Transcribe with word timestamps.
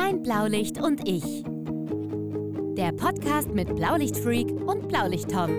Mein 0.00 0.22
Blaulicht 0.22 0.80
und 0.80 1.08
ich. 1.08 1.42
Der 2.76 2.92
Podcast 2.92 3.52
mit 3.52 3.74
Blaulichtfreak 3.74 4.48
und 4.48 4.86
Blaulicht-Tom. 4.86 5.50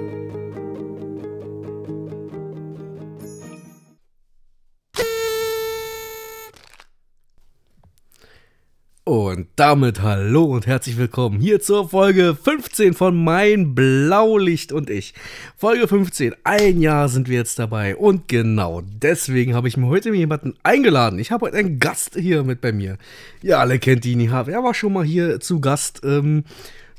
Und 9.10 9.47
damit 9.55 10.03
hallo 10.03 10.44
und 10.44 10.67
herzlich 10.67 10.96
willkommen 10.96 11.39
hier 11.39 11.60
zur 11.60 11.89
Folge 11.89 12.37
15 12.39 12.94
von 12.94 13.24
Mein 13.24 13.74
Blaulicht 13.74 14.71
und 14.71 14.92
ich. 14.92 15.15
Folge 15.57 15.87
15, 15.87 16.35
ein 16.43 16.80
Jahr 16.80 17.09
sind 17.09 17.27
wir 17.27 17.38
jetzt 17.38 17.57
dabei 17.57 17.95
und 17.95 18.27
genau 18.27 18.84
deswegen 18.84 19.55
habe 19.55 19.67
ich 19.67 19.77
mir 19.77 19.88
heute 19.88 20.13
jemanden 20.13 20.53
eingeladen. 20.61 21.17
Ich 21.17 21.31
habe 21.31 21.48
heute 21.48 21.57
einen 21.57 21.80
Gast 21.80 22.17
hier 22.17 22.43
mit 22.43 22.61
bei 22.61 22.71
mir. 22.71 22.99
Ja, 23.41 23.57
alle 23.57 23.80
kennt 23.80 24.05
ihn, 24.05 24.30
er 24.30 24.45
war 24.45 24.75
schon 24.75 24.93
mal 24.93 25.05
hier 25.05 25.39
zu 25.39 25.59
Gast, 25.59 26.01
ähm, 26.03 26.43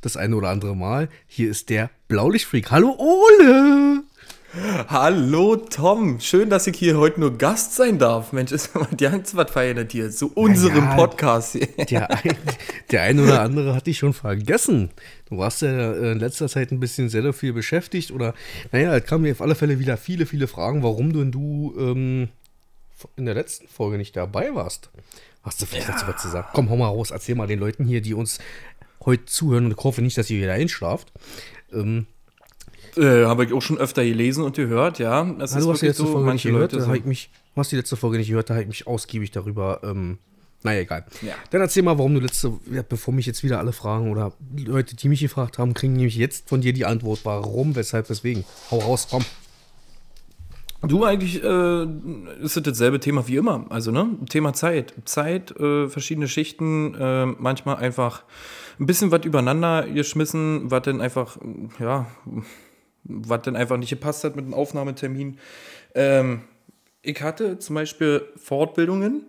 das 0.01 0.17
eine 0.17 0.35
oder 0.35 0.49
andere 0.49 0.75
Mal. 0.75 1.09
Hier 1.29 1.49
ist 1.49 1.69
der 1.69 1.91
Blaulichtfreak. 2.09 2.73
Hallo 2.73 2.97
Ole! 2.99 4.03
Hallo 4.89 5.55
Tom, 5.55 6.19
schön, 6.19 6.51
dass 6.51 6.67
ich 6.67 6.77
hier 6.77 6.99
heute 6.99 7.21
nur 7.21 7.39
Gast 7.39 7.77
sein 7.77 8.01
darf. 8.01 8.33
Mensch, 8.33 8.51
ist 8.51 8.75
mal 8.75 8.89
ganz 8.99 9.37
was 9.37 9.49
verändert 9.49 9.93
hier 9.93 10.11
zu 10.11 10.33
unserem 10.33 10.85
Naja, 10.87 10.97
Podcast. 10.97 11.53
hier. 11.53 11.69
Der, 11.85 12.11
ein, 12.11 12.37
der 12.91 13.03
eine 13.03 13.23
oder 13.23 13.43
andere 13.43 13.77
hat 13.77 13.87
dich 13.87 13.99
schon 13.99 14.13
vergessen. 14.13 14.91
Du 15.29 15.39
warst 15.39 15.63
ja 15.63 15.93
äh, 15.93 16.13
in 16.13 16.19
letzter 16.19 16.49
Zeit 16.49 16.73
ein 16.73 16.81
bisschen 16.81 17.09
sehr 17.09 17.33
viel 17.33 17.53
beschäftigt 17.53 18.11
oder, 18.11 18.35
naja, 18.73 18.97
es 18.97 19.05
kamen 19.05 19.23
mir 19.23 19.33
auf 19.33 19.41
alle 19.41 19.55
Fälle 19.55 19.79
wieder 19.79 19.97
viele, 19.97 20.27
viele 20.27 20.49
Fragen, 20.49 20.83
warum 20.83 21.13
du, 21.13 21.25
du 21.27 21.75
ähm, 21.79 22.29
in 23.17 23.27
der 23.27 23.35
letzten 23.35 23.69
Folge 23.69 23.99
nicht 23.99 24.17
dabei 24.17 24.53
warst. 24.53 24.91
Hast 25.45 25.63
du 25.63 25.67
vielleicht 25.67 25.89
dazu 25.89 26.09
was 26.09 26.21
zu 26.21 26.29
sagen? 26.29 26.49
Komm, 26.55 26.71
hau 26.71 26.77
mal 26.77 26.89
raus, 26.89 27.13
erzähl 27.13 27.37
mal 27.37 27.47
den 27.47 27.61
Leuten 27.61 27.85
hier, 27.85 28.01
die 28.01 28.15
uns 28.15 28.41
heute 29.05 29.27
zuhören 29.27 29.67
und 29.67 29.79
ich 29.79 29.85
hoffe 29.85 30.03
nicht, 30.03 30.19
dass 30.19 30.29
ihr 30.29 30.43
wieder 30.43 30.55
einschlaft. 30.55 31.13
Ähm, 31.73 32.07
Äh, 32.97 33.25
Habe 33.25 33.45
ich 33.45 33.53
auch 33.53 33.63
schon 33.63 33.79
öfter 33.79 34.05
gelesen 34.05 34.45
und 34.45 34.57
gehört, 34.57 34.99
ja. 34.99 35.25
Das 35.25 35.55
Ah, 35.55 35.61
du 35.61 35.71
hast 35.71 35.83
die 35.83 35.87
letzte 35.87 36.07
Folge 36.07 36.33
nicht 36.33 36.43
gehört, 36.45 36.73
Leute 36.73 36.87
da 36.87 36.95
ich 36.95 37.05
mich, 37.05 37.31
du 37.55 37.61
hast 37.61 37.73
die 37.73 37.77
letzte 37.77 37.97
Folge 37.97 38.19
nicht 38.19 38.29
gehört, 38.29 38.51
da 38.51 38.55
habe 38.55 38.63
ich 38.63 38.69
mich 38.69 38.87
ausgiebig 38.87 39.31
darüber, 39.31 39.81
ähm, 39.83 40.19
naja, 40.63 40.81
egal. 40.81 41.07
Ja. 41.23 41.35
Dann 41.51 41.63
erzähl 41.63 41.83
mal, 41.83 41.97
warum 41.97 42.15
du 42.15 42.21
letzte, 42.21 42.53
bevor 42.89 43.15
mich 43.15 43.27
jetzt 43.27 43.43
wieder 43.43 43.59
alle 43.59 43.73
fragen 43.73 44.11
oder 44.11 44.33
Leute, 44.57 44.95
die 44.95 45.09
mich 45.09 45.21
gefragt 45.21 45.59
haben, 45.59 45.73
kriegen 45.73 45.95
nämlich 45.95 46.17
jetzt 46.17 46.49
von 46.49 46.61
dir 46.61 46.73
die 46.73 46.85
Antwort, 46.85 47.21
warum, 47.25 47.77
weshalb, 47.77 48.11
weswegen. 48.11 48.45
Hau 48.71 48.79
raus, 48.79 49.09
komm. 49.11 49.25
Du 50.83 51.05
eigentlich 51.05 51.43
äh, 51.43 51.83
ist 52.43 52.57
es 52.57 52.63
dasselbe 52.63 53.01
Thema 53.01 53.29
wie 53.29 53.37
immer. 53.37 53.67
Also, 53.69 53.91
ne? 53.91 54.17
Thema 54.31 54.55
Zeit. 54.55 54.95
Zeit, 55.05 55.51
äh, 55.59 55.89
verschiedene 55.89 56.27
Schichten, 56.27 56.95
äh, 56.95 57.27
manchmal 57.27 57.77
einfach 57.77 58.23
ein 58.79 58.87
bisschen 58.87 59.11
was 59.11 59.25
übereinander 59.25 59.87
geschmissen, 59.87 60.71
was 60.71 60.83
dann 60.83 61.03
einfach, 61.03 61.37
ja, 61.79 62.07
was 63.05 63.43
dann 63.43 63.57
einfach 63.57 63.77
nicht 63.77 63.91
gepasst 63.91 64.25
hat 64.25 64.37
mit 64.37 64.45
dem 64.45 64.55
Aufnahmetermin. 64.55 65.39
Ähm, 65.95 66.43
ich 67.03 67.23
hatte 67.23 67.59
zum 67.59 67.75
Beispiel 67.75 68.23
Fortbildungen, 68.37 69.25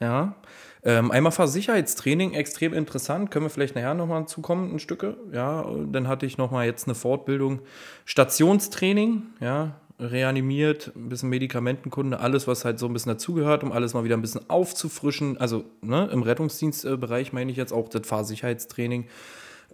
ja. 0.00 0.36
Ähm, 0.82 1.10
einmal 1.10 1.30
Fahrsicherheitstraining, 1.30 2.32
extrem 2.32 2.72
interessant, 2.72 3.30
können 3.30 3.44
wir 3.44 3.50
vielleicht 3.50 3.74
nachher 3.74 3.92
nochmal 3.92 4.26
zukommen, 4.26 4.72
ein 4.72 4.78
Stücke. 4.78 5.18
Ja, 5.30 5.66
dann 5.92 6.08
hatte 6.08 6.24
ich 6.24 6.38
nochmal 6.38 6.64
jetzt 6.64 6.86
eine 6.86 6.94
Fortbildung, 6.94 7.60
Stationstraining, 8.06 9.24
ja, 9.40 9.78
reanimiert, 9.98 10.92
ein 10.96 11.10
bisschen 11.10 11.28
Medikamentenkunde, 11.28 12.18
alles, 12.20 12.46
was 12.46 12.64
halt 12.64 12.78
so 12.78 12.86
ein 12.86 12.94
bisschen 12.94 13.12
dazugehört, 13.12 13.62
um 13.62 13.72
alles 13.72 13.92
mal 13.92 14.04
wieder 14.04 14.16
ein 14.16 14.22
bisschen 14.22 14.48
aufzufrischen. 14.48 15.36
Also 15.36 15.64
ne, 15.82 16.08
im 16.10 16.22
Rettungsdienstbereich 16.22 17.34
meine 17.34 17.50
ich 17.50 17.58
jetzt 17.58 17.72
auch 17.72 17.88
das 17.88 18.06
Fahrsicherheitstraining. 18.06 19.06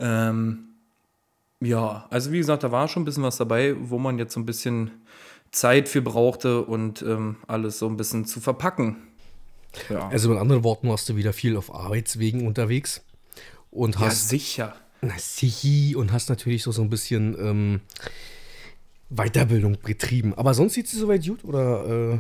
Ähm, 0.01 0.76
ja, 1.63 2.07
also 2.11 2.33
wie 2.33 2.39
gesagt, 2.39 2.63
da 2.63 2.71
war 2.73 2.89
schon 2.89 3.03
ein 3.03 3.07
bisschen 3.07 3.23
was 3.23 3.37
dabei, 3.39 3.75
wo 3.79 3.99
man 3.99 4.19
jetzt 4.19 4.35
so 4.35 4.41
ein 4.41 4.47
bisschen 4.47 4.91
Zeit 5.53 5.89
für 5.89 6.03
brauchte 6.03 6.63
und 6.63 7.03
ähm, 7.03 7.37
alles 7.47 7.79
so 7.79 7.89
ein 7.89 7.97
bisschen 7.97 8.25
zu 8.27 8.41
verpacken. 8.41 8.97
Ja. 9.91 10.09
Also 10.09 10.29
mit 10.31 10.39
anderen 10.39 10.65
Worten 10.65 10.89
warst 10.89 11.09
du 11.09 11.17
wieder 11.17 11.33
viel 11.33 11.57
auf 11.57 11.75
Arbeitswegen 11.75 12.47
unterwegs 12.47 13.03
und 13.71 13.95
Ja, 13.97 14.03
hast, 14.03 14.29
sicher. 14.29 14.75
na, 15.01 15.15
sichi, 15.19 15.95
und 15.97 16.13
hast 16.13 16.29
natürlich 16.29 16.63
so, 16.63 16.73
so 16.73 16.83
ein 16.83 16.91
bisschen 16.91 17.37
ähm, 17.39 17.81
Weiterbildung 19.11 19.79
betrieben. 19.83 20.35
Aber 20.35 20.55
sonst 20.55 20.75
sieht 20.75 20.89
sie 20.89 20.99
soweit 20.99 21.25
gut 21.25 21.45
oder, 21.45 22.15
äh, 22.15 22.19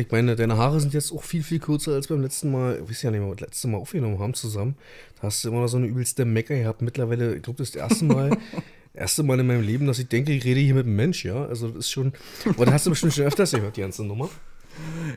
ich 0.00 0.10
meine, 0.10 0.36
deine 0.36 0.56
Haare 0.58 0.78
sind 0.80 0.92
jetzt 0.94 1.12
auch 1.12 1.22
viel, 1.22 1.42
viel 1.42 1.58
kürzer 1.58 1.92
als 1.92 2.08
beim 2.08 2.20
letzten 2.22 2.50
Mal. 2.52 2.80
Ich 2.82 2.90
weiß 2.90 3.02
ja 3.02 3.10
nicht 3.10 3.20
mehr, 3.20 3.28
was 3.30 3.36
wir 3.38 3.46
das 3.46 3.48
letzte 3.48 3.68
Mal 3.68 3.78
aufgenommen 3.78 4.18
haben 4.18 4.34
zusammen. 4.34 4.76
Da 5.16 5.22
hast 5.22 5.42
du 5.44 5.48
immer 5.48 5.60
noch 5.60 5.68
so 5.68 5.78
eine 5.78 5.86
übelste 5.86 6.24
Mecker 6.24 6.54
gehabt. 6.56 6.82
Mittlerweile, 6.82 7.34
ich 7.36 7.42
glaube, 7.42 7.56
das 7.58 7.68
ist 7.68 7.76
das 7.76 7.88
erste 7.90 8.04
Mal, 8.04 8.36
erste 8.96 9.22
Mal 9.22 9.40
in 9.40 9.46
meinem 9.46 9.62
Leben, 9.62 9.86
dass 9.86 9.98
ich 9.98 10.08
denke, 10.08 10.32
ich 10.32 10.44
rede 10.44 10.60
hier 10.60 10.74
mit 10.74 10.86
einem 10.86 10.96
Mensch, 10.96 11.24
ja. 11.24 11.46
Also 11.46 11.68
das 11.68 11.78
ist 11.78 11.90
schon, 11.90 12.12
aber 12.46 12.64
das 12.64 12.74
hast 12.74 12.86
du 12.86 12.90
bestimmt 12.90 13.14
schon 13.14 13.24
öfters 13.24 13.52
gehört, 13.52 13.76
die 13.76 13.82
ganze 13.82 14.04
Nummer. 14.04 14.28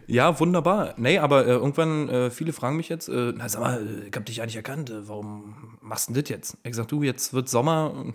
Ja, 0.07 0.39
wunderbar. 0.39 0.93
Nee, 0.97 1.17
aber 1.17 1.45
äh, 1.45 1.51
irgendwann, 1.51 2.09
äh, 2.09 2.31
viele 2.31 2.53
fragen 2.53 2.77
mich 2.77 2.89
jetzt, 2.89 3.09
äh, 3.09 3.33
na 3.35 3.49
sag 3.49 3.61
mal, 3.61 4.05
ich 4.07 4.15
hab 4.15 4.25
dich 4.25 4.37
ja 4.37 4.45
nicht 4.45 4.55
erkannt, 4.55 4.89
äh, 4.89 5.07
warum 5.07 5.77
machst 5.81 6.09
du 6.09 6.13
denn 6.13 6.23
das 6.23 6.29
jetzt? 6.29 6.57
Ich 6.63 6.75
sag, 6.75 6.87
du, 6.87 7.03
jetzt 7.03 7.33
wird 7.33 7.49
Sommer, 7.49 8.13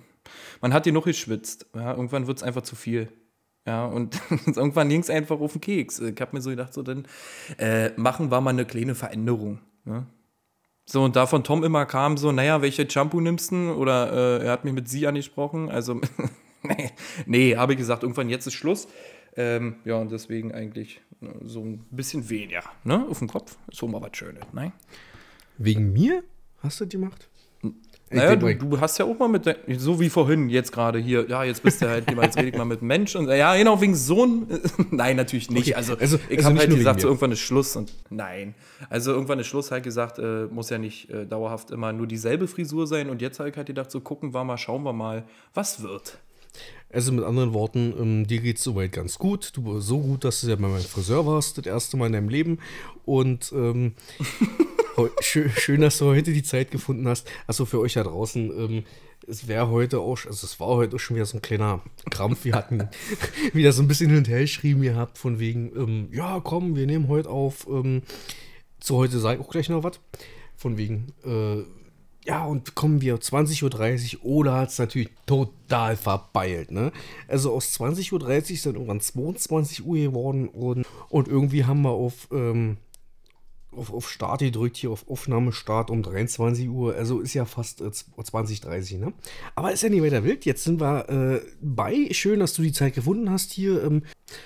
man 0.61 0.73
hat 0.73 0.87
dir 0.87 0.93
noch 0.93 1.05
geschwitzt. 1.05 1.67
Ja, 1.75 1.93
irgendwann 1.93 2.27
wird's 2.27 2.43
einfach 2.43 2.63
zu 2.63 2.77
viel. 2.77 3.09
Ja, 3.67 3.87
und 3.87 4.21
irgendwann 4.47 4.89
ging's 4.89 5.11
einfach 5.11 5.41
auf 5.41 5.53
den 5.53 5.61
Keks. 5.61 6.01
Ich 6.01 6.21
hab 6.21 6.33
mir 6.33 6.41
so 6.41 6.51
gedacht, 6.51 6.75
so 6.75 6.83
dann, 6.83 7.07
äh, 7.59 7.91
machen 7.97 8.31
war 8.31 8.41
mal 8.41 8.51
eine 8.51 8.65
kleine 8.65 8.95
Veränderung. 8.95 9.61
Ne? 9.85 10.07
So, 10.87 11.03
und 11.03 11.17
da 11.17 11.27
von 11.27 11.45
Tom 11.45 11.65
immer 11.65 11.87
kam 11.87 12.17
so, 12.17 12.31
naja, 12.31 12.61
welche 12.61 12.89
Shampoo 12.89 13.21
nimmst 13.21 13.53
du? 13.53 13.73
Oder 13.73 14.41
äh, 14.41 14.45
er 14.47 14.53
hat 14.53 14.65
mich 14.65 14.75
mit 14.75 14.89
sie 14.89 15.07
angesprochen. 15.07 15.71
Also, 15.71 16.01
nee, 16.63 16.91
nee 17.27 17.57
habe 17.57 17.73
ich 17.73 17.79
gesagt, 17.79 18.03
irgendwann 18.03 18.29
jetzt 18.29 18.47
ist 18.47 18.55
Schluss. 18.55 18.89
Ähm, 19.37 19.77
ja, 19.85 19.97
und 19.97 20.13
deswegen 20.13 20.53
eigentlich 20.53 21.01
äh, 21.21 21.27
so 21.43 21.61
ein 21.61 21.87
bisschen 21.91 22.29
weniger, 22.29 22.63
ne? 22.85 23.07
Auf 23.09 23.19
dem 23.19 23.29
Kopf. 23.29 23.57
So 23.73 23.89
mal 23.89 24.01
was 24.01 24.17
Schönes, 24.17 24.45
ne? 24.53 24.73
Wegen 25.59 25.93
mir 25.93 26.23
hast 26.63 26.81
du 26.81 26.85
das 26.85 26.93
gemacht? 26.93 27.29
Naja, 28.15 28.37
du, 28.37 28.55
du 28.55 28.81
hast 28.81 28.99
ja 28.99 29.05
auch 29.05 29.19
mal 29.19 29.29
mit, 29.29 29.45
so 29.79 30.01
wie 30.01 30.09
vorhin, 30.09 30.49
jetzt 30.49 30.73
gerade 30.73 30.99
hier, 30.99 31.29
ja, 31.29 31.45
jetzt 31.45 31.63
bist 31.63 31.83
du 31.83 31.89
halt, 31.89 32.11
jetzt 32.11 32.37
rede 32.37 32.49
ich 32.49 32.57
mal 32.57 32.65
mit 32.65 32.83
Mensch 32.83 33.17
und 33.17 33.29
ja, 33.29 33.55
genau, 33.57 33.81
wegen 33.81 33.95
Sohn. 33.95 34.47
Nein, 34.91 35.17
natürlich 35.17 35.51
nicht. 35.51 35.69
Okay, 35.69 35.75
Also, 35.75 35.97
also- 35.97 36.19
ich 36.29 36.39
also 36.39 36.51
habe 36.51 36.59
halt 36.61 36.71
gesagt, 36.71 37.01
so 37.01 37.09
irgendwann 37.09 37.33
ist 37.33 37.41
Schluss 37.41 37.77
und 37.77 37.93
nein. 38.11 38.55
Also 38.91 39.13
irgendwann 39.13 39.39
ist 39.39 39.47
Schluss, 39.47 39.71
halt 39.71 39.85
gesagt, 39.85 40.19
äh, 40.19 40.47
muss 40.47 40.71
ja 40.71 40.79
nicht 40.79 41.11
äh, 41.11 41.27
dauerhaft 41.27 41.71
immer 41.71 41.93
nur 41.93 42.07
dieselbe 42.07 42.49
Frisur 42.49 42.87
sein 42.87 43.11
und 43.11 43.23
jetzt 43.23 43.39
habe 43.39 43.51
ich 43.51 43.57
halt 43.57 43.67
gedacht, 43.67 43.91
so 43.91 44.01
gucken 44.01 44.35
wir 44.35 44.45
mal, 44.45 44.59
schauen 44.59 44.83
wir 44.83 44.93
mal, 44.93 45.25
was 45.55 45.83
wird. 45.83 46.19
Also 46.93 47.11
mit 47.13 47.25
anderen 47.25 47.53
Worten, 47.55 47.93
ähm, 47.99 48.27
dir 48.27 48.41
geht's 48.41 48.63
soweit 48.63 48.93
ganz 48.93 49.19
gut. 49.19 49.51
Du 49.57 49.81
so 49.81 49.99
gut, 49.99 50.23
dass 50.23 50.41
du 50.43 50.49
ja 50.49 50.55
bei 50.55 50.69
meinem 50.69 50.81
Friseur 50.81 51.27
warst, 51.27 51.59
das 51.59 51.67
erste 51.67 51.97
Mal 51.97 52.07
in 52.07 52.13
deinem 52.13 52.29
Leben. 52.29 52.59
Und 53.05 53.53
ähm, 53.53 53.95
schön, 55.21 55.51
schön, 55.51 55.81
dass 55.81 55.99
du 55.99 56.07
heute 56.07 56.33
die 56.33 56.43
Zeit 56.43 56.71
gefunden 56.71 57.09
hast. 57.09 57.29
Achso, 57.47 57.65
für 57.65 57.81
euch 57.81 57.95
da 57.95 58.05
draußen, 58.05 58.51
ähm, 58.51 58.85
es 59.27 59.49
wäre 59.49 59.71
heute 59.71 60.01
auch, 60.01 60.19
also 60.27 60.47
es 60.47 60.61
war 60.61 60.69
heute 60.69 60.97
auch 60.97 61.01
schon 61.01 61.17
wieder 61.17 61.27
so 61.27 61.39
ein 61.39 61.43
kleiner 61.43 61.81
Krampf. 62.11 62.45
Wir 62.45 62.55
hatten 62.55 62.89
wieder 63.53 63.73
so 63.73 63.83
ein 63.83 63.89
bisschen 63.89 64.11
hin 64.11 64.19
und 64.19 64.29
her 64.29 64.41
geschrieben 64.41 64.83
gehabt, 64.83 65.19
von 65.19 65.39
wegen, 65.39 65.73
ähm, 65.77 66.09
ja 66.13 66.41
komm, 66.41 66.77
wir 66.77 66.87
nehmen 66.87 67.09
heute 67.09 67.31
auf. 67.31 67.67
Ähm, 67.69 68.03
zu 68.81 68.97
heute 68.97 69.19
sage 69.19 69.41
ich 69.41 69.47
auch 69.47 69.51
gleich 69.51 69.69
noch 69.69 69.83
was. 69.83 70.01
Von 70.57 70.77
wegen, 70.77 71.13
äh, 71.25 71.65
ja, 72.27 72.45
und 72.47 72.75
kommen 72.75 73.03
wir 73.03 73.17
20.30 73.17 74.19
Uhr 74.19 74.25
oder 74.25 74.55
hat 74.55 74.71
es 74.71 74.79
natürlich 74.79 75.11
total 75.27 75.97
verbeilt, 75.97 76.71
ne? 76.71 76.91
Also 77.29 77.53
aus 77.53 77.79
20.30 77.79 78.13
Uhr 78.13 78.19
dann 78.19 78.75
irgendwann 78.75 79.01
22 79.01 79.85
Uhr 79.85 79.99
geworden 79.99 80.49
und, 80.49 80.87
und 81.11 81.29
irgendwie 81.29 81.65
haben 81.65 81.83
wir 81.83 81.91
auf, 81.91 82.29
ähm, 82.33 82.79
auf, 83.77 83.93
auf 83.93 84.11
Start 84.11 84.41
gedrückt, 84.41 84.77
hier 84.77 84.91
auf 84.91 85.09
Aufnahmestart 85.09 85.91
um 85.91 86.03
23 86.03 86.69
Uhr, 86.69 86.95
also 86.95 87.21
ist 87.21 87.35
ja 87.35 87.45
fast 87.45 87.81
äh, 87.81 87.85
20.30 87.85 88.99
ne? 88.99 89.13
Aber 89.55 89.73
ist 89.73 89.83
ja 89.83 89.89
nicht 89.89 90.03
weiter 90.03 90.25
wild, 90.25 90.45
jetzt 90.45 90.65
sind 90.65 90.81
wir 90.81 91.09
äh, 91.09 91.41
bei. 91.61 92.09
Schön, 92.13 92.41
dass 92.41 92.55
du 92.55 92.63
die 92.63 92.73
Zeit 92.73 92.95
gefunden 92.95 93.31
hast 93.31 93.53
hier. 93.53 93.83
Ähm, 93.85 94.03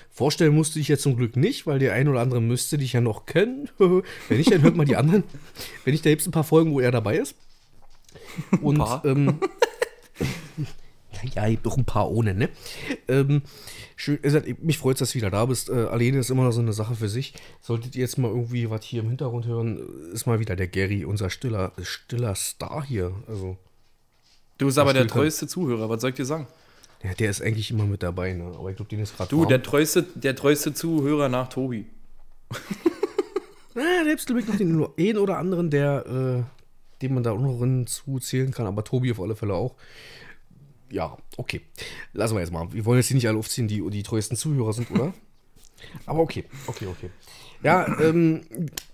vorstellen 0.09 0.55
musste 0.55 0.79
ich 0.79 0.87
jetzt 0.87 1.03
zum 1.03 1.15
Glück 1.15 1.35
nicht, 1.35 1.67
weil 1.67 1.79
der 1.79 1.93
ein 1.93 2.07
oder 2.07 2.21
andere 2.21 2.41
müsste 2.41 2.77
dich 2.77 2.93
ja 2.93 3.01
noch 3.01 3.25
kennen. 3.25 3.69
Wenn 3.77 4.37
nicht, 4.37 4.51
dann 4.51 4.61
hört 4.61 4.75
mal 4.75 4.85
die 4.85 4.97
anderen. 4.97 5.23
Wenn 5.83 5.91
nicht, 5.91 6.05
da 6.05 6.09
gibt 6.09 6.21
es 6.21 6.27
ein 6.27 6.31
paar 6.31 6.43
Folgen, 6.43 6.73
wo 6.73 6.79
er 6.79 6.91
dabei 6.91 7.17
ist. 7.17 7.35
Und 8.61 8.83
ähm, 9.05 9.39
ja, 11.35 11.49
gibt 11.49 11.65
doch 11.65 11.77
ein 11.77 11.85
paar 11.85 12.09
ohne, 12.11 12.33
ne? 12.33 12.49
Ähm, 13.07 13.41
schön, 13.95 14.19
mich 14.61 14.77
freut 14.77 14.95
es, 14.95 14.99
dass 14.99 15.11
du 15.11 15.15
wieder 15.15 15.29
da 15.29 15.45
bist. 15.45 15.69
Äh, 15.69 15.73
alleine 15.73 16.19
ist 16.19 16.29
immer 16.29 16.43
noch 16.43 16.51
so 16.51 16.61
eine 16.61 16.73
Sache 16.73 16.95
für 16.95 17.09
sich. 17.09 17.33
Solltet 17.61 17.95
ihr 17.95 18.01
jetzt 18.01 18.17
mal 18.17 18.29
irgendwie 18.29 18.69
was 18.69 18.83
hier 18.83 19.01
im 19.01 19.09
Hintergrund 19.09 19.45
hören, 19.45 19.79
ist 20.13 20.25
mal 20.25 20.39
wieder 20.39 20.55
der 20.55 20.67
Gary, 20.67 21.05
unser 21.05 21.29
stiller, 21.29 21.71
stiller 21.81 22.35
Star 22.35 22.83
hier. 22.85 23.11
Also, 23.27 23.57
Du 24.57 24.65
bist 24.65 24.77
aber 24.77 24.93
der 24.93 25.03
er? 25.03 25.07
treueste 25.07 25.47
Zuhörer, 25.47 25.89
was 25.89 26.01
soll 26.01 26.09
ich 26.11 26.15
dir 26.17 26.25
sagen? 26.25 26.47
ja, 27.03 27.13
der 27.13 27.29
ist 27.29 27.41
eigentlich 27.41 27.71
immer 27.71 27.85
mit 27.85 28.03
dabei, 28.03 28.33
ne? 28.33 28.51
Aber 28.57 28.69
ich 28.69 28.75
glaube, 28.75 28.89
den 28.89 28.99
ist 28.99 29.15
gerade 29.15 29.29
Du, 29.29 29.45
der 29.45 29.63
treueste, 29.63 30.03
der 30.15 30.35
treueste 30.35 30.73
Zuhörer 30.73 31.29
nach 31.29 31.47
Tobi. 31.47 31.85
Ah, 33.75 34.03
selbst 34.03 34.25
glaube 34.27 34.41
ich 34.41 34.47
noch 34.47 34.57
den 34.57 34.85
einen 34.97 35.17
oder 35.17 35.37
anderen, 35.37 35.69
der 35.69 36.45
den 37.01 37.13
man 37.13 37.23
da 37.23 37.31
auch 37.31 37.39
noch 37.39 37.59
hinzuzählen 37.59 38.51
kann, 38.51 38.65
aber 38.65 38.83
Tobi 38.83 39.11
auf 39.11 39.21
alle 39.21 39.35
Fälle 39.35 39.53
auch. 39.53 39.75
Ja, 40.91 41.17
okay. 41.37 41.61
Lassen 42.13 42.35
wir 42.35 42.41
jetzt 42.41 42.51
mal. 42.51 42.71
Wir 42.73 42.85
wollen 42.85 42.99
jetzt 42.99 43.07
hier 43.07 43.15
nicht 43.15 43.27
alle 43.27 43.37
aufziehen, 43.37 43.67
die 43.67 43.87
die 43.89 44.03
treuesten 44.03 44.37
Zuhörer 44.37 44.73
sind, 44.73 44.91
oder? 44.91 45.13
aber 46.05 46.19
okay, 46.19 46.45
okay, 46.67 46.87
okay. 46.87 47.09
Ja, 47.63 47.87
ähm, 48.01 48.41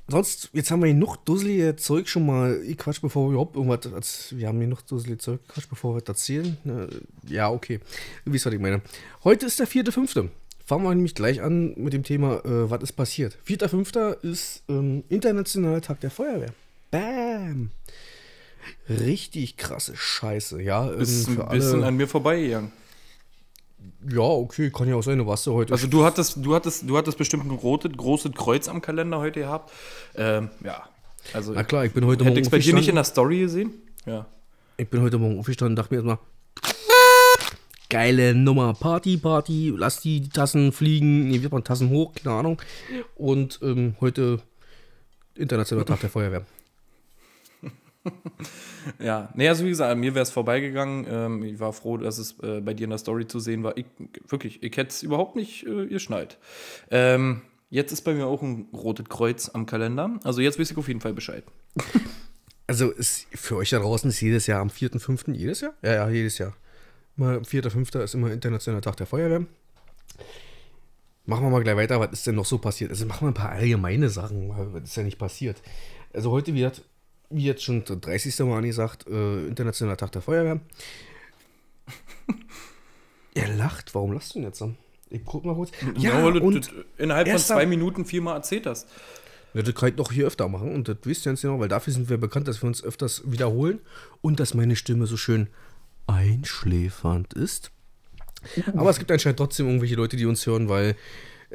sonst, 0.08 0.50
jetzt 0.54 0.72
haben 0.72 0.82
wir 0.82 0.88
hier 0.88 0.96
noch 0.96 1.18
dusselige 1.18 1.76
Zeug 1.76 2.08
schon 2.08 2.26
mal 2.26 2.62
Quatsch, 2.78 3.02
bevor 3.02 3.28
wir 3.28 3.32
überhaupt 3.34 3.56
irgendwas, 3.56 4.36
wir 4.36 4.48
haben 4.48 4.60
hier 4.60 4.68
noch 4.68 4.82
dusselige 4.82 5.18
Zeug 5.18 5.40
Quatsch, 5.48 5.70
bevor 5.70 5.96
wir 5.96 6.02
das 6.02 6.16
erzählen. 6.16 6.58
Ne, 6.64 6.90
ja, 7.28 7.50
okay. 7.50 7.80
Wie 8.26 8.34
wisst, 8.34 8.46
was 8.46 8.54
ich 8.54 8.60
meine. 8.60 8.82
Heute 9.24 9.46
ist 9.46 9.60
der 9.60 9.68
vierte, 9.68 9.92
fünfte. 9.92 10.30
Fangen 10.66 10.84
wir 10.84 10.96
nämlich 10.96 11.14
gleich 11.14 11.44
an 11.44 11.76
mit 11.76 11.94
dem 11.94 12.04
Thema, 12.04 12.44
äh, 12.44 12.70
was 12.70 12.82
ist 12.82 12.94
passiert. 12.94 13.38
Vierter, 13.44 13.70
fünfter 13.70 14.24
ist 14.24 14.64
ähm, 14.68 15.04
Internationaler 15.10 15.82
Tag 15.82 16.00
der 16.00 16.10
Feuerwehr. 16.10 16.54
Bam! 16.90 17.70
Richtig 18.90 19.58
krasse 19.58 19.96
Scheiße, 19.96 20.62
ja. 20.62 20.90
Ist 20.90 21.28
ein 21.28 21.48
bisschen 21.50 21.84
an 21.84 21.96
mir 21.96 22.08
vorbeigegangen. 22.08 22.72
ja, 24.08 24.22
okay, 24.22 24.70
kann 24.72 24.88
ja 24.88 24.96
auch 24.96 25.04
sein, 25.04 25.18
du 25.18 25.28
warst 25.28 25.46
ja 25.46 25.54
heute. 25.54 25.74
Also 25.74 25.88
du 25.88 26.04
hattest, 26.04 26.38
du 26.44 26.56
hattest, 26.56 26.90
du 26.90 26.98
hattest 26.98 27.18
bestimmt 27.18 27.46
ein 27.46 27.52
rotes, 27.52 27.92
großes 27.96 28.32
Kreuz 28.34 28.68
am 28.68 28.82
Kalender 28.82 29.20
heute 29.20 29.42
gehabt. 29.42 29.72
Ähm, 30.16 30.50
ja. 30.64 30.84
Also 31.34 31.54
Na 31.54 31.64
klar, 31.64 31.86
ich 31.86 31.94
bin 31.94 32.06
heute 32.06 32.24
hätte 32.24 32.34
Morgen 32.34 32.46
ich 32.46 32.52
bei 32.52 32.60
dir 32.60 32.74
nicht 32.76 32.88
in 32.88 32.96
der 32.96 33.04
Story 33.04 33.40
gesehen? 33.40 33.72
Ja. 34.06 34.28
Ich 34.78 34.90
bin 34.90 35.02
heute 35.02 35.18
Morgen 35.18 35.40
aufgestanden 35.40 35.72
und 35.72 35.76
dachte 35.78 35.94
mir 35.94 35.98
erstmal, 35.98 36.20
geile 37.90 38.36
Nummer, 38.36 38.74
Party, 38.74 39.18
Party, 39.18 39.74
lass 39.76 40.02
die 40.02 40.30
Tassen 40.30 40.72
fliegen, 40.72 41.30
nee, 41.30 41.42
wird 41.42 41.52
man 41.52 41.64
Tassen 41.64 41.90
hoch, 41.90 42.14
keine 42.14 42.36
Ahnung. 42.36 42.62
Und 43.16 43.60
ähm, 43.64 43.96
heute 44.02 44.42
Internationaler 45.36 45.86
Tag 45.86 46.02
der 46.02 46.10
Feuerwehr. 46.10 46.46
Ja, 49.00 49.30
nee, 49.36 49.48
also 49.48 49.66
wie 49.66 49.70
gesagt, 49.70 49.98
mir 49.98 50.14
wäre 50.14 50.24
es 50.24 50.32
vorbeigegangen. 50.32 51.08
Ähm, 51.10 51.44
ich 51.44 51.60
war 51.60 51.74
froh, 51.74 51.98
dass 51.98 52.18
es 52.18 52.40
äh, 52.42 52.62
bei 52.62 52.74
dir 52.74 52.86
in 52.86 52.92
der 52.92 53.00
Story 53.00 53.28
zu 53.28 53.40
sehen 53.40 53.64
war. 53.64 53.78
Ich, 53.78 53.86
wirklich, 54.28 54.62
ich 54.62 54.78
hätte 54.78 54.90
es 54.90 55.04
überhaupt 55.04 55.36
nicht 55.36 55.66
äh, 55.66 55.88
geschnallt. 55.88 56.38
Ähm, 56.92 57.42
jetzt 57.70 57.92
ist 57.92 58.02
bei 58.02 58.14
mir 58.14 58.28
auch 58.28 58.42
ein 58.42 58.68
rotes 58.74 59.10
Kreuz 59.10 59.50
am 59.50 59.66
Kalender. 59.66 60.20
Also 60.24 60.42
jetzt 60.42 60.60
weiß 60.60 60.72
ich 60.72 60.78
auf 60.78 60.88
jeden 60.88 61.02
Fall 61.02 61.14
Bescheid. 61.14 61.44
Also 62.68 62.90
ist, 62.90 63.28
für 63.32 63.58
euch 63.58 63.70
da 63.70 63.78
draußen 63.78 64.10
ist 64.10 64.22
jedes 64.22 64.48
Jahr 64.48 64.60
am 64.60 64.70
4.5. 64.70 65.34
jedes 65.34 65.62
Jahr? 65.62 65.76
Ja, 65.84 65.94
ja, 65.94 66.10
jedes 66.10 66.40
Jahr. 66.40 66.56
Mal 67.16 67.38
4.5. 67.38 68.02
ist 68.02 68.16
immer 68.16 68.32
Internationaler 68.32 68.82
Tag 68.82 68.98
der 68.98 69.06
Feuerwehr. 69.06 69.46
Machen 71.28 71.44
wir 71.46 71.52
mal 71.52 71.62
gleich 71.62 71.76
weiter, 71.76 72.00
was 72.00 72.12
ist 72.12 72.26
denn 72.26 72.34
noch 72.34 72.46
so 72.46 72.58
passiert? 72.58 72.90
Also 72.90 73.06
machen 73.06 73.26
wir 73.26 73.32
ein 73.32 73.36
paar 73.36 73.52
allgemeine 73.52 74.10
Sachen, 74.10 74.50
was 74.74 74.82
ist 74.84 74.98
ja 74.98 75.04
nicht 75.04 75.20
passiert. 75.20 75.62
Also 76.12 76.32
heute 76.32 76.56
wird, 76.56 76.84
jetzt 77.30 77.64
schon 77.64 77.84
das 77.84 78.00
30. 78.00 78.40
Mal 78.40 78.58
angesagt, 78.58 79.08
äh, 79.08 79.48
Internationaler 79.48 79.98
Tag 79.98 80.12
der 80.12 80.22
Feuerwehr. 80.22 80.60
er 83.34 83.48
lacht, 83.56 83.94
warum 83.96 84.14
lachst 84.14 84.36
du 84.36 84.40
denn 84.40 84.48
jetzt? 84.48 84.64
Ich 85.10 85.22
guck 85.26 85.46
mal 85.46 85.56
kurz. 85.56 85.72
Ja, 85.98 86.24
weil 86.24 86.34
du 86.34 86.42
und 86.42 86.72
innerhalb 86.98 87.30
von 87.30 87.38
zwei 87.38 87.66
Minuten 87.66 88.06
viermal 88.06 88.36
erzählt 88.36 88.66
hast. 88.66 88.88
ja, 89.54 89.62
das 89.62 89.76
kann 89.76 89.90
ich 89.90 89.96
doch 89.96 90.12
hier 90.12 90.28
öfter 90.28 90.48
machen 90.50 90.74
und 90.74 90.88
das 90.88 90.98
wisst 91.04 91.26
ihr 91.26 91.32
jetzt 91.32 91.42
genau, 91.42 91.60
weil 91.60 91.70
dafür 91.70 91.94
sind 91.94 92.10
wir 92.10 92.18
bekannt, 92.18 92.48
dass 92.48 92.62
wir 92.62 92.68
uns 92.68 92.84
öfters 92.84 93.22
wiederholen 93.26 93.80
und 94.22 94.40
dass 94.40 94.54
meine 94.54 94.76
Stimme 94.76 95.06
so 95.06 95.18
schön 95.18 95.48
einschläfernd 96.08 97.34
ist. 97.34 97.72
Aber 98.76 98.90
es 98.90 99.00
gibt 99.00 99.12
anscheinend 99.12 99.38
trotzdem 99.38 99.68
irgendwelche 99.68 99.96
Leute, 99.96 100.18
die 100.18 100.26
uns 100.26 100.46
hören, 100.46 100.70
weil 100.70 100.96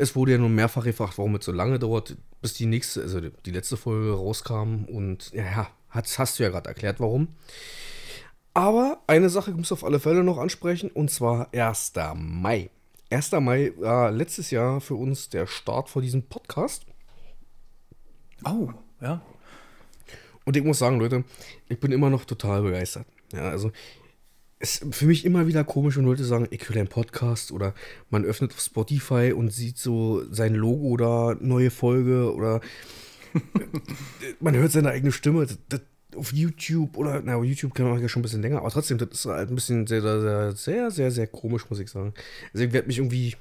es 0.00 0.16
wurde 0.16 0.32
ja 0.32 0.38
nun 0.38 0.54
mehrfach 0.54 0.84
gefragt, 0.84 1.18
warum 1.18 1.36
es 1.36 1.44
so 1.44 1.52
lange 1.52 1.78
dauert, 1.78 2.16
bis 2.40 2.54
die 2.54 2.66
nächste, 2.66 3.02
also 3.02 3.20
die 3.20 3.50
letzte 3.50 3.76
Folge 3.76 4.12
rauskam 4.12 4.84
und 4.86 5.30
ja, 5.32 5.44
ja, 5.44 5.70
hast, 5.90 6.18
hast 6.18 6.38
du 6.38 6.42
ja 6.42 6.48
gerade 6.48 6.68
erklärt, 6.68 7.00
warum. 7.00 7.28
Aber 8.54 9.00
eine 9.06 9.28
Sache 9.28 9.52
muss 9.52 9.72
auf 9.72 9.84
alle 9.84 10.00
Fälle 10.00 10.24
noch 10.24 10.38
ansprechen 10.38 10.90
und 10.90 11.10
zwar 11.10 11.52
1. 11.52 11.92
Mai. 12.14 12.70
1. 13.10 13.32
Mai 13.32 13.72
war 13.76 14.10
letztes 14.10 14.50
Jahr 14.50 14.80
für 14.80 14.94
uns 14.94 15.28
der 15.28 15.46
Start 15.46 15.88
vor 15.88 16.02
diesem 16.02 16.22
Podcast. 16.22 16.86
Oh, 18.44 18.70
ja. 19.00 19.20
Und 20.44 20.56
ich 20.56 20.64
muss 20.64 20.78
sagen, 20.78 20.98
Leute, 20.98 21.24
ich 21.68 21.78
bin 21.78 21.92
immer 21.92 22.10
noch 22.10 22.24
total 22.24 22.62
begeistert. 22.62 23.06
Ja, 23.32 23.50
also 23.50 23.70
ist 24.60 24.84
für 24.94 25.06
mich 25.06 25.24
immer 25.24 25.46
wieder 25.46 25.64
komisch, 25.64 25.96
wenn 25.96 26.04
Leute 26.04 26.24
sagen, 26.24 26.46
ich 26.50 26.68
höre 26.68 26.76
einen 26.76 26.88
Podcast 26.88 27.50
oder 27.50 27.74
man 28.10 28.24
öffnet 28.24 28.52
auf 28.52 28.60
Spotify 28.60 29.32
und 29.32 29.50
sieht 29.50 29.78
so 29.78 30.22
sein 30.30 30.54
Logo 30.54 30.88
oder 30.88 31.36
neue 31.40 31.70
Folge 31.70 32.32
oder 32.32 32.60
man 34.40 34.54
hört 34.54 34.72
seine 34.72 34.90
eigene 34.90 35.12
Stimme. 35.12 35.46
Das, 35.46 35.58
das, 35.68 35.80
auf 36.16 36.32
YouTube 36.32 36.96
oder, 36.96 37.22
na, 37.24 37.40
YouTube 37.40 37.72
kann 37.72 37.88
man 37.88 38.00
ja 38.00 38.08
schon 38.08 38.20
ein 38.20 38.24
bisschen 38.24 38.42
länger, 38.42 38.58
aber 38.58 38.70
trotzdem, 38.70 38.98
das 38.98 39.10
ist 39.10 39.26
halt 39.26 39.48
ein 39.48 39.54
bisschen 39.54 39.86
sehr, 39.86 40.02
sehr, 40.02 40.20
sehr, 40.20 40.52
sehr, 40.52 40.90
sehr, 40.90 41.10
sehr 41.10 41.26
komisch, 41.26 41.70
muss 41.70 41.78
ich 41.78 41.88
sagen. 41.88 42.12
Also 42.52 42.64
ich 42.64 42.72
werde 42.72 42.88
mich 42.88 42.98
irgendwie, 42.98 43.36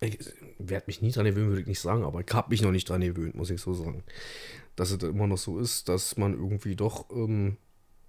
ich 0.00 0.18
werde 0.58 0.84
mich 0.86 1.02
nie 1.02 1.10
dran 1.10 1.24
gewöhnen, 1.26 1.48
würde 1.48 1.62
ich 1.62 1.66
nicht 1.66 1.80
sagen, 1.80 2.04
aber 2.04 2.20
ich 2.20 2.32
habe 2.32 2.50
mich 2.50 2.62
noch 2.62 2.70
nicht 2.70 2.88
dran 2.88 3.00
gewöhnt, 3.00 3.34
muss 3.34 3.50
ich 3.50 3.60
so 3.60 3.74
sagen. 3.74 4.04
Dass 4.76 4.92
es 4.92 5.02
immer 5.02 5.26
noch 5.26 5.38
so 5.38 5.58
ist, 5.58 5.88
dass 5.88 6.16
man 6.16 6.34
irgendwie 6.34 6.76
doch 6.76 7.10
ähm, 7.10 7.56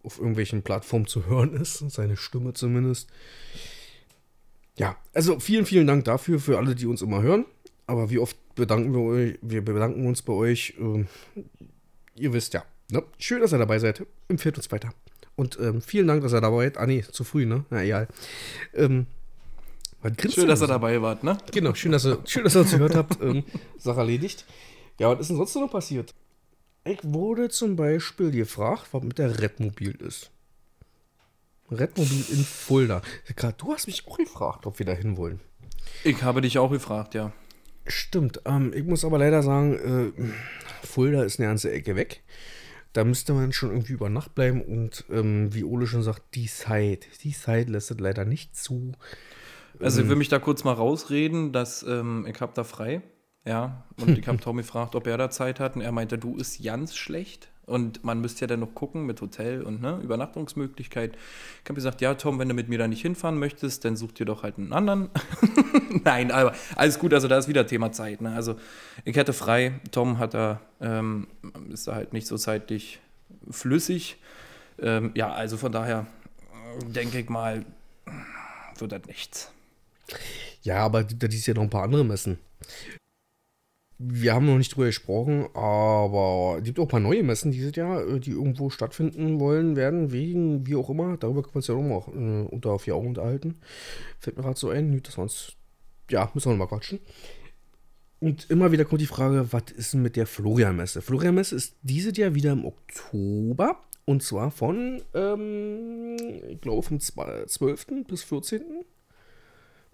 auf 0.04 0.18
irgendwelchen 0.18 0.64
Plattformen 0.64 1.08
zu 1.08 1.26
hören 1.26 1.54
ist, 1.54 1.80
seine 1.90 2.18
Stimme 2.18 2.54
zumindest. 2.54 3.10
Ja, 4.78 4.96
also 5.14 5.40
vielen, 5.40 5.66
vielen 5.66 5.88
Dank 5.88 6.06
dafür, 6.06 6.40
für 6.40 6.58
alle, 6.58 6.76
die 6.76 6.86
uns 6.86 7.02
immer 7.02 7.22
hören. 7.22 7.46
Aber 7.86 8.10
wie 8.10 8.20
oft 8.20 8.38
bedanken 8.56 8.94
wir 8.94 9.02
euch, 9.02 9.40
wir 9.42 9.64
bedanken 9.64 10.06
uns 10.06 10.22
bei 10.22 10.34
euch. 10.34 10.76
Ähm, 10.80 11.08
ihr 12.16 12.34
wisst 12.34 12.54
ja. 12.54 12.64
Ne? 12.92 13.04
Schön, 13.18 13.42
dass 13.42 13.54
ihr 13.54 13.58
dabei 13.58 13.80
seid. 13.80 14.06
Empfehlt 14.28 14.58
uns 14.58 14.72
weiter. 14.72 14.94
Und 15.36 15.58
ähm, 15.60 15.82
vielen 15.82 16.08
Dank, 16.08 16.22
dass 16.22 16.34
ihr 16.34 16.42
dabei 16.42 16.66
seid. 16.66 16.78
Ah, 16.78 16.86
nee, 16.86 17.04
zu 17.04 17.24
früh, 17.24 17.46
ne? 17.46 17.66
Na, 17.70 17.84
egal. 17.84 18.08
Ähm, 18.74 19.08
Schön, 20.30 20.48
dass 20.48 20.62
ihr 20.62 20.68
dabei 20.68 21.02
wart, 21.02 21.26
ne? 21.26 21.38
Genau, 21.52 21.74
schön, 21.74 21.92
dass 21.92 22.06
ihr, 22.06 22.20
schön, 22.26 22.46
dass 22.46 22.56
ihr 22.56 22.62
uns 22.62 22.72
gehört 22.72 22.96
habt. 22.96 23.22
Ähm, 23.22 23.44
Sache 23.78 24.00
erledigt. 24.00 24.46
Ja, 24.98 25.12
was 25.12 25.20
ist 25.22 25.30
denn 25.30 25.38
sonst 25.38 25.56
noch 25.56 25.70
passiert? 25.70 26.14
Ich 26.90 27.02
wurde 27.04 27.50
zum 27.50 27.76
Beispiel 27.76 28.32
gefragt, 28.32 28.88
was 28.94 29.04
mit 29.04 29.20
der 29.20 29.40
Redmobil 29.40 29.92
ist. 30.02 30.32
Redmobil 31.70 32.26
in 32.32 32.44
Fulda. 32.44 33.04
Gerade 33.36 33.54
du 33.60 33.74
hast 33.74 33.86
mich 33.86 34.08
auch 34.08 34.18
gefragt, 34.18 34.66
ob 34.66 34.80
wir 34.80 34.88
da 34.88 34.94
hinwollen. 34.94 35.40
Ich 36.04 36.24
habe 36.24 36.42
dich 36.42 36.58
auch 36.58 36.72
gefragt, 36.72 37.14
ja. 37.14 37.32
Stimmt. 37.86 38.42
Ähm, 38.46 38.74
ich 38.74 38.84
muss 38.86 39.06
aber 39.06 39.20
leider 39.20 39.44
sagen, 39.44 40.14
äh, 40.18 40.88
Fulda 40.88 41.22
ist 41.22 41.40
eine 41.40 41.50
ganze 41.50 41.72
Ecke 41.72 41.96
weg. 41.96 42.24
Da 42.94 43.04
müsste 43.04 43.34
man 43.34 43.54
schon 43.54 43.70
irgendwie 43.70 43.94
über 43.94 44.10
Nacht 44.10 44.34
bleiben 44.34 44.64
und 44.64 45.06
ähm, 45.12 45.54
wie 45.54 45.64
Ole 45.64 45.86
schon 45.86 46.02
sagt, 46.02 46.34
die 46.34 46.48
Zeit, 46.48 47.06
die 47.24 47.34
Zeit 47.34 47.70
lässt 47.70 47.92
es 47.92 48.00
leider 48.00 48.26
nicht 48.26 48.56
zu. 48.56 48.94
Also 49.80 50.02
ich 50.02 50.10
will 50.10 50.16
mich 50.16 50.30
da 50.30 50.40
kurz 50.40 50.64
mal 50.64 50.74
rausreden, 50.74 51.54
dass 51.54 51.84
ähm, 51.84 52.26
ich 52.28 52.42
hab 52.42 52.56
da 52.56 52.64
frei, 52.64 53.04
ja, 53.50 53.84
und 54.00 54.16
ich 54.16 54.28
habe 54.28 54.38
Tom 54.42 54.58
gefragt, 54.58 54.96
ob 54.96 55.08
er 55.08 55.18
da 55.18 55.32
Zeit 55.32 55.60
hat 55.60 55.76
und 55.76 55.82
er 55.82 55.92
meinte, 55.92 56.20
du 56.20 56.38
ist 56.38 56.64
ganz 56.64 56.96
schlecht 56.96 57.50
und 57.66 58.04
man 58.04 58.22
müsste 58.22 58.42
ja 58.42 58.48
dann 58.48 58.60
noch 58.60 58.76
gucken 58.76 59.08
mit 59.08 59.22
Hotel 59.22 59.64
und 59.64 59.82
ne, 59.82 60.00
Übernachtungsmöglichkeit. 60.04 61.16
Ich 61.16 61.66
habe 61.66 61.74
gesagt, 61.74 62.00
ja 62.02 62.14
Tom, 62.14 62.38
wenn 62.38 62.48
du 62.48 62.54
mit 62.54 62.70
mir 62.70 62.78
da 62.78 62.88
nicht 62.88 63.02
hinfahren 63.02 63.40
möchtest, 63.40 63.86
dann 63.86 63.96
such 63.96 64.12
dir 64.12 64.26
doch 64.28 64.44
halt 64.44 64.60
einen 64.60 64.72
anderen. 64.72 65.10
Nein, 66.04 66.32
aber 66.32 66.54
alles 66.76 67.00
gut, 67.00 67.12
also 67.12 67.28
da 67.28 67.40
ist 67.40 67.48
wieder 67.48 67.66
Thema 67.66 67.92
Zeit. 67.92 68.22
Ne? 68.22 68.34
Also 68.34 68.56
ich 69.04 69.16
hätte 69.16 69.34
frei, 69.34 69.80
Tom 69.90 70.20
hat 70.20 70.36
da, 70.36 70.62
ähm, 70.80 71.26
ist 71.74 71.88
da 71.88 71.96
halt 71.96 72.14
nicht 72.14 72.28
so 72.28 72.38
zeitlich 72.38 73.00
flüssig. 73.50 74.18
Ähm, 74.80 75.12
ja, 75.16 75.32
also 75.32 75.58
von 75.58 75.72
daher 75.72 76.06
denke 76.86 77.18
ich 77.18 77.30
mal, 77.30 77.66
wird 78.78 78.92
das 78.92 79.06
nichts. 79.08 79.52
Ja, 80.62 80.78
aber 80.86 81.04
da 81.04 81.26
ist 81.26 81.48
ja 81.48 81.56
noch 81.56 81.64
ein 81.64 81.70
paar 81.72 81.84
andere 81.84 82.06
Messen. 82.06 82.38
Wir 84.02 84.34
haben 84.34 84.46
noch 84.46 84.58
nicht 84.58 84.74
drüber 84.74 84.86
gesprochen, 84.86 85.48
aber 85.54 86.56
es 86.60 86.64
gibt 86.64 86.80
auch 86.80 86.84
ein 86.86 86.90
paar 86.90 87.00
neue 87.02 87.22
Messen 87.22 87.52
dieses 87.52 87.76
Jahr, 87.76 88.08
äh, 88.08 88.20
die 88.20 88.32
irgendwo 88.32 88.70
stattfinden 88.70 89.42
wollen 89.42 89.76
werden, 89.76 90.14
wegen, 90.14 90.66
wie 90.66 90.78
auch 90.78 90.90
immer. 90.90 91.18
Darüber 91.18 91.42
können 91.44 91.56
wir 91.56 91.58
uns 91.58 91.68
ja 91.68 91.76
auch 91.76 91.82
noch 91.82 92.08
äh, 92.08 92.48
unter 92.48 92.80
vier 92.80 92.96
Augen 92.96 93.10
unterhalten. 93.10 93.56
Fällt 94.20 94.38
mir 94.38 94.44
gerade 94.44 94.58
so 94.58 94.70
ein, 94.70 95.02
dass 95.04 95.18
wir 95.18 95.24
uns, 95.24 95.52
ja, 96.10 96.32
müssen 96.34 96.48
wir 96.48 96.52
noch 96.54 96.60
mal 96.60 96.68
quatschen. 96.68 97.00
Und 98.22 98.50
immer 98.50 98.72
wieder 98.72 98.86
kommt 98.86 99.02
die 99.02 99.06
Frage, 99.06 99.52
was 99.52 99.64
ist 99.76 99.94
denn 99.94 100.02
mit 100.02 100.16
der 100.16 100.28
Florian-Messe? 100.28 101.02
Florian-Messe 101.02 101.56
ist 101.56 101.76
dieses 101.82 102.18
Jahr 102.18 102.36
wieder 102.36 102.54
im 102.54 102.66
Oktober. 102.66 103.82
Und 104.06 104.24
zwar 104.24 104.50
von, 104.50 105.02
ähm, 105.14 106.16
ich 106.48 106.62
glaube, 106.62 106.84
vom 106.84 107.00
12. 107.00 108.06
bis 108.08 108.24
14. 108.24 108.62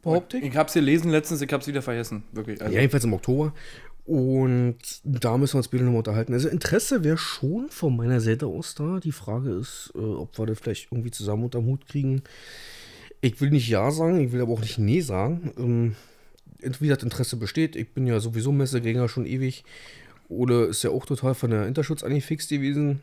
Behaupte 0.01 0.37
ich. 0.37 0.45
Ich 0.45 0.55
habe 0.55 0.67
es 0.67 0.73
gelesen 0.73 1.09
letztens, 1.11 1.41
ich 1.41 1.51
habe 1.51 1.61
es 1.61 1.67
wieder 1.67 1.81
vergessen. 1.81 2.23
Wirklich. 2.31 2.61
Also, 2.61 2.73
Ja, 2.73 2.81
jedenfalls 2.81 3.03
im 3.03 3.13
Oktober. 3.13 3.53
Und 4.05 4.77
da 5.03 5.35
müssen 5.37 5.55
wir 5.55 5.57
uns 5.57 5.67
bitte 5.67 5.83
nochmal 5.83 5.99
unterhalten. 5.99 6.33
Also 6.33 6.47
Interesse 6.47 7.03
wäre 7.03 7.17
schon 7.17 7.69
von 7.69 7.95
meiner 7.95 8.21
Seite 8.21 8.45
aus 8.45 8.75
da. 8.75 8.99
Die 8.99 9.11
Frage 9.11 9.49
ist, 9.49 9.91
äh, 9.95 9.99
ob 9.99 10.37
wir 10.37 10.45
das 10.45 10.59
vielleicht 10.59 10.91
irgendwie 10.91 11.09
zusammen 11.09 11.45
unterm 11.45 11.65
Hut 11.65 11.87
kriegen. 11.87 12.21
Ich 13.21 13.41
will 13.41 13.49
nicht 13.49 13.67
Ja 13.67 13.89
sagen, 13.89 14.19
ich 14.19 14.31
will 14.31 14.41
aber 14.41 14.53
auch 14.53 14.61
nicht 14.61 14.77
Nee 14.77 15.01
sagen. 15.01 15.51
Ähm, 15.57 15.95
wie 16.79 16.87
das 16.87 17.01
Interesse 17.01 17.37
besteht. 17.37 17.75
Ich 17.75 17.93
bin 17.93 18.05
ja 18.05 18.19
sowieso 18.19 18.51
Messegänger 18.51 19.09
schon 19.09 19.25
ewig. 19.25 19.63
Ole 20.29 20.65
ist 20.65 20.83
ja 20.83 20.91
auch 20.91 21.05
total 21.05 21.33
von 21.33 21.49
der 21.49 21.67
Interschutz 21.67 22.03
angefixt 22.03 22.49
gewesen. 22.49 23.01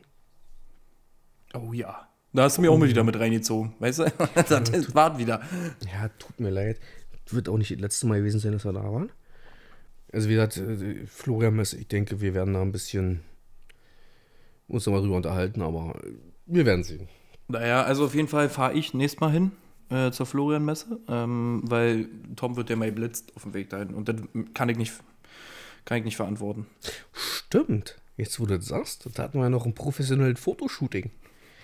Oh 1.55 1.73
ja. 1.73 2.09
Da 2.33 2.45
hast 2.45 2.57
du 2.57 2.63
mir 2.63 2.71
auch 2.71 2.79
mal 2.79 2.89
wieder 2.89 3.05
mit 3.05 3.19
reingezogen, 3.19 3.75
weißt 3.79 3.99
du? 3.99 4.05
das 4.49 4.95
war 4.95 5.19
wieder. 5.19 5.43
Ja, 5.93 6.09
tut 6.19 6.41
mir 6.41 6.51
leid. 6.51 6.79
Wird 7.31 7.49
auch 7.49 7.59
nicht 7.59 7.71
das 7.73 7.81
letzte 7.81 8.07
Mal 8.07 8.19
gewesen 8.19 8.41
sein, 8.41 8.53
dass 8.53 8.65
wir 8.65 8.73
da 8.73 8.85
waren. 8.85 9.11
Also 10.13 10.29
wie 10.29 10.35
gesagt, 10.35 10.59
äh, 10.59 11.07
Florian 11.07 11.57
Messe, 11.57 11.79
ich 11.79 11.89
denke, 11.89 12.21
wir 12.21 12.35
werden 12.35 12.55
da 12.55 12.63
ein 12.63 12.73
bisschen 12.73 13.21
uns 14.69 14.87
nochmal 14.87 15.03
drüber 15.03 15.17
unterhalten, 15.17 15.63
aber 15.63 15.99
wir 16.47 16.67
werden 16.67 16.85
sehen. 16.85 17.09
Naja, 17.49 17.83
also 17.83 18.05
auf 18.07 18.15
jeden 18.15 18.29
Fall 18.29 18.49
fahre 18.49 18.75
ich 18.75 18.95
nächstes 18.95 19.21
Mal 19.21 19.33
hin 19.33 19.53
äh, 19.91 20.11
zur 20.11 20.27
Florian-Messe, 20.27 21.01
ähm, 21.09 21.63
weil 21.65 22.09
Tom 22.37 22.57
wird 22.57 22.71
ja 22.71 22.77
mal 22.77 22.91
blitzt 22.93 23.35
auf 23.37 23.43
dem 23.43 23.55
Weg 23.55 23.71
dahin 23.71 23.95
und 23.95 24.09
das 24.09 24.17
kann 24.55 24.69
ich 24.69 24.77
nicht, 24.77 24.93
kann 25.85 25.99
ich 25.99 26.05
nicht 26.05 26.17
verantworten. 26.17 26.67
Stimmt. 27.13 27.99
Jetzt, 28.17 28.39
wo 28.41 28.47
du 28.47 28.57
das 28.57 28.67
sagst, 28.67 29.09
da 29.15 29.23
hatten 29.23 29.39
wir 29.39 29.45
ja 29.45 29.51
noch 29.51 29.67
ein 29.67 29.75
professionelles 29.75 30.41
Fotoshooting. 30.41 31.11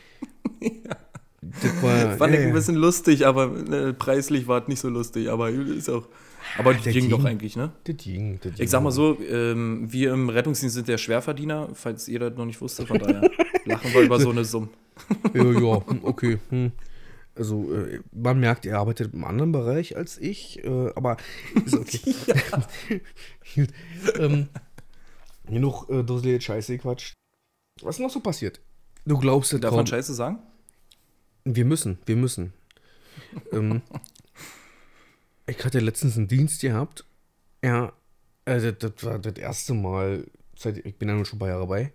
ja. 0.60 0.96
Das 1.40 1.82
war, 1.82 2.16
Fand 2.16 2.34
ja, 2.34 2.40
ich 2.40 2.46
ein 2.46 2.52
bisschen 2.52 2.74
lustig, 2.74 3.26
aber 3.26 3.56
äh, 3.70 3.92
preislich 3.92 4.48
war 4.48 4.62
es 4.62 4.68
nicht 4.68 4.80
so 4.80 4.88
lustig, 4.88 5.30
aber 5.30 5.50
ist 5.50 5.88
auch. 5.88 6.08
Aber 6.56 6.74
das 6.74 6.84
ging 6.84 7.10
doch 7.10 7.24
eigentlich, 7.24 7.56
ne? 7.56 7.72
Das 7.84 7.96
ging, 7.96 8.38
das 8.40 8.54
ging. 8.54 8.64
Ich 8.64 8.70
sag 8.70 8.82
mal 8.82 8.90
so, 8.90 9.18
ähm, 9.20 9.92
wir 9.92 10.12
im 10.12 10.28
Rettungsdienst 10.28 10.74
sind 10.74 10.88
der 10.88 10.98
Schwerverdiener, 10.98 11.68
falls 11.74 12.08
ihr 12.08 12.18
das 12.20 12.34
noch 12.36 12.46
nicht 12.46 12.60
wusstet, 12.60 12.88
von 12.88 12.98
daher 12.98 13.30
lachen 13.64 13.92
wir 13.92 14.00
über 14.02 14.20
so 14.20 14.30
eine 14.30 14.44
Summe. 14.44 14.68
ja, 15.34 15.44
ja, 15.44 15.82
okay. 16.02 16.38
Hm. 16.50 16.72
Also 17.34 17.72
äh, 17.72 18.00
man 18.12 18.40
merkt, 18.40 18.66
er 18.66 18.78
arbeitet 18.78 19.14
im 19.14 19.24
anderen 19.24 19.52
Bereich 19.52 19.96
als 19.96 20.18
ich, 20.18 20.64
äh, 20.64 20.90
aber 20.96 21.16
ist 21.64 21.76
okay. 21.76 22.14
ähm, 24.18 24.48
genug 25.46 25.88
äh, 25.88 26.02
dusselige 26.02 26.40
Scheiße 26.40 26.78
Quatsch. 26.78 27.12
Was 27.82 27.96
ist 27.96 28.00
noch 28.00 28.10
so 28.10 28.20
passiert? 28.20 28.60
Du 29.04 29.18
glaubst, 29.18 29.52
Darf 29.62 29.74
man 29.74 29.86
Scheiße 29.86 30.14
sagen? 30.14 30.40
Wir 31.44 31.64
müssen, 31.64 31.98
wir 32.06 32.16
müssen. 32.16 32.52
ähm, 33.52 33.82
ich 35.48 35.64
hatte 35.64 35.80
letztens 35.80 36.16
einen 36.16 36.28
Dienst 36.28 36.60
gehabt. 36.60 37.04
Ja, 37.64 37.92
also 38.44 38.70
das 38.70 38.92
war 39.02 39.18
das 39.18 39.34
erste 39.34 39.74
Mal, 39.74 40.26
seit, 40.56 40.78
ich 40.78 40.96
bin 40.96 41.08
ja 41.08 41.14
nun 41.14 41.24
schon 41.24 41.36
ein 41.36 41.40
paar 41.40 41.48
Jahre 41.48 41.62
dabei, 41.62 41.92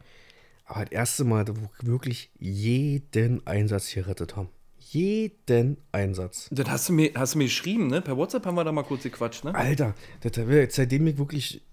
aber 0.65 0.85
das 0.85 0.91
erste 0.91 1.23
Mal, 1.23 1.47
wo 1.47 1.53
wir 1.61 1.91
wirklich 1.91 2.31
jeden 2.39 3.45
Einsatz 3.47 3.93
gerettet 3.93 4.35
haben. 4.35 4.49
Jeden 4.77 5.77
Einsatz. 5.91 6.49
Das 6.51 6.69
hast 6.69 6.89
du 6.89 6.93
mir, 6.93 7.11
hast 7.15 7.33
du 7.33 7.37
mir 7.39 7.45
geschrieben, 7.45 7.87
ne? 7.87 8.01
Per 8.01 8.17
WhatsApp 8.17 8.45
haben 8.45 8.55
wir 8.55 8.63
da 8.63 8.71
mal 8.71 8.83
kurz 8.83 9.03
gequatscht, 9.03 9.43
ne? 9.43 9.55
Alter, 9.55 9.95
das, 10.21 10.75
seitdem 10.75 11.07
ich 11.07 11.17
wirklich, 11.17 11.63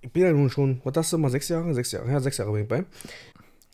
ich 0.00 0.12
bin 0.12 0.22
ja 0.22 0.32
nun 0.32 0.50
schon, 0.50 0.80
was 0.84 0.92
das 0.92 1.12
mal, 1.12 1.30
sechs 1.30 1.48
Jahre? 1.48 1.74
Sechs 1.74 1.92
Jahre, 1.92 2.10
ja, 2.10 2.20
sechs 2.20 2.38
Jahre 2.38 2.52
bin 2.52 2.62
ich 2.62 2.68
bei. 2.68 2.84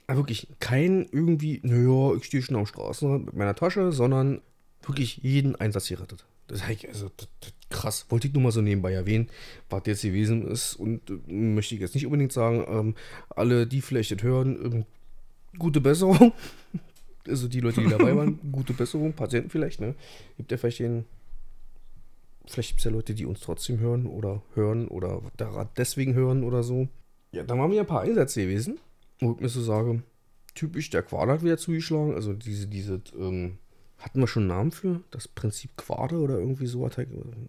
Aber 0.09 0.19
wirklich 0.19 0.49
kein 0.61 1.07
irgendwie, 1.13 1.61
naja, 1.63 2.17
ich 2.17 2.25
stehe 2.25 2.43
schon 2.43 2.57
am 2.57 2.67
Straßenrand 2.67 3.27
mit 3.27 3.37
meiner 3.37 3.55
Tasche, 3.55 3.93
sondern 3.93 4.41
wirklich 4.83 5.19
jeden 5.19 5.57
Einsatz 5.57 5.89
gerettet. 5.89 6.27
Das, 6.47 6.63
also, 6.63 7.11
das, 7.17 7.29
das, 7.41 7.53
krass, 7.71 8.07
wollte 8.09 8.29
ich 8.29 8.35
nur 8.35 8.43
mal 8.43 8.53
so 8.53 8.61
nebenbei 8.61 8.93
erwähnen, 8.93 9.29
was 9.69 9.83
jetzt 9.87 10.03
gewesen 10.03 10.47
ist 10.47 10.75
und 10.77 11.11
äh, 11.11 11.33
möchte 11.33 11.75
ich 11.75 11.81
jetzt 11.81 11.95
nicht 11.95 12.07
unbedingt 12.07 12.33
sagen, 12.33 12.65
ähm, 12.69 12.95
alle, 13.31 13.67
die 13.67 13.81
vielleicht 13.81 14.13
das 14.13 14.23
hören, 14.23 14.59
ähm, 14.65 14.85
gute 15.59 15.81
Besserung. 15.81 16.33
also 17.27 17.49
die 17.49 17.61
Leute, 17.61 17.83
die 17.83 17.89
dabei 17.89 18.17
waren, 18.17 18.39
gute 18.53 18.73
Besserung, 18.73 19.13
Patienten 19.13 19.51
vielleicht, 19.51 19.81
ne? 19.81 19.95
Gibt 20.37 20.51
ja 20.51 20.57
vielleicht 20.57 20.79
den, 20.79 21.05
vielleicht 22.47 22.71
gibt 22.71 22.81
es 22.81 22.85
ja 22.85 22.91
Leute, 22.91 23.15
die 23.15 23.27
uns 23.27 23.41
trotzdem 23.41 23.79
hören 23.81 24.07
oder 24.07 24.43
hören 24.55 24.89
oder 24.89 25.23
deswegen 25.77 26.15
hören 26.15 26.45
oder 26.45 26.63
so. 26.63 26.89
Ja, 27.33 27.43
dann 27.43 27.59
waren 27.59 27.71
wir 27.71 27.81
ein 27.81 27.87
paar 27.87 28.03
Einsätze 28.03 28.43
gewesen, 28.43 28.79
wo 29.19 29.33
ich 29.33 29.41
mir 29.41 29.49
so 29.49 29.61
sage, 29.61 30.03
typisch, 30.55 30.91
der 30.91 31.03
Quad 31.03 31.29
hat 31.29 31.43
wieder 31.43 31.59
zugeschlagen, 31.59 32.15
also 32.15 32.33
diese, 32.33 32.67
diese, 32.67 33.03
ähm, 33.19 33.59
hatten 33.99 34.21
wir 34.21 34.27
schon 34.27 34.43
einen 34.43 34.49
Namen 34.49 34.71
für? 34.73 35.01
Das 35.11 35.29
Prinzip 35.29 35.77
Quade 35.77 36.19
oder 36.19 36.39
irgendwie 36.39 36.67
so? 36.67 36.85
Hat 36.85 36.99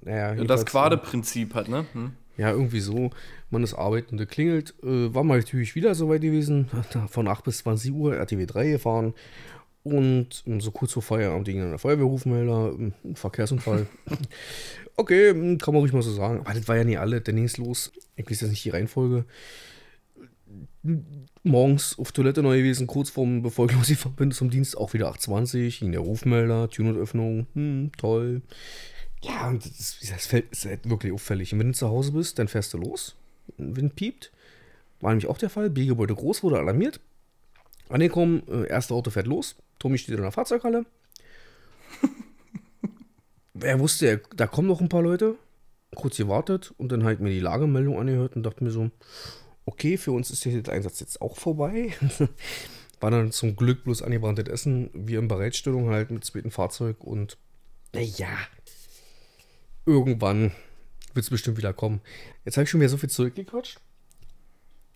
naja, 0.01 0.33
ja, 0.33 0.43
das 0.43 0.65
Quade-Prinzip 0.65 1.53
hat, 1.53 1.67
ne? 1.67 1.85
Hm. 1.93 2.13
Ja, 2.37 2.51
irgendwie 2.51 2.79
so. 2.79 3.09
Man 3.49 3.63
ist 3.63 3.73
arbeitende 3.73 4.25
klingelt. 4.25 4.75
Äh, 4.83 5.13
war 5.13 5.23
mal 5.23 5.39
natürlich 5.39 5.75
wieder 5.75 5.95
so 5.95 6.07
weit 6.09 6.21
gewesen. 6.21 6.69
Von 7.09 7.27
8 7.27 7.43
bis 7.43 7.59
20 7.59 7.91
Uhr 7.91 8.15
RTW 8.15 8.45
3 8.45 8.71
gefahren. 8.71 9.13
Und 9.83 10.43
so 10.59 10.71
kurz 10.71 10.91
vor 10.91 11.01
Feierabend 11.01 11.45
ging 11.45 11.59
dann 11.59 11.69
der 11.69 11.79
Feuerwehrrufmelder, 11.79 12.73
ein 12.73 12.93
ähm, 13.05 13.15
Verkehrsunfall. 13.15 13.87
okay, 14.97 15.29
hm, 15.29 15.57
kann 15.59 15.73
man 15.73 15.79
ruhig 15.79 15.93
mal 15.93 16.01
so 16.01 16.11
sagen. 16.11 16.41
Aber 16.41 16.53
das 16.53 16.67
war 16.67 16.75
ja 16.75 16.83
nicht 16.83 16.99
alle. 16.99 17.21
Dann 17.21 17.35
ging 17.37 17.45
es 17.45 17.57
los. 17.57 17.93
Ich 18.17 18.29
weiß 18.29 18.41
jetzt 18.41 18.49
nicht 18.49 18.65
die 18.65 18.71
Reihenfolge 18.71 19.25
morgens 21.43 21.97
auf 21.97 22.11
Toilette 22.11 22.43
neu 22.43 22.57
gewesen, 22.57 22.87
kurz 22.87 23.09
vorm, 23.09 23.41
bevor 23.41 23.67
bin 24.15 24.31
zum 24.31 24.49
Dienst, 24.49 24.77
auch 24.77 24.93
wieder 24.93 25.07
820, 25.07 25.79
ging 25.79 25.91
der 25.91 26.01
Rufmelder, 26.01 26.69
Tune-Öffnung, 26.69 27.47
hm, 27.53 27.91
toll. 27.97 28.41
Ja, 29.23 29.49
und 29.49 29.65
das, 29.65 29.99
das 29.99 30.33
ist 30.33 30.65
halt 30.65 30.89
wirklich 30.89 31.13
auffällig. 31.13 31.53
Und 31.53 31.59
wenn 31.59 31.67
du 31.67 31.73
zu 31.73 31.89
Hause 31.89 32.11
bist, 32.11 32.39
dann 32.39 32.47
fährst 32.47 32.73
du 32.73 32.77
los, 32.77 33.15
Wind 33.57 33.95
piept. 33.95 34.31
War 34.99 35.11
nämlich 35.11 35.27
auch 35.27 35.37
der 35.37 35.49
Fall. 35.49 35.69
B-Gebäude 35.69 36.15
groß, 36.15 36.43
wurde 36.43 36.57
alarmiert. 36.57 36.99
Angekommen, 37.89 38.43
äh, 38.47 38.67
erste 38.67 38.93
Auto 38.93 39.11
fährt 39.11 39.27
los. 39.27 39.55
Tommy 39.79 39.97
steht 39.97 40.15
in 40.15 40.21
der 40.21 40.31
Fahrzeughalle. 40.31 40.85
er 43.61 43.79
wusste, 43.79 44.21
da 44.35 44.47
kommen 44.47 44.67
noch 44.67 44.81
ein 44.81 44.89
paar 44.89 45.03
Leute. 45.03 45.35
Kurz 45.95 46.17
gewartet 46.17 46.73
und 46.77 46.91
dann 46.91 47.03
halt 47.03 47.21
mir 47.21 47.29
die 47.29 47.39
Lagemeldung 47.39 47.97
angehört 47.97 48.35
und 48.35 48.43
dachte 48.43 48.63
mir 48.63 48.71
so, 48.71 48.91
okay, 49.67 49.97
für 49.97 50.11
uns 50.11 50.31
ist 50.31 50.45
der 50.45 50.73
Einsatz 50.73 50.99
jetzt 50.99 51.21
auch 51.21 51.37
vorbei. 51.37 51.93
War 52.99 53.11
dann 53.11 53.31
zum 53.31 53.55
Glück 53.55 53.83
bloß 53.83 54.01
angebranntes 54.01 54.47
Essen, 54.47 54.89
wir 54.93 55.19
in 55.19 55.27
Bereitstellung 55.27 55.89
halt 55.89 56.09
mit 56.09 56.25
zweiten 56.25 56.49
Fahrzeug 56.49 57.03
und 57.03 57.37
naja, 57.93 58.35
irgendwann 59.85 60.51
wird 61.13 61.23
es 61.23 61.29
bestimmt 61.29 61.57
wieder 61.57 61.73
kommen. 61.73 62.01
Jetzt 62.43 62.57
habe 62.57 62.63
ich 62.63 62.69
schon 62.69 62.79
wieder 62.79 62.89
so 62.89 62.97
viel 62.97 63.09
zurückgequatscht. 63.09 63.79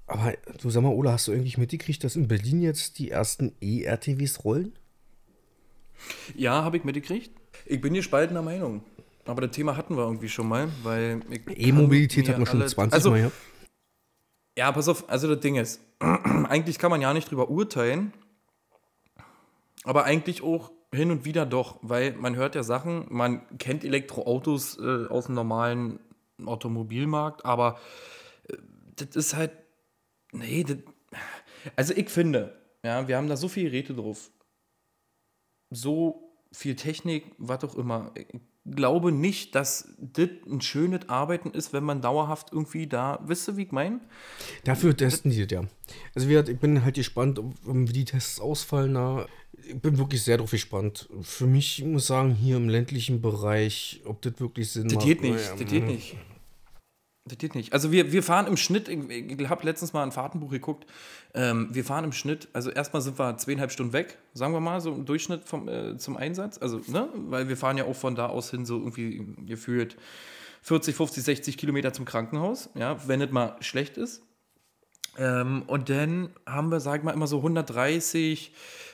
Aber 0.08 0.34
du 0.62 0.70
sag 0.70 0.82
mal, 0.82 0.90
Ola, 0.90 1.14
hast 1.14 1.28
du 1.28 1.32
eigentlich 1.32 1.58
mitgekriegt, 1.58 2.04
dass 2.04 2.16
in 2.16 2.28
Berlin 2.28 2.62
jetzt 2.62 3.00
die 3.00 3.12
ersten 3.12 3.54
E-RTWs 3.62 4.44
rollen? 4.44 4.74
Ja, 6.36 6.64
habe 6.64 6.78
ich 6.78 6.84
mitgekriegt. 6.84 7.32
Ich 7.66 7.80
bin 7.80 7.94
gespaltener 7.94 8.42
Meinung. 8.42 8.84
Aber 9.26 9.42
das 9.42 9.52
Thema 9.52 9.78
hatten 9.78 9.96
wir 9.96 10.04
irgendwie 10.04 10.28
schon 10.28 10.48
mal, 10.48 10.70
weil 10.84 11.22
E-Mobilität 11.56 12.28
hat 12.28 12.38
man 12.38 12.48
schon 12.48 12.68
20 12.68 12.94
also, 12.94 13.12
Mal 13.12 13.20
gehabt. 13.20 13.36
Ja, 13.36 13.51
pass 14.72 14.88
auf, 14.88 15.10
also 15.10 15.28
das 15.28 15.40
Ding 15.40 15.56
ist, 15.56 15.82
eigentlich 16.00 16.78
kann 16.78 16.92
man 16.92 17.02
ja 17.02 17.14
nicht 17.14 17.32
drüber 17.32 17.50
urteilen, 17.50 18.14
aber 19.84 20.04
eigentlich 20.04 20.44
auch 20.44 20.72
hin 20.94 21.12
und 21.12 21.26
wieder 21.26 21.46
doch, 21.46 21.80
weil 21.82 22.14
man 22.14 22.36
hört 22.36 22.56
ja 22.56 22.64
Sachen, 22.64 23.06
man 23.10 23.58
kennt 23.58 23.84
Elektroautos 23.84 24.78
äh, 24.78 25.08
aus 25.08 25.28
dem 25.28 25.36
normalen 25.36 26.00
Automobilmarkt, 26.46 27.46
aber 27.46 27.80
äh, 28.50 28.58
das 28.98 29.16
ist 29.16 29.36
halt, 29.36 29.52
nee, 30.34 30.64
das, 30.64 30.78
also 31.76 31.94
ich 31.94 32.10
finde, 32.10 32.60
ja, 32.84 33.08
wir 33.08 33.16
haben 33.16 33.30
da 33.30 33.38
so 33.38 33.48
viele 33.48 33.70
Geräte 33.70 33.94
drauf, 33.94 34.32
so 35.70 36.36
viel 36.52 36.76
Technik, 36.76 37.34
was 37.38 37.64
auch 37.64 37.76
immer. 37.76 38.12
Ich 38.16 38.28
glaube 38.66 39.12
nicht, 39.12 39.56
dass 39.56 39.96
das 39.98 40.30
ein 40.50 40.62
schönes 40.62 41.10
Arbeiten 41.10 41.52
ist, 41.52 41.74
wenn 41.74 41.84
man 41.84 42.02
dauerhaft 42.02 42.50
irgendwie 42.52 42.88
da, 42.88 43.20
wisst 43.26 43.48
ihr, 43.48 43.58
wie 43.58 43.64
ich 43.64 43.72
meine? 43.72 44.00
Dafür 44.64 44.96
testen 44.96 45.32
die 45.32 45.46
das 45.46 45.52
ja. 45.52 45.64
Also 46.14 46.30
ich 46.30 46.60
bin 46.60 46.84
halt 46.84 46.96
gespannt, 46.96 47.40
wie 47.66 47.94
die 47.94 48.06
Tests 48.06 48.40
ausfallen. 48.40 48.94
Da. 48.94 49.26
Ich 49.68 49.80
bin 49.80 49.98
wirklich 49.98 50.24
sehr 50.24 50.38
darauf 50.38 50.52
gespannt. 50.52 51.10
Für 51.22 51.48
mich, 51.48 51.80
ich 51.80 51.86
muss 51.86 52.08
sagen, 52.08 52.34
hier 52.34 52.58
im 52.58 52.70
ländlichen 52.70 53.22
Bereich, 53.22 54.02
ob 54.06 54.22
das 54.22 54.40
wirklich 54.40 54.72
Sinn 54.72 54.86
das 54.86 54.96
macht. 54.96 55.06
Geht 55.06 55.22
nicht, 55.22 55.34
naja, 55.34 55.56
das 55.58 55.70
geht 55.70 55.86
nicht. 55.86 56.16
Das 57.32 57.38
geht 57.38 57.56
nicht. 57.56 57.72
Also 57.72 57.94
wir, 57.94 58.12
wir 58.12 58.24
fahren 58.24 58.46
im 58.46 58.58
Schnitt, 58.58 58.90
ich, 58.90 59.50
habe 59.50 59.64
letztens 59.64 59.94
mal 59.94 60.04
ein 60.04 60.12
Fahrtenbuch 60.12 60.52
geguckt, 60.52 60.86
ähm, 61.34 61.70
wir 61.72 61.86
fahren 61.86 62.04
im 62.04 62.12
Schnitt, 62.12 62.50
also 62.52 62.70
erstmal 62.70 63.02
sind 63.02 63.18
wir 63.18 63.38
zweieinhalb 63.38 63.72
Stunden 63.72 63.94
weg, 63.94 64.18
sagen 64.34 64.52
wir 64.52 64.60
mal, 64.60 64.82
so 64.82 64.94
im 64.94 65.06
Durchschnitt 65.06 65.46
vom, 65.46 65.70
äh, 65.70 65.98
zum 65.98 66.18
Einsatz. 66.18 66.58
Also, 66.58 66.82
ne, 66.88 67.08
weil 67.14 67.48
wir 67.48 67.56
fahren 67.56 67.78
ja 67.78 67.86
auch 67.86 67.96
von 67.96 68.16
da 68.16 68.26
aus 68.26 68.52
hin 68.52 68.66
so 68.66 68.80
irgendwie 68.80 69.26
gefühlt 69.46 69.96
40, 70.64 70.94
50, 70.94 71.24
60 71.24 71.58
Kilometer 71.58 71.94
zum 71.94 72.04
Krankenhaus, 72.04 72.70
ja, 72.76 72.98
wenn 73.08 73.22
es 73.22 73.32
mal 73.32 73.56
schlecht 73.62 73.96
ist. 73.96 74.24
Ähm, 75.18 75.64
und 75.68 75.90
dann 75.90 76.34
haben 76.46 76.70
wir, 76.70 76.82
sag 76.82 77.00
ich 77.00 77.04
mal, 77.06 77.14
immer 77.14 77.28
so 77.28 77.38
130, 77.38 78.52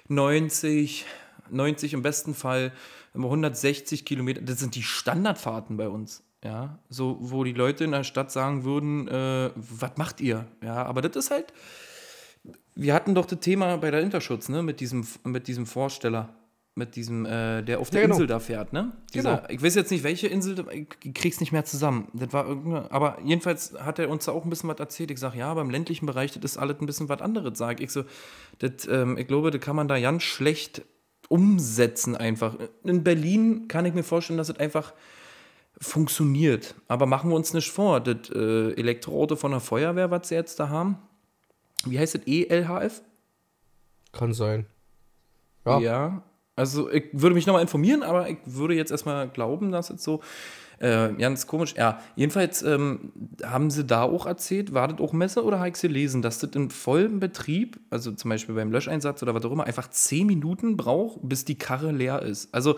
90, 0.09 1.05
90 1.49 1.93
im 1.93 2.03
besten 2.03 2.35
Fall, 2.35 2.71
immer 3.15 3.25
160 3.25 4.05
Kilometer. 4.05 4.41
Das 4.41 4.59
sind 4.59 4.75
die 4.75 4.83
Standardfahrten 4.83 5.75
bei 5.75 5.89
uns. 5.89 6.21
Ja, 6.47 6.79
so, 6.89 7.17
wo 7.19 7.43
die 7.43 7.51
Leute 7.51 7.83
in 7.83 7.91
der 7.91 8.05
Stadt 8.05 8.31
sagen 8.31 8.63
würden, 8.63 9.07
äh, 9.09 9.51
was 9.55 9.97
macht 9.97 10.21
ihr? 10.21 10.47
Ja, 10.63 10.85
aber 10.85 11.01
das 11.01 11.15
ist 11.25 11.29
halt, 11.29 11.51
wir 12.73 12.93
hatten 12.93 13.15
doch 13.15 13.25
das 13.25 13.39
Thema 13.41 13.75
bei 13.77 13.91
der 13.91 13.99
Interschutz, 14.01 14.47
ne, 14.47 14.63
mit 14.63 14.79
diesem, 14.79 15.05
mit 15.25 15.47
diesem 15.47 15.65
Vorsteller. 15.65 16.29
Mit 16.75 16.95
diesem, 16.95 17.25
äh, 17.25 17.63
der 17.63 17.79
auf 17.79 17.89
der 17.89 18.01
Ja, 18.01 18.05
genau. 18.05 18.17
Insel 18.17 18.27
da 18.27 18.39
fährt, 18.39 18.71
ne? 18.71 18.91
Dieser, 19.11 19.37
Genau. 19.37 19.49
Ich 19.49 19.63
weiß 19.63 19.73
jetzt 19.73 19.89
nicht, 19.89 20.03
welche 20.03 20.27
Insel, 20.27 20.63
ich 20.71 21.13
krieg's 21.15 21.39
nicht 21.39 21.51
mehr 21.51 21.65
zusammen. 21.65 22.07
Das 22.13 22.31
war 22.33 22.45
irgendeine, 22.47 22.91
aber 22.91 23.17
jedenfalls 23.25 23.73
hat 23.79 23.97
er 23.97 24.09
uns 24.11 24.25
da 24.25 24.31
auch 24.31 24.43
ein 24.43 24.49
bisschen 24.51 24.69
was 24.69 24.77
erzählt. 24.77 25.09
Ich 25.09 25.19
sag, 25.19 25.33
ja, 25.33 25.51
beim 25.55 25.71
ländlichen 25.71 26.05
Bereich, 26.05 26.33
das 26.33 26.43
ist 26.51 26.57
alles 26.57 26.79
ein 26.79 26.85
bisschen 26.85 27.09
was 27.09 27.19
anderes, 27.19 27.57
sag 27.57 27.81
ich 27.81 27.91
so. 27.91 28.03
Das, 28.59 28.87
ähm, 28.87 29.17
ich 29.17 29.27
glaube, 29.27 29.49
das 29.49 29.59
kann 29.59 29.75
man 29.75 29.87
da 29.87 29.99
ganz 29.99 30.21
schlecht 30.21 30.83
umsetzen 31.29 32.15
einfach. 32.15 32.55
In 32.83 33.03
Berlin 33.03 33.67
kann 33.67 33.85
ich 33.87 33.95
mir 33.95 34.03
vorstellen, 34.03 34.37
dass 34.37 34.49
es 34.49 34.59
einfach 34.59 34.93
funktioniert. 35.79 36.75
Aber 36.87 37.05
machen 37.05 37.29
wir 37.29 37.35
uns 37.35 37.53
nicht 37.53 37.71
vor, 37.71 37.99
das 37.99 38.29
äh, 38.29 38.71
Elektroauto 38.73 39.35
von 39.35 39.51
der 39.51 39.59
Feuerwehr, 39.59 40.11
was 40.11 40.29
sie 40.29 40.35
jetzt 40.35 40.59
da 40.59 40.69
haben, 40.69 40.97
wie 41.85 41.99
heißt 41.99 42.15
das, 42.15 42.21
ELHF? 42.25 43.01
Kann 44.11 44.33
sein. 44.33 44.65
Ja. 45.65 45.79
Ja. 45.79 46.23
Also 46.55 46.89
ich 46.89 47.05
würde 47.11 47.35
mich 47.35 47.45
nochmal 47.45 47.61
informieren, 47.61 48.01
aber 48.01 48.29
ich 48.29 48.39
würde 48.45 48.73
jetzt 48.73 48.91
erstmal 48.91 49.29
glauben, 49.29 49.71
dass 49.71 49.91
es 49.91 50.03
so 50.03 50.21
äh, 50.79 51.13
ganz 51.13 51.45
komisch. 51.45 51.75
Ja, 51.77 51.99
jedenfalls 52.15 52.63
ähm, 52.63 53.11
haben 53.43 53.69
sie 53.69 53.85
da 53.85 54.03
auch 54.03 54.25
erzählt, 54.25 54.73
war 54.73 54.87
das 54.87 54.99
auch 54.99 55.13
Messe 55.13 55.43
oder 55.43 55.59
habe 55.59 55.69
ich 55.69 55.75
sie 55.75 55.87
gelesen, 55.87 56.21
dass 56.23 56.39
das 56.39 56.51
im 56.51 56.71
vollen 56.71 57.19
Betrieb, 57.19 57.79
also 57.91 58.11
zum 58.11 58.29
Beispiel 58.29 58.55
beim 58.55 58.71
Löscheinsatz 58.71 59.21
oder 59.21 59.35
was 59.35 59.45
auch 59.45 59.51
immer, 59.51 59.65
einfach 59.65 59.89
10 59.89 60.25
Minuten 60.25 60.77
braucht, 60.77 61.19
bis 61.21 61.45
die 61.45 61.57
Karre 61.57 61.91
leer 61.91 62.23
ist. 62.23 62.53
Also 62.53 62.75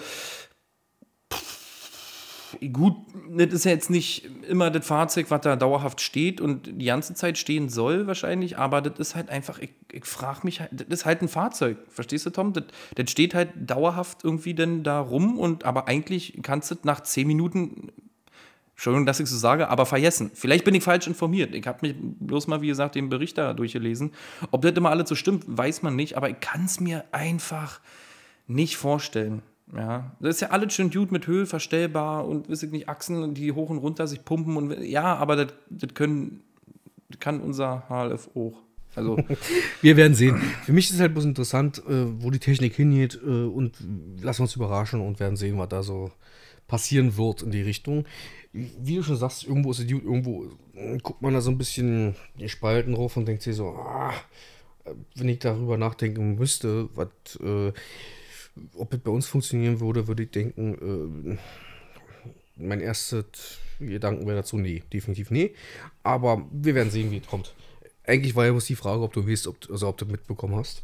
gut, 2.74 2.96
das 3.29 3.53
ist 3.53 3.65
ja 3.65 3.72
jetzt 3.72 3.89
nicht 3.89 4.27
immer 4.48 4.72
das 4.72 4.86
Fahrzeug, 4.86 5.27
was 5.29 5.41
da 5.41 5.56
dauerhaft 5.56 6.01
steht 6.01 6.41
und 6.41 6.82
die 6.82 6.86
ganze 6.86 7.13
Zeit 7.13 7.38
stehen 7.38 7.70
soll 7.70 8.08
wahrscheinlich, 8.08 8.58
aber 8.58 8.82
das 8.82 9.00
ist 9.00 9.15
halt 9.15 9.29
einfach, 9.29 9.60
ich, 9.60 9.72
ich 9.91 10.06
frage 10.06 10.41
mich 10.44 10.60
halt, 10.60 10.72
das 10.72 11.00
ist 11.00 11.06
halt 11.06 11.22
ein 11.22 11.27
Fahrzeug, 11.27 11.77
verstehst 11.89 12.25
du, 12.25 12.29
Tom? 12.29 12.53
Das, 12.53 12.65
das 12.96 13.12
steht 13.12 13.34
halt 13.34 13.50
dauerhaft 13.56 14.24
irgendwie 14.24 14.53
dann 14.53 14.84
da 14.84 15.00
rum 15.00 15.38
und 15.38 15.65
aber 15.65 15.88
eigentlich 15.88 16.39
kannst 16.41 16.72
du 16.72 16.75
nach 16.84 17.01
zehn 17.01 17.27
Minuten, 17.27 17.91
Entschuldigung, 18.74 19.06
dass 19.06 19.20
ich 19.20 19.27
so 19.27 19.38
sage, 19.38 19.68
aber 19.70 19.86
vergessen. 19.86 20.32
Vielleicht 20.34 20.63
bin 20.63 20.74
ich 20.74 20.84
falsch 20.84 21.08
informiert. 21.08 21.53
Ich 21.53 21.68
habe 21.68 21.79
mich 21.82 21.96
bloß 21.98 22.48
mal, 22.48 22.62
wie 22.62 22.68
gesagt, 22.68 22.96
den 22.96 23.10
Bericht 23.10 23.38
da 23.38 23.53
durchgelesen. 23.53 24.13
Ob 24.51 24.62
das 24.62 24.72
immer 24.72 24.89
alles 24.89 25.10
so 25.10 25.15
stimmt, 25.15 25.44
weiß 25.48 25.82
man 25.82 25.98
nicht, 25.98 26.15
aber 26.15 26.29
ich 26.29 26.39
kann 26.39 26.63
es 26.63 26.79
mir 26.79 27.03
einfach 27.12 27.82
nicht 28.48 28.77
vorstellen. 28.77 29.41
Ja, 29.75 30.15
das 30.19 30.35
ist 30.35 30.41
ja 30.41 30.49
alles 30.49 30.73
schön 30.73 30.89
gut 30.89 31.11
mit 31.11 31.27
Höhe 31.27 31.45
verstellbar 31.45 32.27
und 32.27 32.49
weiß 32.49 32.63
ich 32.63 32.71
nicht, 32.71 32.89
Achsen, 32.89 33.35
die 33.35 33.51
hoch 33.51 33.69
und 33.69 33.77
runter 33.77 34.07
sich 34.07 34.25
pumpen 34.25 34.57
und 34.57 34.83
ja, 34.83 35.15
aber 35.15 35.35
das, 35.35 35.53
das 35.69 35.93
können, 35.93 36.41
das 37.09 37.19
kann 37.19 37.39
unser 37.39 37.83
HLF 37.88 38.29
auch. 38.35 38.57
Also, 38.95 39.17
Wir 39.81 39.95
werden 39.95 40.15
sehen. 40.15 40.38
Für 40.65 40.73
mich 40.73 40.88
ist 40.88 40.95
es 40.95 40.99
halt 40.99 41.13
bloß 41.13 41.25
interessant, 41.25 41.83
äh, 41.88 42.21
wo 42.21 42.31
die 42.31 42.39
Technik 42.39 42.73
hingeht 42.73 43.19
äh, 43.23 43.43
und 43.45 43.77
lassen 44.21 44.41
uns 44.41 44.55
überraschen 44.55 45.01
und 45.01 45.19
werden 45.19 45.35
sehen, 45.35 45.59
was 45.59 45.69
da 45.69 45.83
so 45.83 46.11
passieren 46.67 47.15
wird 47.17 47.43
in 47.43 47.51
die 47.51 47.61
Richtung. 47.61 48.05
Wie 48.51 48.95
du 48.95 49.03
schon 49.03 49.15
sagst, 49.15 49.43
irgendwo 49.43 49.71
ist 49.71 49.79
es 49.79 49.88
gut, 49.88 50.03
irgendwo 50.03 50.45
äh, 50.73 50.97
guckt 50.97 51.21
man 51.21 51.35
da 51.35 51.41
so 51.41 51.51
ein 51.51 51.59
bisschen 51.59 52.15
die 52.39 52.49
Spalten 52.49 52.95
drauf 52.95 53.15
und 53.17 53.27
denkt 53.27 53.43
sich 53.43 53.55
so, 53.55 53.67
ah, 53.67 54.13
wenn 55.15 55.29
ich 55.29 55.39
darüber 55.39 55.77
nachdenken 55.77 56.35
müsste, 56.35 56.89
was, 56.95 57.09
äh, 57.43 57.71
ob 58.75 58.93
es 58.93 58.99
bei 58.99 59.11
uns 59.11 59.27
funktionieren 59.27 59.79
würde, 59.79 60.07
würde 60.07 60.23
ich 60.23 60.31
denken, 60.31 61.37
äh, 61.37 61.37
mein 62.55 62.81
erstes 62.81 63.59
Gedanken 63.79 64.25
wäre 64.27 64.37
dazu, 64.37 64.57
nee, 64.57 64.83
definitiv 64.91 65.31
nee. 65.31 65.53
Aber 66.03 66.45
wir 66.51 66.75
werden 66.75 66.91
sehen, 66.91 67.11
wie 67.11 67.17
es 67.17 67.27
kommt. 67.27 67.53
Eigentlich 68.05 68.35
war 68.35 68.45
ja 68.45 68.51
bloß 68.51 68.65
die 68.65 68.75
Frage, 68.75 69.01
ob 69.01 69.13
du 69.13 69.27
weißt, 69.27 69.47
ob, 69.47 69.57
also 69.69 69.87
ob 69.87 69.97
du 69.97 70.05
mitbekommen 70.05 70.55
hast. 70.55 70.83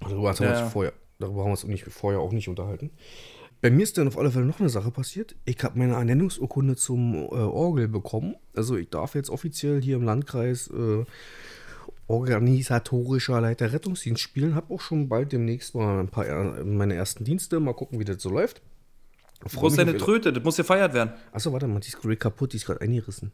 Darüber 0.00 0.30
haben, 0.30 0.38
wir 0.40 0.46
Ja. 0.50 0.62
uns 0.64 0.72
vorher, 0.72 0.92
darüber 1.18 1.40
haben 1.42 1.48
wir 1.48 1.52
uns 1.52 1.64
nicht, 1.64 1.84
vorher 1.84 2.20
auch 2.20 2.32
nicht 2.32 2.48
unterhalten. 2.48 2.90
Bei 3.60 3.70
mir 3.70 3.82
ist 3.82 3.98
dann 3.98 4.06
auf 4.06 4.16
alle 4.16 4.30
Fälle 4.30 4.44
noch 4.44 4.60
eine 4.60 4.68
Sache 4.68 4.90
passiert. 4.92 5.34
Ich 5.44 5.62
habe 5.64 5.78
meine 5.78 5.94
Ernennungsurkunde 5.94 6.76
zum 6.76 7.14
äh, 7.14 7.26
Orgel 7.34 7.88
bekommen. 7.88 8.36
Also 8.54 8.76
ich 8.76 8.88
darf 8.88 9.14
jetzt 9.16 9.30
offiziell 9.30 9.82
hier 9.82 9.96
im 9.96 10.04
Landkreis 10.04 10.68
äh, 10.68 11.04
organisatorischer 12.08 13.40
Leiter 13.40 13.72
Rettungsdienst 13.72 14.22
spielen. 14.22 14.54
Habe 14.54 14.74
auch 14.74 14.80
schon 14.80 15.08
bald 15.08 15.32
demnächst 15.32 15.74
mal 15.74 16.00
ein 16.00 16.08
paar 16.08 16.24
meine 16.64 16.94
ersten 16.94 17.24
Dienste. 17.24 17.60
Mal 17.60 17.74
gucken, 17.74 18.00
wie 18.00 18.04
das 18.04 18.20
so 18.20 18.30
läuft. 18.30 18.62
wo 19.52 19.68
ist 19.68 19.78
deine 19.78 19.96
Tröte? 19.96 20.32
Das 20.32 20.42
muss 20.42 20.56
gefeiert 20.56 20.94
werden. 20.94 21.12
Achso, 21.32 21.52
warte 21.52 21.68
mal, 21.68 21.80
die 21.80 21.88
ist 21.88 22.00
gerade 22.00 22.16
kaputt, 22.16 22.52
die 22.52 22.56
ist 22.56 22.66
gerade 22.66 22.80
eingerissen. 22.80 23.30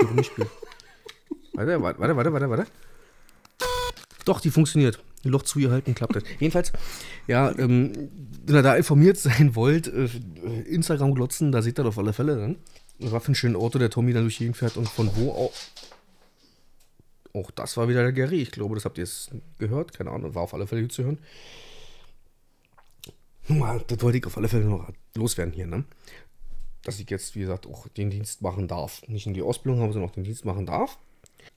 Rumgespielt. 0.00 0.48
warte, 1.52 1.80
warte, 1.80 2.00
warte, 2.00 2.16
warte, 2.16 2.32
warte, 2.32 2.50
warte. 2.50 2.66
Doch, 4.24 4.40
die 4.40 4.50
funktioniert. 4.50 4.98
Ein 5.24 5.30
Loch 5.30 5.42
zugehalten, 5.42 5.94
klappt 5.94 6.16
das. 6.16 6.22
Jedenfalls, 6.38 6.72
ja, 7.26 7.50
ähm, 7.58 7.92
wenn 8.46 8.54
ihr 8.54 8.62
da 8.62 8.74
informiert 8.74 9.18
sein 9.18 9.54
wollt, 9.54 9.86
äh, 9.86 10.08
Instagram 10.62 11.14
glotzen, 11.14 11.52
da 11.52 11.62
seht 11.62 11.78
ihr 11.78 11.84
das 11.84 11.94
auf 11.94 11.98
alle 11.98 12.12
Fälle 12.12 12.36
dann. 12.36 12.56
Was 12.98 13.22
für 13.22 13.28
einen 13.28 13.34
schönen 13.34 13.56
Ort 13.56 13.74
der 13.74 13.90
Tommy 13.90 14.12
dann 14.12 14.22
durch 14.22 14.38
Gegend 14.38 14.56
fährt 14.56 14.76
und 14.76 14.88
von 14.88 15.10
wo 15.16 15.30
auch. 15.30 15.52
Auch 17.32 17.50
das 17.50 17.76
war 17.76 17.88
wieder 17.88 18.02
der 18.02 18.12
Gary. 18.12 18.42
Ich 18.42 18.50
glaube, 18.50 18.74
das 18.74 18.84
habt 18.84 18.98
ihr 18.98 19.04
jetzt 19.04 19.30
gehört. 19.58 19.92
Keine 19.92 20.10
Ahnung, 20.10 20.34
war 20.34 20.42
auf 20.42 20.54
alle 20.54 20.66
Fälle 20.66 20.82
gut 20.82 20.92
zu 20.92 21.04
hören. 21.04 21.18
Das 23.48 24.02
wollte 24.02 24.18
ich 24.18 24.26
auf 24.26 24.36
alle 24.36 24.48
Fälle 24.48 24.64
noch 24.64 24.90
loswerden 25.14 25.52
hier, 25.52 25.66
ne? 25.66 25.84
Dass 26.82 27.00
ich 27.00 27.10
jetzt, 27.10 27.34
wie 27.34 27.40
gesagt, 27.40 27.66
auch 27.66 27.88
den 27.88 28.10
Dienst 28.10 28.42
machen 28.42 28.68
darf. 28.68 29.02
Nicht 29.08 29.26
nur 29.26 29.34
die 29.34 29.42
Ausbildung 29.42 29.80
habe, 29.80 29.92
sondern 29.92 30.10
auch 30.10 30.14
den 30.14 30.24
Dienst 30.24 30.44
machen 30.44 30.66
darf. 30.66 30.98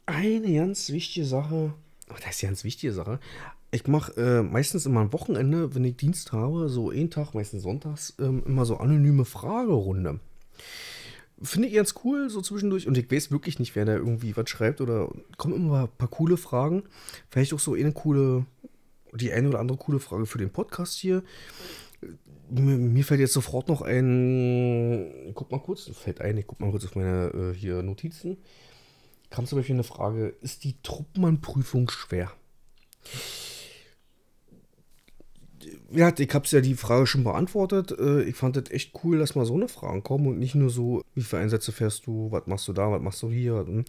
Eine 0.05 0.53
ganz 0.53 0.89
wichtige 0.89 1.25
Sache, 1.25 1.73
oh, 2.09 2.15
das 2.23 2.35
ist 2.35 2.43
eine 2.43 2.51
ganz 2.51 2.63
wichtige 2.63 2.93
Sache. 2.93 3.19
Ich 3.71 3.87
mache 3.87 4.13
äh, 4.21 4.43
meistens 4.43 4.85
immer 4.85 5.01
am 5.01 5.13
Wochenende, 5.13 5.73
wenn 5.73 5.83
ich 5.83 5.97
Dienst 5.97 6.31
habe, 6.31 6.69
so 6.69 6.89
einen 6.89 7.09
Tag, 7.09 7.33
meistens 7.33 7.63
sonntags, 7.63 8.13
ähm, 8.19 8.43
immer 8.45 8.65
so 8.65 8.77
anonyme 8.77 9.25
Fragerunde. 9.25 10.19
Finde 11.41 11.67
ich 11.67 11.73
ganz 11.73 11.95
cool, 12.03 12.29
so 12.29 12.41
zwischendurch. 12.41 12.87
Und 12.87 12.97
ich 12.97 13.11
weiß 13.11 13.31
wirklich 13.31 13.59
nicht, 13.59 13.75
wer 13.75 13.85
da 13.85 13.95
irgendwie 13.95 14.35
was 14.37 14.49
schreibt 14.49 14.81
oder 14.81 15.09
kommen 15.37 15.55
immer 15.55 15.83
ein 15.83 15.97
paar 15.97 16.07
coole 16.07 16.37
Fragen. 16.37 16.83
Vielleicht 17.29 17.53
auch 17.53 17.59
so 17.59 17.73
eine 17.73 17.91
coole, 17.91 18.45
die 19.13 19.31
eine 19.31 19.49
oder 19.49 19.59
andere 19.59 19.77
coole 19.77 19.99
Frage 19.99 20.25
für 20.25 20.37
den 20.37 20.51
Podcast 20.51 20.97
hier. 20.97 21.23
Mir, 22.49 23.03
fällt 23.03 23.19
jetzt 23.19 23.33
sofort 23.33 23.67
noch 23.67 23.81
ein. 23.81 25.27
Ich 25.27 25.35
guck 25.35 25.51
mal 25.51 25.59
kurz, 25.59 25.89
fällt 25.89 26.21
ein, 26.21 26.37
ich 26.37 26.45
guck 26.45 26.59
mal 26.59 26.71
kurz 26.71 26.85
auf 26.85 26.95
meine 26.95 27.27
äh, 27.29 27.53
hier 27.57 27.81
Notizen. 27.81 28.37
Kam 29.29 29.47
zum 29.47 29.57
Beispiel 29.57 29.75
eine 29.75 29.83
Frage: 29.83 30.35
Ist 30.41 30.63
die 30.63 30.75
Truppmannprüfung 30.83 31.89
schwer? 31.89 32.31
Ja, 35.91 36.11
ich 36.17 36.33
habe 36.33 36.45
ja 36.47 36.61
die 36.61 36.75
Frage 36.75 37.07
schon 37.07 37.23
beantwortet. 37.23 37.91
Äh, 37.97 38.23
Ich 38.23 38.35
fand 38.35 38.55
das 38.55 38.71
echt 38.71 38.93
cool, 39.03 39.19
dass 39.19 39.35
mal 39.35 39.45
so 39.45 39.55
eine 39.55 39.67
Fragen 39.67 40.03
kommen 40.03 40.27
und 40.27 40.39
nicht 40.39 40.55
nur 40.55 40.69
so, 40.69 41.03
wie 41.15 41.21
viele 41.21 41.41
Einsätze 41.43 41.71
fährst 41.71 42.07
du, 42.07 42.31
was 42.31 42.47
machst 42.47 42.67
du 42.67 42.73
da, 42.73 42.91
was 42.91 43.01
machst 43.01 43.21
du 43.21 43.29
hier. 43.29 43.65
Hm. 43.65 43.85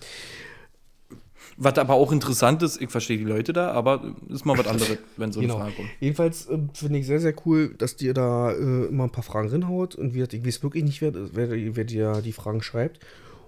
Was 1.57 1.77
aber 1.79 1.95
auch 1.95 2.11
interessant 2.11 2.63
ist, 2.63 2.81
ich 2.81 2.91
verstehe 2.91 3.19
die 3.19 3.25
Leute 3.25 3.53
da, 3.53 3.71
aber 3.73 4.15
ist 4.29 4.47
mal 4.47 4.57
was 4.57 4.67
anderes, 4.67 4.97
wenn 5.17 5.31
so 5.31 5.41
eine 5.41 5.49
Genau. 5.49 5.61
Frage 5.61 5.75
kommt. 5.75 5.89
Jedenfalls 6.01 6.47
äh, 6.47 6.59
finde 6.73 6.99
ich 6.99 7.07
sehr, 7.07 7.21
sehr 7.21 7.35
cool, 7.45 7.75
dass 7.77 7.97
dir 7.97 8.15
da 8.15 8.53
äh, 8.53 8.87
immer 8.87 9.05
ein 9.05 9.11
paar 9.13 9.23
Fragen 9.23 9.49
reinhaut. 9.49 9.95
Und 9.95 10.15
wie 10.15 10.19
gesagt, 10.19 10.35
ich 10.35 10.45
weiß 10.47 10.63
wirklich 10.63 10.85
nicht, 10.85 11.01
wer, 11.03 11.13
wer, 11.15 11.51
wer 11.51 11.85
dir 11.85 12.23
die 12.23 12.33
Fragen 12.33 12.63
schreibt. 12.63 13.01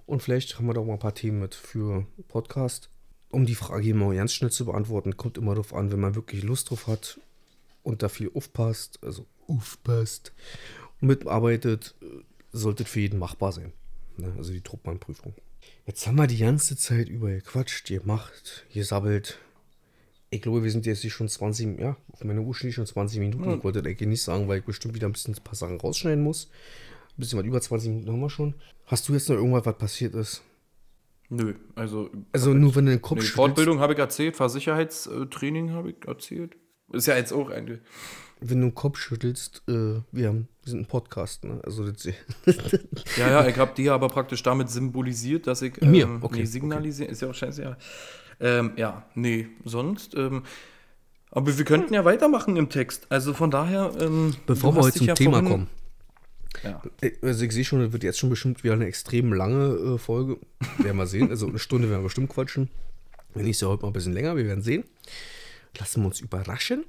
Und 0.05 0.23
vielleicht 0.23 0.59
haben 0.59 0.67
wir 0.67 0.75
da 0.75 0.81
auch 0.81 0.87
mal 0.87 0.93
ein 0.95 0.99
paar 0.99 1.15
Themen 1.15 1.41
mit 1.41 1.55
für 1.55 2.07
Podcast. 2.29 2.91
Um 3.31 3.45
die 3.45 3.57
Frage 3.57 3.83
hier 3.83 3.95
mal 3.95 4.15
ganz 4.15 4.33
schnell 4.35 4.51
zu 4.53 4.67
beantworten, 4.67 5.17
kommt 5.17 5.37
immer 5.37 5.53
darauf 5.55 5.75
an, 5.75 5.91
wenn 5.91 5.99
man 5.99 6.15
wirklich 6.15 6.45
Lust 6.45 6.71
drauf 6.71 6.87
hat 6.87 7.19
und 7.87 8.03
da 8.03 8.09
viel 8.09 8.31
aufpasst, 8.35 8.99
also 9.03 9.27
aufpasst 9.47 10.33
und 11.01 11.09
mitarbeitet, 11.09 11.95
äh, 12.03 12.07
sollte 12.51 12.85
für 12.85 13.01
jeden 13.01 13.19
machbar 13.19 13.53
sein. 13.53 13.73
Ne? 14.17 14.35
Also 14.37 14.53
die 14.53 14.61
Truppmannprüfung. 14.61 15.35
Jetzt 15.87 16.07
haben 16.07 16.17
wir 16.17 16.27
die 16.27 16.39
ganze 16.39 16.77
Zeit 16.77 17.09
über 17.09 17.29
gequatscht, 17.29 17.87
gemacht, 17.87 18.67
gesabbelt. 18.73 19.39
Ich 20.31 20.43
glaube, 20.43 20.65
wir 20.65 20.71
sind 20.73 20.85
jetzt 20.85 21.03
hier 21.03 21.11
schon 21.11 21.29
20, 21.29 21.79
ja, 21.79 21.97
auf 22.11 22.25
meiner 22.25 22.41
Uhr 22.41 22.55
steht 22.55 22.75
schon 22.75 22.87
20 22.87 23.21
Minuten. 23.21 23.59
Ich 23.59 23.65
wollte 23.65 23.83
das 23.83 23.89
eigentlich 23.89 24.09
nicht 24.09 24.23
sagen, 24.23 24.49
weil 24.49 24.59
ich 24.59 24.65
bestimmt 24.65 24.95
wieder 24.95 25.09
ein 25.09 25.13
bisschen 25.13 25.35
ein 25.35 25.45
paar 25.45 25.55
Sachen 25.55 25.81
rausschneiden 25.81 26.25
muss. 26.25 26.51
Ein 27.11 27.21
bisschen 27.21 27.39
was 27.39 27.47
über 27.47 27.61
20 27.61 27.89
Minuten 27.91 28.11
haben 28.11 28.21
wir 28.21 28.31
schon. 28.31 28.55
Hast 28.87 29.09
du 29.09 29.13
jetzt 29.13 29.29
noch 29.29 29.37
irgendwas, 29.37 29.65
was 29.65 29.79
passiert 29.79 30.15
ist? 30.15 30.43
Nö, 31.29 31.55
also. 31.77 32.11
Also 32.33 32.53
nur 32.53 32.75
wenn 32.75 32.87
du 32.87 32.93
den 32.93 33.03
Kopf 33.03 33.21
Nee, 33.21 33.27
Fortbildung 33.27 33.79
habe 33.79 33.93
ich 33.93 33.99
erzählt, 34.01 34.37
Fahrsicherheitstraining 34.37 35.71
habe 35.71 35.91
ich 35.91 36.05
erzählt. 36.07 36.57
Ist 36.93 37.07
ja 37.07 37.17
jetzt 37.17 37.33
auch 37.33 37.51
eine. 37.51 37.81
wenn 38.41 38.61
du 38.61 38.67
den 38.69 38.75
Kopf 38.75 38.99
schüttelst, 38.99 39.63
äh, 39.69 40.01
wir, 40.13 40.29
haben, 40.29 40.49
wir 40.63 40.71
sind 40.71 40.81
ein 40.81 40.87
Podcast, 40.87 41.45
ne? 41.45 41.61
Also 41.65 41.91
das, 41.91 42.05
Ja, 43.17 43.31
ja, 43.31 43.47
ich 43.49 43.57
habe 43.57 43.73
die 43.77 43.89
aber 43.91 44.09
praktisch 44.09 44.43
damit 44.43 44.71
symbolisiert, 44.71 45.47
dass 45.47 45.63
ich. 45.63 45.81
Mir? 45.81 46.05
Ähm, 46.05 46.19
Okay, 46.23 46.41
nee, 46.41 46.45
signalisieren. 46.45 47.11
Ist 47.11 47.23
ja 47.23 47.29
auch 47.31 47.35
scheiße, 47.35 47.63
ja. 47.63 47.77
Ähm, 48.39 48.73
ja, 48.77 49.07
nee, 49.15 49.49
sonst. 49.65 50.15
Ähm, 50.15 50.43
aber 51.31 51.57
wir 51.59 51.65
könnten 51.65 51.93
ja 51.95 52.05
weitermachen 52.05 52.57
im 52.57 52.69
Text. 52.69 53.07
Also 53.09 53.35
von 53.35 53.51
daher. 53.51 53.93
Ähm, 53.99 54.35
bevor 54.47 54.75
wir 54.75 54.83
heute 54.83 54.99
zum 54.99 55.07
ja 55.07 55.15
Thema 55.15 55.43
kommen. 55.43 55.69
Ja. 56.63 56.83
Äh, 57.01 57.13
Also 57.23 57.45
ich 57.45 57.53
sehe 57.53 57.65
schon, 57.65 57.81
das 57.81 57.93
wird 57.93 58.05
jetzt 58.05 58.19
schon 58.19 58.31
bestimmt 58.31 58.63
wieder 58.65 58.75
eine 58.75 58.87
extrem 58.87 59.33
lange 59.33 59.95
äh, 59.95 59.99
Folge. 59.99 60.39
Werden 60.79 60.97
wir 60.97 61.07
sehen. 61.07 61.31
Also 61.31 61.49
eine 61.49 61.59
Stunde 61.59 61.89
werden 61.91 62.01
wir 62.01 62.05
bestimmt 62.05 62.29
quatschen. 62.31 62.71
Wenn 63.35 63.45
nicht, 63.45 63.57
ist 63.57 63.63
ja 63.63 63.69
heute 63.69 63.83
mal 63.83 63.89
ein 63.89 63.93
bisschen 63.95 64.13
länger. 64.15 64.37
Wir 64.37 64.47
werden 64.47 64.63
sehen. 64.63 64.85
Lassen 65.79 66.03
wir 66.03 66.07
uns 66.07 66.21
überraschen. 66.21 66.85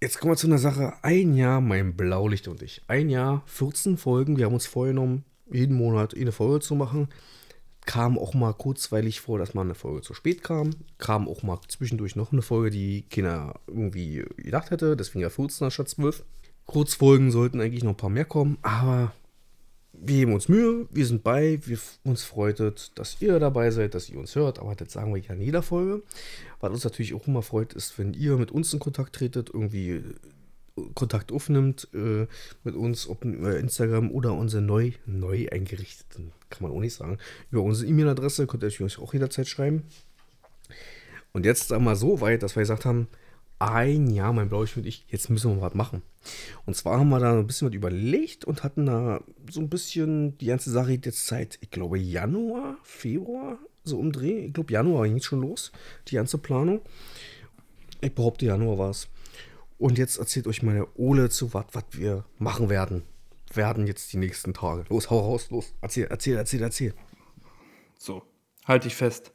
Jetzt 0.00 0.18
kommen 0.18 0.32
wir 0.32 0.36
zu 0.36 0.46
einer 0.46 0.58
Sache. 0.58 0.94
Ein 1.02 1.34
Jahr 1.34 1.60
mein 1.60 1.96
Blaulicht 1.96 2.48
und 2.48 2.62
ich. 2.62 2.82
Ein 2.88 3.08
Jahr, 3.08 3.42
14 3.46 3.96
Folgen. 3.96 4.36
Wir 4.36 4.46
haben 4.46 4.54
uns 4.54 4.66
vorgenommen, 4.66 5.24
jeden 5.50 5.76
Monat 5.76 6.14
eine 6.14 6.32
Folge 6.32 6.60
zu 6.60 6.74
machen. 6.74 7.08
Kam 7.86 8.18
auch 8.18 8.34
mal 8.34 8.54
kurzweilig 8.54 9.20
vor, 9.20 9.38
dass 9.38 9.54
mal 9.54 9.62
eine 9.62 9.74
Folge 9.74 10.02
zu 10.02 10.14
spät 10.14 10.42
kam. 10.42 10.70
Kam 10.98 11.28
auch 11.28 11.42
mal 11.42 11.60
zwischendurch 11.68 12.16
noch 12.16 12.32
eine 12.32 12.42
Folge, 12.42 12.70
die 12.70 13.02
keiner 13.08 13.54
irgendwie 13.66 14.24
gedacht 14.36 14.70
hätte. 14.70 14.96
Deswegen 14.96 15.20
ja 15.20 15.30
14 15.30 15.70
statt 15.70 15.88
12. 15.88 16.24
Kurzfolgen 16.66 17.30
sollten 17.30 17.60
eigentlich 17.60 17.84
noch 17.84 17.92
ein 17.92 17.96
paar 17.98 18.10
mehr 18.10 18.24
kommen, 18.24 18.56
aber 18.62 19.12
wir 20.06 20.16
geben 20.16 20.34
uns 20.34 20.48
Mühe, 20.48 20.86
wir 20.90 21.06
sind 21.06 21.22
bei, 21.22 21.58
wir 21.64 21.78
uns 22.04 22.24
freut 22.24 22.60
dass 22.94 23.16
ihr 23.20 23.38
dabei 23.38 23.70
seid, 23.70 23.94
dass 23.94 24.08
ihr 24.08 24.18
uns 24.18 24.34
hört, 24.34 24.58
aber 24.58 24.74
das 24.74 24.92
sagen 24.92 25.14
wir 25.14 25.20
ja 25.20 25.34
in 25.34 25.40
jeder 25.40 25.62
Folge. 25.62 26.02
Was 26.60 26.72
uns 26.72 26.84
natürlich 26.84 27.14
auch 27.14 27.26
immer 27.26 27.42
freut, 27.42 27.72
ist, 27.72 27.98
wenn 27.98 28.14
ihr 28.14 28.36
mit 28.36 28.50
uns 28.50 28.72
in 28.72 28.80
Kontakt 28.80 29.14
tretet, 29.14 29.50
irgendwie 29.52 29.90
äh, 29.90 30.02
Kontakt 30.94 31.32
aufnimmt 31.32 31.88
äh, 31.94 32.26
mit 32.64 32.74
uns, 32.74 33.08
ob 33.08 33.24
über 33.24 33.58
Instagram 33.58 34.10
oder 34.10 34.34
unsere 34.34 34.62
neu, 34.62 34.92
neu 35.06 35.48
eingerichteten, 35.50 36.32
kann 36.50 36.62
man 36.62 36.72
auch 36.72 36.80
nicht 36.80 36.94
sagen, 36.94 37.18
über 37.50 37.62
unsere 37.62 37.88
E-Mail-Adresse 37.88 38.46
könnt 38.46 38.62
ihr 38.62 38.68
euch 38.68 38.98
auch 38.98 39.12
jederzeit 39.12 39.48
schreiben. 39.48 39.84
Und 41.32 41.46
jetzt 41.46 41.68
sagen 41.68 41.84
wir 41.84 41.96
so 41.96 42.20
weit, 42.20 42.42
dass 42.42 42.56
wir 42.56 42.62
gesagt 42.62 42.84
haben, 42.84 43.08
ein 43.58 44.10
Jahr, 44.10 44.32
mein 44.32 44.48
Blaulicht 44.48 44.76
und 44.76 44.86
ich, 44.86 45.06
jetzt 45.08 45.30
müssen 45.30 45.56
wir 45.56 45.62
was 45.62 45.74
machen. 45.74 46.02
Und 46.66 46.74
zwar 46.76 46.98
haben 46.98 47.08
wir 47.08 47.20
da 47.20 47.38
ein 47.38 47.46
bisschen 47.46 47.68
was 47.68 47.74
überlegt 47.74 48.44
und 48.44 48.62
hatten 48.62 48.86
da 48.86 49.22
so 49.50 49.60
ein 49.60 49.68
bisschen 49.68 50.36
die 50.38 50.46
ganze 50.46 50.70
Sache 50.70 50.92
jetzt 50.92 51.26
seit, 51.26 51.58
ich 51.60 51.70
glaube, 51.70 51.98
Januar, 51.98 52.78
Februar, 52.82 53.58
so 53.84 53.98
umdrehen. 53.98 54.46
Ich 54.46 54.52
glaube, 54.52 54.72
Januar 54.72 55.06
ging 55.06 55.20
schon 55.20 55.42
los, 55.42 55.72
die 56.08 56.16
ganze 56.16 56.38
Planung. 56.38 56.80
Ich 58.00 58.14
behaupte, 58.14 58.46
Januar 58.46 58.78
war 58.78 58.90
es. 58.90 59.08
Und 59.78 59.98
jetzt 59.98 60.18
erzählt 60.18 60.46
euch 60.46 60.62
meine 60.62 60.86
Ole 60.96 61.28
zu 61.30 61.52
was, 61.52 61.66
was 61.72 61.84
wir 61.92 62.24
machen 62.38 62.70
werden. 62.70 63.02
Werden 63.52 63.86
jetzt 63.86 64.12
die 64.12 64.16
nächsten 64.16 64.54
Tage. 64.54 64.84
Los, 64.88 65.10
hau 65.10 65.20
raus, 65.20 65.50
los. 65.50 65.74
Erzähl, 65.80 66.06
erzähl, 66.06 66.36
erzähl, 66.36 66.62
erzähl. 66.62 66.94
So, 67.98 68.22
halte 68.64 68.88
ich 68.88 68.94
fest. 68.94 69.32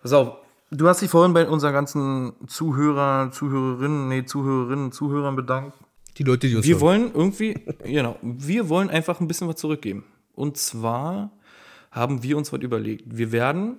Pass 0.00 0.12
auf, 0.12 0.38
Du 0.70 0.86
hast 0.86 1.00
dich 1.00 1.10
vorhin 1.10 1.32
bei 1.32 1.48
unseren 1.48 1.72
ganzen 1.72 2.32
Zuhörer, 2.46 3.30
Zuhörerinnen, 3.32 4.08
nee, 4.08 4.24
Zuhörerinnen, 4.24 4.92
Zuhörern 4.92 5.34
bedankt. 5.34 5.78
Die 6.18 6.24
Leute, 6.24 6.48
die 6.48 6.56
uns 6.56 6.66
Wir 6.66 6.74
hören. 6.74 6.80
wollen 6.82 7.10
irgendwie, 7.14 7.54
genau, 7.84 8.18
wir 8.22 8.68
wollen 8.68 8.90
einfach 8.90 9.20
ein 9.20 9.28
bisschen 9.28 9.48
was 9.48 9.56
zurückgeben. 9.56 10.04
Und 10.34 10.56
zwar 10.58 11.32
haben 11.90 12.22
wir 12.22 12.36
uns 12.36 12.52
was 12.52 12.60
überlegt. 12.60 13.04
Wir 13.06 13.32
werden 13.32 13.78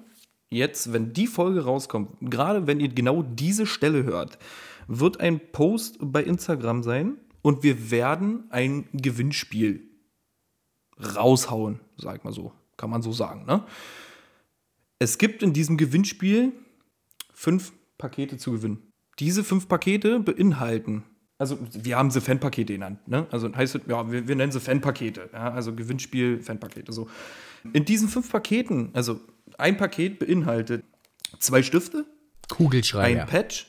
jetzt, 0.49 0.91
wenn 0.91 1.13
die 1.13 1.27
Folge 1.27 1.63
rauskommt, 1.63 2.09
gerade 2.21 2.65
wenn 2.65 2.79
ihr 2.79 2.89
genau 2.89 3.21
diese 3.21 3.67
Stelle 3.67 4.03
hört, 4.03 4.39
wird 4.87 5.19
ein 5.19 5.39
Post 5.51 5.97
bei 6.01 6.23
Instagram 6.23 6.81
sein 6.81 7.17
und 7.43 7.61
wir 7.61 7.91
werden 7.91 8.45
ein 8.49 8.89
Gewinnspiel 8.93 9.83
raushauen, 11.15 11.81
sag 11.97 12.17
ich 12.17 12.23
mal 12.23 12.33
so. 12.33 12.51
Kann 12.77 12.89
man 12.89 13.03
so 13.03 13.11
sagen, 13.11 13.45
ne? 13.45 13.63
Es 14.97 15.17
gibt 15.17 15.43
in 15.43 15.53
diesem 15.53 15.77
Gewinnspiel 15.77 16.51
fünf 17.39 17.71
Pakete 17.97 18.37
zu 18.37 18.51
gewinnen. 18.51 18.91
Diese 19.17 19.45
fünf 19.45 19.69
Pakete 19.69 20.19
beinhalten, 20.19 21.03
also 21.37 21.57
wir 21.71 21.95
haben 21.95 22.11
sie 22.11 22.19
Fanpakete 22.19 22.73
genannt, 22.73 23.07
ne? 23.07 23.27
Also 23.31 23.55
heißt 23.55 23.79
ja, 23.87 24.11
wir, 24.11 24.27
wir 24.27 24.35
nennen 24.35 24.51
sie 24.51 24.59
Fanpakete, 24.59 25.29
ja? 25.31 25.53
also 25.53 25.73
Gewinnspiel, 25.73 26.41
Fanpakete, 26.41 26.91
so. 26.91 27.09
In 27.71 27.85
diesen 27.85 28.09
fünf 28.09 28.29
Paketen, 28.29 28.89
also 28.93 29.21
ein 29.57 29.77
Paket 29.77 30.19
beinhaltet 30.19 30.83
zwei 31.39 31.63
Stifte, 31.63 32.05
Kugelschreiber. 32.49 33.21
ein 33.21 33.27
Patch, 33.27 33.67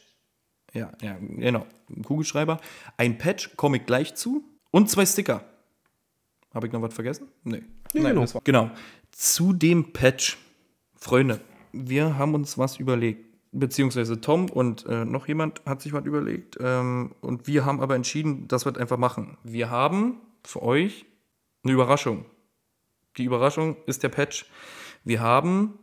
ja, 0.74 0.90
ja, 1.00 1.16
genau, 1.20 1.64
Kugelschreiber, 2.04 2.60
ein 2.96 3.18
Patch, 3.18 3.56
komme 3.56 3.76
ich 3.76 3.86
gleich 3.86 4.16
zu, 4.16 4.42
und 4.72 4.90
zwei 4.90 5.06
Sticker. 5.06 5.44
Habe 6.52 6.66
ich 6.66 6.72
noch 6.72 6.82
was 6.82 6.92
vergessen? 6.92 7.28
Nee. 7.44 7.62
Nee, 7.94 8.00
genau. 8.00 8.22
das 8.22 8.34
war, 8.34 8.42
genau. 8.42 8.72
Zu 9.12 9.52
dem 9.52 9.92
Patch, 9.92 10.38
Freunde, 10.96 11.40
wir 11.72 12.18
haben 12.18 12.34
uns 12.34 12.58
was 12.58 12.78
überlegt. 12.78 13.29
Beziehungsweise 13.52 14.20
Tom 14.20 14.48
und 14.48 14.86
äh, 14.86 15.04
noch 15.04 15.26
jemand 15.26 15.62
hat 15.66 15.82
sich 15.82 15.92
was 15.92 16.04
überlegt. 16.04 16.56
Ähm, 16.60 17.14
und 17.20 17.46
wir 17.46 17.64
haben 17.64 17.80
aber 17.80 17.96
entschieden, 17.96 18.46
dass 18.46 18.64
wir 18.64 18.72
es 18.72 18.78
einfach 18.78 18.96
machen. 18.96 19.38
Wir 19.42 19.70
haben 19.70 20.20
für 20.44 20.62
euch 20.62 21.06
eine 21.64 21.72
Überraschung. 21.72 22.24
Die 23.16 23.24
Überraschung 23.24 23.76
ist 23.86 24.02
der 24.02 24.08
Patch. 24.08 24.46
Wir 25.04 25.20
haben 25.20 25.78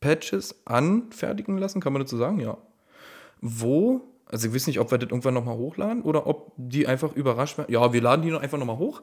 Patches 0.00 0.66
anfertigen 0.66 1.58
lassen, 1.58 1.80
kann 1.80 1.92
man 1.92 2.02
dazu 2.02 2.16
sagen? 2.16 2.38
Ja. 2.38 2.58
Wo, 3.40 4.02
also 4.26 4.48
ich 4.48 4.54
weiß 4.54 4.66
nicht, 4.66 4.78
ob 4.78 4.90
wir 4.90 4.98
das 4.98 5.10
irgendwann 5.10 5.34
nochmal 5.34 5.56
hochladen 5.56 6.02
oder 6.02 6.26
ob 6.26 6.52
die 6.56 6.86
einfach 6.86 7.14
überrascht 7.14 7.58
werden. 7.58 7.72
Ja, 7.72 7.92
wir 7.92 8.02
laden 8.02 8.22
die 8.22 8.30
noch 8.30 8.42
einfach 8.42 8.58
nochmal 8.58 8.78
hoch, 8.78 9.02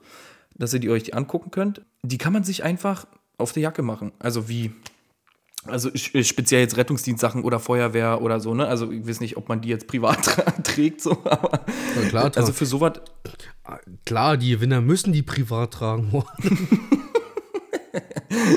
dass 0.55 0.73
ihr 0.73 0.79
die 0.79 0.89
euch 0.89 1.03
die 1.03 1.13
angucken 1.13 1.51
könnt. 1.51 1.81
Die 2.03 2.17
kann 2.17 2.33
man 2.33 2.43
sich 2.43 2.63
einfach 2.63 3.05
auf 3.37 3.51
die 3.51 3.61
Jacke 3.61 3.81
machen. 3.81 4.11
Also 4.19 4.47
wie, 4.47 4.71
also 5.65 5.89
speziell 5.95 6.61
jetzt 6.61 6.77
Rettungsdienstsachen 6.77 7.43
oder 7.43 7.59
Feuerwehr 7.59 8.21
oder 8.21 8.39
so, 8.39 8.53
ne? 8.55 8.67
Also 8.67 8.91
ich 8.91 9.07
weiß 9.07 9.19
nicht, 9.19 9.37
ob 9.37 9.47
man 9.47 9.61
die 9.61 9.69
jetzt 9.69 9.87
privat 9.87 10.23
trägt, 10.63 11.01
so, 11.01 11.11
aber 11.23 11.65
Ja, 12.01 12.09
klar, 12.09 12.31
also 12.35 12.51
für 12.51 12.65
sowas, 12.65 12.93
Klar, 14.05 14.37
die 14.37 14.49
Gewinner 14.51 14.81
müssen 14.81 15.13
die 15.13 15.21
privat 15.21 15.71
tragen. 15.71 16.11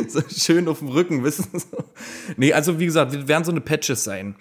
so 0.09 0.21
schön 0.29 0.69
auf 0.69 0.79
dem 0.81 0.89
Rücken, 0.89 1.23
wissen 1.23 1.59
Sie? 1.59 1.67
Nee, 2.37 2.53
also 2.53 2.79
wie 2.79 2.87
gesagt, 2.87 3.13
wir 3.13 3.29
werden 3.29 3.45
so 3.45 3.51
eine 3.51 3.61
Patches 3.61 4.03
sein, 4.05 4.37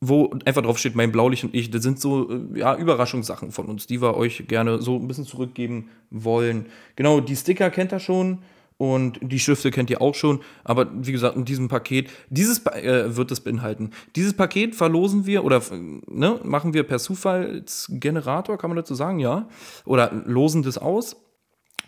wo 0.00 0.30
einfach 0.44 0.62
drauf 0.62 0.78
steht, 0.78 0.96
mein 0.96 1.12
Blaulicht 1.12 1.44
und 1.44 1.54
ich, 1.54 1.70
das 1.70 1.82
sind 1.82 2.00
so, 2.00 2.30
äh, 2.30 2.58
ja, 2.58 2.76
Überraschungssachen 2.76 3.52
von 3.52 3.66
uns, 3.66 3.86
die 3.86 4.02
wir 4.02 4.16
euch 4.16 4.46
gerne 4.48 4.82
so 4.82 4.96
ein 4.96 5.08
bisschen 5.08 5.26
zurückgeben 5.26 5.88
wollen. 6.10 6.66
Genau, 6.96 7.20
die 7.20 7.36
Sticker 7.36 7.70
kennt 7.70 7.92
ihr 7.92 8.00
schon 8.00 8.42
und 8.78 9.18
die 9.20 9.40
Schrifte 9.40 9.72
kennt 9.72 9.90
ihr 9.90 10.00
auch 10.00 10.14
schon, 10.14 10.40
aber 10.64 10.86
wie 11.04 11.12
gesagt, 11.12 11.36
in 11.36 11.44
diesem 11.44 11.68
Paket, 11.68 12.10
dieses 12.30 12.64
äh, 12.64 13.16
wird 13.16 13.30
es 13.32 13.40
beinhalten. 13.40 13.90
Dieses 14.14 14.34
Paket 14.34 14.76
verlosen 14.76 15.26
wir 15.26 15.44
oder 15.44 15.60
ne, 15.70 16.40
machen 16.44 16.74
wir 16.74 16.84
per 16.84 17.00
Zufallsgenerator, 17.00 18.56
kann 18.56 18.70
man 18.70 18.76
dazu 18.76 18.94
sagen, 18.94 19.18
ja, 19.18 19.48
oder 19.84 20.12
losen 20.24 20.62
das 20.62 20.78
aus. 20.78 21.16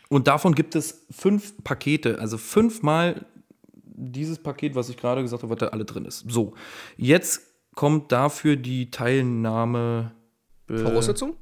Und 0.09 0.27
davon 0.27 0.57
gibt 0.57 0.75
es 0.75 1.07
fünf 1.11 1.63
Pakete, 1.63 2.19
also 2.19 2.37
fünfmal 2.37 3.25
dieses 3.85 4.39
Paket, 4.39 4.75
was 4.75 4.89
ich 4.89 4.97
gerade 4.97 5.23
gesagt 5.23 5.45
habe, 5.45 5.53
was 5.53 5.59
da 5.59 5.69
alle 5.69 5.85
drin 5.85 6.05
ist. 6.05 6.25
So, 6.29 6.55
jetzt 6.97 7.43
kommt 7.77 8.11
dafür 8.11 8.57
die 8.57 8.91
Teilnahme. 8.91 10.13
äh, 10.69 10.79
Voraussetzung? 10.79 11.37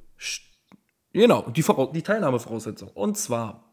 Genau, 1.14 1.48
die, 1.50 1.62
Voraus 1.62 1.92
die 1.92 2.02
Teilnahmevoraussetzung. 2.02 2.90
Und 2.90 3.16
zwar, 3.16 3.67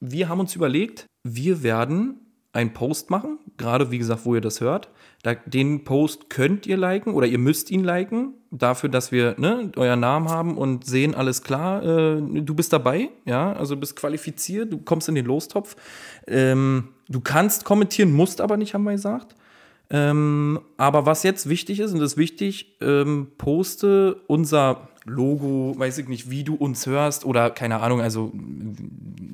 wir 0.00 0.28
haben 0.28 0.40
uns 0.40 0.54
überlegt, 0.54 1.06
wir 1.24 1.62
werden 1.62 2.20
einen 2.52 2.72
Post 2.72 3.10
machen, 3.10 3.38
gerade 3.56 3.90
wie 3.90 3.98
gesagt, 3.98 4.24
wo 4.24 4.34
ihr 4.34 4.40
das 4.40 4.60
hört. 4.60 4.88
Da, 5.22 5.34
den 5.34 5.84
Post 5.84 6.30
könnt 6.30 6.66
ihr 6.66 6.76
liken 6.76 7.14
oder 7.14 7.26
ihr 7.26 7.38
müsst 7.38 7.70
ihn 7.70 7.84
liken, 7.84 8.34
dafür, 8.50 8.88
dass 8.88 9.12
wir 9.12 9.34
ne, 9.38 9.70
euren 9.76 10.00
Namen 10.00 10.28
haben 10.28 10.56
und 10.56 10.86
sehen, 10.86 11.14
alles 11.14 11.42
klar, 11.42 11.82
äh, 11.82 12.20
du 12.20 12.54
bist 12.54 12.72
dabei, 12.72 13.10
ja, 13.24 13.52
also 13.52 13.76
bist 13.76 13.96
qualifiziert, 13.96 14.72
du 14.72 14.78
kommst 14.78 15.08
in 15.08 15.14
den 15.14 15.26
Lostopf. 15.26 15.76
Ähm, 16.26 16.88
du 17.08 17.20
kannst 17.20 17.64
kommentieren, 17.64 18.12
musst 18.12 18.40
aber 18.40 18.56
nicht, 18.56 18.74
haben 18.74 18.84
wir 18.84 18.92
gesagt. 18.92 19.34
Ähm, 19.90 20.60
aber 20.76 21.06
was 21.06 21.22
jetzt 21.22 21.48
wichtig 21.48 21.80
ist, 21.80 21.92
und 21.92 22.00
das 22.00 22.12
ist 22.12 22.18
wichtig, 22.18 22.76
ähm, 22.80 23.28
poste 23.38 24.16
unser 24.26 24.88
Logo, 25.08 25.74
weiß 25.76 25.98
ich 25.98 26.08
nicht, 26.08 26.30
wie 26.30 26.44
du 26.44 26.54
uns 26.54 26.86
hörst 26.86 27.24
oder 27.24 27.50
keine 27.50 27.80
Ahnung, 27.80 28.00
also 28.00 28.32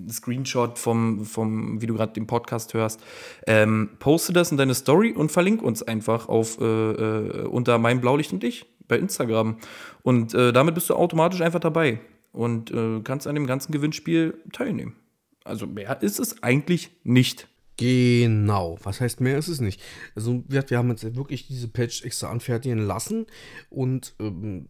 Screenshot 0.09 0.79
vom, 0.79 1.25
vom 1.25 1.81
wie 1.81 1.87
du 1.87 1.95
gerade 1.95 2.13
den 2.13 2.27
Podcast 2.27 2.75
hörst, 2.75 3.03
ähm, 3.47 3.91
poste 3.99 4.33
das 4.33 4.51
in 4.51 4.57
deine 4.57 4.75
Story 4.75 5.13
und 5.13 5.33
verlink 5.33 5.63
uns 5.63 5.83
einfach 5.83 6.29
auf 6.29 6.61
äh, 6.61 6.65
äh, 6.65 7.47
unter 7.47 7.79
mein 7.79 8.01
Blaulicht 8.01 8.33
und 8.33 8.45
ich 8.45 8.67
bei 8.89 8.99
Instagram. 8.99 9.57
Und 10.03 10.35
äh, 10.35 10.53
damit 10.53 10.75
bist 10.75 10.91
du 10.91 10.95
automatisch 10.95 11.41
einfach 11.41 11.61
dabei 11.61 12.01
und 12.33 12.71
äh, 12.71 13.01
kannst 13.03 13.27
an 13.27 13.35
dem 13.35 13.47
ganzen 13.47 13.73
Gewinnspiel 13.73 14.39
teilnehmen. 14.53 14.97
Also 15.45 15.67
mehr 15.67 16.03
ist 16.03 16.19
es 16.19 16.43
eigentlich 16.43 16.91
nicht. 17.05 17.49
Genau. 17.77 18.79
Was 18.83 19.01
heißt 19.01 19.21
mehr 19.21 19.37
ist 19.37 19.49
es 19.49 19.61
nicht? 19.61 19.83
Also 20.15 20.45
wir, 20.49 20.65
wir 20.69 20.79
haben 20.79 20.91
jetzt 20.91 21.17
wirklich 21.17 21.49
diese 21.49 21.69
Patch 21.69 22.05
extra 22.05 22.31
anfertigen 22.31 22.79
lassen 22.79 23.27
und 23.69 24.15
ähm, 24.21 24.69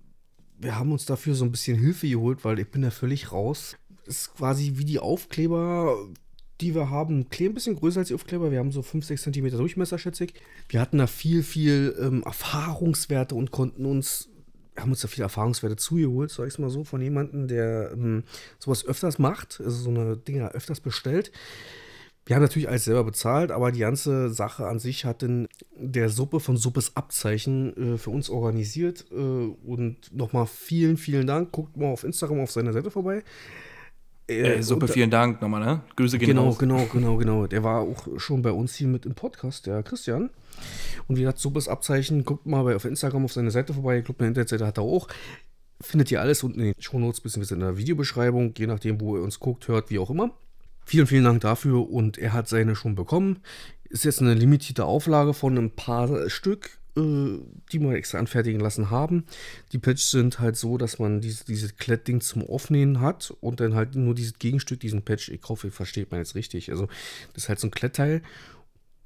wir 0.64 0.78
haben 0.78 0.92
uns 0.92 1.06
dafür 1.06 1.34
so 1.34 1.44
ein 1.44 1.52
bisschen 1.52 1.78
Hilfe 1.78 2.08
geholt, 2.08 2.44
weil 2.44 2.58
ich 2.58 2.68
bin 2.68 2.82
da 2.82 2.90
völlig 2.90 3.32
raus. 3.32 3.76
Ist 4.06 4.34
quasi 4.34 4.72
wie 4.76 4.84
die 4.84 4.98
Aufkleber, 4.98 5.96
die 6.60 6.74
wir 6.74 6.90
haben, 6.90 7.20
ein 7.20 7.28
klein 7.30 7.54
bisschen 7.54 7.76
größer 7.76 8.00
als 8.00 8.08
die 8.08 8.14
Aufkleber. 8.14 8.50
Wir 8.50 8.58
haben 8.58 8.72
so 8.72 8.82
5, 8.82 9.04
6 9.04 9.22
cm 9.22 9.50
Durchmesser, 9.50 9.98
schätze 9.98 10.24
ich. 10.24 10.34
Wir 10.68 10.80
hatten 10.80 10.98
da 10.98 11.06
viel, 11.06 11.42
viel 11.42 11.94
ähm, 12.00 12.22
Erfahrungswerte 12.24 13.34
und 13.34 13.50
konnten 13.50 13.86
uns, 13.86 14.28
haben 14.76 14.90
uns 14.90 15.00
da 15.00 15.08
viele 15.08 15.24
Erfahrungswerte 15.24 15.76
zugeholt, 15.76 16.30
sag 16.30 16.48
ich 16.48 16.58
mal 16.58 16.70
so, 16.70 16.84
von 16.84 17.00
jemandem, 17.00 17.48
der 17.48 17.92
ähm, 17.92 18.24
sowas 18.58 18.84
öfters 18.84 19.18
macht, 19.18 19.60
also 19.64 19.70
so 19.70 19.90
eine 19.90 20.16
Dinger 20.16 20.50
öfters 20.50 20.80
bestellt 20.80 21.30
Wir 22.26 22.36
haben 22.36 22.42
natürlich 22.42 22.68
alles 22.68 22.84
selber 22.84 23.04
bezahlt, 23.04 23.50
aber 23.50 23.70
die 23.70 23.80
ganze 23.80 24.30
Sache 24.30 24.66
an 24.66 24.78
sich 24.78 25.04
hat 25.04 25.22
dann 25.22 25.46
der 25.76 26.08
Suppe 26.08 26.40
von 26.40 26.56
Suppes 26.56 26.96
Abzeichen 26.96 27.94
äh, 27.94 27.98
für 27.98 28.10
uns 28.10 28.30
organisiert. 28.30 29.04
Äh, 29.10 29.14
und 29.14 29.96
nochmal 30.10 30.46
vielen, 30.46 30.96
vielen 30.96 31.26
Dank. 31.26 31.52
Guckt 31.52 31.76
mal 31.76 31.88
auf 31.88 32.02
Instagram 32.02 32.40
auf 32.40 32.50
seiner 32.50 32.72
Seite 32.72 32.90
vorbei. 32.90 33.22
Äh, 34.26 34.62
Suppe, 34.62 34.88
vielen 34.88 35.10
Dank 35.10 35.42
nochmal, 35.42 35.62
ne? 35.62 35.80
Grüße 35.96 36.18
gehen 36.18 36.28
Genau, 36.28 36.44
raus. 36.46 36.58
genau, 36.58 36.86
genau, 36.92 37.16
genau. 37.18 37.46
Der 37.46 37.62
war 37.62 37.82
auch 37.82 38.08
schon 38.18 38.40
bei 38.40 38.52
uns 38.52 38.74
hier 38.74 38.88
mit 38.88 39.04
im 39.04 39.14
Podcast, 39.14 39.66
der 39.66 39.82
Christian. 39.82 40.30
Und 41.06 41.16
wie 41.16 41.20
gesagt, 41.20 41.40
Suppes 41.40 41.68
Abzeichen, 41.68 42.24
guckt 42.24 42.46
mal 42.46 42.62
bei, 42.62 42.74
auf 42.74 42.86
Instagram 42.86 43.26
auf 43.26 43.34
seine 43.34 43.50
Seite 43.50 43.74
vorbei. 43.74 43.98
Ich 43.98 44.04
glaube, 44.06 44.20
eine 44.20 44.28
Internetseite 44.28 44.66
hat 44.66 44.78
er 44.78 44.84
auch. 44.84 45.08
Findet 45.82 46.10
ihr 46.10 46.22
alles 46.22 46.42
unten 46.42 46.60
in 46.60 46.66
den 46.72 46.80
Shownotes 46.80 47.20
bzw. 47.20 47.52
in 47.52 47.60
der 47.60 47.76
Videobeschreibung, 47.76 48.54
je 48.56 48.66
nachdem, 48.66 48.98
wo 48.98 49.16
ihr 49.18 49.22
uns 49.22 49.40
guckt, 49.40 49.68
hört, 49.68 49.90
wie 49.90 49.98
auch 49.98 50.08
immer. 50.08 50.30
Vielen, 50.84 51.06
vielen 51.06 51.24
Dank 51.24 51.40
dafür 51.40 51.90
und 51.90 52.18
er 52.18 52.32
hat 52.32 52.48
seine 52.48 52.76
schon 52.76 52.94
bekommen. 52.94 53.40
Ist 53.88 54.04
jetzt 54.04 54.20
eine 54.20 54.34
limitierte 54.34 54.84
Auflage 54.84 55.34
von 55.34 55.56
ein 55.56 55.70
paar 55.70 56.28
Stück, 56.28 56.78
äh, 56.96 57.38
die 57.72 57.80
wir 57.80 57.92
extra 57.92 58.18
anfertigen 58.18 58.60
lassen 58.60 58.90
haben. 58.90 59.24
Die 59.72 59.78
Patches 59.78 60.10
sind 60.10 60.40
halt 60.40 60.56
so, 60.56 60.78
dass 60.78 60.98
man 60.98 61.20
diese, 61.20 61.44
diese 61.44 61.72
Klettding 61.72 62.20
zum 62.20 62.42
Aufnehmen 62.42 63.00
hat 63.00 63.32
und 63.40 63.60
dann 63.60 63.74
halt 63.74 63.94
nur 63.94 64.14
dieses 64.14 64.38
Gegenstück, 64.38 64.80
diesen 64.80 65.02
Patch, 65.02 65.28
ich 65.28 65.40
hoffe, 65.48 65.68
ihr 65.68 65.72
versteht 65.72 66.10
man 66.10 66.20
jetzt 66.20 66.34
richtig. 66.34 66.70
Also, 66.70 66.86
das 67.32 67.44
ist 67.44 67.48
halt 67.48 67.60
so 67.60 67.68
ein 67.68 67.72
Klettteil 67.72 68.22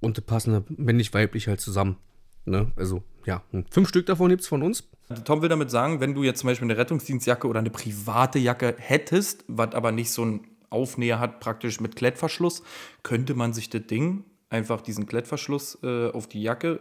und 0.01 0.17
die 0.17 0.21
passen 0.21 0.65
männlich-weiblich 0.69 1.49
halt 1.49 1.61
zusammen. 1.61 1.97
Ne? 2.45 2.73
Also, 2.77 3.03
ja, 3.25 3.43
fünf 3.71 3.89
Stück 3.89 4.07
davon 4.07 4.31
gibt 4.31 4.43
es 4.43 4.49
von 4.49 4.63
uns. 4.63 4.89
Tom 5.25 5.43
will 5.43 5.49
damit 5.49 5.71
sagen, 5.71 6.01
wenn 6.01 6.15
du 6.15 6.23
jetzt 6.23 6.41
zum 6.41 6.49
Beispiel 6.49 6.67
eine 6.67 6.77
Rettungsdienstjacke 6.77 7.47
oder 7.47 7.61
eine 7.61 7.71
private 7.71 8.39
Jacke 8.39 8.75
hättest, 8.79 9.45
was 9.49 9.75
aber 9.75 9.93
nicht 9.93 10.11
so 10.11 10.25
ein 10.25 10.41
Aufnäher 10.71 11.19
hat, 11.19 11.41
praktisch 11.41 11.81
mit 11.81 11.97
Klettverschluss, 11.97 12.63
könnte 13.03 13.35
man 13.35 13.53
sich 13.53 13.71
das 13.71 13.87
Ding 13.87 14.25
einfach 14.51 14.81
diesen 14.81 15.07
Klettverschluss 15.07 15.79
äh, 15.83 16.11
auf 16.11 16.27
die 16.27 16.43
Jacke 16.43 16.81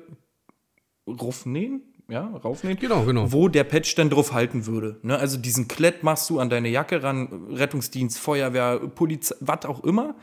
raufnähen, 1.08 1.82
ja, 2.10 2.26
raufnähen. 2.26 2.78
Genau, 2.80 3.04
genau. 3.04 3.32
Wo 3.32 3.48
der 3.50 3.64
Patch 3.64 3.96
dann 3.96 4.10
drauf 4.10 4.32
halten 4.34 4.66
würde. 4.66 4.98
Ne? 5.02 5.18
Also 5.18 5.38
diesen 5.38 5.68
Klett 5.68 6.04
machst 6.04 6.30
du 6.30 6.40
an 6.40 6.50
deine 6.50 6.70
Jacke 6.70 7.04
ran, 7.04 7.48
Rettungsdienst, 7.52 8.18
Feuerwehr, 8.18 8.80
Polizei, 8.80 9.36
was 9.40 9.66
auch 9.66 9.84
immer. 9.84 10.16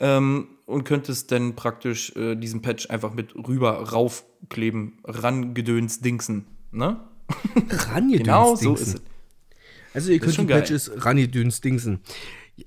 Ähm, 0.00 0.48
und 0.66 0.84
könntest 0.84 1.30
dann 1.30 1.54
praktisch 1.54 2.14
äh, 2.16 2.34
diesen 2.36 2.62
Patch 2.62 2.90
einfach 2.90 3.14
mit 3.14 3.34
rüber 3.34 3.90
raufkleben, 3.90 4.98
rangedöns 5.04 6.00
dingsen. 6.00 6.46
Ne? 6.72 7.00
Rangedöns 7.70 8.24
Genau, 8.24 8.56
so 8.56 8.74
ist 8.74 8.94
es. 8.94 9.02
Also 9.92 10.10
ihr 10.10 10.18
könnt 10.18 10.36
die 10.36 10.44
Patches 10.44 10.90
rangedöns 11.04 11.60
dingsen. 11.60 12.00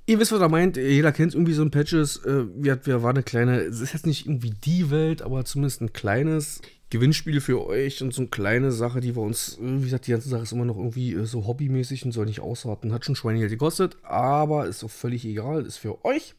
Ihr 0.06 0.19
wisst, 0.19 0.34
was 0.34 0.41
er 0.41 0.50
meint. 0.50 0.76
Jeder 0.76 1.12
kennt 1.13 1.34
irgendwie 1.34 1.54
so 1.54 1.62
ein 1.62 1.71
Patches. 1.71 2.17
Äh, 2.26 2.45
wir, 2.56 2.86
wir 2.86 3.04
waren 3.04 3.15
eine 3.15 3.23
kleine, 3.23 3.62
es 3.62 3.80
ist 3.80 3.93
jetzt 3.93 4.06
nicht 4.06 4.26
irgendwie 4.26 4.50
die 4.52 4.91
Welt, 4.91 5.21
aber 5.21 5.45
zumindest 5.45 5.82
ein 5.82 5.93
kleines 5.93 6.62
Gewinnspiel 6.89 7.41
für 7.41 7.65
euch 7.65 8.02
und 8.02 8.13
so 8.13 8.21
eine 8.21 8.30
kleine 8.30 8.71
Sache, 8.71 9.00
die 9.00 9.15
wir 9.15 9.21
uns, 9.21 9.58
äh, 9.58 9.80
wie 9.80 9.86
gesagt, 9.86 10.08
die 10.08 10.12
ganze 10.12 10.30
Sache 10.30 10.43
ist 10.43 10.52
immer 10.52 10.65
noch 10.65 10.78
irgendwie 10.78 11.13
äh, 11.13 11.26
so 11.26 11.45
hobbymäßig 11.45 12.04
und 12.06 12.12
soll 12.12 12.26
nicht 12.26 12.41
ausraten. 12.41 12.91
Hat 12.93 13.06
schon 13.06 13.15
Schweinegeld 13.15 13.52
gekostet, 13.52 13.97
aber 14.04 14.67
ist 14.67 14.84
auch 14.84 14.91
völlig 14.91 15.23
egal, 15.26 15.65
ist 15.65 15.78
für 15.78 16.04
euch. 16.04 16.36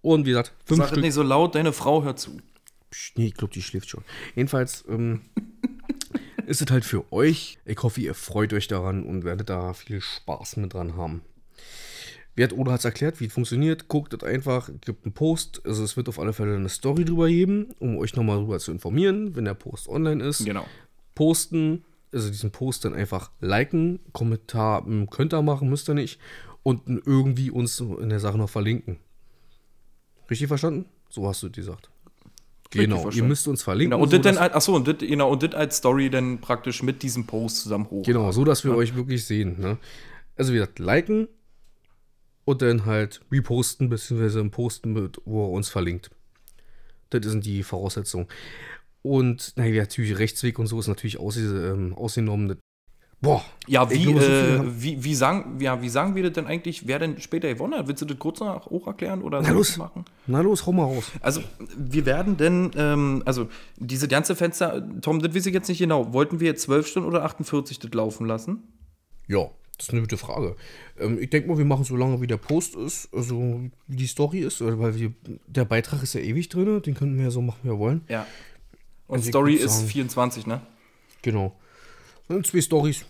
Und 0.00 0.26
wie 0.26 0.30
gesagt, 0.30 0.52
fünf 0.64 0.78
Sag 0.78 0.88
Stück. 0.88 1.02
nicht 1.02 1.14
so 1.14 1.22
laut, 1.22 1.54
deine 1.54 1.72
Frau 1.72 2.02
hört 2.04 2.18
zu. 2.18 2.38
Nee, 3.16 3.26
ich 3.26 3.34
glaube, 3.34 3.54
die 3.54 3.62
schläft 3.62 3.88
schon. 3.88 4.04
Jedenfalls 4.34 4.84
ähm, 4.88 5.22
ist 6.46 6.60
es 6.60 6.70
halt 6.70 6.84
für 6.84 7.12
euch. 7.12 7.58
Ich 7.64 7.82
hoffe, 7.82 8.00
ihr 8.00 8.14
freut 8.14 8.52
euch 8.52 8.68
daran 8.68 9.04
und 9.04 9.24
werdet 9.24 9.48
da 9.48 9.74
viel 9.74 10.00
Spaß 10.00 10.58
mit 10.58 10.74
dran 10.74 10.96
haben. 10.96 11.22
Wer 12.34 12.56
oder 12.56 12.72
hat 12.72 12.80
es 12.80 12.84
erklärt, 12.84 13.20
wie 13.20 13.26
es 13.26 13.32
funktioniert. 13.32 13.88
Guckt 13.88 14.14
es 14.14 14.22
einfach, 14.22 14.70
gibt 14.80 15.04
einen 15.04 15.12
Post. 15.12 15.60
Also 15.64 15.84
es 15.84 15.96
wird 15.96 16.08
auf 16.08 16.18
alle 16.18 16.32
Fälle 16.32 16.56
eine 16.56 16.68
Story 16.68 17.04
drüber 17.04 17.28
geben, 17.28 17.68
um 17.78 17.98
euch 17.98 18.16
nochmal 18.16 18.38
drüber 18.38 18.58
zu 18.58 18.72
informieren, 18.72 19.36
wenn 19.36 19.44
der 19.44 19.54
Post 19.54 19.88
online 19.88 20.24
ist. 20.24 20.44
Genau. 20.44 20.66
Posten, 21.14 21.84
also 22.10 22.30
diesen 22.30 22.50
Post 22.50 22.86
dann 22.86 22.94
einfach 22.94 23.30
liken, 23.40 24.00
Kommentar 24.12 24.84
hm, 24.84 25.10
könnt 25.10 25.34
ihr 25.34 25.42
machen, 25.42 25.68
müsst 25.68 25.90
ihr 25.90 25.94
nicht. 25.94 26.18
Und 26.62 26.82
irgendwie 27.06 27.50
uns 27.50 27.80
in 27.80 28.08
der 28.08 28.20
Sache 28.20 28.38
noch 28.38 28.48
verlinken. 28.48 28.98
Richtig 30.30 30.48
verstanden? 30.48 30.86
So 31.10 31.28
hast 31.28 31.42
du 31.42 31.50
gesagt. 31.50 31.90
Genau, 32.70 33.10
ihr 33.10 33.24
müsst 33.24 33.46
uns 33.48 33.62
verlinken. 33.62 33.90
Genau, 33.90 34.02
und 34.02 34.10
so, 34.10 34.16
das 34.16 34.34
dann, 34.34 34.50
achso, 34.50 34.74
und 34.74 34.88
das, 34.88 34.96
genau, 34.98 35.30
und 35.30 35.42
das 35.42 35.52
als 35.52 35.76
Story 35.76 36.08
dann 36.08 36.40
praktisch 36.40 36.82
mit 36.82 37.02
diesem 37.02 37.26
Post 37.26 37.58
zusammen 37.62 37.90
hoch. 37.90 38.04
Genau, 38.04 38.32
so 38.32 38.44
dass 38.44 38.64
wir 38.64 38.70
ja. 38.70 38.78
euch 38.78 38.94
wirklich 38.94 39.26
sehen. 39.26 39.60
Ne? 39.60 39.76
Also 40.36 40.52
wie 40.52 40.56
gesagt, 40.56 40.78
liken, 40.78 41.28
und 42.44 42.62
dann 42.62 42.86
halt 42.86 43.20
reposten, 43.30 43.88
beziehungsweise 43.88 44.44
posten, 44.44 44.92
mit, 44.92 45.20
wo 45.24 45.46
er 45.46 45.50
uns 45.50 45.68
verlinkt. 45.68 46.10
Das 47.10 47.24
sind 47.24 47.44
die 47.44 47.62
Voraussetzungen. 47.62 48.26
Und 49.02 49.52
naja, 49.56 49.82
natürlich 49.82 50.18
Rechtsweg 50.18 50.58
und 50.58 50.66
so 50.66 50.78
ist 50.78 50.88
natürlich 50.88 51.18
aus, 51.18 51.36
ähm, 51.36 51.94
ausgenommen. 51.94 52.58
Boah. 53.20 53.44
Ja, 53.68 53.88
wie, 53.88 54.02
glaube, 54.02 54.20
so 54.20 54.26
äh, 54.26 54.82
wie, 54.82 55.04
wie, 55.04 55.14
sagen, 55.14 55.60
ja, 55.60 55.80
wie 55.80 55.88
sagen 55.88 56.16
wir 56.16 56.24
das 56.24 56.32
denn 56.32 56.46
eigentlich, 56.46 56.88
wer 56.88 56.98
denn 56.98 57.20
später 57.20 57.52
gewonnen 57.52 57.78
hat? 57.78 57.86
Willst 57.86 58.02
du 58.02 58.06
das 58.06 58.18
kurz 58.18 58.40
noch 58.40 58.66
auch 58.66 58.86
erklären 58.88 59.22
oder 59.22 59.40
Na 59.40 59.50
los, 59.50 59.76
machen? 59.76 60.04
Na 60.26 60.40
los, 60.40 60.66
hau 60.66 60.72
mal 60.72 60.84
raus. 60.84 61.04
Also, 61.20 61.40
wir 61.76 62.04
werden 62.04 62.36
denn, 62.36 62.72
ähm, 62.76 63.22
also 63.24 63.48
diese 63.76 64.08
ganze 64.08 64.34
Fenster, 64.34 64.84
Tom, 65.00 65.20
das 65.20 65.34
weiß 65.36 65.46
ich 65.46 65.54
jetzt 65.54 65.68
nicht 65.68 65.78
genau. 65.78 66.12
Wollten 66.12 66.40
wir 66.40 66.48
jetzt 66.48 66.62
12 66.62 66.86
Stunden 66.88 67.08
oder 67.08 67.22
48 67.24 67.78
das 67.78 67.92
laufen 67.92 68.26
lassen? 68.26 68.64
Ja. 69.28 69.50
Das 69.78 69.88
ist 69.88 69.92
eine 69.92 70.02
gute 70.02 70.16
Frage. 70.16 70.56
Ähm, 70.98 71.18
ich 71.20 71.30
denke 71.30 71.48
mal, 71.48 71.58
wir 71.58 71.64
machen 71.64 71.84
so 71.84 71.96
lange, 71.96 72.20
wie 72.20 72.26
der 72.26 72.36
Post 72.36 72.76
ist, 72.76 73.08
also 73.12 73.60
wie 73.86 73.96
die 73.96 74.06
Story 74.06 74.40
ist, 74.40 74.60
weil 74.60 74.98
wir, 74.98 75.12
der 75.46 75.64
Beitrag 75.64 76.02
ist 76.02 76.14
ja 76.14 76.20
ewig 76.20 76.48
drin, 76.48 76.82
den 76.82 76.94
könnten 76.94 77.16
wir 77.16 77.24
ja 77.24 77.30
so 77.30 77.42
machen, 77.42 77.58
wie 77.62 77.68
wir 77.68 77.78
wollen. 77.78 78.02
Ja. 78.08 78.26
Und 79.08 79.18
also 79.18 79.28
Story 79.28 79.54
ist 79.54 79.78
sagen, 79.78 79.88
24, 79.88 80.46
ne? 80.46 80.62
Genau. 81.22 81.56
Und 82.28 82.46
zwei 82.46 82.60
Stories, 82.60 83.04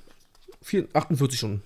48 0.92 1.38
Stunden. 1.38 1.62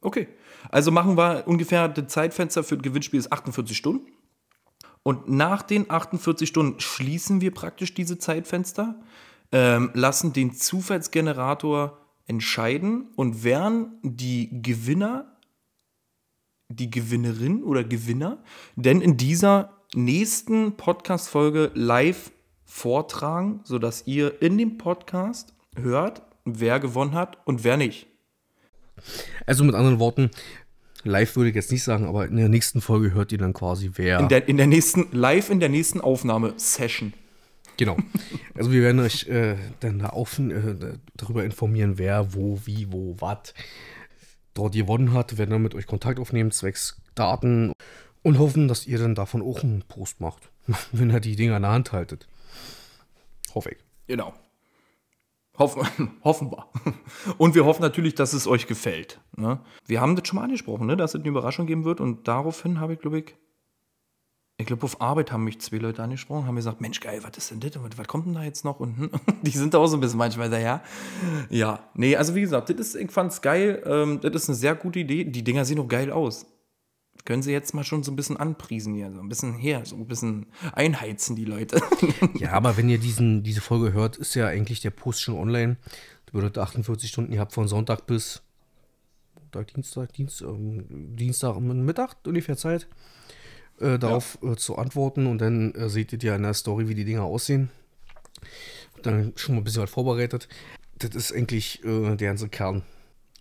Okay. 0.00 0.28
Also 0.70 0.90
machen 0.90 1.16
wir 1.16 1.46
ungefähr 1.46 1.88
das 1.88 2.12
Zeitfenster 2.12 2.64
für 2.64 2.76
das 2.76 2.82
Gewinnspiel 2.84 3.18
ist 3.18 3.32
48 3.32 3.76
Stunden. 3.76 4.06
Und 5.02 5.28
nach 5.28 5.62
den 5.62 5.90
48 5.90 6.48
Stunden 6.48 6.80
schließen 6.80 7.40
wir 7.40 7.52
praktisch 7.52 7.92
diese 7.92 8.18
Zeitfenster, 8.18 8.94
ähm, 9.52 9.90
lassen 9.92 10.32
den 10.32 10.54
Zufallsgenerator 10.54 11.98
entscheiden 12.26 13.08
und 13.16 13.44
werden 13.44 13.98
die 14.02 14.62
Gewinner, 14.62 15.36
die 16.68 16.90
Gewinnerin 16.90 17.62
oder 17.62 17.84
Gewinner, 17.84 18.42
denn 18.76 19.00
in 19.00 19.16
dieser 19.16 19.82
nächsten 19.94 20.76
Podcast-Folge 20.76 21.70
live 21.74 22.32
vortragen, 22.64 23.60
sodass 23.64 24.06
ihr 24.06 24.42
in 24.42 24.58
dem 24.58 24.78
Podcast 24.78 25.54
hört, 25.76 26.22
wer 26.44 26.80
gewonnen 26.80 27.12
hat 27.12 27.38
und 27.46 27.64
wer 27.64 27.76
nicht. 27.76 28.06
Also 29.46 29.64
mit 29.64 29.74
anderen 29.74 29.98
Worten, 29.98 30.30
live 31.04 31.36
würde 31.36 31.50
ich 31.50 31.54
jetzt 31.54 31.70
nicht 31.70 31.82
sagen, 31.82 32.06
aber 32.06 32.26
in 32.26 32.36
der 32.36 32.48
nächsten 32.48 32.80
Folge 32.80 33.12
hört 33.12 33.32
ihr 33.32 33.38
dann 33.38 33.52
quasi 33.52 33.90
wer. 33.94 34.20
In 34.20 34.28
der, 34.28 34.48
in 34.48 34.56
der 34.56 34.66
nächsten, 34.66 35.08
live 35.12 35.50
in 35.50 35.60
der 35.60 35.68
nächsten 35.68 36.00
Aufnahme-Session. 36.00 37.12
Genau. 37.76 37.96
Also 38.56 38.70
wir 38.70 38.82
werden 38.82 39.00
euch 39.00 39.26
äh, 39.26 39.56
dann 39.80 39.98
da 39.98 40.10
auf, 40.10 40.38
äh, 40.38 40.76
darüber 41.16 41.44
informieren, 41.44 41.98
wer, 41.98 42.34
wo, 42.34 42.60
wie, 42.66 42.92
wo, 42.92 43.16
was 43.18 43.52
dort 44.54 44.74
gewonnen 44.74 45.12
hat. 45.12 45.32
Wir 45.32 45.38
werden 45.38 45.50
dann 45.50 45.62
mit 45.62 45.74
euch 45.74 45.88
Kontakt 45.88 46.20
aufnehmen, 46.20 46.52
zwecks 46.52 47.02
Daten 47.16 47.72
und 48.22 48.38
hoffen, 48.38 48.68
dass 48.68 48.86
ihr 48.86 48.98
dann 48.98 49.16
davon 49.16 49.42
auch 49.42 49.64
einen 49.64 49.82
Post 49.82 50.20
macht, 50.20 50.50
wenn 50.92 51.10
ihr 51.10 51.18
die 51.18 51.34
Dinger 51.34 51.56
in 51.56 51.62
der 51.62 51.72
Hand 51.72 51.90
haltet. 51.90 52.28
Hoffe 53.54 53.70
ich. 53.70 53.78
Genau. 54.06 54.34
Hoffen, 55.58 56.10
hoffen 56.24 56.50
wir. 56.50 56.66
Und 57.38 57.54
wir 57.54 57.64
hoffen 57.64 57.82
natürlich, 57.82 58.14
dass 58.14 58.32
es 58.32 58.46
euch 58.46 58.66
gefällt. 58.66 59.20
Ne? 59.36 59.60
Wir 59.86 60.00
haben 60.00 60.16
das 60.16 60.26
schon 60.26 60.36
mal 60.36 60.44
angesprochen, 60.44 60.86
ne? 60.86 60.96
dass 60.96 61.14
es 61.14 61.20
eine 61.20 61.28
Überraschung 61.28 61.66
geben 61.66 61.84
wird. 61.84 62.00
Und 62.00 62.26
daraufhin 62.26 62.80
habe 62.80 62.94
ich, 62.94 63.00
glaube 63.00 63.20
ich, 63.20 63.34
ich 64.64 64.68
glaube, 64.68 64.84
auf 64.84 65.02
Arbeit 65.02 65.30
haben 65.30 65.44
mich 65.44 65.60
zwei 65.60 65.76
Leute 65.76 66.02
angesprochen, 66.02 66.46
haben 66.46 66.56
gesagt, 66.56 66.80
Mensch, 66.80 66.98
geil, 67.00 67.20
was 67.22 67.36
ist 67.36 67.50
denn 67.50 67.60
das? 67.60 67.72
Was 67.98 68.08
kommt 68.08 68.24
denn 68.24 68.32
da 68.32 68.42
jetzt 68.42 68.64
noch? 68.64 68.80
Und 68.80 69.10
die 69.42 69.50
sind 69.50 69.74
da 69.74 69.78
auch 69.78 69.86
so 69.86 69.98
ein 69.98 70.00
bisschen 70.00 70.16
manchmal 70.16 70.48
daher. 70.48 70.82
Ja, 71.50 71.80
nee, 71.92 72.16
also 72.16 72.34
wie 72.34 72.40
gesagt, 72.40 72.70
das 72.70 72.78
ist, 72.78 72.94
ich 72.94 73.10
fand's 73.10 73.42
geil. 73.42 73.82
Ähm, 73.84 74.20
das 74.22 74.34
ist 74.34 74.48
eine 74.48 74.56
sehr 74.56 74.74
gute 74.74 75.00
Idee. 75.00 75.24
Die 75.24 75.44
Dinger 75.44 75.66
sehen 75.66 75.78
auch 75.80 75.86
geil 75.86 76.10
aus. 76.10 76.46
Können 77.26 77.42
sie 77.42 77.52
jetzt 77.52 77.74
mal 77.74 77.84
schon 77.84 78.02
so 78.02 78.10
ein 78.10 78.16
bisschen 78.16 78.38
anpriesen 78.38 78.94
hier, 78.94 79.12
so 79.12 79.20
ein 79.20 79.28
bisschen 79.28 79.52
her, 79.52 79.82
so 79.84 79.96
ein 79.96 80.06
bisschen 80.06 80.46
einheizen, 80.72 81.36
die 81.36 81.44
Leute. 81.44 81.82
ja, 82.34 82.52
aber 82.52 82.78
wenn 82.78 82.88
ihr 82.88 82.98
diesen, 82.98 83.42
diese 83.42 83.60
Folge 83.60 83.92
hört, 83.92 84.16
ist 84.16 84.34
ja 84.34 84.46
eigentlich 84.46 84.80
der 84.80 84.90
Post 84.90 85.20
schon 85.20 85.36
online. 85.36 85.76
Das 86.24 86.32
bedeutet 86.32 86.56
48 86.56 87.10
Stunden, 87.10 87.32
ihr 87.32 87.40
habt 87.40 87.52
von 87.52 87.68
Sonntag 87.68 88.06
bis 88.06 88.42
Montag, 89.34 89.74
Dienstag, 89.74 90.12
Dienst, 90.14 90.40
ähm, 90.40 91.16
Dienstag 91.16 91.60
Mittag 91.60 92.16
ungefähr 92.26 92.56
Zeit 92.56 92.88
äh, 93.80 93.98
darauf 93.98 94.38
ja. 94.42 94.52
äh, 94.52 94.56
zu 94.56 94.76
antworten 94.76 95.26
und 95.26 95.38
dann 95.38 95.72
äh, 95.74 95.88
seht 95.88 96.12
ihr 96.12 96.18
ja 96.20 96.36
in 96.36 96.42
der 96.42 96.54
Story, 96.54 96.88
wie 96.88 96.94
die 96.94 97.04
Dinger 97.04 97.24
aussehen. 97.24 97.70
Dann 99.02 99.32
schon 99.36 99.54
mal 99.54 99.60
ein 99.60 99.64
bisschen 99.64 99.82
was 99.82 99.90
vorbereitet. 99.90 100.48
Das 100.98 101.14
ist 101.14 101.32
eigentlich 101.32 101.84
äh, 101.84 102.16
der 102.16 102.28
ganze 102.28 102.48
Kern. 102.48 102.82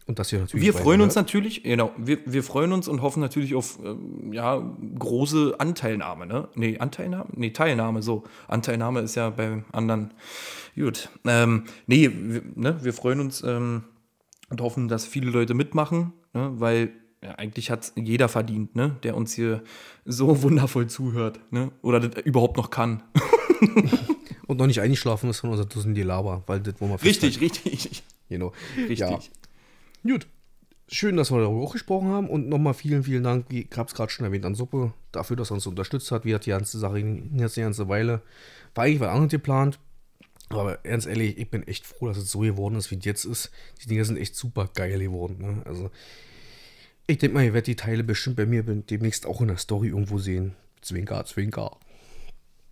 Und 0.05 0.19
das 0.19 0.29
hier 0.29 0.39
natürlich. 0.39 0.65
Wir 0.65 0.73
freuen 0.73 0.99
uns 0.99 1.15
natürlich, 1.15 1.63
genau, 1.63 1.91
wir, 1.97 2.19
wir 2.25 2.43
freuen 2.43 2.73
uns 2.73 2.89
und 2.89 3.01
hoffen 3.01 3.21
natürlich 3.21 3.55
auf 3.55 3.79
ähm, 3.83 4.33
ja, 4.33 4.61
große 4.99 5.55
Anteilnahme, 5.59 6.25
ne? 6.25 6.49
Nee, 6.55 6.77
Anteilnahme? 6.77 7.29
Nee, 7.33 7.51
Teilnahme, 7.51 8.01
so. 8.01 8.23
Anteilnahme 8.49 8.99
ist 8.99 9.15
ja 9.15 9.29
beim 9.29 9.63
anderen. 9.71 10.13
Gut. 10.75 11.09
Ähm, 11.25 11.63
nee, 11.87 12.09
wir, 12.11 12.41
ne, 12.55 12.83
wir 12.83 12.91
freuen 12.91 13.21
uns 13.21 13.43
ähm, 13.43 13.85
und 14.49 14.59
hoffen, 14.59 14.89
dass 14.89 15.05
viele 15.05 15.31
Leute 15.31 15.53
mitmachen, 15.53 16.11
ne? 16.33 16.51
weil 16.55 16.91
ja, 17.23 17.35
eigentlich 17.35 17.71
hat 17.71 17.93
jeder 17.95 18.27
verdient, 18.27 18.75
ne? 18.75 18.97
der 19.03 19.15
uns 19.15 19.33
hier 19.33 19.63
so 20.05 20.41
wundervoll 20.41 20.87
zuhört, 20.87 21.39
ne? 21.51 21.71
Oder 21.81 21.99
das 21.99 22.23
überhaupt 22.23 22.57
noch 22.57 22.69
kann. 22.69 23.03
Und 24.47 24.57
noch 24.57 24.67
nicht 24.67 24.81
eingeschlafen 24.81 25.29
ist 25.29 25.39
von 25.39 25.51
unserer 25.51 25.67
Dussen 25.67 25.95
die 25.95 26.03
Laber, 26.03 26.43
weil 26.47 26.59
das 26.59 26.79
wollen 26.81 26.91
wir 26.91 27.01
Richtig, 27.01 27.39
richtig. 27.39 28.03
Genau. 28.27 28.51
Richtig. 28.77 28.99
Ja. 28.99 29.19
Gut. 30.03 30.27
Schön, 30.89 31.15
dass 31.15 31.31
wir 31.31 31.39
darüber 31.39 31.61
auch 31.61 31.71
gesprochen 31.71 32.09
haben 32.09 32.29
und 32.29 32.49
nochmal 32.49 32.73
vielen, 32.73 33.03
vielen 33.03 33.23
Dank, 33.23 33.45
ich 33.51 33.69
habe 33.75 33.87
es 33.87 33.95
gerade 33.95 34.11
schon 34.11 34.25
erwähnt, 34.25 34.45
an 34.45 34.53
Suppe, 34.53 34.93
dafür, 35.11 35.37
dass 35.37 35.49
er 35.49 35.55
uns 35.55 35.65
unterstützt 35.65 36.11
hat. 36.11 36.25
Wie 36.25 36.35
hat 36.35 36.45
die 36.45 36.51
ganze 36.51 36.77
Sache 36.77 36.99
jetzt 36.99 37.57
eine 37.57 37.65
ganze 37.65 37.87
Weile. 37.87 38.21
War 38.75 38.83
eigentlich 38.83 38.99
was 38.99 39.07
anderes 39.07 39.31
geplant, 39.31 39.79
aber 40.49 40.77
ganz 40.83 41.05
ehrlich, 41.05 41.37
ich 41.37 41.49
bin 41.49 41.65
echt 41.67 41.85
froh, 41.85 42.07
dass 42.07 42.17
es 42.17 42.29
so 42.29 42.39
geworden 42.39 42.75
ist, 42.75 42.91
wie 42.91 42.97
es 42.97 43.05
jetzt 43.05 43.25
ist. 43.25 43.49
Die 43.81 43.87
Dinge 43.87 44.03
sind 44.05 44.17
echt 44.17 44.35
super 44.35 44.69
geil 44.73 44.99
geworden. 44.99 45.37
Ne? 45.39 45.61
Also, 45.65 45.89
ich 47.07 47.17
denke 47.17 47.33
mal, 47.35 47.43
ihr 47.45 47.53
werdet 47.53 47.67
die 47.67 47.75
Teile 47.75 48.03
bestimmt 48.03 48.37
bei 48.37 48.45
mir 48.45 48.63
demnächst 48.63 49.25
auch 49.25 49.41
in 49.41 49.47
der 49.49 49.57
Story 49.57 49.89
irgendwo 49.89 50.17
sehen. 50.17 50.55
Zwinker, 50.81 51.25
Zwinker. 51.25 51.77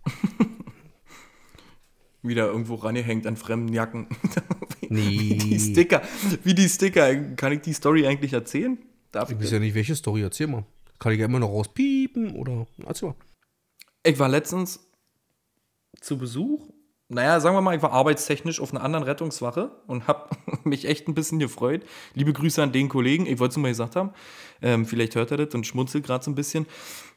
Wieder 2.22 2.46
irgendwo 2.46 2.76
rangehängt 2.76 3.26
an 3.26 3.36
fremden 3.36 3.72
Jacken. 3.72 4.06
Nee. 4.88 5.38
Die 5.38 5.58
Sticker. 5.58 6.02
Wie 6.44 6.54
die 6.54 6.68
Sticker. 6.68 7.14
Kann 7.36 7.52
ich 7.52 7.62
die 7.62 7.72
Story 7.72 8.06
eigentlich 8.06 8.34
erzählen? 8.34 8.76
Darf 9.10 9.30
Ich 9.30 9.36
ich? 9.38 9.42
weiß 9.42 9.52
ja 9.52 9.58
nicht, 9.58 9.74
welche 9.74 9.96
Story, 9.96 10.20
erzähl 10.20 10.48
mal. 10.48 10.66
Kann 10.98 11.12
ich 11.14 11.18
ja 11.18 11.24
immer 11.24 11.38
noch 11.38 11.48
rauspiepen 11.48 12.36
oder. 12.36 12.66
Erzähl 12.84 13.08
mal. 13.08 13.14
Ich 14.04 14.18
war 14.18 14.28
letztens 14.28 14.86
zu 15.98 16.18
Besuch. 16.18 16.68
Naja, 17.14 17.40
sagen 17.40 17.54
wir 17.54 17.60
mal, 17.60 17.76
ich 17.76 17.82
war 17.82 17.92
arbeitstechnisch 17.92 18.58
auf 18.58 18.72
einer 18.72 18.82
anderen 18.82 19.04
Rettungswache 19.04 19.70
und 19.86 20.06
habe 20.06 20.30
mich 20.64 20.88
echt 20.88 21.08
ein 21.08 21.14
bisschen 21.14 21.38
gefreut. 21.38 21.82
Liebe 22.14 22.32
Grüße 22.32 22.62
an 22.62 22.72
den 22.72 22.88
Kollegen. 22.88 23.26
Ich 23.26 23.38
wollte 23.38 23.52
es 23.52 23.56
nur 23.58 23.62
mal 23.64 23.68
gesagt 23.68 23.96
haben. 23.96 24.12
Ähm, 24.62 24.86
vielleicht 24.86 25.14
hört 25.14 25.30
er 25.30 25.36
das 25.36 25.54
und 25.54 25.66
schmunzelt 25.66 26.06
gerade 26.06 26.24
so 26.24 26.30
ein 26.30 26.34
bisschen. 26.34 26.64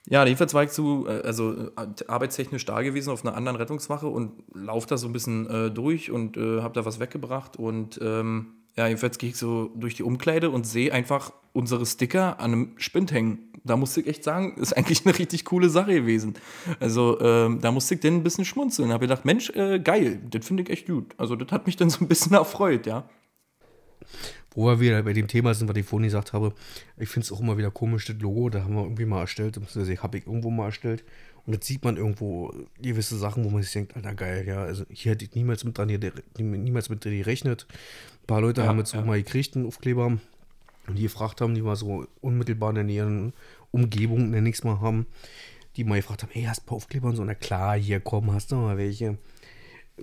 Ja, 0.10 0.26
jedenfalls 0.26 0.54
war 0.54 0.64
ich 0.64 0.72
zu, 0.72 1.06
äh, 1.08 1.22
also 1.22 1.70
äh, 1.78 1.88
arbeitstechnisch 2.08 2.66
da 2.66 2.82
gewesen 2.82 3.10
auf 3.10 3.26
einer 3.26 3.38
anderen 3.38 3.56
Rettungswache 3.56 4.08
und 4.08 4.44
laufe 4.54 4.86
da 4.88 4.98
so 4.98 5.08
ein 5.08 5.14
bisschen 5.14 5.50
äh, 5.50 5.72
durch 5.72 6.12
und 6.12 6.36
äh, 6.36 6.62
habe 6.62 6.74
da 6.74 6.84
was 6.84 7.00
weggebracht. 7.00 7.56
Und 7.56 7.98
ähm, 8.04 8.48
ja, 8.76 8.88
jedenfalls 8.88 9.18
gehe 9.18 9.30
ich 9.30 9.38
so 9.38 9.72
durch 9.76 9.96
die 9.96 10.04
Umkleide 10.04 10.50
und 10.50 10.68
sehe 10.68 10.92
einfach 10.92 11.32
unsere 11.54 11.86
Sticker 11.86 12.42
an 12.42 12.52
einem 12.52 12.74
Spind 12.76 13.14
hängen. 13.14 13.55
Da 13.66 13.76
musste 13.76 14.02
ich 14.02 14.08
echt 14.08 14.24
sagen, 14.24 14.56
ist 14.58 14.78
eigentlich 14.78 15.06
eine 15.06 15.18
richtig 15.18 15.44
coole 15.44 15.70
Sache 15.70 15.94
gewesen. 15.94 16.36
Also 16.80 17.20
ähm, 17.20 17.60
da 17.62 17.72
musste 17.72 17.96
ich 17.96 18.00
dann 18.02 18.14
ein 18.14 18.24
bisschen 18.24 18.46
schmunzeln. 18.46 18.92
Habe 18.92 19.08
gedacht, 19.08 19.26
Mensch, 19.26 19.50
äh, 19.50 19.80
geil, 19.80 20.22
das 20.30 20.46
finde 20.46 20.64
ich 20.64 20.70
echt 20.70 20.88
gut. 20.88 21.16
Also 21.18 21.36
das 21.36 21.52
hat 21.52 21.66
mich 21.66 21.76
dann 21.76 21.90
so 21.90 22.06
ein 22.06 22.08
bisschen 22.08 22.34
erfreut, 22.36 22.86
ja. 22.86 23.10
Wo 24.54 24.68
wir 24.68 24.80
wieder 24.80 25.02
bei 25.02 25.14
dem 25.14 25.28
Thema 25.28 25.54
sind, 25.56 25.68
was 25.68 25.76
ich 25.76 25.86
vorhin 25.86 26.06
gesagt 26.06 26.32
habe, 26.32 26.54
ich 26.98 27.10
finde 27.10 27.26
es 27.26 27.32
auch 27.32 27.42
immer 27.42 27.58
wieder 27.58 27.72
komisch, 27.72 28.06
das 28.06 28.18
Logo, 28.20 28.50
da 28.50 28.64
haben 28.64 28.76
wir 28.76 28.84
irgendwie 28.84 29.06
mal 29.06 29.22
erstellt, 29.22 29.56
beziehungsweise 29.56 30.02
habe 30.02 30.20
ich 30.20 30.28
irgendwo 30.28 30.52
mal 30.52 30.66
erstellt. 30.66 31.04
Und 31.46 31.54
jetzt 31.54 31.66
sieht 31.66 31.84
man 31.84 31.98
irgendwo 31.98 32.54
gewisse 32.82 33.18
Sachen, 33.18 33.44
wo 33.44 33.50
man 33.50 33.64
sich 33.64 33.74
denkt, 33.74 33.96
Alter, 33.96 34.14
geil, 34.14 34.46
ja, 34.48 34.64
also 34.64 34.86
hier 34.90 35.14
hätte 35.14 35.26
ich 35.26 35.34
niemals 35.36 35.64
mit 35.64 35.78
dran, 35.78 35.90
hier, 35.90 36.00
niemals 36.38 36.90
mit 36.90 37.04
dran 37.04 37.18
gerechnet. 37.18 37.68
Ein 38.22 38.28
paar 38.28 38.42
Leute 38.42 38.62
Ja, 38.62 38.68
haben 38.68 38.78
jetzt 38.78 38.94
ja. 38.94 39.02
auch 39.02 39.06
mal 39.06 39.22
gekriegt, 39.22 39.56
einen 39.56 39.66
Aufkleber, 39.66 40.18
und 40.88 40.98
die 40.98 41.04
gefragt 41.04 41.42
haben, 41.42 41.56
die 41.56 41.62
mal 41.62 41.76
so 41.76 42.06
unmittelbar 42.22 42.70
in 42.70 42.76
der 42.76 42.84
näheren 42.84 43.34
Umgebung, 43.72 44.30
nenne 44.30 44.50
ich 44.50 44.56
es 44.56 44.64
mal, 44.64 44.80
haben, 44.82 45.08
die 45.76 45.84
mal 45.84 45.98
gefragt 45.98 46.24
haben, 46.24 46.32
hey, 46.32 46.44
hast 46.44 46.60
du 46.60 46.64
ein 46.64 46.66
paar 46.68 46.78
Aufkleber 46.78 47.08
und 47.10 47.16
so, 47.16 47.24
na 47.24 47.36
klar, 47.36 47.78
hier, 47.78 48.00
komm, 48.00 48.34
hast 48.34 48.52
du 48.52 48.56
mal 48.56 48.78
welche. 48.78 49.18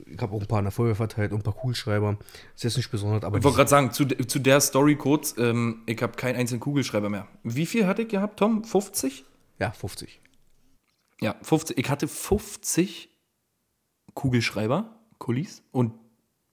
Ich 0.06 0.20
habe 0.20 0.34
auch 0.34 0.40
ein 0.40 0.46
paar 0.46 0.58
an 0.58 0.64
der 0.64 0.72
Feuerwehr 0.72 0.94
verteilt 0.94 1.32
und 1.32 1.40
ein 1.40 1.42
paar 1.42 1.54
Kugelschreiber. 1.54 2.16
Das 2.18 2.56
ist 2.56 2.62
jetzt 2.64 2.76
nicht 2.78 2.90
besonders, 2.90 3.24
aber 3.24 3.38
Ich 3.38 3.44
wollte 3.44 3.56
gerade 3.56 3.70
sagen, 3.70 3.92
zu, 3.92 4.06
zu 4.06 4.38
der 4.38 4.60
Story 4.60 4.96
kurz, 4.96 5.34
ähm, 5.36 5.82
ich 5.86 6.00
habe 6.02 6.16
keinen 6.16 6.36
einzigen 6.36 6.60
Kugelschreiber 6.60 7.10
mehr. 7.10 7.28
Wie 7.42 7.66
viel 7.66 7.86
hatte 7.86 8.02
ich 8.02 8.08
gehabt, 8.08 8.38
Tom? 8.38 8.64
50? 8.64 9.24
ja, 9.58 9.70
50. 9.70 10.20
Ja, 11.20 11.36
50. 11.42 11.78
Ich 11.78 11.88
hatte 11.88 12.08
50 12.08 13.10
Kugelschreiber, 14.14 14.96
Kulis, 15.18 15.62
und 15.70 15.92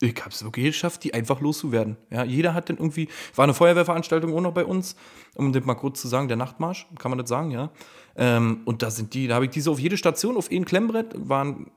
ich 0.02 0.20
habe 0.20 0.30
es 0.30 0.44
wirklich 0.44 0.68
geschafft, 0.68 1.04
die 1.04 1.14
einfach 1.14 1.42
loszuwerden. 1.42 1.98
Ja, 2.10 2.24
jeder 2.24 2.54
hat 2.54 2.70
dann 2.70 2.78
irgendwie, 2.78 3.10
war 3.36 3.44
eine 3.44 3.54
Feuerwehrveranstaltung 3.54 4.34
auch 4.34 4.42
noch 4.42 4.54
bei 4.54 4.64
uns, 4.64 4.96
um 5.36 5.52
das 5.52 5.64
mal 5.66 5.76
kurz 5.76 6.02
zu 6.02 6.08
sagen, 6.08 6.28
der 6.28 6.38
Nachtmarsch, 6.38 6.88
kann 6.98 7.12
man 7.12 7.18
das 7.18 7.28
sagen, 7.28 7.52
ja. 7.52 7.72
Ähm, 8.16 8.62
und 8.66 8.82
da 8.82 8.92
sind 8.92 9.14
die, 9.14 9.28
da 9.28 9.36
habe 9.36 9.46
ich 9.46 9.52
diese 9.52 9.72
auf 9.72 9.80
jede 9.80 9.98
Station, 9.98 10.38
auf 10.38 10.50
ein 10.52 10.66
Klemmbrett, 10.66 11.14
waren, 11.18 11.70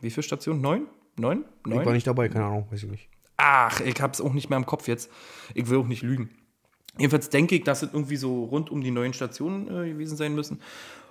wie 0.00 0.10
viele 0.10 0.22
Stationen? 0.22 0.60
Neun? 0.60 0.86
Neun? 1.16 1.44
Ich 1.66 1.74
war 1.74 1.84
Neun? 1.84 1.94
nicht 1.94 2.06
dabei, 2.06 2.28
keine 2.28 2.44
Ahnung, 2.44 2.66
weiß 2.70 2.82
ich 2.82 2.90
nicht. 2.90 3.08
Ach, 3.38 3.80
ich 3.80 4.00
habe 4.00 4.12
es 4.12 4.20
auch 4.20 4.32
nicht 4.32 4.50
mehr 4.50 4.58
im 4.58 4.66
Kopf 4.66 4.88
jetzt. 4.88 5.10
Ich 5.54 5.68
will 5.68 5.78
auch 5.78 5.86
nicht 5.86 6.02
lügen. 6.02 6.30
Jedenfalls 6.98 7.30
denke 7.30 7.54
ich, 7.54 7.64
dass 7.64 7.82
es 7.82 7.92
irgendwie 7.92 8.16
so 8.16 8.44
rund 8.44 8.70
um 8.70 8.82
die 8.82 8.90
neuen 8.90 9.12
Stationen 9.12 9.68
äh, 9.68 9.90
gewesen 9.90 10.16
sein 10.16 10.34
müssen. 10.34 10.60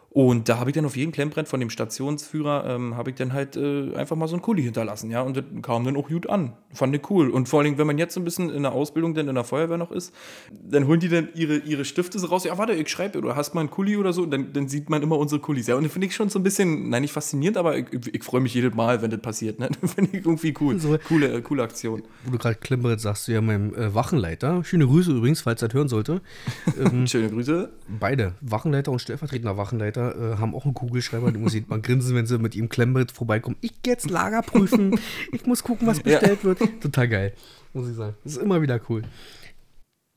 Und 0.09 0.49
da 0.49 0.57
habe 0.57 0.69
ich 0.71 0.73
dann 0.73 0.85
auf 0.85 0.95
jedem 0.95 1.11
Klemmbrett 1.11 1.47
von 1.47 1.59
dem 1.59 1.69
Stationsführer, 1.69 2.65
ähm, 2.67 2.97
habe 2.97 3.11
ich 3.11 3.17
dann 3.17 3.33
halt 3.33 3.55
äh, 3.55 3.93
einfach 3.93 4.15
mal 4.15 4.27
so 4.27 4.35
einen 4.35 4.41
Kuli 4.41 4.63
hinterlassen, 4.63 5.11
ja. 5.11 5.21
Und 5.21 5.37
das 5.37 5.43
kam 5.61 5.83
dann 5.83 5.95
auch 5.95 6.07
gut 6.07 6.29
an. 6.29 6.53
Fand 6.73 6.95
ich 6.95 7.07
cool. 7.11 7.29
Und 7.29 7.47
vor 7.47 7.61
allem, 7.61 7.77
wenn 7.77 7.85
man 7.85 7.97
jetzt 7.97 8.13
so 8.13 8.21
ein 8.21 8.23
bisschen 8.23 8.49
in 8.49 8.63
der 8.63 8.71
Ausbildung 8.71 9.13
dann 9.13 9.27
in 9.27 9.35
der 9.35 9.43
Feuerwehr 9.43 9.77
noch 9.77 9.91
ist, 9.91 10.13
dann 10.51 10.87
holen 10.87 10.99
die 10.99 11.09
dann 11.09 11.29
ihre, 11.35 11.57
ihre 11.57 11.85
Stifte 11.85 12.19
so 12.19 12.27
raus. 12.27 12.45
Ja, 12.45 12.57
warte, 12.57 12.73
ich 12.73 12.89
schreibe, 12.89 13.19
oder 13.19 13.35
hast 13.35 13.53
mal 13.53 13.61
einen 13.61 13.69
Kuli 13.69 13.97
oder 13.97 14.13
so. 14.13 14.23
Und 14.23 14.31
dann, 14.31 14.53
dann 14.53 14.67
sieht 14.67 14.89
man 14.89 15.03
immer 15.03 15.17
unsere 15.17 15.41
Kulis. 15.41 15.67
Ja, 15.67 15.75
und 15.75 15.83
das 15.83 15.91
finde 15.91 16.07
ich 16.07 16.15
schon 16.15 16.29
so 16.29 16.39
ein 16.39 16.43
bisschen, 16.43 16.89
nein, 16.89 17.01
nicht 17.01 17.13
faszinierend, 17.13 17.57
aber 17.57 17.77
ich, 17.77 17.85
ich, 18.11 18.23
freue 18.23 18.41
mich 18.41 18.53
jedes 18.53 18.73
Mal, 18.73 19.01
wenn 19.01 19.11
das 19.11 19.21
passiert. 19.21 19.59
Ne? 19.59 19.69
Das 19.81 19.93
finde 19.93 20.17
ich 20.17 20.25
irgendwie 20.25 20.53
cool. 20.59 20.79
So. 20.79 20.97
Coole, 21.07 21.31
äh, 21.31 21.41
coole 21.41 21.63
Aktion. 21.63 22.03
Wo 22.25 22.31
du 22.31 22.37
gerade 22.37 22.55
Klemmberet 22.55 22.99
sagst, 22.99 23.27
du 23.27 23.33
ja 23.33 23.41
meinem 23.41 23.73
äh, 23.75 23.93
Wachenleiter, 23.93 24.63
schöne 24.63 24.87
Grüße 24.87 25.11
übrigens, 25.11 25.41
falls 25.41 25.61
er 25.61 25.67
das 25.67 25.75
hören 25.75 25.87
sollte. 25.87 26.21
Ähm, 26.77 27.07
Schöne 27.07 27.29
Grüße. 27.29 27.69
beide, 27.99 28.33
Wachenleiter 28.41 28.91
und 28.91 28.99
stellvertretender 28.99 29.57
Wachenleiter, 29.57 29.96
äh, 29.99 30.37
haben 30.37 30.53
auch 30.55 30.65
einen 30.65 30.73
Kugelschreiber. 30.73 31.31
Du 31.31 31.39
musst 31.39 31.53
sieht 31.53 31.69
man 31.69 31.81
grinsen, 31.81 32.15
wenn 32.15 32.25
sie 32.25 32.37
mit 32.37 32.55
ihm 32.55 32.69
Klemmberet 32.69 33.11
vorbeikommen. 33.11 33.57
Ich 33.61 33.81
geh 33.83 33.91
jetzt 33.91 34.09
Lager 34.09 34.41
prüfen. 34.41 34.99
ich 35.31 35.45
muss 35.45 35.63
gucken, 35.63 35.87
was 35.87 35.97
Ja. 35.97 36.03
bestellt 36.03 36.43
wird. 36.43 36.59
Total 36.81 37.07
geil, 37.07 37.33
muss 37.73 37.89
ich 37.89 37.95
sagen. 37.95 38.15
Das 38.23 38.33
ist 38.33 38.41
immer 38.41 38.61
wieder 38.61 38.79
cool. 38.89 39.03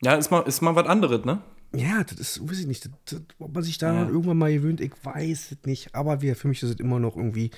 Ja, 0.02 0.14
ist 0.14 0.30
mal, 0.30 0.40
ist 0.40 0.60
mal 0.62 0.74
was 0.76 0.86
anderes, 0.86 1.24
ne? 1.24 1.42
Ja, 1.74 2.02
das 2.02 2.18
ist, 2.18 2.48
weiß 2.48 2.58
ich 2.60 2.66
nicht, 2.66 2.84
das, 2.84 2.92
das, 3.04 3.20
ob 3.38 3.54
man 3.54 3.62
sich 3.62 3.78
daran 3.78 4.06
Ja. 4.06 4.08
irgendwann 4.08 4.38
mal 4.38 4.52
gewöhnt, 4.52 4.80
ich 4.80 4.92
weiß 5.04 5.52
es 5.52 5.58
nicht. 5.66 5.94
Aber 5.94 6.20
wir, 6.20 6.34
für 6.34 6.48
mich 6.48 6.62
ist 6.62 6.70
es 6.70 6.80
immer 6.80 6.98
noch 6.98 7.16
irgendwie, 7.16 7.50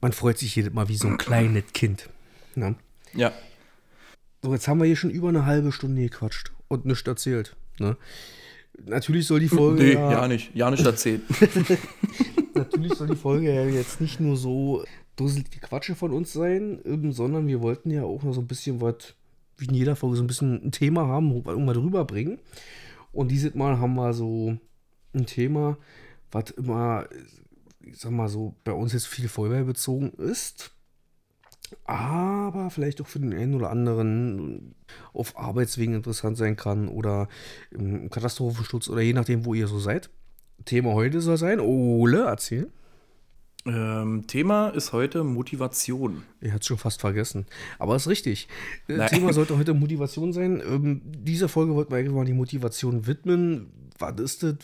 man 0.00 0.12
freut 0.12 0.38
sich 0.38 0.56
jedes 0.56 0.72
Mal 0.72 0.88
wie 0.88 0.96
so 0.96 1.06
ein 1.08 1.18
kleines 1.18 1.64
Kind. 1.72 2.08
Ne? 2.54 2.74
Ja. 3.14 3.32
So, 4.42 4.52
jetzt 4.52 4.66
haben 4.68 4.78
wir 4.80 4.86
hier 4.86 4.96
schon 4.96 5.10
über 5.10 5.28
eine 5.28 5.46
halbe 5.46 5.70
Stunde 5.72 6.02
gequatscht 6.02 6.52
und 6.68 6.86
nichts 6.86 7.06
erzählt. 7.06 7.54
Ne? 7.78 7.96
Natürlich 8.84 9.26
soll 9.26 9.40
die 9.40 9.48
Folge. 9.48 9.82
Nee, 9.82 9.92
ja, 9.94 10.10
ja 10.10 10.28
nicht. 10.28 10.54
Ja 10.54 10.70
nicht 10.70 10.84
erzählt. 10.84 11.22
Natürlich 12.54 12.94
soll 12.94 13.08
die 13.08 13.16
Folge 13.16 13.52
ja 13.52 13.64
jetzt 13.64 14.00
nicht 14.00 14.20
nur 14.20 14.36
so 14.36 14.84
dusselige 15.16 15.60
Quatsche 15.60 15.94
von 15.94 16.12
uns 16.12 16.32
sein, 16.32 16.80
ähm, 16.84 17.12
sondern 17.12 17.46
wir 17.46 17.62
wollten 17.62 17.90
ja 17.90 18.04
auch 18.04 18.22
noch 18.22 18.34
so 18.34 18.40
ein 18.40 18.46
bisschen 18.46 18.80
was, 18.80 19.14
wie 19.56 19.66
in 19.66 19.74
jeder 19.74 19.96
Folge, 19.96 20.16
so 20.16 20.22
ein 20.22 20.26
bisschen 20.26 20.62
ein 20.62 20.72
Thema 20.72 21.06
haben, 21.06 21.32
wo 21.32 21.44
wir 21.44 21.52
irgendwann 21.52 21.76
drüber 21.76 22.04
bringen. 22.04 22.38
Und 23.12 23.30
dieses 23.30 23.54
Mal 23.54 23.78
haben 23.78 23.94
wir 23.94 24.12
so 24.12 24.58
ein 25.14 25.26
Thema, 25.26 25.78
was 26.30 26.50
immer, 26.50 27.06
ich 27.80 27.98
sag 27.98 28.12
mal 28.12 28.28
so, 28.28 28.54
bei 28.64 28.72
uns 28.72 28.92
jetzt 28.92 29.06
viel 29.06 29.28
Feuerwehrbezogen 29.28 30.12
ist. 30.14 30.70
Aber 31.84 32.70
vielleicht 32.70 33.00
auch 33.00 33.06
für 33.06 33.18
den 33.18 33.34
einen 33.34 33.54
oder 33.54 33.70
anderen 33.70 34.74
auf 35.12 35.36
Arbeitswegen 35.38 35.94
interessant 35.94 36.36
sein 36.36 36.56
kann 36.56 36.88
oder 36.88 37.28
im 37.70 38.08
Katastrophenschutz 38.10 38.88
oder 38.88 39.00
je 39.00 39.12
nachdem, 39.12 39.44
wo 39.44 39.54
ihr 39.54 39.66
so 39.66 39.78
seid. 39.78 40.10
Thema 40.64 40.92
heute 40.94 41.20
soll 41.20 41.36
sein, 41.36 41.60
Ole, 41.60 42.24
erzähl. 42.26 42.68
ähm, 43.66 44.26
Thema 44.26 44.68
ist 44.68 44.92
heute 44.92 45.24
Motivation. 45.24 46.22
Ich 46.40 46.50
hatte 46.50 46.60
es 46.60 46.66
schon 46.66 46.78
fast 46.78 47.00
vergessen. 47.00 47.46
Aber 47.78 47.96
ist 47.96 48.08
richtig. 48.08 48.48
Äh, 48.88 48.94
Nein. 48.94 49.08
Thema 49.08 49.32
sollte 49.32 49.58
heute 49.58 49.74
Motivation 49.74 50.32
sein. 50.32 50.62
Ähm, 50.66 51.02
dieser 51.04 51.48
Folge 51.48 51.74
wollten 51.74 51.90
wir 51.90 51.98
eigentlich 51.98 52.14
mal 52.14 52.24
die 52.24 52.32
Motivation 52.32 53.06
widmen. 53.06 53.70
Was 53.98 54.20
ist 54.20 54.42
das? 54.42 54.54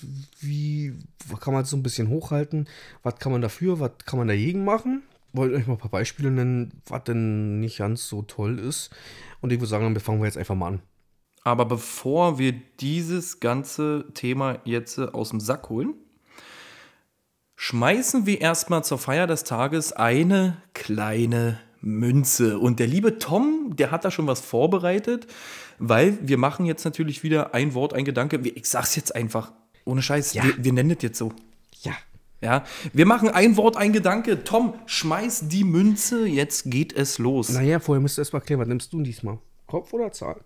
Wie 0.40 0.94
kann 1.40 1.52
man 1.54 1.62
es 1.64 1.70
so 1.70 1.76
ein 1.76 1.82
bisschen 1.82 2.08
hochhalten? 2.08 2.68
Was 3.02 3.16
kann 3.18 3.32
man 3.32 3.42
dafür? 3.42 3.80
Was 3.80 3.92
kann 4.04 4.18
man 4.18 4.28
dagegen 4.28 4.64
machen? 4.64 5.02
Wollte 5.32 5.56
euch 5.56 5.66
mal 5.66 5.74
ein 5.74 5.78
paar 5.78 5.90
Beispiele 5.90 6.30
nennen, 6.30 6.82
was 6.86 7.04
denn 7.04 7.60
nicht 7.60 7.78
ganz 7.78 8.06
so 8.08 8.22
toll 8.22 8.58
ist. 8.58 8.90
Und 9.40 9.52
ich 9.52 9.58
würde 9.58 9.68
sagen, 9.68 9.92
dann 9.94 10.02
fangen 10.02 10.20
wir 10.20 10.26
jetzt 10.26 10.38
einfach 10.38 10.54
mal 10.54 10.68
an. 10.68 10.82
Aber 11.44 11.64
bevor 11.64 12.38
wir 12.38 12.52
dieses 12.80 13.40
ganze 13.40 14.04
Thema 14.14 14.58
jetzt 14.64 14.98
äh, 14.98 15.06
aus 15.06 15.30
dem 15.30 15.40
Sack 15.40 15.68
holen, 15.70 15.94
schmeißen 17.56 18.26
wir 18.26 18.40
erstmal 18.40 18.84
zur 18.84 18.98
Feier 18.98 19.26
des 19.26 19.44
Tages 19.44 19.92
eine 19.92 20.56
kleine 20.74 21.58
Münze. 21.80 22.58
Und 22.58 22.78
der 22.78 22.86
liebe 22.86 23.18
Tom, 23.18 23.74
der 23.76 23.90
hat 23.90 24.04
da 24.04 24.10
schon 24.10 24.26
was 24.26 24.40
vorbereitet, 24.40 25.26
weil 25.78 26.16
wir 26.22 26.38
machen 26.38 26.64
jetzt 26.66 26.84
natürlich 26.84 27.22
wieder 27.22 27.54
ein 27.54 27.74
Wort, 27.74 27.94
ein 27.94 28.04
Gedanke. 28.04 28.38
Ich 28.38 28.66
sag's 28.66 28.94
jetzt 28.96 29.14
einfach, 29.14 29.52
ohne 29.84 30.02
Scheiß, 30.02 30.34
Ja. 30.34 30.44
wir, 30.44 30.64
wir 30.64 30.72
nennen 30.72 30.90
das 30.90 31.02
jetzt 31.02 31.18
so. 31.18 31.32
Ja. 31.82 31.92
Ja, 32.42 32.64
wir 32.92 33.06
machen 33.06 33.28
ein 33.28 33.56
Wort, 33.56 33.76
ein 33.76 33.92
Gedanke. 33.92 34.42
Tom, 34.42 34.74
schmeiß 34.86 35.48
die 35.48 35.62
Münze, 35.62 36.26
jetzt 36.26 36.68
geht 36.68 36.92
es 36.92 37.18
los. 37.18 37.50
Naja, 37.50 37.78
vorher 37.78 38.02
müsst 38.02 38.18
ihr 38.18 38.22
erst 38.22 38.32
mal 38.32 38.40
klären, 38.40 38.60
was 38.60 38.66
nimmst 38.66 38.92
du 38.92 39.00
diesmal? 39.00 39.38
Kopf 39.68 39.92
oder 39.92 40.10
Zahl? 40.10 40.40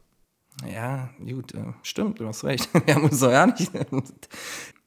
Ja, 0.71 1.11
gut, 1.19 1.55
äh, 1.55 1.73
stimmt, 1.83 2.21
du 2.21 2.27
hast 2.27 2.45
recht. 2.45 2.69
Wir 2.87 2.95
haben 2.95 3.05
uns 3.05 3.21
doch 3.21 3.31
ja 3.31 3.47
nicht. 3.47 3.73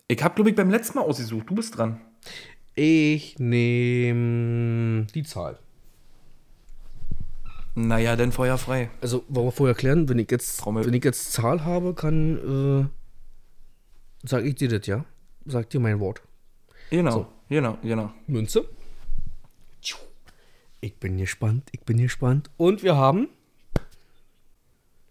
Ich 0.08 0.24
habe, 0.24 0.36
glaube 0.36 0.52
ich, 0.52 0.56
beim 0.56 0.70
letzten 0.70 0.98
Mal 0.98 1.04
ausgesucht. 1.04 1.50
Du 1.50 1.56
bist 1.56 1.78
dran. 1.78 2.00
Ich 2.76 3.38
nehme 3.40 5.06
die 5.14 5.24
Zahl. 5.24 5.60
Naja, 7.76 8.16
dann 8.16 8.32
Feuer 8.32 8.58
frei. 8.58 8.90
Also, 9.02 9.24
wollen 9.30 9.48
wir 9.48 9.52
vorher 9.52 9.76
klären, 9.76 10.10
wenn 10.10 10.20
ich 10.20 10.30
jetzt, 10.32 10.60
Trommel. 10.60 10.86
wenn 10.86 10.94
ich 10.94 11.04
jetzt 11.04 11.32
Zahl 11.32 11.66
habe, 11.66 11.94
kann, 11.94 12.90
äh, 14.24 14.28
sag 14.28 14.46
ich 14.46 14.56
dir 14.56 14.70
das, 14.70 14.88
ja? 14.88 15.06
Sag 15.46 15.70
dir 15.70 15.80
mein 15.80 16.00
Wort. 16.00 16.22
Genau, 16.90 17.12
So. 17.12 17.28
genau, 17.50 17.78
genau. 17.82 18.12
Münze. 18.28 18.68
Ich 20.82 20.96
bin 20.98 21.18
gespannt, 21.18 21.68
ich 21.74 21.82
bin 21.82 21.98
gespannt. 21.98 22.50
Und 22.56 22.84
wir 22.84 22.96
haben. 22.96 23.28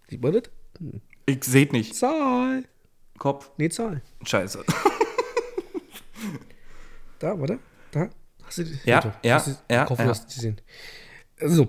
Sieht 0.08 0.22
man 0.22 0.32
das? 0.32 0.44
Ich 1.26 1.44
seht 1.44 1.72
nicht. 1.74 1.94
Zahl. 1.94 2.64
Kopf. 3.18 3.50
Nee, 3.58 3.68
Zahl. 3.68 4.00
Scheiße. 4.24 4.64
Da, 7.18 7.38
warte. 7.38 7.58
Da. 7.90 8.08
Hast 8.44 8.58
du 8.58 8.64
die? 8.64 8.78
Ja, 8.84 9.00
ja, 9.24 9.40
du- 9.40 9.56
ja, 9.74 9.88
hoffe, 9.88 10.02
ja. 10.02 10.04
du 10.04 10.10
hast 10.10 10.28
die 10.30 10.34
gesehen. 10.36 10.60
Also, 11.40 11.68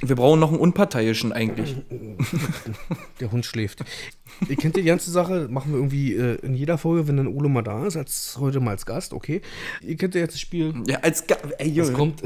Wir 0.00 0.16
brauchen 0.16 0.40
noch 0.40 0.50
einen 0.50 0.60
Unparteiischen 0.60 1.32
eigentlich. 1.32 1.76
der 3.20 3.32
Hund 3.32 3.46
schläft. 3.46 3.84
Ihr 4.48 4.56
kennt 4.56 4.76
die 4.76 4.84
ganze 4.84 5.10
Sache, 5.10 5.48
machen 5.50 5.72
wir 5.72 5.78
irgendwie 5.78 6.14
äh, 6.14 6.36
in 6.42 6.54
jeder 6.54 6.78
Folge, 6.78 7.08
wenn 7.08 7.16
dann 7.16 7.26
Ole 7.26 7.48
mal 7.48 7.62
da 7.62 7.86
ist, 7.86 7.96
als 7.96 8.36
heute 8.38 8.60
mal 8.60 8.72
als 8.72 8.86
Gast, 8.86 9.12
okay. 9.12 9.40
Ihr 9.82 9.96
kennt 9.96 10.14
ja 10.14 10.20
jetzt 10.20 10.34
das 10.34 10.40
Spiel. 10.40 10.74
Ja, 10.86 10.98
als 11.00 11.26
Ga 11.26 11.36
Ey, 11.58 11.78
Es 11.78 11.92
kommt, 11.92 12.22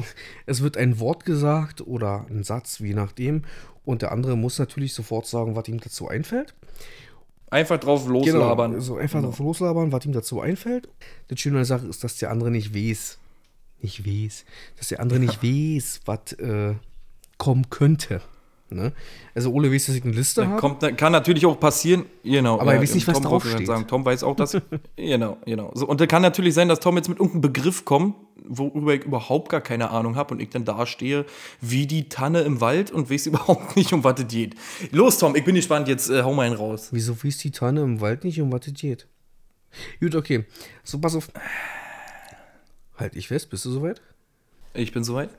es 0.47 0.63
wird 0.63 0.77
ein 0.77 0.99
Wort 1.01 1.25
gesagt 1.25 1.81
oder 1.87 2.27
ein 2.29 2.43
Satz, 2.43 2.79
je 2.79 2.95
nachdem. 2.95 3.43
Und 3.85 4.03
der 4.03 4.13
andere 4.13 4.37
muss 4.37 4.59
natürlich 4.59 4.95
sofort 4.95 5.27
sagen, 5.27 5.57
was 5.57 5.67
ihm 5.69 5.81
dazu 5.81 6.09
einfällt. 6.09 6.55
Einfach 7.51 7.79
drauf 7.79 8.07
loslabern. 8.09 8.73
Genau, 8.73 8.83
so 8.83 8.97
einfach 8.97 9.21
drauf 9.23 9.39
loslabern, 9.39 9.93
was 9.93 10.07
ihm 10.07 10.13
dazu 10.13 10.41
einfällt. 10.41 10.89
Das 11.29 11.39
Schöne 11.39 11.57
an 11.57 11.61
der 11.61 11.67
Sache 11.67 11.87
ist, 11.87 12.03
dass 12.03 12.17
der 12.17 12.31
andere 12.31 12.51
nicht 12.51 12.75
weiß. 12.75 13.19
Nicht 13.83 14.07
weiß. 14.07 14.45
Dass 14.79 14.89
der 14.89 15.01
andere 15.01 15.19
nicht 15.19 15.43
weiß, 15.43 16.01
was 16.07 16.33
äh, 16.35 16.75
kommen 17.37 17.69
könnte. 17.69 18.23
Ne? 18.75 18.93
Also 19.35 19.53
Ole 19.53 19.73
weiß, 19.73 19.87
dass 19.87 19.97
ich 19.97 20.05
eine 20.05 20.13
Liste 20.13 20.47
habe. 20.47 20.61
Kommt, 20.61 20.97
kann 20.97 21.13
natürlich 21.13 21.47
auch 21.47 21.59
passieren, 21.59 22.07
genau. 22.25 22.59
Aber 22.59 22.75
er 22.75 22.81
weiß 22.81 22.95
nicht, 22.95 23.07
was 23.07 23.15
Tom 23.15 23.25
draufsteht. 23.25 23.67
Sagen. 23.67 23.87
Tom 23.87 24.05
weiß 24.05 24.23
auch, 24.23 24.37
dass. 24.37 24.57
genau, 24.97 25.37
genau. 25.45 25.71
So, 25.75 25.87
und 25.87 26.01
da 26.01 26.07
kann 26.07 26.23
natürlich 26.23 26.55
sein, 26.55 26.69
dass 26.69 26.81
Tom 26.81 26.97
jetzt 26.97 27.09
mit 27.09 27.19
irgendeinem 27.19 27.53
Begriff 27.53 27.85
kommt, 27.85 28.15
worüber 28.45 28.95
ich 28.95 29.05
überhaupt 29.05 29.51
gar 29.51 29.61
keine 29.61 29.91
Ahnung 29.91 30.17
habe 30.17 30.35
und 30.35 30.41
ich 30.41 30.51
dann 30.51 30.65
da 30.65 30.87
stehe 30.87 31.25
wie 31.61 31.87
die 31.87 32.09
Tanne 32.09 32.43
im 32.43 32.61
Wald 32.61 32.91
und 32.91 33.11
weiß 33.11 33.27
überhaupt 33.27 33.77
nicht, 33.77 33.93
um 33.93 34.05
was 34.05 34.21
es 34.21 34.29
geht. 34.29 34.55
Los, 34.91 35.19
Tom, 35.19 35.37
ich 35.37 35.45
bin 35.45 35.55
gespannt, 35.55 35.89
jetzt 35.89 36.11
äh, 36.11 36.23
hau 36.23 36.33
mal 36.33 36.47
einen 36.47 36.57
raus. 36.57 36.89
Wieso 36.93 37.23
weiß 37.23 37.39
die 37.39 37.51
Tanne 37.51 37.83
im 37.83 38.01
Wald 38.01 38.25
nicht, 38.25 38.41
um 38.41 38.53
was 38.53 38.67
es 38.67 38.75
geht? 38.75 39.07
Gut, 40.01 40.15
okay. 40.15 40.45
So, 40.85 40.99
pass 40.99 41.17
auf. 41.17 41.29
Halt 42.97 43.17
ich 43.17 43.29
fest, 43.29 43.51
bist 43.51 43.65
du 43.65 43.71
soweit? 43.71 44.01
Ich 44.75 44.93
bin 44.93 45.05
soweit. 45.05 45.31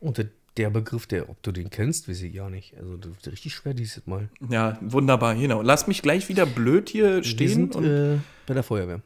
Und 0.00 0.18
der, 0.18 0.28
der 0.56 0.70
Begriff, 0.70 1.06
der, 1.06 1.28
ob 1.28 1.42
du 1.42 1.52
den 1.52 1.70
kennst, 1.70 2.08
weiß 2.08 2.22
ich 2.22 2.34
gar 2.34 2.50
nicht. 2.50 2.76
Also, 2.76 2.96
das 2.96 3.10
wird 3.10 3.26
richtig 3.32 3.54
schwer 3.54 3.74
dieses 3.74 4.06
Mal. 4.06 4.28
Ja, 4.48 4.78
wunderbar, 4.80 5.34
genau. 5.34 5.62
Lass 5.62 5.86
mich 5.86 6.02
gleich 6.02 6.28
wieder 6.28 6.46
blöd 6.46 6.88
hier 6.88 7.16
Wir 7.16 7.24
stehen. 7.24 7.48
sind 7.48 7.76
und 7.76 7.84
äh, 7.84 8.18
bei 8.46 8.54
der 8.54 8.62
Feuerwehr. 8.62 9.00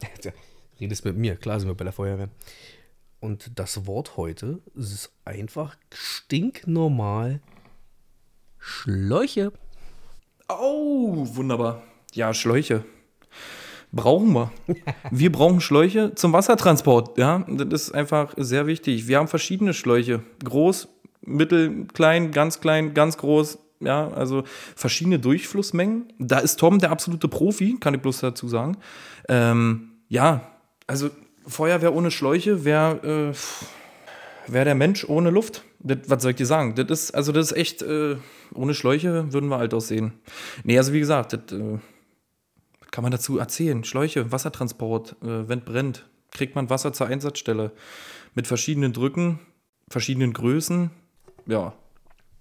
Redest 0.80 1.04
mit 1.04 1.16
mir, 1.16 1.36
klar 1.36 1.60
sind 1.60 1.68
wir 1.68 1.74
bei 1.74 1.84
der 1.84 1.92
Feuerwehr. 1.92 2.28
Und 3.20 3.58
das 3.58 3.86
Wort 3.86 4.16
heute 4.16 4.60
ist 4.74 5.10
einfach 5.24 5.76
stinknormal 5.92 7.40
Schläuche. 8.58 9.52
Oh, 10.48 11.26
wunderbar. 11.34 11.82
Ja, 12.12 12.34
Schläuche. 12.34 12.84
Brauchen 13.94 14.32
wir. 14.32 14.50
Wir 15.10 15.30
brauchen 15.30 15.60
Schläuche 15.60 16.14
zum 16.14 16.32
Wassertransport. 16.32 17.16
Ja, 17.16 17.44
das 17.48 17.82
ist 17.82 17.94
einfach 17.94 18.34
sehr 18.36 18.66
wichtig. 18.66 19.06
Wir 19.06 19.18
haben 19.18 19.28
verschiedene 19.28 19.72
Schläuche. 19.72 20.22
Groß, 20.44 20.88
mittel, 21.22 21.86
klein, 21.92 22.32
ganz 22.32 22.60
klein, 22.60 22.94
ganz 22.94 23.16
groß. 23.16 23.58
Ja, 23.80 24.08
also 24.08 24.44
verschiedene 24.74 25.18
Durchflussmengen. 25.18 26.12
Da 26.18 26.38
ist 26.38 26.56
Tom 26.56 26.78
der 26.78 26.90
absolute 26.90 27.28
Profi, 27.28 27.76
kann 27.78 27.94
ich 27.94 28.00
bloß 28.00 28.20
dazu 28.20 28.48
sagen. 28.48 28.78
Ähm, 29.28 29.92
ja, 30.08 30.50
also 30.86 31.10
Feuerwehr 31.46 31.94
ohne 31.94 32.10
Schläuche 32.10 32.64
wäre 32.64 33.32
äh, 33.32 34.52
wäre 34.52 34.64
der 34.64 34.74
Mensch 34.74 35.08
ohne 35.08 35.30
Luft. 35.30 35.64
Das, 35.80 35.98
was 36.08 36.22
soll 36.22 36.32
ich 36.32 36.36
dir 36.36 36.46
sagen? 36.46 36.74
Das 36.74 36.86
ist, 36.88 37.14
also 37.14 37.32
das 37.32 37.52
ist 37.52 37.56
echt, 37.56 37.82
äh, 37.82 38.16
ohne 38.54 38.74
Schläuche 38.74 39.32
würden 39.32 39.50
wir 39.50 39.58
alt 39.58 39.74
aussehen. 39.74 40.12
Nee, 40.64 40.78
also 40.78 40.92
wie 40.92 41.00
gesagt, 41.00 41.32
das 41.32 41.58
äh, 41.58 41.78
kann 42.94 43.02
man 43.02 43.10
dazu 43.10 43.38
erzählen. 43.38 43.82
Schläuche, 43.82 44.30
Wassertransport, 44.30 45.16
äh, 45.20 45.48
wenn 45.48 45.62
brennt, 45.62 46.08
kriegt 46.30 46.54
man 46.54 46.70
Wasser 46.70 46.92
zur 46.92 47.08
Einsatzstelle. 47.08 47.72
Mit 48.36 48.46
verschiedenen 48.46 48.92
Drücken, 48.92 49.40
verschiedenen 49.88 50.32
Größen. 50.32 50.90
Ja. 51.46 51.74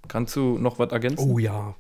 Kannst 0.07 0.35
du 0.35 0.59
noch 0.59 0.77
was 0.77 0.91
ergänzen? 0.91 1.31
Oh 1.31 1.39
ja. 1.39 1.73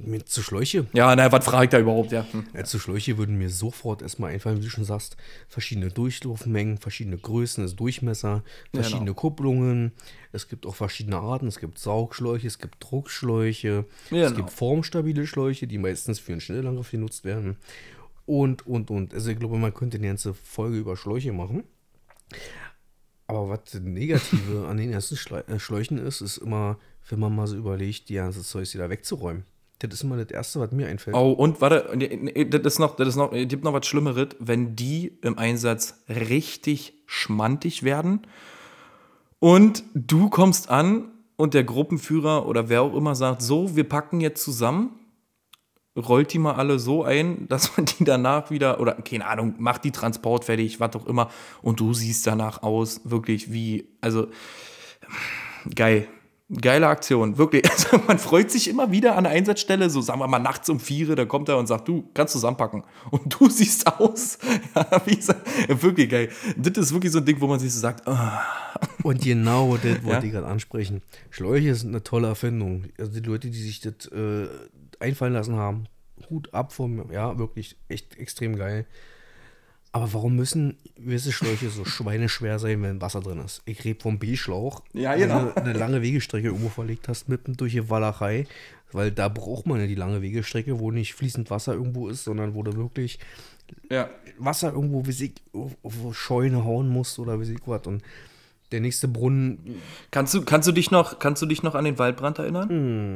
Mit 0.00 0.28
zu 0.28 0.42
Schläuche. 0.42 0.86
Ja, 0.92 1.14
na, 1.14 1.30
was 1.30 1.44
frage 1.44 1.64
ich 1.64 1.70
da 1.70 1.78
überhaupt? 1.78 2.10
Ja. 2.10 2.26
Hm. 2.32 2.46
Ja, 2.52 2.64
zu 2.64 2.80
Schläuche 2.80 3.16
würden 3.16 3.38
mir 3.38 3.48
sofort 3.50 4.02
erstmal 4.02 4.32
einfallen, 4.32 4.58
wie 4.58 4.64
du 4.64 4.70
schon 4.70 4.82
sagst, 4.84 5.16
verschiedene 5.46 5.90
Durchlaufmengen, 5.90 6.78
verschiedene 6.78 7.16
Größen, 7.18 7.62
also 7.62 7.76
Durchmesser, 7.76 8.42
verschiedene 8.74 9.04
Genau. 9.04 9.14
Kupplungen. 9.14 9.92
Es 10.32 10.48
gibt 10.48 10.66
auch 10.66 10.74
verschiedene 10.74 11.18
Arten. 11.18 11.46
Es 11.46 11.60
gibt 11.60 11.78
Saugschläuche, 11.78 12.48
es 12.48 12.58
gibt 12.58 12.76
Druckschläuche, 12.80 13.84
es 14.06 14.10
Genau. 14.10 14.34
gibt 14.34 14.50
formstabile 14.50 15.28
Schläuche, 15.28 15.68
die 15.68 15.78
meistens 15.78 16.18
für 16.18 16.32
einen 16.32 16.40
Schnelllangriff 16.40 16.90
genutzt 16.90 17.24
werden. 17.24 17.56
Und, 18.30 18.64
und, 18.64 18.92
und. 18.92 19.12
Also 19.12 19.32
ich 19.32 19.40
glaube, 19.40 19.58
man 19.58 19.74
könnte 19.74 19.96
eine 19.96 20.06
ganze 20.06 20.34
Folge 20.34 20.78
über 20.78 20.96
Schläuche 20.96 21.32
machen. 21.32 21.64
Aber 23.26 23.48
was 23.48 23.64
das 23.72 23.80
Negative 23.80 24.66
an 24.68 24.76
den 24.76 24.92
ersten 24.92 25.16
äh, 25.48 25.58
Schläuchen 25.58 25.98
ist, 25.98 26.20
ist 26.20 26.36
immer, 26.36 26.78
wenn 27.08 27.18
man 27.18 27.34
mal 27.34 27.48
so 27.48 27.56
überlegt, 27.56 28.08
die 28.08 28.14
ganze 28.14 28.42
Zeug 28.42 28.72
wieder 28.72 28.88
wegzuräumen. 28.88 29.42
Das 29.80 29.92
ist 29.94 30.04
immer 30.04 30.16
das 30.16 30.30
Erste, 30.30 30.60
was 30.60 30.70
mir 30.70 30.86
einfällt. 30.86 31.16
Oh, 31.16 31.32
und 31.32 31.60
warte, 31.60 31.90
das 31.96 32.72
ist 32.72 32.78
noch, 32.78 32.94
das 32.94 33.08
ist 33.08 33.16
noch, 33.16 33.32
es 33.32 33.48
gibt 33.48 33.64
noch 33.64 33.72
was 33.72 33.84
Schlimmeres, 33.84 34.28
wenn 34.38 34.76
die 34.76 35.18
im 35.22 35.36
Einsatz 35.36 36.04
richtig 36.08 36.92
schmantig 37.06 37.82
werden 37.82 38.28
und 39.40 39.82
du 39.94 40.30
kommst 40.30 40.70
an 40.70 41.10
und 41.34 41.54
der 41.54 41.64
Gruppenführer 41.64 42.46
oder 42.46 42.68
wer 42.68 42.82
auch 42.82 42.94
immer 42.94 43.16
sagt, 43.16 43.42
so, 43.42 43.74
wir 43.74 43.88
packen 43.88 44.20
jetzt 44.20 44.44
zusammen, 44.44 44.99
rollt 45.96 46.32
die 46.32 46.38
mal 46.38 46.54
alle 46.54 46.78
so 46.78 47.04
ein, 47.04 47.46
dass 47.48 47.76
man 47.76 47.86
die 47.86 48.04
danach 48.04 48.50
wieder, 48.50 48.80
oder 48.80 48.94
keine 48.94 49.26
Ahnung, 49.26 49.54
macht 49.58 49.84
die 49.84 49.92
Transport 49.92 50.44
fertig, 50.44 50.80
was 50.80 50.94
auch 50.96 51.06
immer, 51.06 51.30
und 51.62 51.80
du 51.80 51.94
siehst 51.94 52.26
danach 52.26 52.62
aus, 52.62 53.00
wirklich 53.04 53.52
wie, 53.52 53.88
also 54.00 54.28
geil. 55.74 56.06
Geile 56.60 56.88
Aktion, 56.88 57.38
wirklich. 57.38 57.62
Also 57.70 58.02
man 58.08 58.18
freut 58.18 58.50
sich 58.50 58.66
immer 58.66 58.90
wieder 58.90 59.16
an 59.16 59.22
der 59.22 59.32
Einsatzstelle, 59.32 59.88
so 59.88 60.00
sagen 60.00 60.18
wir 60.18 60.26
mal 60.26 60.40
nachts 60.40 60.68
um 60.68 60.80
vier, 60.80 61.14
da 61.14 61.24
kommt 61.24 61.48
er 61.48 61.58
und 61.58 61.68
sagt, 61.68 61.86
du 61.86 62.10
kannst 62.12 62.32
zusammenpacken. 62.32 62.82
Und 63.12 63.36
du 63.38 63.48
siehst 63.48 63.86
aus. 63.86 64.36
Ja, 64.74 65.00
wie 65.06 65.14
gesagt, 65.14 65.46
wirklich 65.80 66.10
geil. 66.10 66.28
Das 66.56 66.76
ist 66.76 66.92
wirklich 66.92 67.12
so 67.12 67.18
ein 67.18 67.24
Ding, 67.24 67.40
wo 67.40 67.46
man 67.46 67.60
sich 67.60 67.72
so 67.72 67.78
sagt, 67.78 68.06
ah, 68.08 68.42
Und 69.04 69.22
genau 69.22 69.76
das 69.76 70.02
wollte 70.02 70.08
Ja? 70.08 70.22
ich 70.24 70.32
gerade 70.32 70.46
ansprechen. 70.48 71.02
Schläuche 71.30 71.72
sind 71.76 71.90
eine 71.90 72.02
tolle 72.02 72.26
Erfindung. 72.26 72.86
Also 72.98 73.12
die 73.12 73.20
Leute, 73.20 73.48
die 73.48 73.62
sich 73.62 73.80
das 73.80 74.06
äh, 74.06 74.48
einfallen 75.00 75.32
lassen 75.32 75.56
haben, 75.56 75.86
Hut 76.28 76.52
ab 76.54 76.72
vom, 76.72 77.10
ja, 77.10 77.38
wirklich 77.38 77.76
echt 77.88 78.16
extrem 78.16 78.56
geil. 78.56 78.86
Aber 79.92 80.12
warum 80.12 80.36
müssen 80.36 80.76
gewisse 80.94 81.32
Schläuche 81.32 81.68
so 81.68 81.84
schweineschwer 81.84 82.60
sein, 82.60 82.80
wenn 82.82 83.00
Wasser 83.00 83.20
drin 83.20 83.40
ist? 83.40 83.62
Ich 83.64 83.84
rede 83.84 84.00
vom 84.00 84.20
B-Schlauch. 84.20 84.82
Ja, 84.92 85.12
wenn 85.12 85.20
genau. 85.20 85.44
du 85.46 85.56
eine 85.56 85.72
lange 85.72 86.00
Wegestrecke 86.00 86.48
irgendwo 86.48 86.68
verlegt 86.68 87.08
hast, 87.08 87.28
mitten 87.28 87.56
durch 87.56 87.72
die 87.72 87.90
Walachei. 87.90 88.46
Weil 88.92 89.10
da 89.10 89.28
braucht 89.28 89.66
man 89.66 89.80
ja 89.80 89.86
die 89.86 89.96
lange 89.96 90.22
Wegestrecke, 90.22 90.78
wo 90.78 90.90
nicht 90.92 91.14
fließend 91.14 91.50
Wasser 91.50 91.74
irgendwo 91.74 92.08
ist, 92.08 92.24
sondern 92.24 92.54
wo 92.54 92.62
du 92.62 92.76
wirklich 92.76 93.18
ja. 93.88 94.10
Wasser 94.38 94.72
irgendwo, 94.72 95.06
wie 95.06 95.24
ich, 95.24 95.34
wo 95.52 96.12
Scheune 96.12 96.64
hauen 96.64 96.88
musst 96.88 97.18
oder 97.18 97.40
wie 97.40 97.52
ich 97.52 97.60
was. 97.66 97.86
Und 97.86 98.02
der 98.72 98.80
nächste 98.80 99.08
Brunnen 99.08 99.80
Kannst 100.10 100.34
du, 100.34 100.42
kannst 100.42 100.68
du 100.68 100.72
dich 100.72 100.90
noch, 100.90 101.18
kannst 101.18 101.42
du 101.42 101.46
dich 101.46 101.62
noch 101.62 101.74
an 101.74 101.84
den 101.84 101.98
Waldbrand 101.98 102.38
erinnern? 102.38 102.68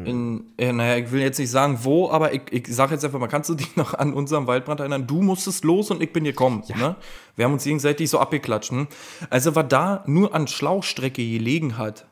In, 0.07 0.45
äh, 0.59 0.73
naja, 0.73 1.05
ich 1.05 1.13
will 1.13 1.21
jetzt 1.21 1.39
nicht 1.39 1.51
sagen 1.51 1.81
wo, 1.83 2.11
aber 2.11 2.33
ich, 2.33 2.43
ich 2.51 2.67
sage 2.69 2.95
jetzt 2.95 3.05
einfach 3.05 3.19
mal, 3.19 3.29
kannst 3.29 3.51
du 3.51 3.55
dich 3.55 3.77
noch 3.77 3.95
an 3.95 4.13
unseren 4.13 4.47
Waldbrand 4.47 4.81
erinnern? 4.81 5.07
Du 5.07 5.23
musstest 5.23 5.65
los 5.65 5.91
und 5.91 6.03
ich 6.03 6.13
bin 6.13 6.25
gekommen. 6.25 6.63
Ne? 6.77 6.97
Wir 7.37 7.45
haben 7.45 7.53
uns 7.53 7.65
gegenseitig 7.65 8.11
so 8.11 8.19
abgeklatscht. 8.19 8.71
Hm? 8.71 8.89
Also 9.31 9.55
was 9.55 9.67
da 9.69 10.05
nur 10.07 10.35
an 10.35 10.47
Schlauchstrecke 10.47 11.23
gelegen 11.23 11.79
hat, 11.79 12.07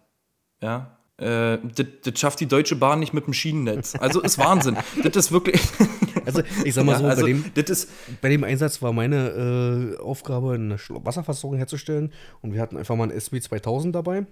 ja, 0.60 0.98
äh, 1.18 1.58
das, 1.74 1.86
das 2.04 2.18
schafft 2.18 2.40
die 2.40 2.46
Deutsche 2.46 2.76
Bahn 2.76 3.00
nicht 3.00 3.12
mit 3.12 3.26
dem 3.26 3.32
Schienennetz. 3.32 3.94
Also 3.96 4.20
ist 4.20 4.38
Wahnsinn. 4.38 4.76
das 5.02 5.16
ist 5.16 5.32
wirklich. 5.32 5.60
Also 6.24 6.42
ich 6.64 6.74
sag 6.74 6.84
mal 6.84 6.96
so, 6.98 7.04
Ja, 7.04 7.10
also, 7.10 7.22
bei, 7.22 7.28
dem, 7.28 7.44
das 7.54 7.70
ist, 7.70 7.90
bei 8.20 8.28
dem 8.28 8.44
Einsatz 8.44 8.80
war 8.82 8.92
meine 8.92 9.96
äh, 9.98 10.02
Aufgabe, 10.02 10.54
eine 10.54 10.76
Wasserversorgung 10.88 11.58
herzustellen 11.58 12.12
und 12.40 12.54
wir 12.54 12.60
hatten 12.60 12.76
einfach 12.76 12.96
mal 12.96 13.04
ein 13.04 13.10
SB 13.10 13.40
2000 13.40 13.94
dabei. 13.94 14.26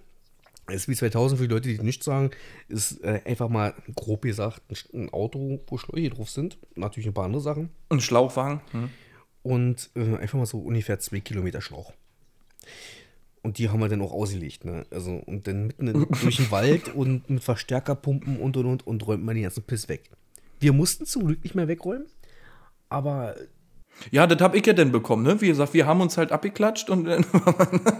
SB 0.68 0.94
2000, 0.94 1.38
für 1.40 1.48
die 1.48 1.54
Leute, 1.54 1.68
die 1.68 1.82
nicht 1.82 2.04
sagen, 2.04 2.30
ist 2.68 3.02
äh, 3.02 3.20
einfach 3.24 3.48
mal 3.48 3.74
grob 3.96 4.22
gesagt 4.22 4.62
ein, 4.92 5.10
Auto, 5.10 5.60
wo 5.66 5.78
Schläuche 5.78 6.10
drauf 6.10 6.30
sind. 6.30 6.58
Natürlich 6.76 7.08
ein 7.08 7.14
paar 7.14 7.24
andere 7.24 7.42
Sachen. 7.42 7.70
ein 7.88 8.00
Schlauchwagen. 8.00 8.60
Hm. 8.70 8.90
Und 9.42 9.90
äh, 9.96 10.16
einfach 10.16 10.38
mal 10.38 10.46
so 10.46 10.58
ungefähr 10.58 10.98
zwei 11.00 11.20
Kilometer 11.20 11.60
Schlauch. 11.60 11.92
Und 13.42 13.58
die 13.58 13.70
haben 13.70 13.80
wir 13.80 13.88
dann 13.88 14.02
auch 14.02 14.12
ausgelegt, 14.12 14.64
ne? 14.64 14.84
Also, 14.90 15.12
und 15.12 15.46
dann 15.46 15.66
mitten 15.68 15.88
in, 15.88 16.06
durch 16.22 16.36
den 16.36 16.50
Wald 16.50 16.94
und 16.94 17.30
mit 17.30 17.42
Verstärkerpumpen 17.42 18.36
und 18.38 18.56
und 18.56 18.66
und 18.66 18.86
und 18.86 19.06
räumt 19.06 19.24
man 19.24 19.34
den 19.34 19.44
ganzen 19.44 19.62
Piss 19.62 19.88
weg. 19.88 20.10
Wir 20.60 20.72
mussten 20.74 21.06
zum 21.06 21.26
Glück 21.26 21.42
nicht 21.42 21.54
mehr 21.54 21.68
wegräumen, 21.68 22.06
aber 22.90 23.34
Ja, 24.10 24.26
das 24.26 24.40
habe 24.40 24.56
ich 24.58 24.66
ja 24.66 24.72
dann 24.72 24.92
bekommen, 24.92 25.22
ne? 25.24 25.40
Wie 25.40 25.48
gesagt, 25.48 25.74
wir 25.74 25.86
haben 25.86 26.00
uns 26.00 26.16
halt 26.16 26.32
abgeklatscht 26.32 26.90
und 26.90 27.04
dann 27.04 27.24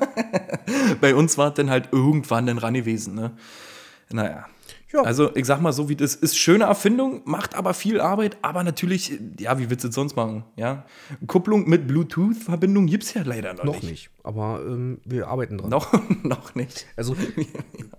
bei 1.01 1.15
uns 1.15 1.39
war 1.39 1.49
es 1.49 1.55
dann 1.55 1.71
halt 1.71 1.89
irgendwann 1.93 2.47
dann 2.47 2.59
ran 2.59 2.75
gewesen, 2.75 3.15
ne? 3.15 3.33
Naja. 4.11 4.47
Ja. 4.93 5.03
Also, 5.03 5.35
ich 5.37 5.47
sag 5.47 5.61
mal 5.61 5.73
so, 5.73 5.89
wie 5.89 5.97
das 5.97 6.17
ist 6.17 6.37
schöne 6.37 6.65
Erfindung, 6.65 7.23
macht 7.25 7.55
aber 7.55 7.75
viel 7.75 8.01
Arbeit, 8.01 8.39
aber 8.43 8.65
natürlich, 8.65 9.13
ja, 9.39 9.59
wie 9.59 9.71
willst 9.71 9.85
du 9.85 9.89
es 9.89 9.95
sonst 9.95 10.17
machen? 10.17 10.45
Ja? 10.57 10.85
Kupplung 11.29 11.69
mit 11.69 11.87
Bluetooth-Verbindung 11.87 12.87
gibt 12.87 13.05
es 13.05 13.15
ja 13.15 13.23
leider 13.23 13.55
noch, 13.55 13.65
noch 13.65 13.75
nicht. 13.75 13.91
nicht. 13.91 14.11
Aber 14.25 14.61
ähm, 14.67 14.99
wir 15.05 15.29
arbeiten 15.29 15.59
dran. 15.59 15.71
Noch, 15.71 15.93
noch 16.25 16.55
nicht. 16.57 16.87
Also, 16.97 17.15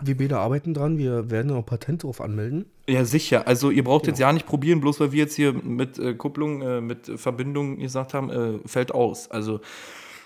wir 0.02 0.18
beide 0.18 0.38
arbeiten 0.38 0.74
dran. 0.74 0.98
Wir 0.98 1.32
werden 1.32 1.52
auch 1.52 1.66
Patente 1.66 2.06
drauf 2.06 2.20
anmelden. 2.20 2.66
Ja, 2.88 3.06
sicher. 3.06 3.48
Also 3.48 3.72
ihr 3.72 3.84
braucht 3.84 4.08
jetzt 4.08 4.20
ja 4.20 4.32
nicht 4.34 4.46
probieren, 4.46 4.82
bloß 4.82 5.00
weil 5.00 5.12
wir 5.14 5.20
jetzt 5.20 5.36
hier 5.36 5.54
mit 5.54 5.98
äh, 5.98 6.14
Kupplung, 6.14 6.62
äh, 6.62 6.82
mit 6.82 7.12
Verbindung 7.16 7.78
gesagt 7.78 8.14
haben, 8.14 8.30
äh, 8.30 8.60
fällt 8.68 8.94
aus. 8.94 9.32
Also 9.32 9.62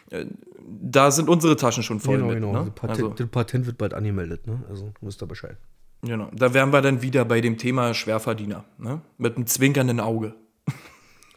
äh, 0.10 0.26
da 0.82 1.12
sind 1.12 1.30
unsere 1.30 1.56
Taschen 1.56 1.84
schon 1.84 2.00
voll 2.00 2.18
genau, 2.18 2.28
mit. 2.28 2.36
genau. 2.38 2.54
Ne? 2.54 2.60
Das, 2.66 2.74
Patent, 2.74 3.04
Also, 3.04 3.10
das 3.10 3.28
Patent 3.28 3.66
wird 3.68 3.78
bald 3.78 3.94
angemeldet, 3.94 4.48
ne? 4.48 4.64
Also, 4.70 4.92
wisst 5.02 5.22
ihr 5.22 5.28
Bescheid. 5.28 5.58
Genau. 6.06 6.30
Da 6.34 6.54
wären 6.54 6.72
wir 6.72 6.82
dann 6.82 7.02
wieder 7.02 7.26
bei 7.26 7.42
dem 7.42 7.58
Thema 7.58 7.94
Schwerverdiener. 7.94 8.66
Ne? 8.78 9.02
Mit 9.18 9.36
einem 9.36 9.48
zwinkernden 9.48 10.00
Auge. 10.00 10.36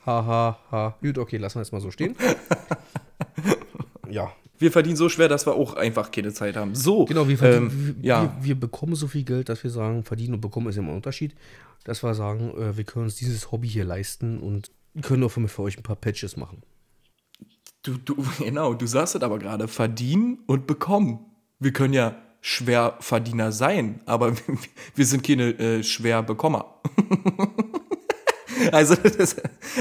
Ha, 0.07 0.25
ha, 0.25 0.59
ha. 0.71 0.97
Gut, 1.03 1.19
okay, 1.19 1.37
lassen 1.37 1.57
wir 1.57 1.63
jetzt 1.63 1.73
mal 1.73 1.81
so 1.81 1.91
stehen. 1.91 2.17
ja, 4.11 4.33
Wir 4.59 4.73
verdienen 4.73 4.97
so 4.97 5.09
schwer, 5.09 5.29
dass 5.29 5.47
wir 5.47 5.55
auch 5.55 5.75
einfach 5.75 6.11
keine 6.11 6.33
Zeit 6.33 6.57
haben. 6.57 6.75
So. 6.75 7.05
Genau, 7.05 7.29
wir, 7.29 7.39
verdienen, 7.39 7.71
ähm, 7.71 7.97
wir, 7.99 8.09
ja. 8.09 8.23
wir, 8.23 8.45
wir 8.45 8.55
bekommen 8.61 8.95
so 8.95 9.07
viel 9.07 9.23
Geld, 9.23 9.49
dass 9.49 9.63
wir 9.63 9.71
sagen, 9.71 10.03
verdienen 10.05 10.35
und 10.35 10.41
bekommen 10.41 10.69
ist 10.69 10.77
ja 10.77 10.83
immer 10.83 10.93
ein 10.93 10.97
Unterschied. 10.97 11.35
Dass 11.85 12.03
wir 12.03 12.15
sagen, 12.15 12.51
äh, 12.59 12.77
wir 12.77 12.85
können 12.85 13.05
uns 13.05 13.17
dieses 13.17 13.53
Hobby 13.53 13.69
hier 13.69 13.85
leisten 13.85 14.39
und 14.39 14.71
können 15.03 15.23
auch 15.25 15.31
für, 15.31 15.47
für 15.47 15.63
euch 15.63 15.77
ein 15.77 15.83
paar 15.83 15.97
Patches 15.97 16.37
machen. 16.37 16.63
Du, 17.83 17.97
du, 17.99 18.17
genau, 18.39 18.75
du 18.75 18.87
sagst 18.87 19.15
es 19.15 19.23
aber 19.23 19.39
gerade, 19.39 19.69
verdienen 19.69 20.39
und 20.47 20.67
bekommen. 20.67 21.21
Wir 21.61 21.73
können 21.73 21.95
ja 21.95 22.17
Schwerverdiener 22.41 23.53
sein, 23.53 24.01
aber 24.07 24.33
wir, 24.95 25.07
sind 25.07 25.27
keine 25.27 25.51
äh, 25.59 25.83
Schwerbekommer. 25.83 26.81
also, 28.73 28.95
das, 28.95 29.37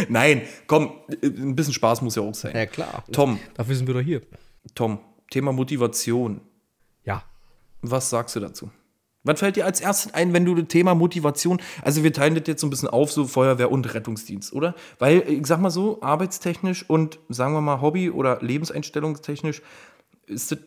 nein, 0.10 0.42
komm, 0.66 0.92
ein 1.22 1.56
bisschen 1.56 1.74
Spaß 1.74 2.02
muss 2.02 2.16
ja 2.16 2.24
auch 2.24 2.36
sein. 2.36 2.56
Ja, 2.56 2.66
klar. 2.66 3.04
Tom, 3.12 3.40
Dafür 3.56 3.76
sind 3.76 3.88
wir 3.88 3.94
doch 3.94 4.02
hier. 4.02 4.22
Tom, 4.76 5.00
Thema 5.30 5.52
Motivation. 5.52 6.42
Ja. 7.04 7.24
Was 7.82 8.10
sagst 8.10 8.36
du 8.36 8.40
dazu? 8.40 8.72
Was 9.28 9.40
fällt 9.40 9.58
dir 9.58 9.66
als 9.66 9.82
erstes 9.82 10.14
ein, 10.14 10.32
wenn 10.32 10.46
du 10.46 10.56
das 10.56 10.68
Thema 10.70 10.96
Motivation, 10.96 11.62
also 11.82 12.04
wir 12.04 12.14
teilen 12.14 12.36
das 12.36 12.44
jetzt 12.48 12.62
so 12.62 12.68
ein 12.68 12.70
bisschen 12.70 12.88
auf, 12.88 13.12
so 13.12 13.26
Feuerwehr 13.26 13.72
und 13.72 13.94
Rettungsdienst, 13.94 14.54
oder? 14.54 14.74
Weil, 15.00 15.24
ich 15.28 15.46
sag 15.46 15.60
mal 15.60 15.70
so, 15.70 16.02
arbeitstechnisch 16.02 16.90
und 16.90 17.20
sagen 17.28 17.54
wir 17.54 17.62
mal 17.62 17.82
Hobby- 17.82 18.10
oder 18.10 18.40
Lebenseinstellungstechnisch 18.42 19.62
ist, 20.28 20.52
das, 20.52 20.60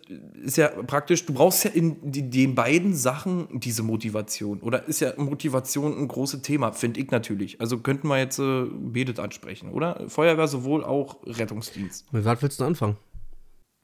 ist 0.42 0.56
ja 0.56 0.68
praktisch, 0.68 1.26
du 1.26 1.34
brauchst 1.34 1.64
ja 1.64 1.70
in 1.70 1.98
den 2.02 2.54
beiden 2.54 2.94
Sachen 2.94 3.60
diese 3.60 3.82
Motivation. 3.82 4.60
Oder 4.60 4.88
ist 4.88 5.00
ja 5.00 5.12
Motivation 5.16 5.96
ein 5.96 6.08
großes 6.08 6.42
Thema, 6.42 6.72
finde 6.72 7.00
ich 7.00 7.10
natürlich. 7.10 7.60
Also 7.60 7.78
könnten 7.78 8.08
wir 8.08 8.18
jetzt 8.18 8.38
äh, 8.38 8.64
betet 8.64 9.20
ansprechen, 9.20 9.70
oder? 9.70 10.08
Feuerwehr 10.08 10.48
sowohl 10.48 10.82
auch 10.84 11.18
Rettungsdienst. 11.24 12.12
Mit 12.12 12.24
was 12.24 12.42
willst 12.42 12.60
du 12.60 12.64
anfangen? 12.64 12.96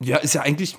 Ja, 0.01 0.17
ist 0.19 0.35
ja 0.35 0.43
eigentlich. 0.43 0.77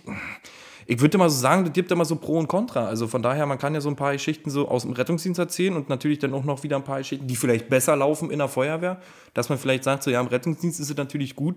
Ich 0.90 1.02
würde 1.02 1.18
mal 1.18 1.30
so 1.30 1.38
sagen, 1.38 1.66
das 1.66 1.74
gibt 1.74 1.92
immer 1.92 2.06
so 2.06 2.16
Pro 2.16 2.40
und 2.40 2.48
Contra. 2.48 2.86
Also 2.86 3.08
von 3.08 3.22
daher, 3.22 3.46
man 3.46 3.58
kann 3.58 3.74
ja 3.74 3.82
so 3.82 3.90
ein 3.90 3.98
paar 3.98 4.14
Geschichten 4.14 4.50
so 4.50 4.70
aus 4.70 4.84
dem 4.84 4.94
Rettungsdienst 4.94 5.38
erzählen 5.38 5.76
und 5.76 5.90
natürlich 5.90 6.20
dann 6.20 6.34
auch 6.34 6.46
noch 6.46 6.64
wieder 6.64 6.78
ein 6.78 6.86
paar 6.86 7.00
Geschichten, 7.00 7.28
die 7.28 7.36
vielleicht 7.36 7.68
besser 7.68 7.96
laufen 7.98 8.32
in 8.32 8.40
der 8.40 8.48
Feuerwehr. 8.48 9.02
Dass 9.34 9.50
man 9.50 9.58
vielleicht 9.58 9.84
sagt, 9.84 10.04
so 10.04 10.12
ja, 10.12 10.22
im 10.22 10.28
Rettungsdienst 10.28 10.80
ist 10.80 10.90
es 10.90 10.96
natürlich 10.96 11.36
gut, 11.36 11.56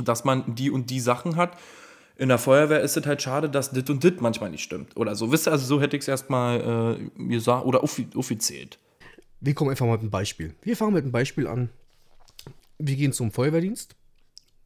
dass 0.00 0.24
man 0.24 0.54
die 0.56 0.70
und 0.70 0.90
die 0.90 0.98
Sachen 1.00 1.36
hat. 1.36 1.56
In 2.18 2.28
der 2.28 2.38
Feuerwehr 2.38 2.80
ist 2.80 2.96
es 2.96 3.06
halt 3.06 3.22
schade, 3.22 3.48
dass 3.48 3.70
dit 3.70 3.88
und 3.90 4.02
dit 4.02 4.20
manchmal 4.20 4.50
nicht 4.50 4.64
stimmt. 4.64 4.96
Oder 4.96 5.14
so. 5.14 5.30
Wisst 5.30 5.46
ihr, 5.46 5.52
also 5.52 5.64
so 5.64 5.80
hätte 5.80 5.96
ich 5.96 6.02
es 6.02 6.08
erstmal 6.08 6.98
äh, 6.98 7.28
gesagt 7.28 7.64
oder 7.64 7.84
offi 7.84 8.08
offiziell. 8.16 8.68
Wir 9.40 9.54
kommen 9.54 9.70
einfach 9.70 9.86
mal 9.86 9.92
mit 9.92 10.00
einem 10.00 10.10
Beispiel. 10.10 10.54
Wir 10.62 10.76
fangen 10.76 10.94
mit 10.94 11.04
einem 11.04 11.12
Beispiel 11.12 11.46
an. 11.46 11.70
Wir 12.78 12.96
gehen 12.96 13.12
zum 13.12 13.30
Feuerwehrdienst 13.30 13.94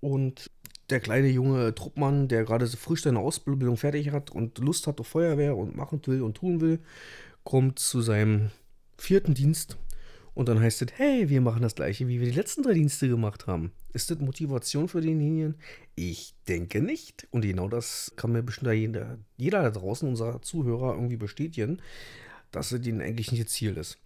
und 0.01 0.51
der 0.89 1.01
kleine 1.01 1.29
junge 1.29 1.75
Truppmann, 1.75 2.27
der 2.27 2.45
gerade 2.45 2.67
so 2.67 2.79
frisch 2.79 3.03
seine 3.03 3.19
Ausbildung 3.19 3.77
fertig 3.77 4.13
hat 4.13 4.31
und 4.31 4.59
Lust 4.59 4.87
hat 4.87 4.99
auf 4.99 5.09
Feuerwehr 5.09 5.55
und 5.55 5.77
machen 5.77 6.01
will 6.07 6.23
und 6.23 6.39
tun 6.39 6.63
will, 6.63 6.81
kommt 7.45 7.79
zu 7.79 8.01
seinem 8.01 8.51
vierten 8.97 9.35
Dienst 9.35 9.77
und 10.35 10.49
dann 10.49 10.61
heißt 10.61 10.83
es, 10.83 10.89
hey, 10.97 11.29
wir 11.29 11.41
machen 11.41 11.63
das 11.63 11.75
gleiche, 11.75 12.09
wie 12.09 12.21
wir 12.21 12.27
die 12.27 12.37
letzten 12.37 12.63
drei 12.63 12.75
Dienste 12.75 13.09
gemacht 13.09 13.47
haben. 13.47 13.73
Ist 13.93 14.11
das 14.11 14.19
Motivation 14.19 14.89
für 14.89 15.01
denjenigen? 15.01 15.57
Ich 15.95 16.35
denke 16.49 16.81
nicht. 16.81 17.29
Und 17.31 17.43
genau 17.43 17.69
das 17.69 18.13
kann 18.17 18.33
mir 18.33 18.43
bestimmt 18.43 18.73
jeder, 18.73 19.19
jeder 19.37 19.63
da 19.63 19.71
draußen, 19.71 20.09
unserer 20.09 20.41
Zuhörer, 20.41 20.95
irgendwie 20.95 21.17
bestätigen, 21.17 21.83
dass 22.51 22.73
es 22.73 22.81
denen 22.81 23.03
eigentlich 23.03 23.31
nicht 23.31 23.45
das 23.45 23.53
Ziel 23.53 23.77
ist 23.77 23.99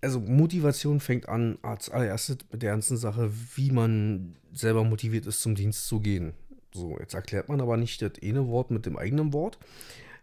also 0.00 0.20
Motivation 0.20 1.00
fängt 1.00 1.28
an 1.28 1.58
als 1.62 1.90
allererstes 1.90 2.38
mit 2.52 2.62
der 2.62 2.70
ganzen 2.70 2.96
Sache, 2.96 3.30
wie 3.56 3.70
man 3.70 4.36
selber 4.52 4.84
motiviert 4.84 5.26
ist, 5.26 5.42
zum 5.42 5.54
Dienst 5.54 5.86
zu 5.86 6.00
gehen. 6.00 6.34
So, 6.72 6.96
jetzt 6.98 7.14
erklärt 7.14 7.48
man 7.48 7.60
aber 7.60 7.76
nicht 7.76 8.00
das 8.02 8.12
eine 8.22 8.46
Wort 8.46 8.70
mit 8.70 8.86
dem 8.86 8.96
eigenen 8.96 9.32
Wort. 9.32 9.58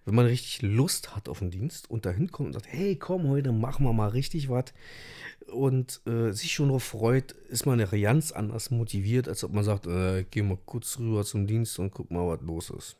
Wenn 0.06 0.16
man 0.16 0.28
richtig 0.28 0.62
Lust 0.62 1.16
hat 1.16 1.28
auf 1.28 1.40
den 1.40 1.50
Dienst 1.50 1.90
und 1.90 2.06
dahin 2.06 2.32
kommt 2.32 2.48
und 2.48 2.54
sagt, 2.54 2.68
hey, 2.70 2.96
komm, 2.96 3.28
heute 3.28 3.52
machen 3.52 3.86
wir 3.86 3.94
mal 3.94 4.10
richtig 4.10 4.50
was 4.50 4.66
und 5.52 6.02
äh, 6.08 6.32
sich 6.32 6.54
schon 6.54 6.68
darauf 6.68 6.84
freut, 6.84 7.32
ist 7.50 7.66
man 7.66 7.80
ja 7.80 7.86
ganz 7.86 8.32
anders 8.32 8.72
motiviert, 8.72 9.28
als 9.28 9.44
ob 9.44 9.54
man 9.54 9.64
sagt, 9.64 9.88
äh, 9.88 10.26
geh 10.30 10.42
mal 10.42 10.58
kurz 10.66 11.00
rüber 11.00 11.24
zum 11.24 11.48
Dienst 11.48 11.80
und 11.80 11.92
guck 11.92 12.12
mal, 12.12 12.28
was 12.28 12.42
los 12.42 12.70
ist. 12.70 12.98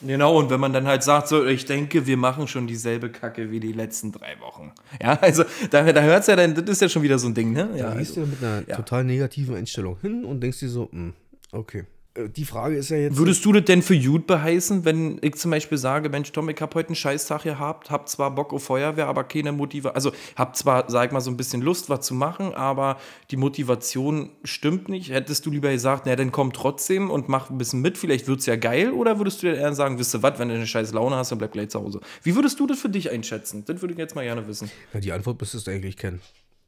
Genau, 0.00 0.38
und 0.38 0.50
wenn 0.50 0.60
man 0.60 0.72
dann 0.72 0.86
halt 0.86 1.02
sagt, 1.02 1.28
so, 1.28 1.46
ich 1.46 1.64
denke, 1.64 2.06
wir 2.06 2.16
machen 2.16 2.46
schon 2.46 2.66
dieselbe 2.66 3.10
Kacke 3.10 3.50
wie 3.50 3.60
die 3.60 3.72
letzten 3.72 4.12
drei 4.12 4.38
Wochen. 4.40 4.72
Ja, 5.00 5.14
also 5.20 5.44
da, 5.70 5.90
da 5.92 6.02
hört 6.02 6.20
es 6.22 6.26
ja 6.26 6.36
dann, 6.36 6.54
das 6.54 6.68
ist 6.68 6.82
ja 6.82 6.88
schon 6.88 7.02
wieder 7.02 7.18
so 7.18 7.28
ein 7.28 7.34
Ding, 7.34 7.52
ne? 7.52 7.70
Ja, 7.74 7.90
Da 7.90 7.98
gehst 7.98 8.16
also. 8.18 8.22
du 8.22 8.26
mit 8.26 8.42
einer 8.42 8.68
ja. 8.68 8.76
total 8.76 9.04
negativen 9.04 9.54
Einstellung 9.54 9.98
hin 10.00 10.24
und 10.24 10.40
denkst 10.40 10.60
dir 10.60 10.68
so, 10.68 10.90
hm, 10.90 11.14
okay. 11.52 11.84
Äh, 12.14 12.28
Die 12.28 12.44
Frage 12.44 12.76
ist 12.76 12.90
ja 12.90 12.96
jetzt. 12.96 13.16
Würdest 13.16 13.44
du 13.44 13.52
das 13.52 13.64
denn 13.64 13.82
für 13.82 13.98
gut 13.98 14.26
beheißen, 14.26 14.84
wenn 14.84 15.18
ich 15.22 15.34
zum 15.34 15.50
Beispiel 15.50 15.78
sage, 15.78 16.08
Mensch, 16.08 16.32
Tom, 16.32 16.48
ich 16.48 16.60
habe 16.60 16.74
heute 16.74 16.90
einen 16.90 16.96
Scheißtag 16.96 17.42
gehabt, 17.42 17.90
hab 17.90 18.08
zwar 18.08 18.34
Bock 18.34 18.52
auf 18.52 18.64
Feuerwehr, 18.64 19.06
aber 19.06 19.24
keine 19.24 19.52
Motivation, 19.52 19.94
also 19.94 20.12
hab 20.36 20.56
zwar, 20.56 20.90
sag 20.90 21.12
mal, 21.12 21.20
so 21.20 21.30
ein 21.30 21.36
bisschen 21.36 21.62
Lust, 21.62 21.90
was 21.90 22.06
zu 22.06 22.14
machen, 22.14 22.54
aber 22.54 22.98
die 23.30 23.36
Motivation 23.36 24.30
stimmt 24.44 24.88
nicht. 24.88 25.10
Hättest 25.10 25.44
du 25.46 25.50
lieber 25.50 25.70
gesagt, 25.70 26.04
na, 26.06 26.16
dann 26.16 26.32
komm 26.32 26.52
trotzdem 26.52 27.10
und 27.10 27.28
mach 27.28 27.50
ein 27.50 27.58
bisschen 27.58 27.80
mit, 27.80 27.98
vielleicht 27.98 28.28
wird's 28.28 28.46
ja 28.46 28.56
geil, 28.56 28.92
oder 28.92 29.18
würdest 29.18 29.42
du 29.42 29.46
dir 29.48 29.56
eher 29.56 29.74
sagen, 29.74 29.98
wisst 29.98 30.14
ihr 30.14 30.22
was, 30.22 30.38
wenn 30.38 30.48
du 30.48 30.54
eine 30.54 30.66
scheiß 30.66 30.92
Laune 30.92 31.16
hast, 31.16 31.30
dann 31.30 31.38
bleib 31.38 31.52
gleich 31.52 31.70
zu 31.70 31.80
Hause. 31.80 32.00
Wie 32.22 32.34
würdest 32.34 32.60
du 32.60 32.66
das 32.66 32.78
für 32.78 32.88
dich 32.88 33.10
einschätzen? 33.10 33.64
Das 33.66 33.80
würde 33.80 33.92
ich 33.92 33.98
jetzt 33.98 34.14
mal 34.14 34.24
gerne 34.24 34.46
wissen. 34.46 34.70
Ja, 34.92 35.00
die 35.00 35.12
Antwort 35.12 35.40
müsstest 35.40 35.66
du 35.66 35.70
eigentlich 35.70 35.96
kennen. 35.96 36.20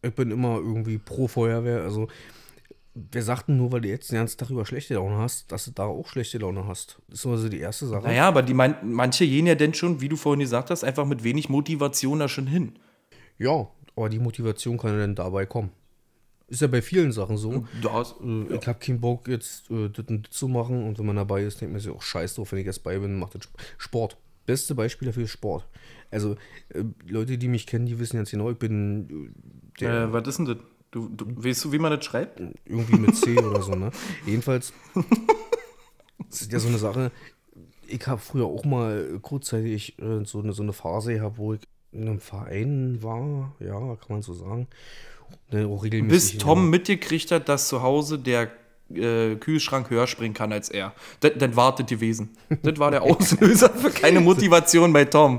Ich 0.03 0.15
bin 0.15 0.31
immer 0.31 0.57
irgendwie 0.57 0.99
pro 0.99 1.27
Feuerwehr. 1.27 1.83
Also, 1.83 2.09
wer 3.13 3.23
sagt 3.23 3.49
denn 3.49 3.57
nur, 3.59 3.73
weil 3.73 3.81
du 3.83 3.89
jetzt 3.89 4.11
den 4.11 4.17
ganzen 4.19 4.39
Tag 4.39 4.51
über 4.51 4.65
schlechte 4.67 4.95
Laune 4.95 5.17
hast, 5.19 5.51
dass 5.53 5.67
du 5.67 5.71
da 5.73 5.85
auch 5.85 6.09
schlechte 6.09 6.39
Laune 6.39 6.67
hast? 6.67 6.99
Das 7.09 7.19
ist 7.21 7.25
immer 7.25 7.37
so 7.39 7.49
die 7.49 7.61
erste 7.61 7.87
Sache. 7.87 8.07
Naja, 8.07 8.27
aber 8.29 8.43
die 8.43 8.55
man, 8.55 8.75
manche 8.83 9.27
gehen 9.27 9.47
ja 9.47 9.55
denn 9.55 9.75
schon, 9.75 10.01
wie 10.01 10.09
du 10.09 10.17
vorhin 10.17 10.41
gesagt 10.41 10.71
hast, 10.71 10.83
einfach 10.85 11.05
mit 11.05 11.23
wenig 11.25 11.49
Motivation 11.49 12.19
da 12.19 12.29
schon 12.29 12.47
hin. 12.47 12.73
Ja, 13.39 13.69
aber 13.95 14.09
die 14.09 14.19
Motivation 14.19 14.79
kann 14.79 14.93
ja 14.93 14.99
dann 14.99 15.15
dabei 15.15 15.47
kommen. 15.47 15.71
Ist 16.49 16.63
ja 16.63 16.69
bei 16.69 16.81
vielen 16.81 17.11
Sachen 17.13 17.37
so. 17.37 17.67
Das, 17.83 18.15
Äh, 18.25 18.55
Ich 18.55 18.67
habe 18.69 18.79
keinen 18.79 19.01
Bock, 19.01 19.27
jetzt 19.29 19.69
äh, 19.71 19.89
das 19.89 20.05
und 20.07 20.29
das 20.29 20.35
zu 20.37 20.47
machen. 20.49 20.85
Und 20.87 20.99
wenn 20.99 21.07
man 21.07 21.17
dabei 21.17 21.43
ist, 21.43 21.61
denkt 21.61 21.73
man 21.73 21.81
sich 21.81 21.91
auch 21.91 22.03
scheiß 22.03 22.35
drauf, 22.37 22.53
wenn 22.53 22.61
ich 22.61 22.67
jetzt 22.67 22.85
bei 22.85 22.99
bin, 22.99 23.19
macht 23.19 23.35
das 23.35 23.43
Sp- 23.45 23.59
Sport. 23.79 24.17
Beste 24.47 24.77
Beispiel 24.77 25.07
dafür 25.07 25.25
ist 25.25 25.31
Sport. 25.33 25.67
Also, 26.11 26.37
äh, 26.69 26.85
Leute, 27.09 27.37
die 27.37 27.49
mich 27.49 27.67
kennen, 27.67 27.87
die 27.87 27.99
wissen 27.99 28.17
jetzt 28.19 28.31
genau, 28.31 28.49
ich 28.51 28.59
bin 28.59 29.33
äh, 29.77 29.81
der, 29.81 30.05
Äh, 30.05 30.13
was 30.13 30.29
ist 30.29 30.39
denn 30.39 30.47
das? 30.47 30.57
Du, 30.91 31.09
du, 31.09 31.27
weißt 31.45 31.65
du, 31.65 31.73
wie 31.73 31.79
man 31.79 31.93
das 31.93 32.05
schreibt? 32.05 32.41
irgendwie 32.65 32.97
mit 32.99 33.17
C 33.17 33.37
oder 33.39 33.63
so, 33.63 33.73
ne? 33.75 33.91
Jedenfalls, 34.25 34.73
das 36.31 36.43
ist 36.43 36.53
ja 36.53 36.59
so 36.59 36.69
eine 36.69 36.79
Sache. 36.79 37.11
ich 37.89 38.07
habe 38.07 38.21
früher 38.21 38.47
auch 38.47 38.65
mal 38.65 39.19
kurzzeitig 39.21 39.99
äh, 39.99 40.25
so, 40.25 40.41
eine, 40.41 40.53
so 40.53 40.63
eine 40.63 40.73
Phase 40.73 41.15
gehabt, 41.15 41.39
wo 41.39 41.55
ich 41.55 41.61
in 41.93 42.09
einem 42.09 42.21
Verein 42.21 43.03
war, 43.03 43.55
ja, 43.61 43.79
kann 43.97 44.09
man 44.09 44.23
so 44.23 44.35
sagen. 44.35 44.69
Ne, 45.51 45.67
Bis 46.03 46.39
Tom 46.39 46.61
immer. 46.61 46.71
mitgekriegt 46.71 47.31
hat, 47.31 47.49
dass 47.49 47.69
zu 47.69 47.83
Hause 47.83 48.19
der 48.19 48.51
äh, 48.95 49.37
Kühlschrank 49.37 49.91
höher 49.91 50.07
springen 50.07 50.35
kann 50.35 50.53
als 50.53 50.69
er. 50.69 50.93
Dann 51.21 51.57
wartet 51.57 51.91
die 51.91 52.01
Wesen. 52.01 52.37
Das 52.63 52.79
war 52.79 52.91
der 52.91 53.03
Auslöser 53.03 53.71
für 53.71 53.91
keine 53.91 54.21
Motivation 54.21 54.93
bei 54.93 55.05
Tom. 55.05 55.39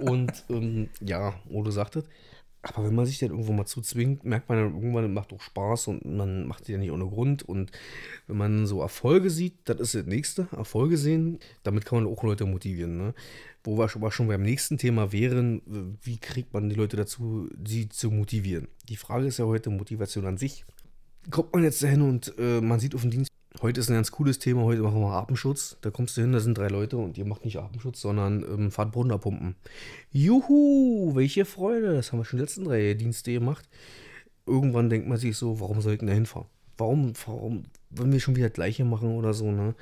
Und 0.00 0.44
ähm, 0.48 0.88
ja, 1.00 1.34
Odo 1.50 1.70
sagte, 1.70 2.04
aber 2.62 2.84
wenn 2.86 2.94
man 2.94 3.06
sich 3.06 3.18
dann 3.18 3.30
irgendwo 3.30 3.52
mal 3.52 3.66
zuzwingt, 3.66 4.24
merkt 4.24 4.48
man 4.48 4.58
dann 4.58 4.74
irgendwann, 4.74 5.04
es 5.04 5.10
macht 5.10 5.32
auch 5.32 5.40
Spaß 5.40 5.88
und 5.88 6.04
man 6.04 6.46
macht 6.46 6.68
die 6.68 6.72
ja 6.72 6.78
nicht 6.78 6.92
ohne 6.92 7.06
Grund. 7.06 7.42
Und 7.42 7.72
wenn 8.28 8.36
man 8.36 8.66
so 8.66 8.80
Erfolge 8.80 9.30
sieht, 9.30 9.54
das 9.64 9.80
ist 9.80 9.94
das 9.96 10.06
Nächste, 10.06 10.46
Erfolge 10.52 10.96
sehen, 10.96 11.40
damit 11.64 11.84
kann 11.84 12.02
man 12.02 12.12
auch 12.12 12.22
Leute 12.22 12.46
motivieren. 12.46 12.96
Ne? 12.96 13.14
Wo 13.64 13.78
wir 13.78 13.88
schon, 13.88 14.08
schon 14.12 14.28
beim 14.28 14.42
nächsten 14.42 14.78
Thema 14.78 15.10
wären, 15.10 15.96
wie 16.02 16.18
kriegt 16.18 16.54
man 16.54 16.68
die 16.68 16.76
Leute 16.76 16.96
dazu, 16.96 17.48
sie 17.66 17.88
zu 17.88 18.12
motivieren? 18.12 18.68
Die 18.88 18.96
Frage 18.96 19.26
ist 19.26 19.38
ja 19.38 19.44
heute 19.46 19.70
Motivation 19.70 20.24
an 20.26 20.36
sich. 20.36 20.64
Kommt 21.30 21.52
man 21.52 21.64
jetzt 21.64 21.82
dahin 21.82 22.02
und 22.02 22.32
äh, 22.38 22.60
man 22.60 22.78
sieht 22.78 22.94
auf 22.94 23.02
dem 23.02 23.10
Dienst, 23.10 23.30
Heute 23.60 23.80
ist 23.80 23.90
ein 23.90 23.94
ganz 23.94 24.10
cooles 24.10 24.38
Thema. 24.38 24.62
Heute 24.62 24.82
machen 24.82 25.00
wir 25.00 25.12
Atemschutz. 25.12 25.76
Da 25.82 25.90
kommst 25.90 26.16
du 26.16 26.22
hin, 26.22 26.32
da 26.32 26.40
sind 26.40 26.56
drei 26.56 26.68
Leute 26.68 26.96
und 26.96 27.18
ihr 27.18 27.26
macht 27.26 27.44
nicht 27.44 27.58
Atemschutz, 27.58 28.00
sondern 28.00 28.42
ähm, 28.42 28.70
fahrt 28.70 28.92
Brunnerpumpen. 28.92 29.56
Juhu, 30.10 31.14
welche 31.14 31.44
Freude. 31.44 31.94
Das 31.94 32.10
haben 32.10 32.18
wir 32.18 32.24
schon 32.24 32.38
die 32.38 32.44
letzten 32.44 32.64
drei 32.64 32.94
Dienste 32.94 33.32
gemacht. 33.32 33.68
Irgendwann 34.46 34.88
denkt 34.88 35.06
man 35.06 35.18
sich 35.18 35.36
so, 35.36 35.60
warum 35.60 35.80
soll 35.80 35.92
ich 35.92 35.98
denn 35.98 36.08
da 36.08 36.14
hinfahren? 36.14 36.48
Warum, 36.78 37.12
warum, 37.26 37.64
wenn 37.90 38.10
wir 38.10 38.20
schon 38.20 38.34
wieder 38.34 38.48
das 38.48 38.54
Gleiche 38.54 38.84
machen 38.84 39.14
oder 39.14 39.34
so, 39.34 39.52
ne? 39.52 39.74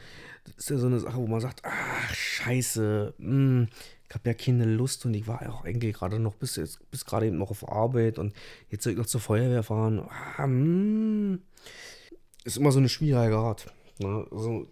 Das 0.44 0.56
ist 0.56 0.70
ja 0.70 0.78
so 0.78 0.86
eine 0.86 0.98
Sache, 0.98 1.16
wo 1.16 1.26
man 1.26 1.40
sagt, 1.40 1.62
ach, 1.62 2.14
scheiße, 2.14 3.14
mh, 3.18 3.26
hm, 3.26 3.68
ich 4.08 4.14
habe 4.14 4.28
ja 4.28 4.34
keine 4.34 4.64
Lust 4.64 5.06
und 5.06 5.14
ich 5.14 5.28
war 5.28 5.42
ja 5.42 5.50
auch 5.50 5.64
eigentlich 5.64 5.94
gerade 5.94 6.18
noch 6.18 6.34
bis 6.34 6.56
jetzt, 6.56 6.90
bis 6.90 7.04
gerade 7.04 7.26
eben 7.26 7.38
noch 7.38 7.50
auf 7.50 7.66
Arbeit 7.68 8.18
und 8.18 8.34
jetzt 8.68 8.82
soll 8.82 8.94
ich 8.94 8.98
noch 8.98 9.06
zur 9.06 9.20
Feuerwehr 9.20 9.62
fahren. 9.62 10.00
Ah, 10.36 10.46
mh, 10.46 10.48
hm 10.48 11.38
ist 12.44 12.56
immer 12.56 12.72
so 12.72 12.78
eine 12.78 12.88
schwierige 12.88 13.36
Art. 13.36 13.66
Ne? 13.98 14.26
Also 14.30 14.66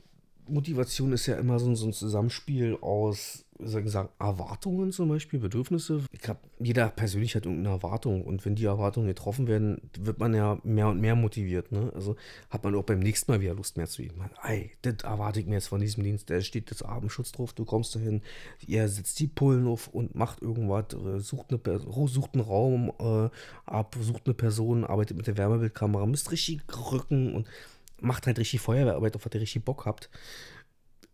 Motivation 0.47 1.13
ist 1.13 1.27
ja 1.27 1.37
immer 1.37 1.59
so, 1.59 1.75
so 1.75 1.87
ein 1.87 1.93
Zusammenspiel 1.93 2.79
aus 2.81 3.45
sagen, 3.59 4.09
Erwartungen 4.19 4.93
zum 4.93 5.09
Beispiel, 5.09 5.41
Bedürfnisse. 5.41 6.03
Ich 6.13 6.21
glaube, 6.21 6.41
jeder 6.59 6.89
persönlich 6.89 7.35
hat 7.35 7.47
irgendeine 7.47 7.77
Erwartung 7.77 8.23
und 8.25 8.45
wenn 8.45 8.55
die 8.55 8.65
Erwartungen 8.65 9.09
getroffen 9.09 9.49
werden, 9.49 9.81
wird 9.99 10.19
man 10.19 10.35
ja 10.35 10.59
mehr 10.63 10.89
und 10.89 11.01
mehr 11.01 11.17
motiviert. 11.17 11.73
Ne? 11.73 11.93
Also 11.95 12.17
hat 12.51 12.65
man 12.65 12.75
auch 12.75 12.85
beim 12.85 13.01
nächsten 13.01 13.31
Mal 13.31 13.41
wieder 13.41 13.55
Lust 13.55 13.77
mehr 13.77 13.87
zu 13.87 14.03
ihm. 14.03 14.13
Ey, 14.43 14.73
das 14.83 15.03
erwarte 15.03 15.41
ich 15.41 15.47
mir 15.47 15.55
jetzt 15.55 15.69
von 15.69 15.81
diesem 15.81 16.05
Dienst. 16.05 16.31
Da 16.31 16.41
steht 16.41 16.71
das 16.71 16.83
Abendschutz 16.83 17.33
drauf, 17.33 17.53
du 17.53 17.65
kommst 17.65 17.95
dahin, 17.95 18.23
ihr 18.67 18.89
setzt 18.89 19.19
die 19.21 19.27
Pullen 19.27 19.67
auf 19.67 19.89
und 19.89 20.15
macht 20.15 20.43
irgendwas, 20.43 20.95
äh, 20.95 21.19
sucht, 21.19 21.53
eine, 21.53 21.81
sucht 22.07 22.35
einen 22.35 22.45
Raum 22.45 22.93
äh, 22.99 23.31
ab, 23.67 23.97
sucht 24.01 24.23
eine 24.27 24.35
Person, 24.35 24.85
arbeitet 24.85 25.17
mit 25.17 25.27
der 25.27 25.37
Wärmebildkamera, 25.37 26.07
müsst 26.07 26.31
richtig 26.31 26.63
rücken 26.93 27.35
und 27.35 27.49
macht 28.01 28.27
halt 28.27 28.39
richtig 28.39 28.61
Feuerwehrarbeit, 28.61 29.17
auf 29.17 29.27
was 29.27 29.35
ihr 29.35 29.41
richtig 29.41 29.65
Bock 29.65 29.85
habt 29.85 30.09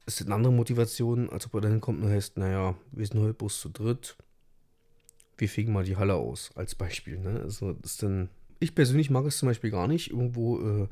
ist 0.06 0.22
eine 0.22 0.34
andere 0.34 0.52
Motivation, 0.52 1.30
als 1.30 1.46
ob 1.46 1.54
er 1.54 1.62
dahin 1.62 1.80
kommt 1.80 2.02
und 2.02 2.10
heißt, 2.10 2.36
naja, 2.36 2.76
wir 2.92 3.06
sind 3.06 3.20
heute 3.20 3.34
bloß 3.34 3.60
zu 3.60 3.68
dritt. 3.68 4.16
Wir 5.36 5.48
fegen 5.48 5.72
mal 5.72 5.84
die 5.84 5.96
Halle 5.96 6.14
aus, 6.14 6.50
als 6.54 6.74
Beispiel. 6.74 7.18
Ne? 7.18 7.40
Also, 7.40 7.72
das 7.72 7.92
ist 7.92 8.02
dann. 8.02 8.28
Ich 8.60 8.74
persönlich 8.74 9.10
mag 9.10 9.26
es 9.26 9.38
zum 9.38 9.48
Beispiel 9.48 9.70
gar 9.70 9.88
nicht. 9.88 10.10
Irgendwo, 10.10 10.60
äh, 10.60 10.88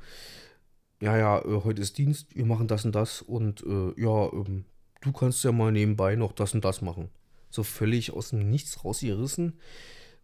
ja, 1.00 1.16
ja, 1.16 1.38
äh, 1.44 1.62
heute 1.64 1.82
ist 1.82 1.98
Dienst, 1.98 2.34
wir 2.34 2.44
machen 2.44 2.68
das 2.68 2.84
und 2.84 2.94
das 2.94 3.22
und 3.22 3.64
äh, 3.64 4.00
ja, 4.00 4.32
ähm, 4.32 4.64
du 5.00 5.12
kannst 5.12 5.44
ja 5.44 5.52
mal 5.52 5.72
nebenbei 5.72 6.16
noch 6.16 6.32
das 6.32 6.54
und 6.54 6.64
das 6.64 6.80
machen. 6.82 7.08
So 7.50 7.62
völlig 7.62 8.12
aus 8.12 8.30
dem 8.30 8.50
Nichts 8.50 8.84
rausgerissen. 8.84 9.54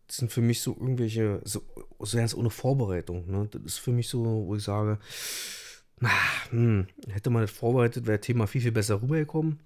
Das 0.06 0.16
sind 0.16 0.32
für 0.32 0.40
mich 0.40 0.62
so 0.62 0.72
irgendwelche, 0.72 1.40
so, 1.44 1.62
so 1.98 2.16
ganz 2.16 2.34
ohne 2.34 2.50
Vorbereitung. 2.50 3.30
Ne? 3.30 3.48
Das 3.50 3.62
ist 3.64 3.78
für 3.78 3.92
mich 3.92 4.08
so, 4.08 4.24
wo 4.24 4.56
ich 4.56 4.62
sage, 4.62 4.98
Ach, 6.02 6.52
hm, 6.52 6.86
hätte 7.08 7.30
man 7.30 7.42
das 7.42 7.50
vorbereitet, 7.50 8.06
wäre 8.06 8.18
das 8.18 8.26
Thema 8.26 8.46
viel, 8.46 8.60
viel 8.60 8.72
besser 8.72 9.02
rübergekommen. 9.02 9.58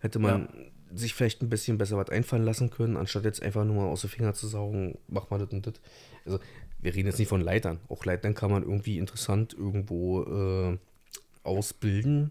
Hätte 0.00 0.18
man 0.18 0.48
ja. 0.52 0.96
sich 0.96 1.14
vielleicht 1.14 1.42
ein 1.42 1.48
bisschen 1.48 1.78
besser 1.78 1.96
was 1.96 2.10
einfallen 2.10 2.44
lassen 2.44 2.70
können, 2.70 2.96
anstatt 2.96 3.24
jetzt 3.24 3.42
einfach 3.42 3.64
nur 3.64 3.76
mal 3.76 3.86
aus 3.86 4.02
den 4.02 4.10
Finger 4.10 4.34
zu 4.34 4.46
saugen, 4.48 4.98
mach 5.06 5.30
mal 5.30 5.38
das 5.38 5.50
und 5.52 5.66
das. 5.66 5.74
Also, 6.24 6.38
wir 6.80 6.94
reden 6.94 7.08
jetzt 7.08 7.18
nicht 7.18 7.28
von 7.28 7.40
Leitern. 7.40 7.80
Auch 7.88 8.04
Leitern 8.04 8.34
kann 8.34 8.50
man 8.50 8.62
irgendwie 8.62 8.98
interessant 8.98 9.54
irgendwo 9.54 10.22
äh, 10.22 10.78
ausbilden. 11.42 12.30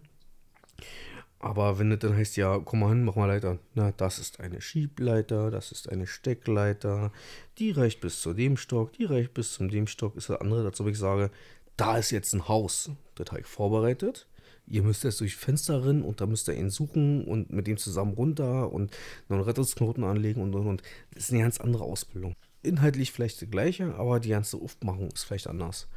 Aber 1.40 1.78
wenn 1.78 1.90
das 1.90 2.00
dann 2.00 2.16
heißt, 2.16 2.36
ja, 2.36 2.58
komm 2.58 2.80
mal 2.80 2.88
hin, 2.88 3.04
mach 3.04 3.14
mal 3.14 3.26
Leiter. 3.26 3.58
Na, 3.74 3.92
das 3.92 4.18
ist 4.18 4.40
eine 4.40 4.60
Schiebleiter, 4.60 5.50
das 5.50 5.70
ist 5.70 5.88
eine 5.88 6.06
Steckleiter, 6.06 7.12
die 7.58 7.70
reicht 7.70 8.00
bis 8.00 8.20
zu 8.20 8.34
dem 8.34 8.56
Stock, 8.56 8.92
die 8.94 9.04
reicht 9.04 9.34
bis 9.34 9.52
zum 9.52 9.68
dem 9.68 9.86
Stock, 9.86 10.16
ist 10.16 10.30
das 10.30 10.40
andere, 10.40 10.64
dazu, 10.64 10.86
ich 10.88 10.98
sage, 10.98 11.30
da 11.78 11.96
ist 11.96 12.10
jetzt 12.10 12.34
ein 12.34 12.48
Haus, 12.48 12.90
das 13.14 13.28
habe 13.28 13.40
ich 13.40 13.46
vorbereitet. 13.46 14.26
Ihr 14.66 14.82
müsst 14.82 15.04
jetzt 15.04 15.20
durch 15.20 15.36
Fenster 15.36 15.86
rennen 15.86 16.02
und 16.02 16.20
da 16.20 16.26
müsst 16.26 16.48
ihr 16.48 16.54
ihn 16.54 16.68
suchen 16.68 17.24
und 17.24 17.50
mit 17.50 17.66
ihm 17.68 17.78
zusammen 17.78 18.12
runter 18.12 18.70
und 18.70 18.94
noch 19.28 19.36
einen 19.36 19.44
Rettungsknoten 19.44 20.04
anlegen 20.04 20.42
und 20.42 20.54
und 20.54 20.66
und. 20.66 20.82
Das 21.14 21.24
ist 21.24 21.32
eine 21.32 21.40
ganz 21.42 21.58
andere 21.58 21.84
Ausbildung. 21.84 22.34
Inhaltlich 22.62 23.12
vielleicht 23.12 23.40
die 23.40 23.46
gleiche, 23.46 23.94
aber 23.94 24.20
die 24.20 24.28
ganze 24.28 24.58
Aufmachung 24.58 25.08
ist 25.10 25.24
vielleicht 25.24 25.46
anders. 25.46 25.88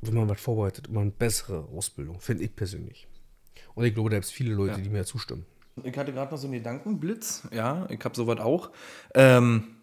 Wenn 0.00 0.14
man 0.14 0.28
was 0.28 0.40
vorbereitet, 0.40 0.88
immer 0.88 1.02
eine 1.02 1.10
bessere 1.12 1.64
Ausbildung, 1.66 2.18
finde 2.18 2.44
ich 2.44 2.56
persönlich. 2.56 3.06
Und 3.74 3.84
ich 3.84 3.94
glaube, 3.94 4.10
da 4.10 4.16
gibt 4.16 4.24
es 4.24 4.32
viele 4.32 4.54
Leute, 4.54 4.78
ja. 4.78 4.80
die 4.80 4.88
mir 4.88 5.04
zustimmen. 5.04 5.46
Ich 5.84 5.96
hatte 5.96 6.12
gerade 6.12 6.32
noch 6.32 6.38
so 6.38 6.48
einen 6.48 6.54
Gedankenblitz, 6.54 7.46
ja, 7.52 7.86
ich 7.88 8.04
habe 8.04 8.16
sowas 8.16 8.40
auch. 8.40 8.70
Ähm, 9.14 9.77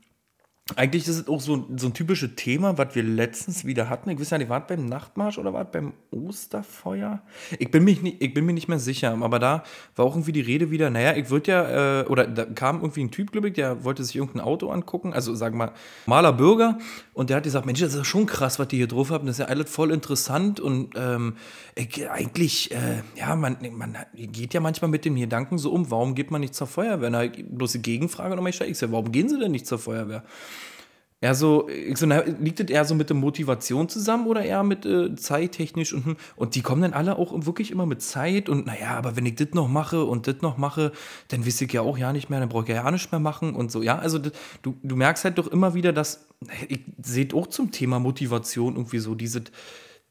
eigentlich 0.76 1.08
ist 1.08 1.20
es 1.20 1.28
auch 1.28 1.42
so, 1.42 1.68
so 1.78 1.86
ein 1.86 1.94
typisches 1.94 2.32
Thema, 2.36 2.76
was 2.76 2.96
wir 2.96 3.04
letztens 3.04 3.66
wieder 3.66 3.88
hatten. 3.88 4.10
Ich 4.10 4.20
weiß 4.20 4.32
ja, 4.32 4.40
die 4.40 4.50
wart 4.50 4.68
beim 4.68 4.88
Nachtmarsch 4.88 5.38
oder 5.38 5.54
wart 5.54 5.72
beim 5.72 5.94
Osterfeuer? 6.10 7.22
Ich 7.60 7.70
bin, 7.70 7.84
mich 7.84 8.02
nicht, 8.02 8.20
ich 8.20 8.34
bin 8.34 8.48
mir 8.48 8.54
nicht 8.54 8.68
mehr 8.68 8.80
sicher, 8.80 9.16
aber 9.22 9.38
da 9.38 9.64
war 9.96 10.06
auch 10.06 10.16
irgendwie 10.16 10.32
die 10.32 10.42
Rede 10.42 10.72
wieder, 10.72 10.90
naja, 10.90 11.16
ich 11.16 11.30
würde 11.30 11.52
ja, 11.52 12.02
äh, 12.02 12.06
oder 12.06 12.26
da 12.26 12.46
kam 12.46 12.78
irgendwie 12.82 13.02
ein 13.04 13.12
Typ, 13.12 13.32
glaube 13.32 13.50
ich, 13.50 13.54
der 13.54 13.84
wollte 13.84 14.04
sich 14.04 14.16
irgendein 14.16 14.42
Auto 14.42 14.72
angucken, 14.72 15.14
also 15.14 15.36
sagen 15.36 15.56
wir 15.56 15.68
mal, 15.68 15.74
maler 16.08 16.34
Bürger, 16.34 16.80
und 17.14 17.30
der 17.30 17.38
hat 17.38 17.44
gesagt, 17.44 17.68
Mensch, 17.68 17.82
das 17.82 17.94
ist 17.94 18.08
schon 18.08 18.26
krass, 18.26 18.58
was 18.58 18.68
die 18.68 18.78
hier 18.78 18.88
drauf 18.88 19.12
haben, 19.12 19.28
das 19.28 19.36
ist 19.36 19.46
ja 19.46 19.46
alles 19.46 19.70
voll 19.70 19.92
interessant 19.92 20.60
und 20.60 20.96
ähm, 20.96 21.36
ich, 21.76 22.10
eigentlich, 22.10 22.72
äh, 22.72 23.04
ja, 23.16 23.36
man, 23.36 23.58
man 23.72 23.98
geht 24.16 24.56
ja 24.56 24.62
manchmal 24.62 24.90
mit 24.90 25.06
dem 25.06 25.16
Gedanken 25.16 25.60
so 25.60 25.72
um, 25.72 25.92
warum 25.92 26.16
geht 26.16 26.32
man 26.32 26.42
nicht 26.42 26.56
zur 26.56 26.66
Feuerwehr? 26.66 27.12
Na, 27.12 27.28
bloß 27.28 27.74
die 27.74 27.84
Gegenfrage 27.84 28.36
nochmal, 28.36 28.50
ich 28.50 28.78
sage, 28.78 28.92
warum 28.92 29.12
gehen 29.12 29.30
sie 29.30 29.38
denn 29.38 29.52
nicht 29.52 29.68
zur 29.68 29.78
Feuerwehr? 29.78 30.24
Eher 31.26 31.34
so, 31.34 31.68
so 31.96 32.06
na, 32.06 32.22
liegt 32.40 32.60
das 32.60 32.68
eher 32.68 32.86
so 32.86 32.94
mit 32.94 33.10
der 33.10 33.16
Motivation 33.16 33.90
zusammen 33.90 34.28
oder 34.28 34.44
eher 34.44 34.62
mit 34.62 34.86
äh, 34.86 35.16
zeittechnisch 35.16 35.92
und 35.92 36.06
hm, 36.06 36.18
und 36.36 36.54
die 36.54 36.62
kommen 36.62 36.84
dann 36.84 36.94
alle 36.94 37.18
auch 37.18 37.34
wirklich 37.48 37.72
immer 37.72 37.88
mit 37.88 38.04
Zeit 38.04 38.48
und 38.48 38.68
naja, 38.68 38.92
aber 38.92 39.16
wenn 39.16 39.26
ich 39.26 39.34
das 39.34 39.48
noch 39.54 39.68
mache 39.68 40.06
und 40.06 40.28
das 40.28 40.44
noch 40.44 40.58
mache, 40.58 40.92
dann 41.30 41.44
wisse 41.44 41.66
ich 41.66 41.74
ja 41.74 41.82
auch 41.82 41.98
ja 41.98 42.14
nicht 42.14 42.30
mehr, 42.30 42.40
dann 42.40 42.50
brauche 42.50 42.66
ich 42.66 42.70
ja, 42.70 42.76
ja 42.76 42.92
nicht 42.92 43.12
mehr 43.12 43.20
machen 43.20 43.56
und 43.56 43.72
so. 43.72 43.82
Ja, 43.82 43.98
also 43.98 44.20
das, 44.20 44.34
du, 44.62 44.76
du 44.84 44.96
merkst 44.96 45.24
halt 45.24 45.40
doch 45.40 45.48
immer 45.48 45.74
wieder, 45.74 45.94
dass 45.94 46.28
ich 46.70 46.82
sehe 47.02 47.28
auch 47.34 47.48
zum 47.48 47.72
Thema 47.72 47.98
Motivation 47.98 48.76
irgendwie 48.76 49.00
so 49.00 49.16
diese 49.16 49.46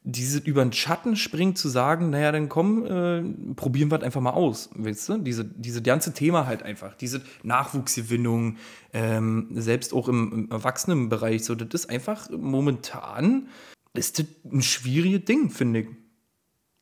diese 0.07 0.37
über 0.39 0.63
den 0.63 0.71
Schatten 0.71 1.15
springt, 1.15 1.57
zu 1.57 1.67
sagen, 1.67 2.11
naja, 2.11 2.31
dann 2.31 2.47
komm, 2.47 2.85
äh, 2.85 3.53
probieren 3.55 3.89
wir 3.89 3.97
es 3.97 4.03
einfach 4.03 4.21
mal 4.21 4.33
aus, 4.33 4.69
weißt 4.75 5.09
du? 5.09 5.17
Diese, 5.17 5.43
diese 5.43 5.81
ganze 5.81 6.13
Thema 6.13 6.45
halt 6.45 6.61
einfach, 6.61 6.95
diese 6.95 7.21
Nachwuchsgewinnung, 7.41 8.57
ähm, 8.93 9.47
selbst 9.55 9.93
auch 9.93 10.07
im, 10.07 10.31
im 10.31 10.51
Erwachsenenbereich, 10.51 11.43
so, 11.43 11.55
das 11.55 11.81
ist 11.81 11.89
einfach 11.89 12.29
momentan, 12.29 13.47
ist 13.95 14.19
das 14.19 14.27
ein 14.49 14.61
schwieriges 14.61 15.25
Ding, 15.25 15.49
finde 15.49 15.81
ich. 15.81 15.87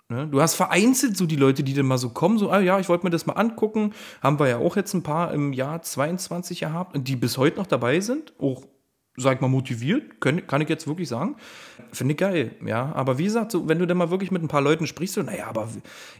Ne? 0.09 0.27
Du 0.27 0.41
hast 0.41 0.55
vereinzelt 0.55 1.15
so 1.15 1.25
die 1.25 1.37
Leute, 1.37 1.63
die 1.63 1.73
dann 1.73 1.85
mal 1.85 1.97
so 1.97 2.09
kommen, 2.09 2.37
so, 2.37 2.51
ah 2.51 2.59
ja, 2.59 2.77
ich 2.79 2.89
wollte 2.89 3.05
mir 3.05 3.09
das 3.09 3.25
mal 3.25 3.33
angucken, 3.33 3.93
haben 4.21 4.37
wir 4.37 4.49
ja 4.49 4.57
auch 4.57 4.75
jetzt 4.75 4.93
ein 4.93 5.03
paar 5.03 5.33
im 5.33 5.53
Jahr 5.53 5.81
22 5.81 6.59
gehabt, 6.59 6.97
die 7.07 7.15
bis 7.15 7.37
heute 7.37 7.57
noch 7.57 7.67
dabei 7.67 8.01
sind, 8.01 8.33
auch 8.37 8.65
sag 9.15 9.35
ich 9.35 9.41
mal, 9.41 9.47
motiviert, 9.47 10.19
kann, 10.19 10.45
kann 10.47 10.61
ich 10.61 10.69
jetzt 10.69 10.87
wirklich 10.87 11.07
sagen. 11.07 11.35
Finde 11.91 12.13
ich 12.13 12.17
geil, 12.17 12.55
ja. 12.65 12.91
Aber 12.93 13.17
wie 13.17 13.25
gesagt, 13.25 13.51
so, 13.51 13.67
wenn 13.67 13.79
du 13.79 13.85
dann 13.85 13.97
mal 13.97 14.09
wirklich 14.09 14.31
mit 14.31 14.41
ein 14.41 14.47
paar 14.47 14.61
Leuten 14.61 14.87
sprichst, 14.87 15.15
so, 15.15 15.21
naja, 15.21 15.47
aber 15.47 15.69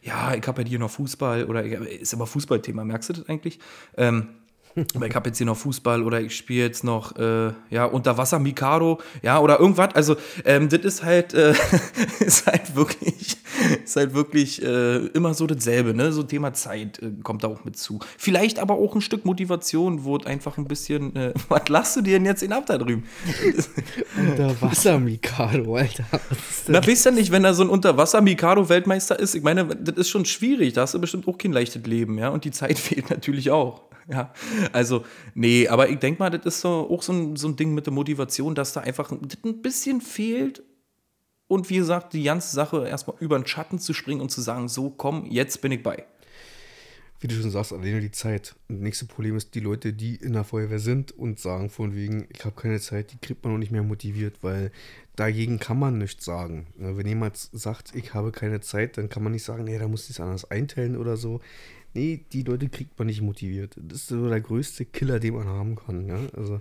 ja, 0.02 0.36
ich 0.36 0.48
habe 0.48 0.62
ja 0.62 0.68
hier 0.68 0.80
noch 0.80 0.92
Fußball 0.92 1.46
oder 1.46 1.64
ist 1.64 2.14
immer 2.14 2.28
Fußballthema, 2.28 2.84
merkst 2.84 3.10
du 3.10 3.14
das 3.14 3.30
eigentlich? 3.30 3.60
Ähm, 3.98 4.28
aber 4.96 5.08
ich 5.08 5.16
habe 5.16 5.30
jetzt 5.30 5.38
hier 5.38 5.46
noch 5.46 5.58
Fußball 5.58 6.04
oder 6.04 6.22
ich 6.22 6.36
spiele 6.36 6.66
jetzt 6.66 6.84
noch 6.84 7.16
äh, 7.18 7.52
ja 7.70 7.86
Unterwasser 7.86 8.40
Mikado, 8.40 9.00
ja 9.22 9.40
oder 9.40 9.60
irgendwas. 9.60 9.94
Also 9.94 10.16
ähm, 10.46 10.70
das 10.70 10.82
ist 10.82 11.04
halt 11.04 11.34
äh, 11.34 11.54
ist 12.20 12.48
halt 12.48 12.76
wirklich 12.76 13.38
ist 13.84 13.96
halt 13.96 14.14
wirklich 14.14 14.62
äh, 14.62 15.08
immer 15.08 15.34
so 15.34 15.48
dasselbe, 15.48 15.94
ne? 15.94 16.12
So 16.12 16.24
Thema 16.24 16.54
Zeit 16.54 17.00
äh, 17.00 17.12
kommt 17.24 17.44
da 17.44 17.48
auch 17.48 17.64
mit 17.64 17.78
zu. 17.78 18.00
Vielleicht 18.18 18.60
aber 18.60 18.76
auch 18.76 18.96
ein 18.96 19.02
Stück 19.02 19.26
Motivation, 19.26 20.04
wo 20.04 20.18
es 20.18 20.26
einfach 20.26 20.58
ein 20.58 20.66
bisschen, 20.66 21.16
äh, 21.16 21.34
was 21.50 21.68
lachst 21.70 21.96
du 21.96 22.02
dir 22.02 22.14
denn 22.14 22.26
jetzt 22.26 22.44
in 22.44 22.54
ab 22.54 22.66
da 22.66 22.78
drüben? 22.78 23.04
Unterwasser-Mikado, 24.18 25.76
Alter. 25.76 26.06
Na, 26.68 26.86
weißt 26.86 27.08
du 27.08 27.12
nicht, 27.12 27.32
wenn 27.32 27.44
er 27.44 27.54
so 27.54 27.64
ein 27.64 27.70
Unterwasser-Mikado-Weltmeister 27.70 29.20
ist, 29.20 29.36
ich 29.36 29.44
meine, 29.44 29.66
das 29.66 29.96
ist 29.98 30.10
schon 30.10 30.26
schwierig, 30.26 30.74
da 30.74 30.82
hast 30.82 30.94
du 30.94 31.00
bestimmt 31.00 31.28
auch 31.28 31.38
kein 31.38 31.54
leichtes 31.54 31.84
Leben, 31.86 32.18
ja? 32.18 32.30
Und 32.30 32.46
die 32.46 32.52
Zeit 32.52 32.78
fehlt 32.80 33.10
natürlich 33.10 33.52
auch. 33.52 33.84
Ja, 34.12 34.34
also, 34.74 35.06
nee, 35.34 35.68
aber 35.68 35.90
ich 35.90 35.98
denke 35.98 36.20
mal, 36.20 36.30
das 36.30 36.46
ist 36.46 36.62
so, 36.62 36.90
auch 36.90 37.02
so 37.02 37.14
ein, 37.14 37.36
so 37.38 37.48
ein 37.48 37.56
Ding 37.56 37.74
mit 37.74 37.86
der 37.86 37.94
Motivation, 37.94 38.54
dass 38.54 38.74
da 38.74 38.82
einfach 38.82 39.12
ein 39.12 39.62
bisschen 39.62 40.02
fehlt, 40.02 40.62
und 41.54 41.70
wie 41.70 41.76
gesagt, 41.76 42.14
die 42.14 42.24
ganze 42.24 42.56
Sache 42.56 42.88
erstmal 42.88 43.16
über 43.20 43.38
den 43.38 43.46
Schatten 43.46 43.78
zu 43.78 43.94
springen 43.94 44.22
und 44.22 44.30
zu 44.30 44.42
sagen, 44.42 44.68
so 44.68 44.90
komm, 44.90 45.28
jetzt 45.30 45.62
bin 45.62 45.72
ich 45.72 45.84
bei. 45.84 46.04
Wie 47.20 47.28
du 47.28 47.36
schon 47.36 47.52
sagst, 47.52 47.72
alleine 47.72 48.02
die 48.02 48.10
Zeit. 48.10 48.56
Und 48.68 48.78
das 48.78 48.84
nächste 48.84 49.06
Problem 49.06 49.38
ist, 49.38 49.54
die 49.54 49.60
Leute, 49.60 49.94
die 49.94 50.16
in 50.16 50.34
der 50.34 50.46
Feuerwehr 50.46 50.80
sind 50.80 51.12
und 51.12 51.40
sagen 51.40 51.70
von 51.70 51.96
wegen, 51.96 52.28
ich 52.34 52.44
habe 52.44 52.56
keine 52.56 52.80
Zeit, 52.80 53.12
die 53.14 53.18
kriegt 53.18 53.44
man 53.44 53.54
noch 53.54 53.60
nicht 53.60 53.72
mehr 53.72 53.84
motiviert, 53.84 54.40
weil 54.42 54.72
dagegen 55.16 55.60
kann 55.60 55.78
man 55.78 56.00
nichts 56.00 56.26
sagen. 56.26 56.66
Wenn 56.76 57.06
jemand 57.06 57.38
sagt, 57.38 57.94
ich 57.94 58.16
habe 58.16 58.32
keine 58.32 58.60
Zeit, 58.60 58.98
dann 58.98 59.10
kann 59.10 59.22
man 59.22 59.32
nicht 59.32 59.44
sagen, 59.44 59.66
nee, 59.66 59.78
da 59.78 59.88
muss 59.88 60.06
ich 60.06 60.10
es 60.10 60.20
anders 60.20 60.50
einteilen 60.50 60.98
oder 60.98 61.18
so. 61.18 61.40
Nee, 61.94 62.26
die 62.34 62.42
Leute 62.42 62.68
kriegt 62.68 62.98
man 62.98 63.06
nicht 63.06 63.22
motiviert. 63.22 63.76
Das 63.78 64.00
ist 64.00 64.08
so 64.08 64.28
der 64.28 64.42
größte 64.42 64.86
Killer, 64.86 65.20
den 65.20 65.36
man 65.36 65.48
haben 65.48 65.76
kann. 65.76 66.08
Ja? 66.08 66.20
Also, 66.36 66.56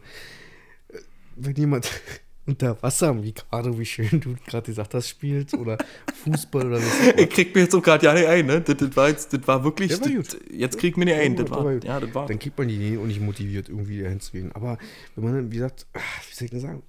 äh, 0.89 0.99
wenn 1.37 1.57
jemand 1.57 1.91
unter 2.45 2.83
Wasser, 2.83 3.23
wie 3.23 3.33
gerade, 3.33 3.79
wie 3.79 3.85
schön 3.85 4.21
du 4.21 4.35
gerade 4.47 4.67
gesagt 4.67 4.95
hast, 4.95 5.09
spielt 5.09 5.55
oder 5.55 5.79
Fußball 6.25 6.67
oder 6.67 6.79
was. 6.79 7.15
ich 7.17 7.31
krieg 7.31 7.55
mir 7.55 7.63
jetzt 7.63 7.75
auch 7.75 7.83
gerade 7.83 8.05
ja 8.07 8.15
nicht 8.15 8.27
ein, 8.27 8.47
ne? 8.47 8.61
Das, 8.61 8.77
das, 8.77 8.97
war 8.97 9.09
jetzt, 9.09 9.33
das 9.33 9.47
war 9.47 9.63
wirklich. 9.63 9.93
war 10.01 10.09
das, 10.09 10.37
jetzt 10.51 10.79
krieg 10.79 10.97
mir 10.97 11.05
nicht 11.05 11.15
ein. 11.15 11.37
Das 11.37 11.51
war, 11.51 11.73
ja, 11.73 12.01
das 12.01 12.15
war. 12.15 12.27
Dann 12.27 12.39
kriegt 12.39 12.59
man 12.59 12.69
die 12.69 12.99
auch 12.99 13.05
nicht 13.05 13.21
motiviert, 13.21 13.69
irgendwie 13.69 14.03
dahin 14.03 14.21
zu 14.21 14.33
gehen. 14.33 14.51
Aber 14.53 14.79
wenn 15.15 15.25
man 15.25 15.35
dann, 15.35 15.53
wie 15.53 15.57
gesagt, 15.57 15.87
wie 15.95 16.35
soll 16.35 16.47
ich 16.47 16.51
denn 16.51 16.61
sagen, 16.61 16.83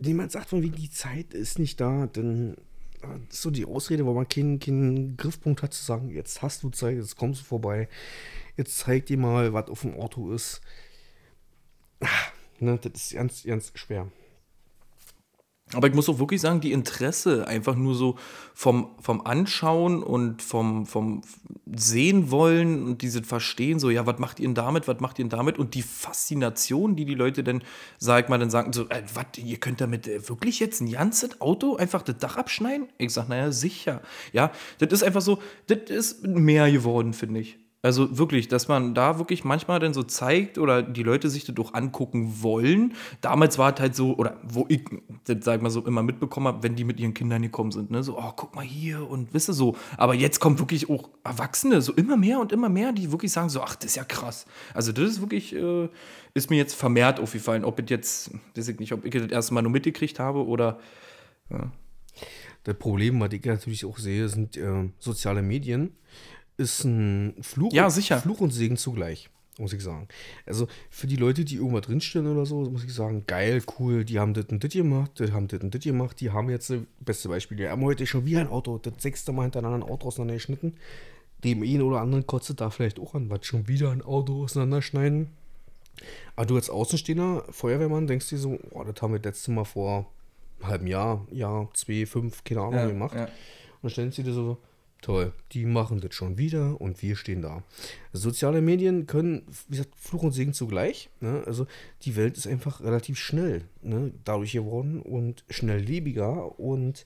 jemand 0.00 0.32
sagt 0.32 0.50
von 0.50 0.62
wegen, 0.62 0.76
die 0.76 0.90
Zeit 0.90 1.34
ist 1.34 1.58
nicht 1.58 1.80
da, 1.80 2.06
dann 2.06 2.56
ist 3.30 3.42
so 3.42 3.50
die 3.50 3.66
Ausrede, 3.66 4.06
wo 4.06 4.14
man 4.14 4.28
keinen, 4.28 4.58
keinen 4.58 5.16
Griffpunkt 5.16 5.62
hat, 5.62 5.74
zu 5.74 5.84
sagen, 5.84 6.10
jetzt 6.10 6.42
hast 6.42 6.62
du 6.62 6.70
Zeit, 6.70 6.96
jetzt 6.96 7.16
kommst 7.16 7.42
du 7.42 7.44
vorbei, 7.44 7.88
jetzt 8.56 8.78
zeig 8.78 9.06
dir 9.06 9.18
mal, 9.18 9.52
was 9.52 9.68
auf 9.68 9.82
dem 9.82 9.94
Auto 9.94 10.32
ist. 10.32 10.60
Ne, 12.60 12.78
das 12.80 12.92
ist 12.94 13.14
ganz, 13.14 13.42
ganz 13.42 13.72
schwer. 13.74 14.10
Aber 15.74 15.88
ich 15.88 15.94
muss 15.94 16.08
auch 16.08 16.18
wirklich 16.18 16.40
sagen, 16.40 16.60
die 16.60 16.72
Interesse 16.72 17.46
einfach 17.46 17.74
nur 17.74 17.94
so 17.94 18.16
vom, 18.54 18.90
vom 19.00 19.20
Anschauen 19.26 20.02
und 20.02 20.42
vom, 20.42 20.86
vom 20.86 21.22
Sehen 21.66 22.30
wollen 22.30 22.84
und 22.84 23.02
dieses 23.02 23.26
Verstehen, 23.26 23.78
so, 23.78 23.90
ja, 23.90 24.06
was 24.06 24.18
macht 24.18 24.40
ihr 24.40 24.48
denn 24.48 24.54
damit, 24.54 24.86
was 24.88 25.00
macht 25.00 25.18
ihr 25.18 25.24
denn 25.24 25.30
damit? 25.30 25.58
Und 25.58 25.74
die 25.74 25.82
Faszination, 25.82 26.96
die 26.96 27.04
die 27.04 27.14
Leute 27.14 27.42
dann, 27.42 27.62
sag 27.98 28.24
ich 28.24 28.28
mal, 28.28 28.38
dann 28.38 28.50
sagen, 28.50 28.72
so, 28.72 28.88
äh, 28.88 29.02
was, 29.14 29.26
ihr 29.36 29.58
könnt 29.58 29.80
damit 29.80 30.06
äh, 30.06 30.28
wirklich 30.28 30.60
jetzt 30.60 30.80
ein 30.80 30.90
ganzes 30.90 31.40
Auto 31.40 31.76
einfach 31.76 32.02
das 32.02 32.18
Dach 32.18 32.36
abschneiden? 32.36 32.88
Ich 32.98 33.12
sag, 33.12 33.28
naja, 33.28 33.50
sicher. 33.50 34.02
Ja, 34.32 34.52
das 34.78 34.92
ist 34.92 35.02
einfach 35.02 35.22
so, 35.22 35.40
das 35.66 35.90
ist 35.90 36.26
mehr 36.26 36.70
geworden, 36.70 37.12
finde 37.12 37.40
ich. 37.40 37.58
Also 37.84 38.16
wirklich, 38.16 38.48
dass 38.48 38.66
man 38.66 38.94
da 38.94 39.18
wirklich 39.18 39.44
manchmal 39.44 39.78
dann 39.78 39.92
so 39.92 40.02
zeigt 40.02 40.56
oder 40.56 40.82
die 40.82 41.02
Leute 41.02 41.28
sich 41.28 41.44
das 41.44 41.54
auch 41.58 41.74
angucken 41.74 42.42
wollen. 42.42 42.94
Damals 43.20 43.58
war 43.58 43.74
es 43.74 43.78
halt 43.78 43.94
so, 43.94 44.16
oder 44.16 44.38
wo 44.42 44.64
ich 44.70 44.84
das, 45.24 45.44
sag 45.44 45.60
mal 45.60 45.68
so, 45.68 45.84
immer 45.84 46.02
mitbekommen 46.02 46.46
habe, 46.46 46.62
wenn 46.62 46.76
die 46.76 46.84
mit 46.84 46.98
ihren 46.98 47.12
Kindern 47.12 47.42
gekommen 47.42 47.72
sind, 47.72 47.90
ne? 47.90 48.02
So, 48.02 48.18
oh, 48.18 48.32
guck 48.34 48.54
mal 48.54 48.64
hier 48.64 49.06
und 49.06 49.34
wisst 49.34 49.50
ihr 49.50 49.52
so. 49.52 49.76
Aber 49.98 50.14
jetzt 50.14 50.40
kommen 50.40 50.58
wirklich 50.58 50.88
auch 50.88 51.10
Erwachsene, 51.24 51.82
so 51.82 51.92
immer 51.92 52.16
mehr 52.16 52.40
und 52.40 52.52
immer 52.52 52.70
mehr, 52.70 52.92
die 52.92 53.12
wirklich 53.12 53.32
sagen 53.32 53.50
so, 53.50 53.60
ach, 53.60 53.76
das 53.76 53.90
ist 53.90 53.96
ja 53.96 54.04
krass. 54.04 54.46
Also 54.72 54.90
das 54.90 55.04
ist 55.04 55.20
wirklich, 55.20 55.54
äh, 55.54 55.90
ist 56.32 56.48
mir 56.48 56.56
jetzt 56.56 56.74
vermehrt 56.74 57.20
aufgefallen. 57.20 57.66
Ob 57.66 57.78
ich 57.80 57.90
jetzt, 57.90 58.30
weiß 58.56 58.66
ich 58.66 58.78
nicht, 58.78 58.94
ob 58.94 59.04
ich 59.04 59.12
das 59.12 59.30
erste 59.30 59.52
Mal 59.52 59.60
nur 59.60 59.72
mitgekriegt 59.72 60.18
habe 60.18 60.46
oder. 60.46 60.78
Ja. 61.50 61.70
Das 62.62 62.78
Problem, 62.78 63.20
was 63.20 63.30
ich 63.34 63.44
natürlich 63.44 63.84
auch 63.84 63.98
sehe, 63.98 64.26
sind 64.26 64.56
äh, 64.56 64.88
soziale 64.98 65.42
Medien 65.42 65.90
ist 66.56 66.84
ein 66.84 67.34
Fluch, 67.42 67.72
ja, 67.72 67.90
sicher. 67.90 68.18
Fluch 68.18 68.40
und 68.40 68.50
Segen 68.50 68.76
zugleich, 68.76 69.28
muss 69.58 69.72
ich 69.72 69.82
sagen. 69.82 70.08
Also 70.46 70.68
für 70.90 71.06
die 71.06 71.16
Leute, 71.16 71.44
die 71.44 71.56
irgendwo 71.56 71.80
drinstehen 71.80 72.26
oder 72.26 72.46
so, 72.46 72.62
muss 72.70 72.84
ich 72.84 72.94
sagen, 72.94 73.24
geil, 73.26 73.62
cool, 73.78 74.04
die 74.04 74.18
haben 74.18 74.34
das 74.34 74.46
und 74.46 74.62
das 74.62 74.72
gemacht, 74.72 75.18
die 75.18 75.32
haben 75.32 75.48
das 75.48 75.60
und 75.60 75.74
das 75.74 75.82
gemacht, 75.82 76.20
die 76.20 76.30
haben 76.30 76.50
jetzt, 76.50 76.72
beste 77.00 77.28
Beispiel, 77.28 77.56
die 77.56 77.68
haben 77.68 77.82
heute 77.82 78.06
schon 78.06 78.24
wieder 78.26 78.40
ein 78.40 78.48
Auto, 78.48 78.78
das 78.78 78.94
sechste 78.98 79.32
Mal 79.32 79.42
hintereinander 79.42 79.84
ein 79.84 79.90
Auto 79.90 80.08
auseinandergeschnitten. 80.08 80.74
Dem 81.42 81.62
einen 81.62 81.82
oder 81.82 82.00
anderen 82.00 82.26
kotzt 82.26 82.58
da 82.58 82.70
vielleicht 82.70 82.98
auch 82.98 83.14
an, 83.14 83.28
was 83.28 83.44
schon 83.44 83.68
wieder 83.68 83.90
ein 83.90 84.02
Auto 84.02 84.44
auseinanderschneiden. 84.44 85.28
Aber 86.36 86.46
du 86.46 86.56
als 86.56 86.70
Außenstehender, 86.70 87.44
Feuerwehrmann, 87.50 88.06
denkst 88.06 88.28
dir 88.30 88.38
so, 88.38 88.58
oh, 88.70 88.82
das 88.82 89.00
haben 89.02 89.12
wir 89.12 89.18
das 89.18 89.34
letzte 89.34 89.50
Mal 89.50 89.64
vor 89.64 90.10
einem 90.60 90.68
halben 90.68 90.86
Jahr, 90.86 91.26
Jahr, 91.30 91.68
zwei, 91.74 92.06
fünf, 92.06 92.42
keine 92.44 92.60
Ahnung, 92.60 92.74
ja, 92.74 92.86
gemacht. 92.86 93.14
Ja. 93.14 93.24
Und 93.24 93.30
dann 93.82 93.90
stellen 93.90 94.12
sie 94.12 94.22
dir 94.22 94.32
so, 94.32 94.58
Toll, 95.04 95.34
die 95.52 95.66
machen 95.66 96.00
das 96.00 96.14
schon 96.14 96.38
wieder 96.38 96.80
und 96.80 97.02
wir 97.02 97.14
stehen 97.16 97.42
da. 97.42 97.62
Soziale 98.14 98.62
Medien 98.62 99.06
können, 99.06 99.42
wie 99.68 99.76
gesagt, 99.76 99.94
Fluch 99.96 100.22
und 100.22 100.32
Segen 100.32 100.54
zugleich. 100.54 101.10
Ne? 101.20 101.42
Also 101.44 101.66
die 102.02 102.16
Welt 102.16 102.38
ist 102.38 102.46
einfach 102.46 102.80
relativ 102.80 103.18
schnell 103.18 103.64
ne? 103.82 104.12
dadurch 104.24 104.52
geworden 104.52 105.02
und 105.02 105.44
schnelllebiger 105.50 106.58
und 106.58 107.04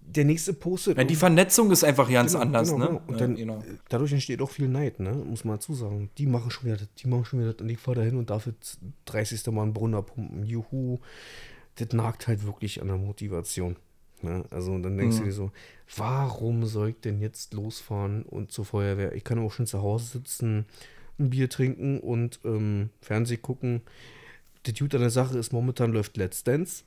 der 0.00 0.24
nächste 0.24 0.54
postet. 0.54 0.96
Ja, 0.96 1.04
die 1.04 1.14
Vernetzung 1.14 1.70
ist 1.70 1.84
einfach 1.84 2.10
ganz 2.10 2.32
genau, 2.32 2.44
anders, 2.44 2.70
genau, 2.70 2.78
ne? 2.78 2.86
Genau. 2.86 3.02
Und 3.06 3.20
dann, 3.20 3.36
genau. 3.36 3.62
dadurch 3.90 4.12
entsteht 4.12 4.40
auch 4.40 4.50
viel 4.50 4.68
Neid, 4.68 4.98
ne? 4.98 5.12
Muss 5.12 5.44
man 5.44 5.56
dazu 5.56 5.74
sagen. 5.74 6.08
Die 6.16 6.24
machen 6.24 6.50
schon 6.50 6.64
wieder 6.64 6.78
das, 6.78 6.88
die 6.94 7.06
machen 7.06 7.26
schon 7.26 7.40
wieder 7.40 7.54
und 7.60 7.68
ich 7.68 7.78
fahre 7.78 7.96
dahin 7.96 8.16
und 8.16 8.30
darf 8.30 8.46
jetzt 8.46 8.78
30. 9.04 9.46
Mal 9.48 9.64
einen 9.64 9.74
Brunner 9.74 10.00
pumpen. 10.00 10.46
Juhu. 10.46 11.00
Das 11.74 11.92
nagt 11.92 12.28
halt 12.28 12.46
wirklich 12.46 12.80
an 12.80 12.88
der 12.88 12.96
Motivation. 12.96 13.76
Ne? 14.22 14.44
Also 14.50 14.78
dann 14.78 14.96
denkst 14.96 15.16
mhm. 15.16 15.20
du 15.20 15.24
dir 15.26 15.32
so, 15.32 15.52
warum 15.96 16.64
soll 16.66 16.90
ich 16.90 17.00
denn 17.00 17.20
jetzt 17.20 17.54
losfahren 17.54 18.22
und 18.22 18.52
zur 18.52 18.64
Feuerwehr? 18.64 19.14
Ich 19.14 19.24
kann 19.24 19.38
auch 19.38 19.52
schon 19.52 19.66
zu 19.66 19.82
Hause 19.82 20.18
sitzen, 20.18 20.66
ein 21.18 21.30
Bier 21.30 21.48
trinken 21.48 22.00
und 22.00 22.40
ähm, 22.44 22.90
Fernseh 23.00 23.36
gucken. 23.36 23.82
Die 24.66 24.72
Dude 24.72 24.96
an 24.96 25.02
der 25.02 25.10
Sache 25.10 25.38
ist, 25.38 25.52
momentan 25.52 25.92
läuft 25.92 26.16
Let's 26.16 26.44
Dance. 26.44 26.84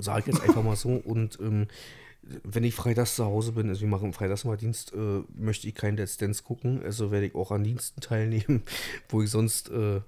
Sage 0.00 0.20
ich 0.20 0.34
jetzt 0.34 0.42
einfach 0.42 0.62
mal 0.62 0.76
so. 0.76 0.88
Und 1.04 1.38
ähm, 1.40 1.68
wenn 2.22 2.64
ich 2.64 2.74
freitags 2.74 3.14
zu 3.14 3.24
Hause 3.24 3.52
bin, 3.52 3.68
also 3.68 3.82
wir 3.82 3.88
machen 3.88 4.12
freitags 4.12 4.44
mal 4.44 4.56
Dienst, 4.56 4.92
äh, 4.92 5.22
möchte 5.36 5.68
ich 5.68 5.74
keinen 5.74 5.96
Let's 5.96 6.16
Dance 6.16 6.42
gucken. 6.42 6.82
Also 6.82 7.10
werde 7.10 7.26
ich 7.26 7.34
auch 7.34 7.52
an 7.52 7.62
Diensten 7.62 8.00
teilnehmen, 8.00 8.62
wo 9.08 9.22
ich 9.22 9.30
sonst 9.30 9.70
äh, 9.70 10.00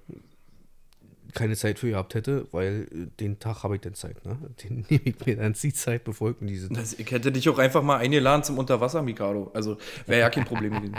keine 1.33 1.55
Zeit 1.55 1.79
für 1.79 1.89
gehabt 1.89 2.15
hätte, 2.15 2.47
weil 2.51 2.87
äh, 2.91 3.07
den 3.19 3.39
Tag 3.39 3.63
habe 3.63 3.75
ich 3.75 3.81
dann 3.81 3.93
Zeit. 3.93 4.25
Ne? 4.25 4.37
Den 4.63 4.85
nehme 4.89 5.01
ich 5.03 5.25
mir 5.25 5.37
dann 5.37 5.53
die 5.53 5.73
Zeit, 5.73 6.03
bevor 6.03 6.31
ich 6.31 6.41
mir 6.41 6.47
diese. 6.47 6.69
Das, 6.69 6.93
ich 6.93 7.09
hätte 7.11 7.31
dich 7.31 7.47
auch 7.49 7.59
einfach 7.59 7.83
mal 7.83 7.97
eingeladen 7.97 8.43
zum 8.43 8.57
Unterwasser, 8.57 9.01
Mikado. 9.01 9.51
Also 9.53 9.77
wäre 10.05 10.21
ja 10.21 10.29
kein 10.29 10.45
Problem 10.45 10.73
gewesen. 10.73 10.97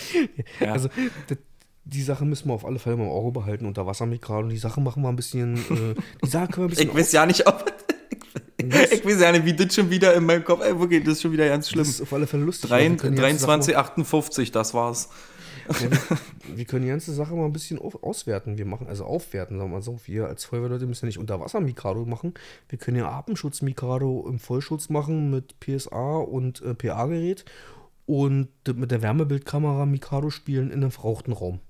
ja. 0.60 0.72
Also 0.72 0.88
das, 1.28 1.38
die 1.84 2.02
Sache 2.02 2.24
müssen 2.24 2.48
wir 2.48 2.54
auf 2.54 2.64
alle 2.64 2.78
Fälle 2.78 2.96
mal 2.96 3.04
im 3.04 3.10
Auge 3.10 3.32
behalten, 3.32 3.66
Unterwasser, 3.66 4.06
Mikado. 4.06 4.48
Die 4.48 4.56
Sache 4.56 4.80
machen 4.80 5.02
wir 5.02 5.08
ein 5.08 5.16
bisschen. 5.16 5.56
Äh, 5.56 5.94
die 6.24 6.28
Sache 6.28 6.48
können 6.48 6.70
wir 6.70 6.70
ein 6.70 6.70
bisschen. 6.70 6.88
ich 6.90 6.94
weiß 6.94 7.12
ja 7.12 7.26
nicht, 7.26 7.46
ob. 7.46 7.72
ich 8.58 9.04
weiß 9.04 9.20
ja 9.20 9.32
nicht, 9.32 9.44
wie 9.44 9.54
das 9.54 9.74
schon 9.74 9.90
wieder 9.90 10.14
in 10.14 10.24
meinem 10.24 10.44
Kopf. 10.44 10.62
Ey, 10.62 10.78
wirklich, 10.78 11.04
das 11.04 11.14
ist 11.14 11.22
schon 11.22 11.32
wieder 11.32 11.48
ganz 11.48 11.68
schlimm. 11.68 11.84
Das 11.84 11.88
ist 11.88 12.00
auf 12.00 12.12
alle 12.12 12.26
Fälle 12.26 12.44
lustig. 12.44 12.70
23,58, 12.70 14.52
das 14.52 14.72
war's. 14.72 15.10
Wir, 16.54 16.64
können 16.64 16.82
die 16.82 16.88
ganze 16.88 17.12
Sache 17.12 17.34
mal 17.34 17.46
ein 17.46 17.52
bisschen 17.52 17.78
auf, 17.78 18.02
auswerten. 18.02 18.58
Wir 18.58 18.66
machen 18.66 18.86
also 18.86 19.04
aufwerten, 19.04 19.58
sagen 19.58 19.70
wir 19.70 19.76
mal 19.76 19.82
so. 19.82 19.98
Wir 20.04 20.26
als 20.26 20.44
Feuerwehrleute 20.44 20.86
müssen 20.86 21.06
ja 21.06 21.08
nicht 21.08 21.18
Unterwasser-Mikado 21.18 22.04
machen. 22.04 22.34
Wir 22.68 22.78
können 22.78 22.98
ja 22.98 23.10
Atemschutz-Mikado 23.10 24.26
im 24.28 24.38
Vollschutz 24.38 24.88
machen 24.88 25.30
mit 25.30 25.58
PSA 25.60 26.18
und 26.18 26.62
äh, 26.62 26.74
PA-Gerät 26.74 27.44
und 28.06 28.48
mit 28.74 28.90
der 28.90 29.02
Wärmebildkamera 29.02 29.86
Mikado 29.86 30.30
spielen 30.30 30.70
in 30.70 30.82
einem 30.82 30.90
verrauchten 30.90 31.32
Raum. 31.32 31.60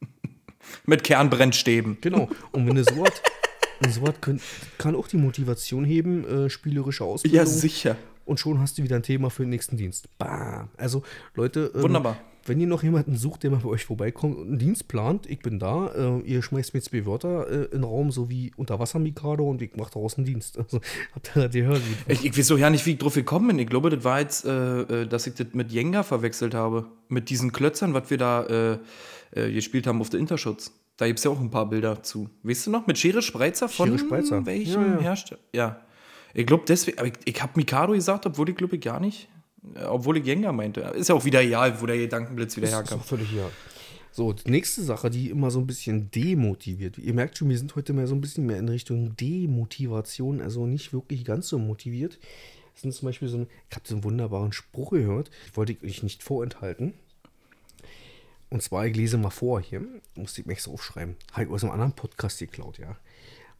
mit 0.86 1.04
Kernbrennstäben. 1.04 1.98
Genau. 2.00 2.28
Und 2.52 2.66
wenn 2.66 2.76
du 2.76 2.84
so 2.84 2.96
was, 2.98 3.22
so 3.94 4.02
was 4.02 4.20
kann, 4.20 4.40
kann 4.78 4.96
auch 4.96 5.08
die 5.08 5.18
Motivation 5.18 5.84
heben, 5.84 6.24
äh, 6.24 6.50
spielerische 6.50 7.04
Ausbildung. 7.04 7.36
Ja, 7.36 7.46
sicher. 7.46 7.96
Und 8.24 8.40
schon 8.40 8.58
hast 8.58 8.78
du 8.78 8.82
wieder 8.82 8.96
ein 8.96 9.02
Thema 9.02 9.28
für 9.28 9.42
den 9.42 9.50
nächsten 9.50 9.76
Dienst. 9.76 10.08
Bam. 10.16 10.70
Also, 10.78 11.02
Leute. 11.34 11.70
Ähm, 11.74 11.82
Wunderbar 11.82 12.16
wenn 12.48 12.60
ihr 12.60 12.66
noch 12.66 12.82
jemanden 12.82 13.16
sucht, 13.16 13.42
der 13.42 13.50
mal 13.50 13.60
bei 13.60 13.68
euch 13.68 13.84
vorbeikommt 13.84 14.36
und 14.36 14.48
einen 14.48 14.58
Dienst 14.58 14.88
plant, 14.88 15.28
ich 15.28 15.40
bin 15.40 15.58
da, 15.58 15.88
äh, 15.88 16.20
ihr 16.20 16.42
schmeißt 16.42 16.74
mir 16.74 16.80
zwei 16.80 17.06
Wörter 17.06 17.48
äh, 17.48 17.64
in 17.64 17.70
den 17.70 17.84
Raum, 17.84 18.10
so 18.10 18.30
wie 18.30 18.52
Unterwasser-Mikado 18.56 19.48
und 19.48 19.62
ich 19.62 19.76
mache 19.76 19.92
daraus 19.92 20.16
einen 20.16 20.26
Dienst. 20.26 20.58
Also, 20.64 20.80
habt 21.14 21.36
ihr 21.36 21.42
das 21.42 21.52
gehört? 21.52 21.82
Ich, 22.08 22.24
ich 22.24 22.38
weiß 22.38 22.52
auch 22.52 22.58
ja 22.58 22.70
nicht, 22.70 22.86
wie 22.86 22.92
ich 22.92 22.98
drauf 22.98 23.14
gekommen 23.14 23.48
bin. 23.48 23.58
Ich 23.58 23.68
glaube, 23.68 23.90
das 23.90 24.02
war 24.02 24.20
jetzt, 24.20 24.44
äh, 24.44 24.80
äh, 24.80 25.06
dass 25.06 25.26
ich 25.26 25.34
das 25.34 25.48
mit 25.52 25.72
Jenga 25.72 26.02
verwechselt 26.02 26.54
habe. 26.54 26.86
Mit 27.08 27.28
diesen 27.28 27.52
Klötzern, 27.52 27.92
was 27.92 28.08
wir 28.08 28.16
da 28.18 28.44
äh, 28.44 28.78
äh, 29.32 29.52
gespielt 29.52 29.86
haben 29.86 30.00
auf 30.00 30.10
der 30.10 30.20
Interschutz. 30.20 30.72
Da 30.96 31.06
gibt 31.06 31.18
es 31.18 31.24
ja 31.24 31.30
auch 31.30 31.40
ein 31.40 31.50
paar 31.50 31.68
Bilder 31.68 32.02
zu. 32.02 32.30
Weißt 32.42 32.66
du 32.66 32.70
noch? 32.70 32.86
Mit 32.86 32.98
Schere 32.98 33.20
Spreizer 33.20 33.68
von 33.68 33.88
Schere 33.88 33.98
Spreizer. 33.98 34.46
welchem 34.46 34.82
ja, 34.82 34.94
ja. 34.94 35.00
Hersteller? 35.00 35.40
Ja. 35.52 35.80
Ich 36.34 36.46
glaube 36.46 36.64
deswegen, 36.66 36.98
aber 36.98 37.08
ich, 37.08 37.14
ich 37.24 37.42
habe 37.42 37.52
Mikado 37.56 37.92
gesagt, 37.92 38.26
obwohl 38.26 38.48
ich 38.48 38.56
glaube 38.56 38.76
ich 38.76 38.82
gar 38.82 39.00
nicht. 39.00 39.28
Obwohl 39.86 40.18
ich 40.18 40.26
Jenga 40.26 40.52
meinte. 40.52 40.80
Ist 40.80 41.08
ja 41.08 41.14
auch 41.14 41.24
wieder 41.24 41.42
egal, 41.42 41.80
wo 41.80 41.86
der 41.86 41.96
Gedankenblitz 41.96 42.56
wieder 42.56 42.68
Ist 42.68 42.74
herkam. 42.74 43.00
auch 43.00 43.04
völlig 43.04 43.32
ja. 43.32 43.48
So, 44.12 44.32
die 44.32 44.50
nächste 44.50 44.82
Sache, 44.82 45.10
die 45.10 45.30
immer 45.30 45.50
so 45.50 45.58
ein 45.58 45.66
bisschen 45.66 46.10
demotiviert. 46.12 46.98
Ihr 46.98 47.14
merkt 47.14 47.36
schon, 47.36 47.48
wir 47.48 47.58
sind 47.58 47.74
heute 47.74 47.92
mehr 47.92 48.06
so 48.06 48.14
ein 48.14 48.20
bisschen 48.20 48.46
mehr 48.46 48.58
in 48.58 48.68
Richtung 48.68 49.16
Demotivation, 49.16 50.40
also 50.40 50.66
nicht 50.66 50.92
wirklich 50.92 51.24
ganz 51.24 51.48
so 51.48 51.58
motiviert. 51.58 52.20
Das 52.74 52.82
sind 52.82 52.94
zum 52.94 53.06
Beispiel 53.06 53.26
so 53.26 53.38
ein, 53.38 53.46
ich 53.70 53.74
habe 53.74 53.88
so 53.88 53.94
einen 53.94 54.04
wunderbaren 54.04 54.52
Spruch 54.52 54.90
gehört, 54.90 55.30
ich 55.46 55.56
wollte 55.56 55.76
euch 55.84 56.04
nicht 56.04 56.22
vorenthalten. 56.22 56.94
Und 58.50 58.62
zwar, 58.62 58.86
ich 58.86 58.94
lese 58.94 59.18
mal 59.18 59.30
vor 59.30 59.60
hier, 59.60 59.82
musste 60.14 60.42
ich 60.42 60.46
mir 60.46 60.52
extra 60.52 60.70
aufschreiben. 60.70 61.16
Habe 61.32 61.44
ich 61.44 61.50
aus 61.50 61.64
einem 61.64 61.72
anderen 61.72 61.92
Podcast 61.92 62.38
geklaut, 62.38 62.78
ja. 62.78 62.96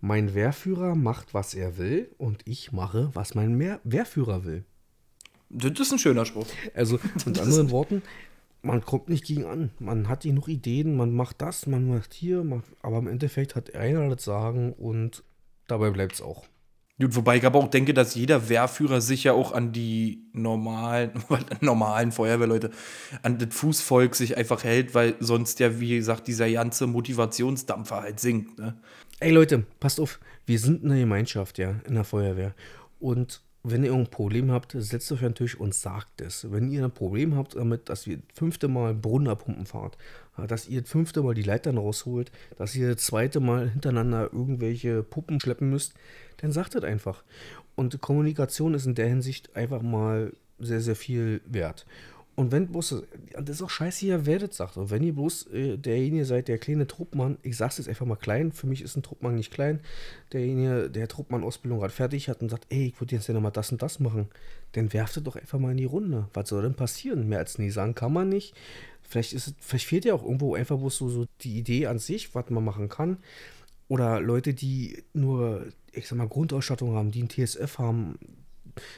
Mein 0.01 0.35
Wehrführer 0.35 0.95
macht, 0.95 1.35
was 1.35 1.55
er 1.55 1.79
will 1.79 2.11
und 2.17 2.43
ich 2.45 2.71
mache, 2.71 3.11
was 3.15 3.35
mein 3.35 3.59
Wehrführer 3.83 4.45
will. 4.45 4.65
Das 5.55 5.79
ist 5.79 5.93
ein 5.93 5.99
schöner 5.99 6.27
Spruch. 6.27 6.47
Also 6.75 6.99
mit 7.27 7.39
anderen 7.39 7.71
Worten, 7.71 8.03
man 8.63 8.85
kommt 8.85 9.09
nicht 9.09 9.25
gegen 9.25 9.45
an. 9.45 9.71
Man 9.79 10.09
hat 10.09 10.23
genug 10.23 10.49
Ideen, 10.49 10.97
man 10.97 11.13
macht 11.15 11.41
das, 11.41 11.67
man 11.67 11.89
macht 11.89 12.13
hier, 12.15 12.45
macht, 12.45 12.65
aber 12.83 12.99
im 12.99 13.07
Endeffekt 13.07 13.55
hat 13.55 13.75
einer 13.75 14.09
das 14.09 14.25
Sagen 14.25 14.73
und 14.73 15.23
dabei 15.69 15.91
bleibt 15.91 16.15
es 16.15 16.23
auch. 16.23 16.45
Gut, 17.01 17.17
wobei 17.17 17.37
ich 17.37 17.45
aber 17.45 17.59
auch 17.59 17.69
denke, 17.69 17.93
dass 17.93 18.15
jeder 18.15 18.49
Wehrführer 18.49 19.01
sich 19.01 19.25
ja 19.25 19.33
auch 19.33 19.51
an 19.51 19.73
die 19.73 20.29
normalen, 20.33 21.11
normalen 21.61 22.13
Feuerwehrleute, 22.13 22.71
an 23.23 23.39
das 23.39 23.53
Fußvolk 23.53 24.15
sich 24.15 24.37
einfach 24.37 24.63
hält, 24.63 24.95
weil 24.95 25.17
sonst 25.19 25.59
ja, 25.59 25.81
wie 25.81 25.97
gesagt, 25.97 26.29
dieser 26.29 26.49
ganze 26.51 26.87
Motivationsdampfer 26.87 28.03
halt 28.03 28.21
sinkt. 28.21 28.59
Ne? 28.61 28.77
Ey 29.19 29.33
Leute, 29.33 29.65
passt 29.81 29.99
auf, 29.99 30.21
wir 30.47 30.59
sind 30.61 30.85
eine 30.85 31.01
Gemeinschaft, 31.01 31.59
ja, 31.59 31.75
in 31.85 31.95
der 31.95 32.05
Feuerwehr. 32.05 32.55
Und 33.01 33.43
wenn 33.67 33.83
ihr 33.83 33.89
irgendein 33.89 34.11
Problem 34.11 34.53
habt, 34.53 34.77
setzt 34.79 35.11
euch 35.11 35.21
an 35.23 35.31
den 35.31 35.35
Tisch 35.37 35.59
und 35.59 35.75
sagt 35.75 36.21
es. 36.21 36.53
Wenn 36.53 36.71
ihr 36.71 36.85
ein 36.85 36.93
Problem 36.93 37.35
habt 37.35 37.57
damit, 37.57 37.89
dass 37.89 38.07
ihr 38.07 38.19
fünfte 38.35 38.69
Mal 38.69 38.95
Brunnerpumpen 38.95 39.65
fahrt, 39.65 39.97
dass 40.47 40.69
ihr 40.69 40.85
fünfte 40.85 41.23
Mal 41.23 41.33
die 41.33 41.43
Leitern 41.43 41.79
rausholt, 41.79 42.31
dass 42.59 42.77
ihr 42.77 42.99
zweite 42.99 43.41
Mal 43.41 43.71
hintereinander 43.71 44.31
irgendwelche 44.33 45.03
Puppen 45.03 45.41
schleppen 45.41 45.71
müsst, 45.71 45.95
dann 46.39 46.53
sagt 46.53 46.75
es 46.75 46.85
einfach. 46.85 47.25
Und 47.75 48.03
Kommunikation 48.03 48.75
ist 48.75 48.85
in 48.85 48.95
der 48.95 49.09
Hinsicht 49.09 49.57
einfach 49.57 49.81
mal 49.81 50.35
sehr, 50.59 50.83
sehr 50.83 50.97
viel 50.97 51.41
wert. 51.47 51.87
Und 52.37 52.51
wenn 52.51 52.67
bloß, 52.67 53.05
das 53.33 53.57
ist 53.57 53.63
auch 53.63 53.71
scheiße, 53.71 54.27
wer 54.27 54.41
das 54.41 54.57
sagt. 54.57 54.77
Und 54.77 54.91
wenn 54.91 55.05
ihr 55.05 55.15
bloß 55.15 55.47
äh, 55.53 55.77
derjenige 55.77 56.25
seid, 56.25 56.49
der 56.49 56.59
kleine 56.59 56.87
Truppmann, 56.87 57.39
ich 57.43 57.57
sag's 57.57 57.79
jetzt 57.79 57.89
einfach 57.89 58.07
mal 58.07 58.17
klein, 58.17 58.51
für 58.51 58.67
mich 58.67 58.83
ist 58.83 58.97
ein 58.97 59.05
Truppmann 59.05 59.37
nicht 59.37 59.53
klein, 59.53 59.81
derjenige, 60.33 60.91
der 60.91 61.07
Truppmann-Ausbildung 61.07 61.79
gerade 61.79 61.93
fertig 61.93 62.29
hat 62.29 62.43
und 62.43 62.49
sagt, 62.49 62.67
ey, 62.71 62.89
ich 62.89 63.01
würde 63.01 63.15
jetzt 63.15 63.29
ja 63.29 63.35
nochmal 63.35 63.53
das 63.53 63.71
und 63.71 63.83
das 63.83 64.01
machen, 64.01 64.29
dann 64.73 64.93
werft 64.93 65.17
es 65.17 65.23
doch 65.23 65.37
einfach 65.37 65.61
mal 65.61 65.71
in 65.71 65.77
die 65.77 65.85
Runde. 65.85 66.29
Was 66.35 66.49
soll 66.49 66.63
denn 66.63 66.75
passieren? 66.75 67.29
Mehr 67.29 67.39
als 67.39 67.59
nie 67.59 67.71
sagen 67.71 67.95
kann 67.95 68.13
man 68.13 68.29
nicht. 68.29 68.55
Vielleicht, 69.03 69.33
ist 69.33 69.55
vielleicht 69.61 69.87
fehlt 69.87 70.05
ja 70.05 70.15
auch 70.15 70.25
irgendwo 70.25 70.57
einfach 70.57 70.79
bloß 70.79 70.97
so, 70.97 71.09
so 71.09 71.27
die 71.43 71.57
Idee 71.59 71.87
an 71.87 72.01
sich, 72.01 72.35
was 72.35 72.51
man 72.51 72.65
machen 72.65 72.89
kann. 72.89 73.19
Oder 73.87 74.21
Leute, 74.21 74.55
die 74.55 75.05
nur, 75.13 75.67
ich 75.93 76.09
sag 76.09 76.19
mal, 76.19 76.27
Grundausstattung 76.27 76.95
haben, 76.95 77.13
die 77.13 77.23
ein 77.23 77.29
TSF 77.29 77.79
haben, 77.79 78.19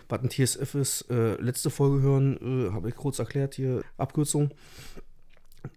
was 0.09 0.21
ein 0.21 0.31
TSF 0.31 0.75
ist, 0.75 1.11
äh, 1.11 1.35
letzte 1.41 1.71
Folge 1.71 2.03
hören, 2.03 2.69
äh, 2.69 2.73
habe 2.73 2.89
ich 2.89 2.95
kurz 2.95 3.19
erklärt 3.19 3.55
hier, 3.55 3.83
Abkürzung. 3.97 4.51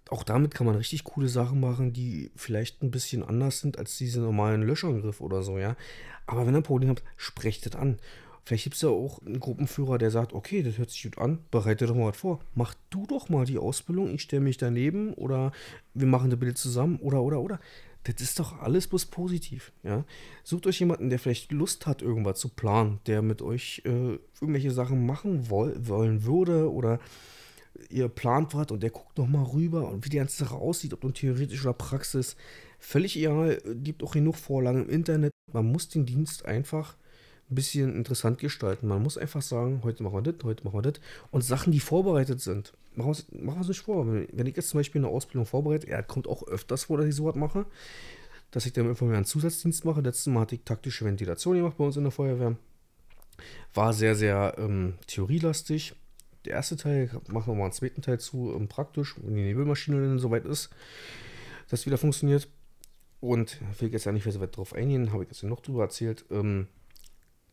Auch 0.10 0.24
damit 0.24 0.54
kann 0.54 0.68
man 0.68 0.76
richtig 0.76 1.04
coole 1.04 1.28
Sachen 1.28 1.60
machen, 1.60 1.94
die 1.94 2.32
vielleicht 2.36 2.84
ein 2.84 2.92
bisschen 2.92 3.24
anders 3.24 3.60
sind 3.60 3.78
als 3.78 3.98
diese 3.98 4.22
normalen 4.22 4.64
Löschangriff 4.64 5.22
oder 5.22 5.44
so, 5.44 5.58
ja. 5.58 5.76
Aber 6.26 6.46
wenn 6.46 6.54
ihr 6.54 6.60
ein 6.60 6.64
Problem 6.64 6.90
habt, 6.90 7.04
sprecht 7.18 7.66
das 7.66 7.76
an. 7.76 7.98
Vielleicht 8.46 8.64
gibt 8.64 8.78
es 8.78 8.82
ja 8.82 8.90
auch 8.90 9.22
einen 9.24 9.40
Gruppenführer, 9.40 10.00
der 10.00 10.10
sagt, 10.10 10.34
okay, 10.34 10.64
das 10.64 10.80
hört 10.80 10.90
sich 10.90 11.04
gut 11.04 11.20
an, 11.20 11.40
bereite 11.52 11.86
doch 11.86 11.96
mal 11.96 12.10
was 12.10 12.18
vor. 12.18 12.40
Mach 12.56 12.74
du 12.90 13.06
doch 13.06 13.30
mal 13.30 13.46
die 13.46 13.60
Ausbildung, 13.60 14.16
ich 14.16 14.24
stelle 14.24 14.42
mich 14.42 14.58
daneben 14.58 15.14
oder 15.14 15.52
wir 15.94 16.08
machen 16.08 16.32
das 16.32 16.40
bitte 16.40 16.56
zusammen 16.56 16.98
oder, 16.98 17.22
oder, 17.22 17.42
oder. 17.42 17.60
Das 18.04 18.22
ist 18.22 18.40
doch 18.40 18.60
alles 18.60 18.88
bloß 18.88 19.08
positiv, 19.08 19.74
ja. 19.84 20.06
Sucht 20.44 20.68
euch 20.68 20.80
jemanden, 20.80 21.10
der 21.10 21.20
vielleicht 21.20 21.52
Lust 21.52 21.86
hat, 21.86 22.02
irgendwas 22.02 22.40
zu 22.40 22.50
planen, 22.50 23.00
der 23.08 23.22
mit 23.22 23.42
euch 23.42 23.82
äh, 23.86 24.18
irgendwelche 24.40 24.72
Sachen 24.72 25.06
machen 25.06 25.50
woll 25.50 25.76
wollen 25.80 26.24
würde 26.24 26.72
oder 26.72 27.00
ihr 27.90 28.08
plant 28.08 28.54
was 28.56 28.72
und 28.72 28.84
der 28.84 28.90
guckt 28.90 29.18
noch 29.18 29.28
mal 29.28 29.44
rüber 29.44 29.90
und 29.90 30.06
wie 30.06 30.10
die 30.10 30.18
ganze 30.18 30.44
Sache 30.44 30.56
aussieht, 30.56 30.94
ob 30.94 31.04
nun 31.04 31.14
theoretisch 31.14 31.62
oder 31.62 31.74
Praxis. 31.74 32.36
Völlig 32.80 33.18
egal, 33.18 33.62
gibt 33.76 34.04
auch 34.04 34.14
genug 34.14 34.38
Vorlagen 34.38 34.84
im 34.86 34.90
Internet. 34.90 35.32
Man 35.52 35.66
muss 35.72 35.90
den 35.90 36.06
Dienst 36.06 36.46
einfach 36.46 36.96
ein 37.50 37.56
bisschen 37.56 37.96
interessant 37.96 38.40
gestalten. 38.40 38.88
Man 38.88 39.02
muss 39.02 39.18
einfach 39.18 39.42
sagen, 39.42 39.82
heute 39.84 40.04
machen 40.04 40.24
wir 40.24 40.32
das, 40.32 40.44
heute 40.44 40.64
machen 40.64 40.78
wir 40.78 40.92
das. 40.92 41.02
Und 41.32 41.42
Sachen, 41.44 41.72
die 41.72 41.80
vorbereitet 41.80 42.42
sind, 42.42 42.74
machen 42.96 43.16
wir 43.32 43.56
uns 43.56 43.68
nicht 43.68 43.82
vor. 43.82 44.06
Wenn 44.08 44.46
ich 44.46 44.56
jetzt 44.56 44.70
zum 44.70 44.80
Beispiel 44.80 45.02
eine 45.02 45.08
Ausbildung 45.08 45.46
vorbereite, 45.46 45.90
ja, 45.90 46.02
kommt 46.02 46.28
auch 46.28 46.48
öfters 46.48 46.86
vor, 46.86 46.98
dass 46.98 47.08
ich 47.08 47.16
sowas 47.16 47.36
mache, 47.36 47.66
dass 48.52 48.66
ich 48.66 48.74
dann 48.74 48.88
einfach 48.88 49.06
mal 49.06 49.16
einen 49.16 49.26
Zusatzdienst 49.26 49.86
mache. 49.86 50.02
Letztes 50.02 50.28
Mal 50.28 50.42
hatte 50.42 50.56
ich 50.56 50.62
taktische 50.64 51.06
Ventilation 51.06 51.56
gemacht 51.56 51.78
bei 51.78 51.86
uns 51.86 51.98
in 51.98 52.04
der 52.04 52.12
Feuerwehr. 52.12 52.56
War 53.74 53.94
sehr, 53.94 54.16
sehr 54.16 54.56
ähm, 54.58 54.96
theorielastig. 55.08 55.96
Der 56.46 56.54
erste 56.54 56.78
Teil, 56.78 57.06
ich 57.06 57.32
mache 57.32 57.50
nochmal 57.50 57.66
einen 57.66 57.74
zweiten 57.74 58.02
Teil 58.02 58.20
zu, 58.20 58.54
ähm, 58.56 58.68
praktisch, 58.68 59.16
wenn 59.22 59.36
die 59.36 59.44
Nebelmaschine 59.44 60.02
dann 60.02 60.20
soweit 60.20 60.46
ist, 60.46 60.70
das 61.70 61.86
wieder 61.86 61.98
funktioniert. 61.98 62.48
Und 63.22 63.60
will 63.80 63.88
ich 63.88 63.94
jetzt 63.94 64.06
ja 64.06 64.12
nicht 64.12 64.26
mehr 64.26 64.34
so 64.34 64.40
weit 64.40 64.56
drauf 64.56 64.74
eingehen, 64.74 65.12
habe 65.12 65.24
ich 65.24 65.30
jetzt 65.30 65.44
noch 65.44 65.60
drüber 65.60 65.84
erzählt, 65.84 66.26
ähm, 66.32 66.68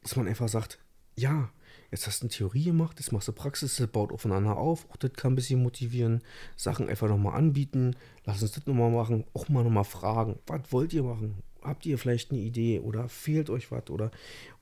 dass 0.07 0.15
man 0.15 0.29
einfach 0.29 0.49
sagt, 0.49 0.79
ja, 1.17 1.51
jetzt 1.91 2.07
hast 2.07 2.23
du 2.23 2.27
eine 2.27 2.31
Theorie 2.31 2.63
gemacht, 2.63 3.01
jetzt 3.01 3.11
machst 3.11 3.27
du 3.27 3.33
Praxis, 3.33 3.75
das 3.75 3.89
baut 3.89 4.13
aufeinander 4.13 4.57
auf, 4.57 4.89
auch 4.89 4.97
das 4.97 5.15
kann 5.15 5.33
ein 5.33 5.35
bisschen 5.35 5.65
motivieren, 5.65 6.23
Sachen 6.55 6.89
einfach 6.89 7.09
nochmal 7.09 7.35
anbieten, 7.35 7.97
lass 8.25 8.41
uns 8.41 8.53
das 8.53 8.67
nochmal 8.67 8.93
machen, 8.93 9.25
auch 9.35 9.49
mal 9.49 9.65
nochmal 9.65 9.83
fragen, 9.83 10.39
was 10.47 10.61
wollt 10.71 10.93
ihr 10.93 11.03
machen? 11.03 11.43
Habt 11.61 11.87
ihr 11.87 11.99
vielleicht 11.99 12.31
eine 12.31 12.39
Idee 12.39 12.79
oder 12.79 13.09
fehlt 13.09 13.51
euch 13.51 13.73
was? 13.73 13.91
Oder 13.91 14.13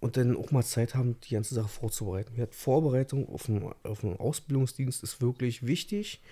und 0.00 0.16
dann 0.16 0.34
auch 0.34 0.50
mal 0.50 0.62
Zeit 0.62 0.94
haben, 0.94 1.20
die 1.20 1.34
ganze 1.34 1.54
Sache 1.54 1.68
vorzubereiten. 1.68 2.32
Ja, 2.38 2.46
Vorbereitung 2.50 3.28
auf 3.28 3.50
einen, 3.50 3.70
auf 3.82 4.02
einen 4.02 4.16
Ausbildungsdienst 4.16 5.02
ist 5.02 5.20
wirklich 5.20 5.66
wichtig 5.66 6.22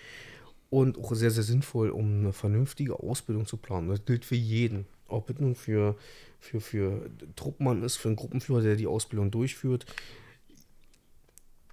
und 0.70 0.96
auch 0.96 1.12
sehr, 1.14 1.30
sehr 1.30 1.42
sinnvoll, 1.42 1.90
um 1.90 2.20
eine 2.20 2.32
vernünftige 2.32 2.98
Ausbildung 2.98 3.44
zu 3.44 3.58
planen. 3.58 3.88
Das 3.88 4.06
gilt 4.06 4.24
für 4.24 4.36
jeden. 4.36 4.86
Ob 5.06 5.28
es 5.28 5.38
nun 5.38 5.54
für, 5.54 5.98
für, 6.42 6.60
für 6.60 7.10
Truppmann 7.36 7.82
ist, 7.82 7.96
für 7.96 8.08
einen 8.08 8.16
Gruppenführer, 8.16 8.60
der 8.60 8.76
die 8.76 8.86
Ausbildung 8.88 9.30
durchführt. 9.30 9.86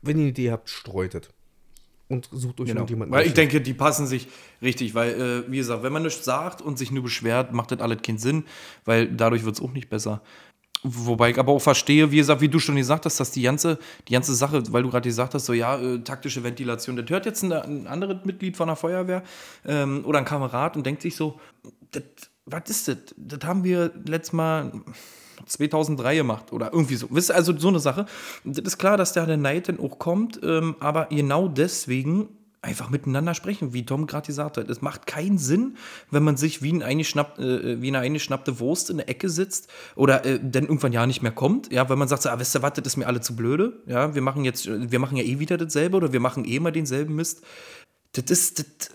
Wenn 0.01 0.17
ihr 0.17 0.21
eine 0.21 0.29
Idee 0.29 0.51
habt, 0.51 0.69
streutet. 0.69 1.29
Und 2.07 2.29
sucht 2.31 2.59
euch 2.61 2.67
Genau. 2.67 2.81
irgendjemanden. 2.81 3.11
Weil 3.15 3.27
ich 3.27 3.33
denke, 3.33 3.61
die 3.61 3.73
passen 3.73 4.07
sich 4.07 4.27
richtig, 4.61 4.95
weil, 4.95 5.43
äh, 5.47 5.51
wie 5.51 5.57
gesagt, 5.57 5.83
wenn 5.83 5.93
man 5.93 6.03
nichts 6.03 6.23
sagt 6.23 6.61
und 6.61 6.77
sich 6.77 6.91
nur 6.91 7.03
beschwert, 7.03 7.51
macht 7.51 7.71
das 7.71 7.79
alles 7.81 8.01
keinen 8.01 8.17
Sinn, 8.17 8.45
weil 8.85 9.07
dadurch 9.07 9.43
wird 9.43 9.55
es 9.55 9.61
auch 9.61 9.71
nicht 9.71 9.89
besser. 9.89 10.21
Wobei 10.81 11.31
ich 11.31 11.37
aber 11.37 11.51
auch 11.51 11.59
verstehe, 11.59 12.09
wie 12.11 12.17
gesagt, 12.17 12.39
wie 12.41 12.47
du 12.47 12.57
schon 12.57 12.77
gesagt 12.77 13.05
hast, 13.05 13.19
dass 13.19 13.31
die 13.31 13.41
ganze, 13.41 13.77
die 14.07 14.13
ganze 14.13 14.33
Sache, 14.33 14.63
weil 14.71 14.83
du 14.83 14.89
gerade 14.89 15.07
gesagt 15.09 15.33
hast, 15.33 15.45
so 15.45 15.53
ja, 15.53 15.77
äh, 15.77 15.99
taktische 15.99 16.41
Ventilation, 16.43 16.95
das 16.95 17.09
hört 17.09 17.25
jetzt 17.25 17.43
ein, 17.43 17.51
ein 17.51 17.85
anderes 17.87 18.23
Mitglied 18.23 18.55
von 18.55 18.67
der 18.67 18.75
Feuerwehr 18.77 19.23
ähm, 19.65 20.05
oder 20.05 20.19
ein 20.19 20.25
Kamerad 20.25 20.77
und 20.77 20.85
denkt 20.85 21.01
sich 21.01 21.15
so, 21.15 21.39
das, 21.91 22.03
was 22.51 22.69
ist 22.69 22.87
das? 22.87 22.97
Das 23.17 23.47
haben 23.47 23.63
wir 23.63 23.91
letztes 24.05 24.33
Mal 24.33 24.71
2003 25.45 26.15
gemacht 26.15 26.51
oder 26.51 26.71
irgendwie 26.73 26.95
so. 26.95 27.07
Wisst 27.11 27.31
ihr, 27.31 27.35
also 27.35 27.57
so 27.57 27.69
eine 27.69 27.79
Sache. 27.79 28.05
Das 28.43 28.63
ist 28.65 28.77
klar, 28.77 28.97
dass 28.97 29.13
da 29.13 29.25
der 29.25 29.37
Neid 29.37 29.69
dann 29.69 29.79
auch 29.79 29.99
kommt, 29.99 30.39
ähm, 30.43 30.75
aber 30.79 31.05
genau 31.05 31.47
deswegen 31.47 32.29
einfach 32.61 32.89
miteinander 32.89 33.33
sprechen, 33.33 33.73
wie 33.73 33.85
Tom 33.85 34.05
gerade 34.05 34.27
gesagt 34.27 34.57
hat. 34.57 34.69
Es 34.69 34.81
macht 34.81 35.07
keinen 35.07 35.37
Sinn, 35.37 35.77
wenn 36.11 36.23
man 36.23 36.35
sich 36.35 36.61
wie, 36.61 36.73
ein 36.73 36.83
eingeschnappt, 36.83 37.39
äh, 37.39 37.81
wie 37.81 37.87
eine 37.87 37.99
eingeschnappte 37.99 38.59
Wurst 38.59 38.89
in 38.89 38.97
der 38.97 39.07
Ecke 39.07 39.29
sitzt 39.29 39.69
oder 39.95 40.25
äh, 40.25 40.39
dann 40.41 40.63
irgendwann 40.63 40.91
ja 40.91 41.07
nicht 41.07 41.21
mehr 41.21 41.31
kommt. 41.31 41.71
Ja, 41.71 41.87
weil 41.89 41.95
man 41.95 42.07
sagt, 42.07 42.23
so, 42.23 42.29
ah, 42.29 42.39
wisst 42.39 42.55
ihr 42.55 42.61
was, 42.61 42.73
das 42.73 42.85
ist 42.85 42.97
mir 42.97 43.07
alle 43.07 43.21
zu 43.21 43.35
blöde. 43.35 43.81
Ja, 43.85 44.13
wir 44.13 44.21
machen 44.21 44.43
jetzt, 44.43 44.67
wir 44.67 44.99
machen 44.99 45.15
ja 45.15 45.23
eh 45.23 45.39
wieder 45.39 45.57
dasselbe 45.57 45.97
oder 45.97 46.11
wir 46.11 46.19
machen 46.19 46.43
eh 46.45 46.59
mal 46.59 46.71
denselben 46.71 47.15
Mist. 47.15 47.43
Das 48.11 48.25
ist, 48.29 48.59
das, 48.59 48.89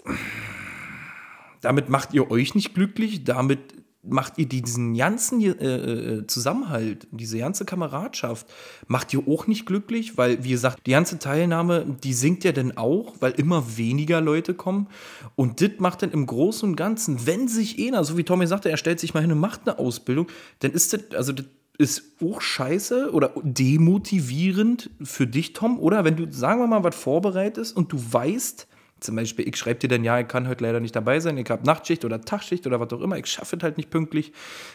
damit 1.65 1.89
macht 1.89 2.15
ihr 2.15 2.31
euch 2.31 2.55
nicht 2.55 2.75
glücklich, 2.75 3.25
damit 3.25 3.61
macht 4.07 4.39
ihr 4.39 4.47
diesen 4.47 4.95
ganzen 4.95 5.41
äh, 5.41 5.49
äh, 5.49 6.27
Zusammenhalt, 6.27 7.07
diese 7.11 7.39
ganze 7.39 7.65
Kameradschaft, 7.65 8.47
macht 8.87 9.12
ihr 9.15 9.27
auch 9.27 9.47
nicht 9.47 9.67
glücklich, 9.67 10.17
weil, 10.17 10.45
wie 10.45 10.51
gesagt, 10.51 10.87
die 10.87 10.91
ganze 10.91 11.19
Teilnahme, 11.19 11.87
die 12.03 12.12
sinkt 12.12 12.45
ja 12.45 12.53
dann 12.53 12.77
auch, 12.77 13.15
weil 13.21 13.33
immer 13.33 13.77
weniger 13.77 14.21
Leute 14.21 14.55
kommen. 14.55 14.89
Und 15.37 15.61
das 15.61 15.71
macht 15.79 16.03
dann 16.03 16.11
im 16.11 16.27
Großen 16.27 16.69
und 16.69 16.77
Ganzen, 16.77 17.27
wenn 17.27 17.49
sich 17.49 17.85
einer, 17.85 18.05
so 18.05 18.19
wie 18.19 18.25
Tommy 18.25 18.47
sagte, 18.47 18.71
er 18.71 18.77
stellt 18.77 19.01
sich 19.01 19.15
mal 19.15 19.21
hin 19.21 19.33
und 19.33 19.39
macht 19.39 19.62
eine 19.67 19.79
Ausbildung, 19.79 20.29
dann 20.61 20.73
ist 20.73 20.93
das, 20.93 21.01
also 21.15 21.33
das 21.33 21.47
ist 21.77 22.05
auch 22.23 22.41
scheiße 22.41 23.11
oder 23.12 23.33
demotivierend 23.43 24.91
für 25.03 25.27
dich, 25.27 25.55
Tom, 25.55 25.81
oder? 25.81 26.05
Wenn 26.05 26.17
du, 26.17 26.31
sagen 26.31 26.61
wir 26.61 26.67
mal, 26.67 26.85
was 26.85 26.95
vorbereitest 26.95 27.77
und 27.77 27.93
du 27.93 27.99
weißt, 27.99 28.69
zum 29.05 29.17
Beispiel, 29.17 29.47
ich 29.49 29.57
schreibe 29.57 29.81
dir 29.81 29.89
dann, 29.89 30.05
ja, 30.05 30.19
ich 30.19 30.29
kann 30.29 30.49
heute 30.49 30.65
leider 30.65 30.81
nicht 30.81 30.97
dabei 30.97 31.21
sein, 31.21 31.39
ich 31.39 31.51
habe 31.51 31.65
Nachtschicht 31.65 32.05
oder 32.05 32.21
Tagschicht 32.21 32.67
oder 32.67 32.81
was 32.81 32.93
auch 32.93 33.01
immer, 33.01 33.19
ich 33.19 33.27
schaffe 33.27 33.57
es 33.57 33.63
halt 33.63 33.77
nicht 33.77 33.91
pünktlich. 33.91 34.33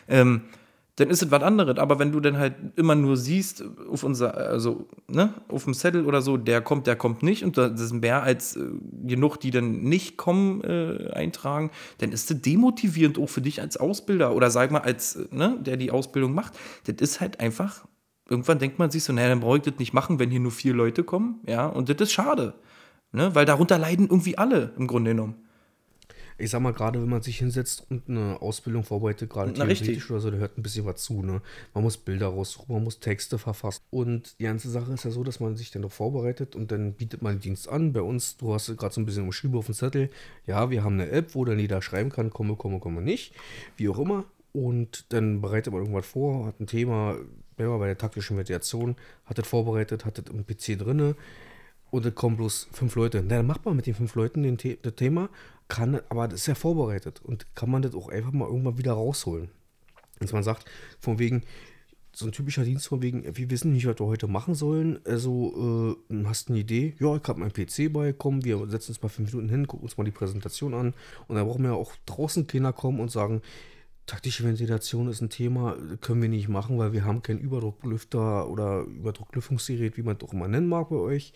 Ähm, 0.08 0.42
dann 1.00 1.10
ist 1.10 1.24
es 1.24 1.32
was 1.32 1.42
anderes. 1.44 1.78
Aber 1.78 1.98
wenn 1.98 2.12
du 2.12 2.20
dann 2.20 2.38
halt 2.38 2.56
immer 2.76 2.94
nur 2.96 3.16
siehst, 3.16 3.64
auf 3.90 4.04
unser, 4.04 4.36
also, 4.36 4.88
ne, 5.08 5.34
auf 5.48 5.64
dem 5.64 5.74
Zettel 5.74 6.06
oder 6.06 6.22
so, 6.22 6.36
der 6.36 6.62
kommt, 6.62 6.88
der 6.88 6.96
kommt 6.96 7.24
nicht, 7.24 7.44
und 7.44 7.58
das 7.58 7.80
sind 7.80 8.02
mehr 8.02 8.24
als 8.24 8.58
äh, 8.58 8.66
genug, 9.06 9.40
die 9.40 9.52
dann 9.52 9.84
nicht 9.84 10.18
kommen, 10.18 10.62
äh, 10.62 11.12
eintragen, 11.14 11.72
dann 12.00 12.12
ist 12.12 12.30
das 12.30 12.42
demotivierend 12.42 13.18
auch 13.18 13.30
für 13.30 13.42
dich 13.42 13.62
als 13.62 13.78
Ausbilder 13.78 14.36
oder 14.36 14.52
sag 14.52 14.72
mal, 14.72 14.82
als, 14.82 15.20
ne, 15.32 15.58
der 15.62 15.78
die 15.78 15.92
Ausbildung 15.92 16.34
macht. 16.34 16.54
Das 16.86 16.96
ist 17.00 17.22
halt 17.22 17.40
einfach, 17.40 17.86
irgendwann 18.30 18.60
denkt 18.60 18.78
man 18.78 18.92
sich 18.92 19.04
so, 19.04 19.14
naja, 19.14 19.30
dann 19.30 19.40
brauche 19.40 19.58
ich 19.58 19.64
das 19.64 19.80
nicht 19.80 19.94
machen, 19.94 20.20
wenn 20.20 20.30
hier 20.30 20.42
nur 20.42 20.52
vier 20.52 20.74
Leute 20.74 21.04
kommen, 21.04 21.40
ja, 21.48 21.66
und 21.68 21.88
das 21.90 21.98
ist 22.02 22.12
schade. 22.12 22.56
Ne, 23.12 23.34
weil 23.34 23.46
darunter 23.46 23.78
leiden 23.80 24.08
irgendwie 24.08 24.38
alle 24.38 24.72
im 24.78 24.86
Grunde 24.86 25.12
genommen 25.12 25.36
ich 26.40 26.50
sag 26.50 26.62
mal, 26.62 26.74
gerade 26.74 27.02
wenn 27.02 27.10
man 27.10 27.22
sich 27.22 27.38
hinsetzt 27.38 27.86
und 27.90 28.08
eine 28.08 28.42
Ausbildung 28.42 28.84
vorbereitet, 28.84 29.30
gerade 29.30 29.54
theoretisch 29.54 30.10
oder 30.10 30.22
so, 30.22 30.32
da 30.32 30.38
hört 30.38 30.58
ein 30.58 30.64
bisschen 30.64 30.86
was 30.86 31.04
zu. 31.04 31.22
Ne? 31.22 31.42
Man 31.74 31.84
muss 31.84 31.98
Bilder 31.98 32.28
raussuchen, 32.28 32.74
man 32.74 32.84
muss 32.84 33.00
Texte 33.00 33.38
verfassen. 33.38 33.82
Und 33.92 34.40
die 34.40 34.46
ganze 34.46 34.70
Sache 34.70 34.94
ist 34.94 35.04
ja 35.04 35.12
so, 35.12 35.24
dass 35.24 35.40
man 35.40 35.58
sich 35.58 35.70
dann 35.72 35.82
noch 35.82 35.92
vorbereitet 35.92 36.56
und 36.56 36.72
dann 36.72 36.94
bietet 36.94 37.22
man 37.22 37.36
den 37.36 37.42
Dienst 37.42 37.68
an. 37.68 37.94
Bei 37.94 38.02
uns, 38.02 38.38
du 38.38 38.54
hast 38.54 38.76
gerade 38.78 38.94
so 38.94 39.02
ein 39.02 39.06
bisschen 39.06 39.24
umschrieben 39.24 39.58
auf 39.58 39.66
dem 39.66 39.76
Zettel, 39.76 40.10
ja, 40.48 40.70
wir 40.70 40.84
haben 40.84 40.94
eine 40.94 41.10
App, 41.10 41.36
wo 41.36 41.44
dann 41.44 41.60
jeder 41.60 41.82
schreiben 41.82 42.10
kann, 42.10 42.30
komme, 42.30 42.56
komme, 42.56 42.80
komme 42.80 43.02
nicht, 43.02 43.34
wie 43.78 43.90
auch 43.90 44.00
immer. 44.00 44.24
Und 44.54 45.06
dann 45.10 45.42
bereitet 45.42 45.74
man 45.74 45.82
irgendwas 45.82 46.08
vor, 46.08 46.48
hat 46.48 46.60
ein 46.60 46.68
Thema, 46.68 47.18
bei 47.58 47.88
der 47.88 47.98
taktischen 47.98 48.38
Mediation, 48.38 48.96
hat 49.26 49.38
das 49.38 49.48
vorbereitet, 49.48 50.06
hat 50.06 50.18
das 50.18 50.26
im 50.34 50.46
PC 50.46 50.80
drinne 50.80 51.16
und 51.92 52.06
dann 52.06 52.16
kommen 52.16 52.38
bloß 52.38 52.70
fünf 52.72 52.96
Leute. 52.96 53.24
Na, 53.28 53.38
dann 53.38 53.48
macht 53.48 53.66
man 53.66 53.76
mit 53.76 53.86
den 53.86 53.96
fünf 53.96 54.16
Leuten 54.16 54.44
den 54.44 54.58
The 54.60 54.78
das 54.82 54.96
Thema, 54.96 55.30
kann, 55.68 56.00
aber 56.10 56.28
das 56.28 56.42
ist 56.42 56.48
ja 56.48 56.56
vorbereitet 56.56 57.22
und 57.24 57.56
kann 57.56 57.70
man 57.70 57.82
das 57.82 57.94
auch 57.94 58.10
einfach 58.10 58.32
mal 58.32 58.48
irgendwann 58.48 58.78
wieder 58.78 58.94
rausholen. 58.94 59.50
Dass 60.20 60.34
man 60.34 60.44
sagt, 60.44 60.66
von 61.00 61.20
wegen, 61.20 61.44
so 62.12 62.26
ein 62.26 62.32
typischer 62.32 62.64
Dienst 62.64 62.88
von 62.88 63.02
wegen, 63.02 63.24
wir 63.38 63.50
wissen 63.50 63.72
nicht, 63.72 63.86
was 63.86 64.00
wir 64.00 64.08
heute 64.08 64.28
machen 64.28 64.56
sollen. 64.56 65.00
Also, 65.06 65.96
äh, 66.10 66.24
hast 66.26 66.50
eine 66.50 66.60
Idee? 66.60 66.96
Ja, 67.00 67.16
ich 67.16 67.24
habe 67.24 67.40
meinen 67.40 67.54
PC 67.54 67.94
bei, 67.94 68.14
komm, 68.14 68.44
wir 68.44 68.58
setzen 68.68 68.92
uns 68.92 69.02
mal 69.02 69.10
fünf 69.10 69.32
Minuten 69.32 69.50
hin, 69.50 69.68
gucken 69.68 69.86
uns 69.86 69.98
mal 69.98 70.04
die 70.04 70.12
Präsentation 70.12 70.74
an. 70.74 70.94
Und 71.28 71.36
da 71.36 71.44
brauchen 71.44 71.64
wir 71.64 71.70
ja 71.70 71.76
auch 71.76 71.94
draußen 72.08 72.48
Kinder 72.48 72.74
kommen 72.74 73.00
und 73.00 73.12
sagen, 73.12 73.42
taktische 74.06 74.44
Ventilation 74.44 75.08
ist 75.08 75.22
ein 75.22 75.30
Thema, 75.30 75.78
können 76.02 76.22
wir 76.22 76.30
nicht 76.30 76.50
machen, 76.50 76.80
weil 76.80 76.94
wir 76.94 77.06
haben 77.06 77.22
keinen 77.22 77.40
Überdrucklüfter 77.40 78.50
oder 78.50 78.82
Überdrucklüftungsgerät, 78.82 79.96
wie 79.98 80.04
man 80.04 80.18
es 80.18 80.28
auch 80.28 80.34
immer 80.34 80.48
nennen 80.48 80.68
mag 80.68 80.90
bei 80.90 80.96
euch 80.96 81.32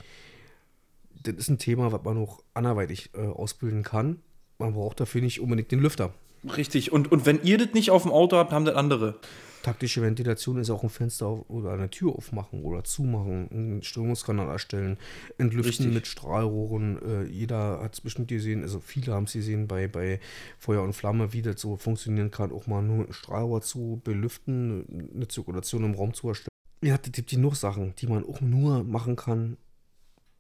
das 1.23 1.35
ist 1.35 1.49
ein 1.49 1.57
Thema, 1.57 1.91
was 1.91 2.03
man 2.03 2.17
auch 2.17 2.43
anderweitig 2.53 3.11
äh, 3.13 3.25
ausbilden 3.25 3.83
kann. 3.83 4.19
Man 4.57 4.73
braucht 4.73 4.99
dafür 4.99 5.21
nicht 5.21 5.39
unbedingt 5.39 5.71
den 5.71 5.79
Lüfter. 5.79 6.13
Richtig. 6.57 6.91
Und, 6.91 7.11
und 7.11 7.25
wenn 7.25 7.41
ihr 7.43 7.57
das 7.57 7.73
nicht 7.73 7.91
auf 7.91 8.03
dem 8.03 8.11
Auto 8.11 8.37
habt, 8.37 8.51
haben 8.51 8.65
das 8.65 8.75
andere. 8.75 9.15
Taktische 9.63 10.01
Ventilation 10.01 10.57
ist 10.57 10.69
auch 10.69 10.83
ein 10.83 10.89
Fenster 10.89 11.49
oder 11.49 11.71
eine 11.71 11.89
Tür 11.89 12.13
aufmachen 12.17 12.63
oder 12.63 12.83
zumachen, 12.83 13.49
einen 13.49 13.81
Strömungskanal 13.81 14.49
erstellen, 14.49 14.97
entlüften 15.37 15.85
Richtig. 15.85 15.93
mit 15.93 16.07
Strahlrohren. 16.07 17.01
Äh, 17.01 17.23
jeder 17.31 17.79
hat 17.81 17.93
es 17.93 18.01
bestimmt 18.01 18.27
gesehen, 18.27 18.61
also 18.61 18.81
viele 18.81 19.13
haben 19.13 19.23
es 19.23 19.31
gesehen 19.31 19.69
bei, 19.69 19.87
bei 19.87 20.19
Feuer 20.59 20.83
und 20.83 20.91
Flamme, 20.91 21.31
wie 21.31 21.41
das 21.41 21.61
so 21.61 21.77
funktionieren 21.77 22.29
kann, 22.29 22.51
auch 22.51 22.67
mal 22.67 22.81
nur 22.81 23.05
ein 23.07 23.13
Strahlrohr 23.13 23.61
zu 23.61 24.01
belüften, 24.03 25.11
eine 25.15 25.29
Zirkulation 25.29 25.85
im 25.85 25.93
Raum 25.93 26.13
zu 26.13 26.27
erstellen. 26.27 26.49
Ja, 26.83 26.95
es 27.01 27.11
gibt 27.13 27.29
genug 27.29 27.55
Sachen, 27.55 27.93
die 27.99 28.07
man 28.07 28.25
auch 28.25 28.41
nur 28.41 28.83
machen 28.83 29.15
kann, 29.15 29.55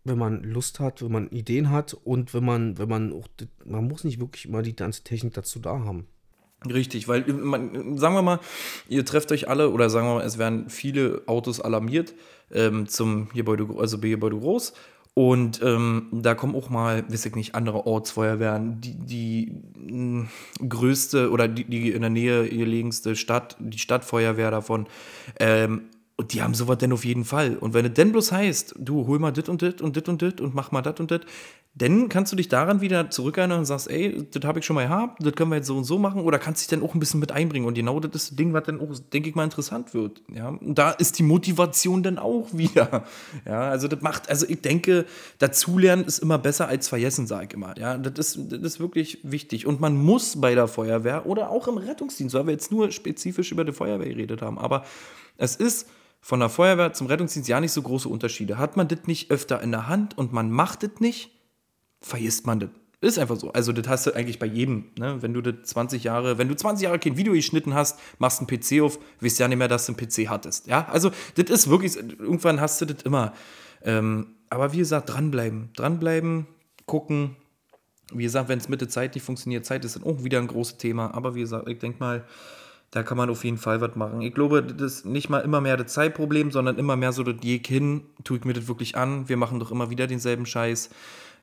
wenn 0.03 0.17
man 0.17 0.43
Lust 0.43 0.79
hat, 0.79 1.01
wenn 1.01 1.11
man 1.11 1.29
Ideen 1.29 1.69
hat 1.69 1.93
und 1.93 2.33
wenn 2.33 2.43
man, 2.43 2.77
wenn 2.77 2.89
man 2.89 3.13
auch, 3.13 3.27
man 3.65 3.87
muss 3.87 4.03
nicht 4.03 4.19
wirklich 4.19 4.45
immer 4.45 4.61
die 4.61 4.75
ganze 4.75 5.03
Technik 5.03 5.33
dazu 5.33 5.59
da 5.59 5.79
haben. 5.79 6.07
Richtig, 6.65 7.07
weil 7.07 7.25
man, 7.25 7.97
sagen 7.97 8.15
wir 8.15 8.21
mal, 8.21 8.39
ihr 8.87 9.05
trefft 9.05 9.31
euch 9.31 9.49
alle 9.49 9.69
oder 9.69 9.89
sagen 9.89 10.07
wir 10.07 10.15
mal, 10.15 10.25
es 10.25 10.37
werden 10.37 10.69
viele 10.69 11.23
Autos 11.25 11.59
alarmiert 11.59 12.13
ähm, 12.51 12.87
zum 12.87 13.29
Gebäude, 13.29 13.67
also 13.77 13.99
Gebäude 13.99 14.37
Groß. 14.37 14.73
Und 15.15 15.61
ähm, 15.61 16.07
da 16.11 16.33
kommen 16.33 16.55
auch 16.55 16.69
mal, 16.71 17.03
weiß 17.07 17.27
ich 17.27 17.35
nicht, 17.35 17.53
andere 17.53 17.85
Ortsfeuerwehren, 17.85 18.81
die, 18.81 18.95
die 18.95 19.61
mh, 19.77 20.27
größte 20.67 21.29
oder 21.29 21.47
die, 21.47 21.65
die 21.65 21.91
in 21.91 22.01
der 22.01 22.09
Nähe 22.09 22.49
gelegenste 22.49 23.15
Stadt, 23.15 23.55
die 23.59 23.77
Stadtfeuerwehr 23.77 24.49
davon, 24.49 24.87
ähm, 25.39 25.83
und 26.15 26.33
die 26.33 26.43
haben 26.43 26.53
sowas 26.53 26.77
denn 26.77 26.93
auf 26.93 27.05
jeden 27.05 27.25
Fall. 27.25 27.57
Und 27.57 27.73
wenn 27.73 27.85
es 27.85 27.93
denn 27.93 28.11
bloß 28.11 28.31
heißt, 28.31 28.75
du 28.77 29.07
hol 29.07 29.17
mal 29.17 29.31
dit 29.31 29.49
und 29.49 29.63
dit 29.63 29.81
und 29.81 29.95
dit 29.95 30.07
und 30.07 30.21
dit 30.21 30.41
und 30.41 30.53
mach 30.53 30.71
mal 30.71 30.83
das 30.83 30.99
und 30.99 31.09
dit, 31.09 31.25
dann 31.73 32.07
kannst 32.07 32.31
du 32.31 32.35
dich 32.35 32.49
daran 32.49 32.81
wieder 32.81 33.09
zurückerinnern 33.09 33.57
und 33.57 33.65
sagst, 33.65 33.89
ey, 33.89 34.27
das 34.29 34.43
habe 34.43 34.59
ich 34.59 34.65
schon 34.65 34.75
mal 34.75 34.83
gehabt, 34.83 35.25
das 35.25 35.33
können 35.33 35.49
wir 35.49 35.55
jetzt 35.55 35.65
so 35.65 35.75
und 35.75 35.85
so 35.85 35.97
machen. 35.97 36.21
Oder 36.21 36.37
kannst 36.37 36.61
dich 36.61 36.67
dann 36.67 36.87
auch 36.87 36.93
ein 36.93 36.99
bisschen 36.99 37.19
mit 37.19 37.31
einbringen. 37.31 37.65
Und 37.65 37.73
genau 37.73 37.99
das 37.99 38.11
ist 38.13 38.29
das 38.29 38.35
Ding, 38.35 38.53
was 38.53 38.63
dann 38.65 38.79
auch, 38.79 38.95
denke 39.11 39.29
ich 39.29 39.33
mal, 39.33 39.43
interessant 39.43 39.95
wird. 39.95 40.21
Ja, 40.31 40.49
und 40.49 40.77
da 40.77 40.91
ist 40.91 41.17
die 41.17 41.23
Motivation 41.23 42.03
dann 42.03 42.19
auch 42.19 42.49
wieder. 42.53 43.05
Ja, 43.47 43.61
also 43.61 43.87
das 43.87 44.01
macht, 44.01 44.29
also 44.29 44.45
ich 44.47 44.61
denke, 44.61 45.05
dazulernen 45.39 46.05
ist 46.05 46.19
immer 46.19 46.37
besser 46.37 46.67
als 46.67 46.89
vergessen, 46.89 47.25
sage 47.25 47.47
ich 47.49 47.53
immer. 47.55 47.75
Ja, 47.79 47.97
das 47.97 48.35
ist, 48.35 48.51
das 48.51 48.61
ist 48.61 48.79
wirklich 48.79 49.17
wichtig. 49.23 49.65
Und 49.65 49.81
man 49.81 49.97
muss 49.97 50.39
bei 50.39 50.53
der 50.53 50.67
Feuerwehr 50.67 51.25
oder 51.25 51.49
auch 51.49 51.67
im 51.67 51.77
Rettungsdienst, 51.77 52.35
weil 52.35 52.45
wir 52.45 52.53
jetzt 52.53 52.71
nur 52.71 52.91
spezifisch 52.91 53.51
über 53.51 53.65
die 53.65 53.73
Feuerwehr 53.73 54.09
geredet 54.09 54.43
haben, 54.43 54.59
aber 54.59 54.85
es 55.37 55.55
ist 55.55 55.87
von 56.23 56.39
der 56.39 56.47
Feuerwehr 56.47 56.93
zum 56.93 57.07
Rettungsdienst 57.07 57.49
ja 57.49 57.59
nicht 57.59 57.73
so 57.73 57.81
große 57.81 58.07
Unterschiede. 58.07 58.57
Hat 58.57 58.77
man 58.77 58.87
das 58.87 58.99
nicht 59.07 59.29
öfter 59.29 59.61
in 59.61 59.71
der 59.71 59.89
Hand 59.89 60.17
und 60.17 60.31
man 60.31 60.49
macht 60.49 60.81
es 60.83 61.01
nicht, 61.01 61.31
vergisst 61.99 62.47
man 62.47 62.61
das. 62.61 62.69
Ist 63.01 63.19
einfach 63.19 63.35
so. 63.35 63.51
Also, 63.51 63.73
das 63.73 63.89
hast 63.89 64.07
du 64.07 64.15
eigentlich 64.15 64.39
bei 64.39 64.45
jedem. 64.45 64.85
Ne? 64.97 65.21
Wenn 65.21 65.33
du 65.33 65.41
das 65.41 65.67
20 65.71 66.05
Jahre, 66.05 66.37
wenn 66.37 66.47
du 66.47 66.55
20 66.55 66.85
Jahre 66.85 66.97
kein 66.97 67.17
Video 67.17 67.33
geschnitten 67.33 67.73
hast, 67.73 67.99
machst 68.19 68.39
einen 68.39 68.47
PC 68.47 68.81
auf, 68.81 68.97
weißt 69.19 69.39
ja 69.39 69.49
nicht 69.49 69.57
mehr, 69.57 69.67
dass 69.67 69.85
du 69.85 69.91
einen 69.91 69.97
PC 69.97 70.29
hattest. 70.29 70.67
Ja, 70.67 70.87
also, 70.87 71.11
das 71.35 71.49
ist 71.49 71.69
wirklich, 71.69 71.97
irgendwann 71.97 72.61
hast 72.61 72.79
du 72.79 72.85
das 72.85 73.03
immer. 73.03 73.33
Ähm, 73.81 74.27
aber 74.49 74.71
wie 74.71 74.77
gesagt, 74.77 75.09
dranbleiben. 75.09 75.71
Dranbleiben, 75.75 76.47
gucken. 76.85 77.35
Wie 78.13 78.23
gesagt, 78.23 78.47
wenn 78.47 78.59
es 78.59 78.69
mit 78.69 78.79
der 78.79 78.87
Zeit 78.87 79.15
nicht 79.15 79.25
funktioniert, 79.25 79.65
Zeit 79.65 79.83
ist 79.83 79.97
dann 79.97 80.03
auch 80.03 80.23
wieder 80.23 80.39
ein 80.39 80.47
großes 80.47 80.77
Thema. 80.77 81.13
Aber 81.13 81.35
wie 81.35 81.41
gesagt, 81.41 81.67
ich 81.67 81.79
denke 81.79 81.99
mal, 81.99 82.23
da 82.93 83.01
kann 83.01 83.17
man 83.17 83.31
auf 83.31 83.43
jeden 83.43 83.57
Fall 83.57 83.81
was 83.81 83.95
machen. 83.95 84.21
Ich 84.21 84.35
glaube, 84.35 84.61
das 84.61 84.97
ist 84.97 85.05
nicht 85.07 85.27
mal 85.27 85.39
immer 85.39 85.61
mehr 85.61 85.77
das 85.77 85.93
Zeitproblem, 85.93 86.51
sondern 86.51 86.77
immer 86.77 86.95
mehr 86.95 87.11
so, 87.11 87.23
das 87.23 87.37
je 87.41 87.57
hin, 87.57 88.03
tue 88.23 88.37
ich 88.37 88.45
mir 88.45 88.53
das 88.53 88.67
wirklich 88.67 88.95
an. 88.95 89.27
Wir 89.27 89.35
machen 89.35 89.59
doch 89.59 89.71
immer 89.71 89.89
wieder 89.89 90.05
denselben 90.05 90.45
Scheiß. 90.45 90.91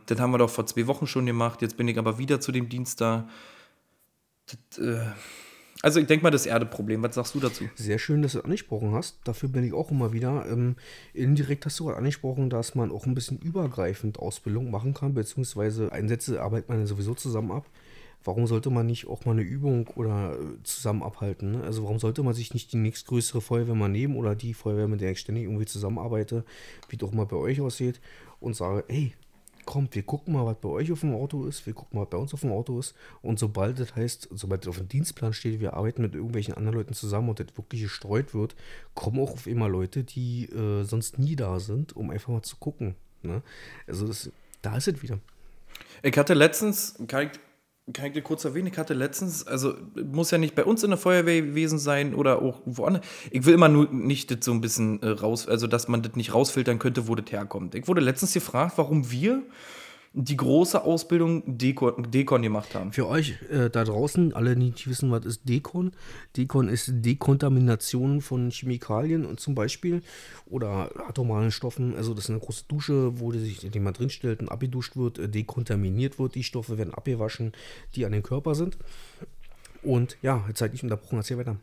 Das 0.07 0.21
haben 0.21 0.31
wir 0.31 0.39
doch 0.39 0.49
vor 0.49 0.67
zwei 0.67 0.87
Wochen 0.87 1.09
schon 1.09 1.27
gemacht. 1.27 1.61
Jetzt 1.61 1.77
bin 1.77 1.89
ich 1.89 1.99
aber 1.99 2.19
wieder 2.19 2.41
zu 2.41 2.53
dem 2.53 2.69
Dienst 2.69 3.01
da. 3.01 3.29
Das, 4.47 4.79
äh 4.79 5.01
also 5.83 5.99
ich 5.99 6.07
denke 6.07 6.23
mal, 6.23 6.31
das 6.31 6.47
Erdeproblem. 6.47 7.03
Was 7.03 7.17
sagst 7.17 7.35
du 7.35 7.41
dazu? 7.41 7.65
Sehr 7.75 7.99
schön, 7.99 8.23
dass 8.23 8.33
du 8.33 8.39
das 8.39 8.45
angesprochen 8.45 8.93
hast. 8.93 9.19
Dafür 9.25 9.49
bin 9.49 9.65
ich 9.65 9.73
auch 9.73 9.91
immer 9.91 10.13
wieder. 10.13 10.47
Ähm, 10.49 10.77
indirekt 11.15 11.67
hast 11.67 11.81
du 11.81 11.87
gerade 11.87 11.99
angesprochen, 11.99 12.49
dass 12.49 12.77
man 12.77 12.93
auch 12.93 13.07
ein 13.07 13.15
bisschen 13.15 13.39
übergreifend 13.39 14.21
Ausbildung 14.21 14.71
machen 14.71 14.95
kann, 14.95 15.15
beziehungsweise 15.15 15.91
Einsätze 15.91 16.41
arbeitet 16.41 16.69
man 16.69 16.79
ja 16.79 16.87
sowieso 16.87 17.15
zusammen 17.15 17.51
ab 17.51 17.67
warum 18.25 18.47
sollte 18.47 18.71
man 18.71 18.87
nicht 18.87 19.07
auch 19.07 19.25
mal 19.25 19.33
eine 19.33 19.43
Übung 19.43 19.89
oder 19.89 20.35
äh, 20.35 20.62
zusammen 20.62 21.03
abhalten? 21.03 21.53
Ne? 21.53 21.62
Also 21.62 21.83
warum 21.85 21.99
sollte 21.99 22.23
man 22.23 22.35
sich 22.35 22.55
nicht 22.55 22.73
die 22.73 22.77
nächstgrößere 22.77 23.41
Feuerwehr 23.41 23.75
mal 23.75 23.89
nehmen 23.89 24.16
oder 24.16 24.35
die 24.35 24.55
Feuerwehr, 24.55 24.89
mit 24.89 25.01
der 25.01 25.12
ich 25.12 25.21
ständig 25.21 25.45
irgendwie 25.45 25.66
zusammenarbeite, 25.66 26.45
wie 26.89 26.97
doch 26.97 27.12
mal 27.12 27.27
bei 27.27 27.37
euch 27.37 27.61
aussieht, 27.61 28.01
und 28.41 28.55
sage, 28.57 28.85
ey, 28.89 29.12
kommt, 29.64 29.95
wir 29.95 30.03
gucken 30.03 30.35
mal, 30.35 30.45
was 30.47 30.57
bei 30.61 30.68
euch 30.68 30.91
auf 30.91 31.01
dem 31.01 31.14
Auto 31.14 31.47
ist, 31.47 31.64
wir 31.66 31.75
gucken 31.75 31.97
mal, 31.99 32.03
was 32.03 32.11
bei 32.11 32.18
uns 32.18 32.35
auf 32.35 32.41
dem 32.41 32.53
Auto 32.53 32.79
ist. 32.79 32.95
Und 33.23 33.39
sobald 33.39 33.79
das 33.79 33.95
heißt, 33.95 34.29
sobald 34.33 34.62
das 34.62 34.68
auf 34.68 34.79
dem 34.79 34.89
Dienstplan 34.89 35.33
steht, 35.33 35.61
wir 35.61 35.75
arbeiten 35.75 36.03
mit 36.03 36.14
irgendwelchen 36.14 36.55
anderen 36.55 36.77
Leuten 36.79 36.95
zusammen 36.95 37.29
und 37.29 37.41
das 37.41 37.57
wirklich 37.57 37.83
gestreut 37.83 38.35
wird, 38.35 38.57
kommen 38.95 39.21
auch 39.21 39.33
auf 39.33 39.47
immer 39.47 39.68
Leute, 39.68 40.03
die 40.03 40.47
äh, 40.47 40.83
sonst 40.83 41.18
nie 41.18 41.37
da 41.37 41.61
sind, 41.61 41.95
um 41.95 42.11
einfach 42.11 42.31
mal 42.31 42.43
zu 42.43 42.57
gucken. 42.57 42.97
Ne? 43.23 43.43
Also 43.87 44.07
das, 44.07 44.31
da 44.62 44.77
ist 44.77 44.89
es 44.89 45.03
wieder. 45.03 45.18
Ich 46.03 46.16
hatte 46.16 46.35
letztens, 46.35 46.97
kann 47.07 47.27
ich 47.27 47.33
kann 47.93 48.07
ich 48.07 48.12
dir 48.12 48.22
kurz 48.22 48.45
erwähnen, 48.45 48.68
ich 48.68 48.78
hatte 48.78 48.95
letztens, 48.95 49.47
also 49.47 49.74
muss 50.05 50.31
ja 50.31 50.39
nicht 50.39 50.55
bei 50.55 50.64
uns 50.64 50.83
in 50.83 50.91
der 50.91 50.99
Feuerwehr 50.99 51.43
gewesen 51.43 51.78
sein 51.78 52.14
oder 52.14 52.41
auch 52.41 52.61
woanders. 52.64 53.05
Ich 53.31 53.45
will 53.47 53.55
immer 53.55 53.68
nur 53.68 53.89
nicht 53.91 54.31
das 54.31 54.45
so 54.45 54.53
ein 54.53 54.61
bisschen 54.61 55.03
äh, 55.03 55.09
raus, 55.09 55.49
also 55.49 55.66
dass 55.66 55.89
man 55.89 56.03
das 56.03 56.14
nicht 56.14 56.35
rausfiltern 56.35 56.78
könnte, 56.78 57.09
wo 57.09 57.14
das 57.14 57.31
herkommt. 57.33 57.74
Ich 57.74 57.89
wurde 57.89 58.01
letztens 58.01 58.33
gefragt, 58.33 58.74
warum 58.76 59.11
wir 59.11 59.43
die 60.13 60.37
große 60.37 60.83
Ausbildung 60.83 61.59
Dekon, 61.59 62.11
Dekon 62.11 62.43
gemacht 62.43 62.75
haben. 62.75 62.93
Für 62.93 63.07
euch 63.07 63.37
äh, 63.51 63.71
da 63.71 63.85
draußen, 63.85 64.35
alle, 64.35 64.57
die 64.57 64.71
nicht 64.71 64.89
wissen, 64.89 65.11
was 65.13 65.25
ist 65.25 65.49
Dekon. 65.49 65.93
Dekon 66.37 66.69
ist 66.69 66.91
Dekontamination 66.93 68.21
von 68.21 68.51
Chemikalien 68.51 69.25
und 69.25 69.39
zum 69.39 69.55
Beispiel 69.55 70.03
oder 70.47 70.91
atomaren 71.09 71.53
Stoffen. 71.53 71.95
Also 71.95 72.15
das 72.15 72.25
ist 72.25 72.31
eine 72.31 72.41
große 72.41 72.65
Dusche, 72.67 73.21
wo 73.21 73.31
die 73.31 73.39
sich, 73.39 73.71
die 73.71 73.81
man 73.81 73.95
drinstellt 73.95 74.41
und 74.41 74.49
abgeduscht 74.49 74.97
wird, 74.97 75.19
äh, 75.21 75.29
dekontaminiert 75.29 76.19
wird. 76.19 76.35
Die 76.35 76.45
Stoffe 76.45 76.77
werden 76.77 76.93
abgewaschen, 76.93 77.53
die 77.95 78.05
an 78.05 78.13
den 78.13 78.25
Körper 78.25 78.57
sind. 78.57 78.79
Und 79.83 80.17
ja, 80.23 80.45
jetzt 80.49 80.61
halt 80.61 80.73
nicht 80.73 80.83
unterbrochen, 80.83 81.19
erzähl 81.19 81.39
weiter. 81.39 81.57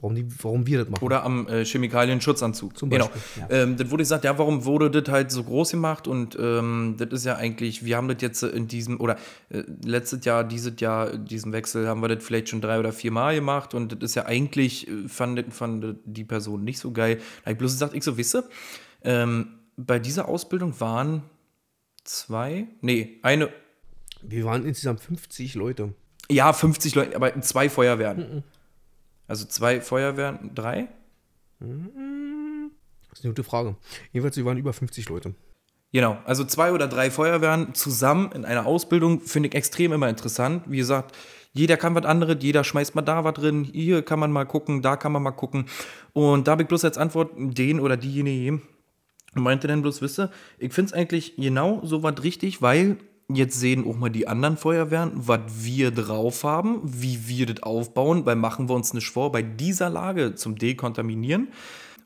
Warum, 0.00 0.16
die, 0.16 0.26
warum 0.42 0.66
wir 0.66 0.80
das 0.80 0.88
machen. 0.90 1.04
Oder 1.04 1.22
am 1.22 1.46
äh, 1.48 1.64
Chemikalien-Schutzanzug. 1.64 2.76
Zum 2.76 2.90
genau. 2.90 3.08
Beispiel, 3.08 3.42
ja. 3.42 3.62
Ähm, 3.62 3.76
das 3.76 3.90
wurde 3.90 4.02
gesagt, 4.02 4.24
ja, 4.24 4.36
warum 4.38 4.64
wurde 4.64 4.90
das 4.90 5.10
halt 5.10 5.30
so 5.30 5.44
groß 5.44 5.70
gemacht? 5.70 6.08
Und 6.08 6.36
ähm, 6.38 6.96
das 6.98 7.08
ist 7.10 7.24
ja 7.24 7.36
eigentlich, 7.36 7.84
wir 7.84 7.96
haben 7.96 8.08
das 8.08 8.18
jetzt 8.20 8.42
in 8.42 8.68
diesem, 8.68 9.00
oder 9.00 9.16
äh, 9.48 9.62
letztes 9.84 10.24
Jahr, 10.24 10.44
dieses 10.44 10.78
Jahr, 10.80 11.16
diesen 11.16 11.52
Wechsel 11.52 11.88
haben 11.88 12.02
wir 12.02 12.08
das 12.08 12.22
vielleicht 12.22 12.48
schon 12.50 12.60
drei 12.60 12.78
oder 12.78 12.92
vier 12.92 13.12
Mal 13.12 13.36
gemacht. 13.36 13.72
Und 13.72 13.92
das 13.92 14.10
ist 14.10 14.14
ja 14.14 14.26
eigentlich, 14.26 14.88
äh, 14.88 15.08
fand, 15.08 15.54
fand 15.54 15.96
die 16.04 16.24
Person 16.24 16.64
nicht 16.64 16.80
so 16.80 16.90
geil. 16.90 17.20
Da 17.44 17.52
ich 17.52 17.58
bloß 17.58 17.72
gesagt, 17.72 17.94
ich 17.94 18.04
so, 18.04 18.18
wisse, 18.18 18.48
ähm, 19.04 19.58
bei 19.76 19.98
dieser 19.98 20.28
Ausbildung 20.28 20.78
waren 20.80 21.22
zwei, 22.04 22.66
nee, 22.80 23.18
eine, 23.22 23.48
Wir 24.22 24.44
waren 24.44 24.66
insgesamt 24.66 25.00
50 25.00 25.54
Leute. 25.54 25.94
ja, 26.30 26.52
50 26.52 26.94
Leute, 26.94 27.16
aber 27.16 27.40
zwei 27.40 27.68
Feuerwehren. 27.68 28.44
Also 29.26 29.46
zwei 29.46 29.80
Feuerwehren, 29.80 30.54
drei? 30.54 30.88
Das 31.60 31.68
ist 31.68 33.24
eine 33.24 33.32
gute 33.32 33.44
Frage. 33.44 33.76
Jedenfalls, 34.12 34.36
wir 34.36 34.44
waren 34.44 34.58
über 34.58 34.72
50 34.72 35.08
Leute. 35.08 35.34
Genau, 35.92 36.18
also 36.24 36.44
zwei 36.44 36.72
oder 36.72 36.88
drei 36.88 37.10
Feuerwehren 37.10 37.74
zusammen 37.74 38.32
in 38.32 38.44
einer 38.44 38.66
Ausbildung 38.66 39.20
finde 39.20 39.48
ich 39.48 39.54
extrem 39.54 39.92
immer 39.92 40.08
interessant. 40.08 40.64
Wie 40.66 40.78
gesagt, 40.78 41.16
jeder 41.52 41.76
kann 41.76 41.94
was 41.94 42.04
anderes, 42.04 42.38
jeder 42.40 42.64
schmeißt 42.64 42.96
mal 42.96 43.02
da 43.02 43.22
was 43.22 43.34
drin, 43.34 43.62
hier 43.62 44.02
kann 44.02 44.18
man 44.18 44.32
mal 44.32 44.44
gucken, 44.44 44.82
da 44.82 44.96
kann 44.96 45.12
man 45.12 45.22
mal 45.22 45.30
gucken. 45.30 45.66
Und 46.12 46.48
da 46.48 46.52
habe 46.52 46.62
ich 46.62 46.68
bloß 46.68 46.84
als 46.84 46.98
Antwort 46.98 47.30
den 47.36 47.78
oder 47.78 47.96
diejenige 47.96 48.60
meinte 49.34 49.66
dann 49.66 49.82
bloß, 49.82 50.02
wisse, 50.02 50.30
ich 50.58 50.72
finde 50.72 50.90
es 50.90 50.92
eigentlich 50.92 51.36
genau 51.36 51.80
so 51.84 52.02
was 52.02 52.22
richtig, 52.22 52.62
weil 52.62 52.98
jetzt 53.28 53.58
sehen 53.58 53.86
auch 53.86 53.96
mal 53.96 54.10
die 54.10 54.28
anderen 54.28 54.56
Feuerwehren, 54.56 55.12
was 55.14 55.40
wir 55.48 55.90
drauf 55.90 56.44
haben, 56.44 56.80
wie 56.84 57.26
wir 57.26 57.46
das 57.46 57.62
aufbauen, 57.62 58.26
weil 58.26 58.36
machen 58.36 58.68
wir 58.68 58.74
uns 58.74 58.92
nicht 58.92 59.08
vor, 59.08 59.32
bei 59.32 59.42
dieser 59.42 59.90
Lage 59.90 60.34
zum 60.34 60.56
Dekontaminieren 60.56 61.48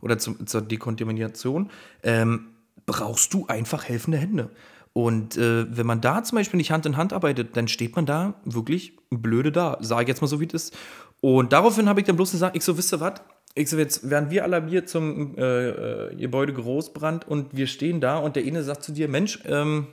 oder 0.00 0.18
zum, 0.18 0.46
zur 0.46 0.62
Dekontamination, 0.62 1.70
ähm, 2.02 2.48
brauchst 2.86 3.34
du 3.34 3.46
einfach 3.46 3.84
helfende 3.84 4.18
Hände. 4.18 4.50
Und 4.92 5.36
äh, 5.36 5.66
wenn 5.76 5.86
man 5.86 6.00
da 6.00 6.22
zum 6.24 6.36
Beispiel 6.36 6.58
nicht 6.58 6.70
Hand 6.70 6.86
in 6.86 6.96
Hand 6.96 7.12
arbeitet, 7.12 7.56
dann 7.56 7.68
steht 7.68 7.94
man 7.94 8.06
da 8.06 8.34
wirklich 8.44 8.96
blöde 9.10 9.52
da. 9.52 9.76
Sage 9.80 10.02
ich 10.02 10.08
jetzt 10.08 10.20
mal 10.20 10.26
so, 10.26 10.40
wie 10.40 10.46
es 10.46 10.54
ist. 10.54 10.76
Und 11.20 11.52
daraufhin 11.52 11.88
habe 11.88 12.00
ich 12.00 12.06
dann 12.06 12.16
bloß 12.16 12.32
gesagt, 12.32 12.56
ich 12.56 12.64
so, 12.64 12.76
wisst 12.76 12.92
ihr 12.92 13.00
was? 13.00 13.20
Ich 13.54 13.70
so, 13.70 13.76
jetzt 13.76 14.08
werden 14.08 14.30
wir 14.30 14.44
alarmiert 14.44 14.88
zum 14.88 15.36
äh, 15.36 15.68
äh, 15.68 16.16
Gebäude 16.16 16.52
Großbrand 16.52 17.26
und 17.26 17.56
wir 17.56 17.66
stehen 17.66 18.00
da 18.00 18.18
und 18.18 18.36
der 18.36 18.44
eine 18.44 18.62
sagt 18.62 18.84
zu 18.84 18.92
dir, 18.92 19.08
Mensch, 19.08 19.40
ähm, 19.46 19.88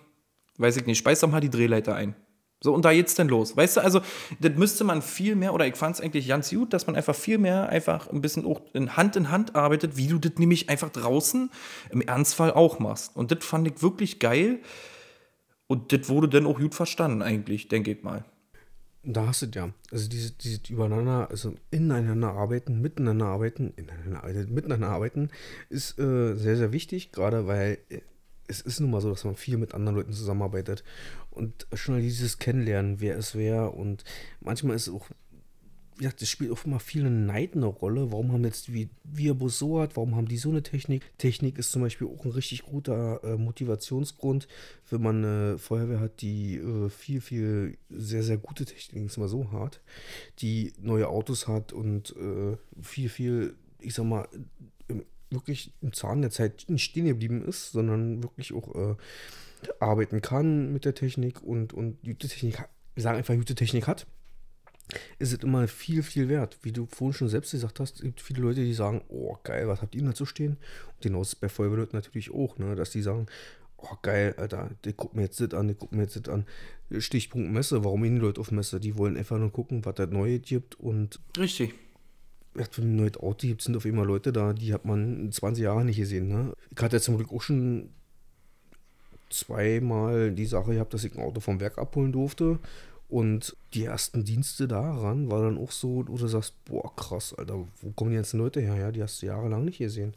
weiß 0.57 0.77
ich 0.77 0.85
nicht, 0.85 0.97
speis 0.97 1.19
doch 1.19 1.29
mal 1.29 1.41
die 1.41 1.49
Drehleiter 1.49 1.95
ein. 1.95 2.15
So, 2.63 2.73
und 2.73 2.83
da 2.85 2.93
geht's 2.93 3.15
denn 3.15 3.27
los. 3.27 3.55
Weißt 3.55 3.77
du, 3.77 3.81
also, 3.81 4.01
das 4.39 4.53
müsste 4.55 4.83
man 4.85 5.01
viel 5.01 5.35
mehr, 5.35 5.53
oder 5.53 5.67
ich 5.67 5.75
fand 5.75 5.95
es 5.95 6.01
eigentlich 6.01 6.27
ganz 6.27 6.49
gut, 6.49 6.73
dass 6.73 6.87
man 6.87 6.95
einfach 6.95 7.15
viel 7.15 7.37
mehr 7.37 7.69
einfach 7.69 8.09
ein 8.09 8.21
bisschen 8.21 8.45
auch 8.45 8.61
in 8.73 8.97
Hand 8.97 9.15
in 9.15 9.29
Hand 9.29 9.55
arbeitet, 9.55 9.97
wie 9.97 10.07
du 10.07 10.17
das 10.17 10.33
nämlich 10.37 10.69
einfach 10.69 10.89
draußen 10.89 11.51
im 11.91 12.01
Ernstfall 12.01 12.51
auch 12.51 12.79
machst. 12.79 13.15
Und 13.15 13.31
das 13.31 13.45
fand 13.45 13.67
ich 13.67 13.83
wirklich 13.83 14.19
geil. 14.19 14.59
Und 15.67 15.91
das 15.91 16.09
wurde 16.09 16.29
dann 16.29 16.47
auch 16.47 16.59
gut 16.59 16.75
verstanden, 16.75 17.21
eigentlich, 17.21 17.67
denke 17.67 17.91
ich 17.91 18.03
mal. 18.03 18.23
Da 19.03 19.27
hast 19.27 19.43
du 19.43 19.47
ja. 19.53 19.69
Also 19.91 20.09
diese, 20.09 20.31
diese 20.31 20.61
übereinander, 20.69 21.29
also 21.29 21.53
ineinander 21.69 22.31
arbeiten, 22.31 22.81
miteinander 22.81 23.27
arbeiten, 23.27 23.73
ineinander 23.75 24.23
arbeiten, 24.23 24.53
miteinander 24.53 24.87
arbeiten, 24.87 25.29
ist 25.69 25.99
äh, 25.99 26.33
sehr, 26.33 26.57
sehr 26.57 26.71
wichtig, 26.71 27.11
gerade 27.11 27.45
weil 27.45 27.77
äh, 27.89 28.01
es 28.47 28.61
ist 28.61 28.79
nun 28.79 28.91
mal 28.91 29.01
so, 29.01 29.09
dass 29.09 29.23
man 29.23 29.35
viel 29.35 29.57
mit 29.57 29.73
anderen 29.73 29.95
Leuten 29.95 30.13
zusammenarbeitet. 30.13 30.83
Und 31.31 31.67
schon 31.73 31.99
dieses 31.99 32.37
Kennenlernen, 32.37 33.01
wer 33.01 33.15
ist 33.15 33.35
wer. 33.35 33.73
Und 33.73 34.03
manchmal 34.39 34.75
ist 34.75 34.89
auch, 34.89 35.07
wie 35.97 36.03
gesagt, 36.03 36.21
es 36.21 36.29
spielt 36.29 36.51
auch 36.51 36.65
immer 36.65 36.79
viel 36.79 37.09
Neid 37.09 37.55
eine 37.55 37.65
Rolle. 37.65 38.11
Warum 38.11 38.31
haben 38.31 38.43
jetzt 38.43 38.73
wie 38.73 38.89
wir 39.03 39.33
Bus 39.33 39.57
so 39.57 39.79
hat, 39.79 39.95
warum 39.95 40.15
haben 40.15 40.27
die 40.27 40.37
so 40.37 40.49
eine 40.49 40.61
Technik? 40.61 41.03
Technik 41.17 41.57
ist 41.57 41.71
zum 41.71 41.81
Beispiel 41.81 42.07
auch 42.07 42.25
ein 42.25 42.31
richtig 42.31 42.63
guter 42.63 43.23
äh, 43.23 43.37
Motivationsgrund, 43.37 44.47
wenn 44.89 45.01
man 45.01 45.23
eine 45.23 45.57
Feuerwehr 45.57 46.01
hat, 46.01 46.21
die 46.21 46.57
äh, 46.57 46.89
viel, 46.89 47.21
viel 47.21 47.77
sehr, 47.89 48.23
sehr 48.23 48.37
gute 48.37 48.65
Technik 48.65 49.05
ist 49.05 49.17
mal 49.17 49.29
so 49.29 49.51
hart, 49.51 49.81
die 50.39 50.73
neue 50.81 51.07
Autos 51.07 51.47
hat 51.47 51.71
und 51.73 52.15
äh, 52.17 52.57
viel, 52.81 53.09
viel, 53.09 53.55
ich 53.79 53.93
sag 53.93 54.05
mal, 54.05 54.27
wirklich 55.35 55.73
im 55.81 55.93
Zahn 55.93 56.21
der 56.21 56.31
Zeit 56.31 56.65
nicht 56.67 56.83
stehen 56.83 57.05
geblieben 57.05 57.45
ist, 57.45 57.71
sondern 57.71 58.23
wirklich 58.23 58.53
auch 58.53 58.73
äh, 58.75 58.95
arbeiten 59.79 60.21
kann 60.21 60.73
mit 60.73 60.85
der 60.85 60.95
Technik 60.95 61.43
und, 61.43 61.73
und 61.73 62.01
gute 62.03 62.27
Technik, 62.27 62.63
wir 62.95 63.03
sagen 63.03 63.17
einfach 63.17 63.35
gute 63.35 63.55
Technik 63.55 63.87
hat 63.87 64.07
ist 65.19 65.33
es 65.33 65.43
immer 65.43 65.67
viel, 65.67 66.03
viel 66.03 66.29
wert. 66.29 66.59
Wie 66.61 66.71
du 66.71 66.85
vorhin 66.85 67.13
schon 67.13 67.29
selbst 67.29 67.51
gesagt 67.51 67.79
hast, 67.79 67.97
es 67.97 68.01
gibt 68.01 68.21
viele 68.21 68.41
Leute, 68.41 68.63
die 68.63 68.73
sagen, 68.73 69.03
oh 69.07 69.37
geil, 69.43 69.67
was 69.67 69.81
habt 69.81 69.95
ihr 69.95 70.01
denn 70.01 70.09
dazu 70.09 70.25
stehen? 70.25 70.57
Und 70.87 71.01
genau 71.01 71.21
ist 71.21 71.35
bei 71.35 71.49
Feuerwehrleuten 71.49 71.97
natürlich 71.97 72.31
auch, 72.33 72.57
ne? 72.57 72.75
dass 72.75 72.91
die 72.91 73.01
sagen, 73.01 73.25
oh 73.77 73.95
geil, 74.01 74.35
Alter, 74.37 74.71
die 74.83 74.93
gucken 74.93 75.17
mir 75.17 75.25
jetzt 75.25 75.41
das 75.41 75.53
an, 75.53 75.67
die 75.67 75.75
gucken 75.75 75.97
mir 75.97 76.03
jetzt 76.03 76.15
das 76.15 76.33
an. 76.33 76.45
Stichpunkt 76.99 77.51
Messe, 77.51 77.83
warum 77.83 78.03
gehen 78.03 78.15
die 78.15 78.21
Leute 78.21 78.41
auf 78.41 78.51
Messe? 78.51 78.79
Die 78.79 78.97
wollen 78.97 79.17
einfach 79.17 79.37
nur 79.37 79.51
gucken, 79.51 79.83
was 79.85 79.95
da 79.95 80.05
Neues 80.05 80.41
gibt 80.43 80.79
und 80.79 81.19
Richtig. 81.37 81.73
Ja, 82.57 82.65
wenn 82.75 82.93
ein 82.93 82.95
neues 82.95 83.17
Auto 83.17 83.47
gibt, 83.47 83.61
sind 83.61 83.75
auf 83.75 83.85
einmal 83.85 84.05
Leute 84.05 84.31
da, 84.31 84.53
die 84.53 84.73
hat 84.73 84.85
man 84.85 85.25
in 85.25 85.31
20 85.31 85.63
Jahren 85.63 85.87
nicht 85.87 85.97
gesehen. 85.97 86.27
Ne? 86.27 86.53
Ich 86.75 86.81
hatte 86.81 86.99
zum 87.01 87.17
Glück 87.17 87.31
auch 87.31 87.41
schon 87.41 87.89
zweimal 89.29 90.31
die 90.31 90.45
Sache 90.45 90.73
gehabt, 90.73 90.93
dass 90.93 91.03
ich 91.03 91.15
ein 91.15 91.23
Auto 91.23 91.39
vom 91.39 91.59
Werk 91.59 91.77
abholen 91.77 92.11
durfte. 92.11 92.59
Und 93.07 93.55
die 93.73 93.85
ersten 93.85 94.23
Dienste 94.23 94.67
daran 94.67 95.29
war 95.29 95.41
dann 95.43 95.57
auch 95.57 95.71
so, 95.71 96.03
wo 96.07 96.17
du 96.17 96.27
sagst, 96.27 96.53
boah, 96.65 96.95
krass, 96.95 97.33
Alter, 97.33 97.67
wo 97.81 97.91
kommen 97.91 98.11
die 98.11 98.15
ganzen 98.15 98.39
Leute 98.39 98.61
her? 98.61 98.75
Ja, 98.75 98.91
die 98.91 99.03
hast 99.03 99.21
du 99.21 99.27
jahrelang 99.27 99.65
nicht 99.65 99.77
gesehen. 99.77 100.15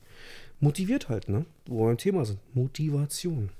Motiviert 0.60 1.08
halt, 1.08 1.28
ne? 1.28 1.44
Wo 1.66 1.80
wir 1.80 1.86
beim 1.86 1.98
Thema 1.98 2.24
sind. 2.24 2.38
Motivation. 2.54 3.50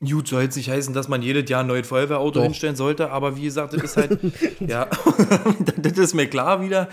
Gut, 0.00 0.26
soll 0.26 0.42
jetzt 0.42 0.56
nicht 0.56 0.68
heißen, 0.68 0.92
dass 0.92 1.08
man 1.08 1.22
jedes 1.22 1.48
Jahr 1.48 1.60
ein 1.60 1.68
neues 1.68 1.86
Feuerwehrauto 1.86 2.40
Doch. 2.40 2.42
hinstellen 2.42 2.74
sollte, 2.74 3.10
aber 3.12 3.36
wie 3.36 3.42
gesagt, 3.42 3.74
das 3.74 3.82
ist 3.82 3.96
halt, 3.96 4.18
ja, 4.60 4.88
das 5.76 5.92
ist 5.92 6.14
mir 6.14 6.26
klar 6.26 6.60
wieder. 6.60 6.88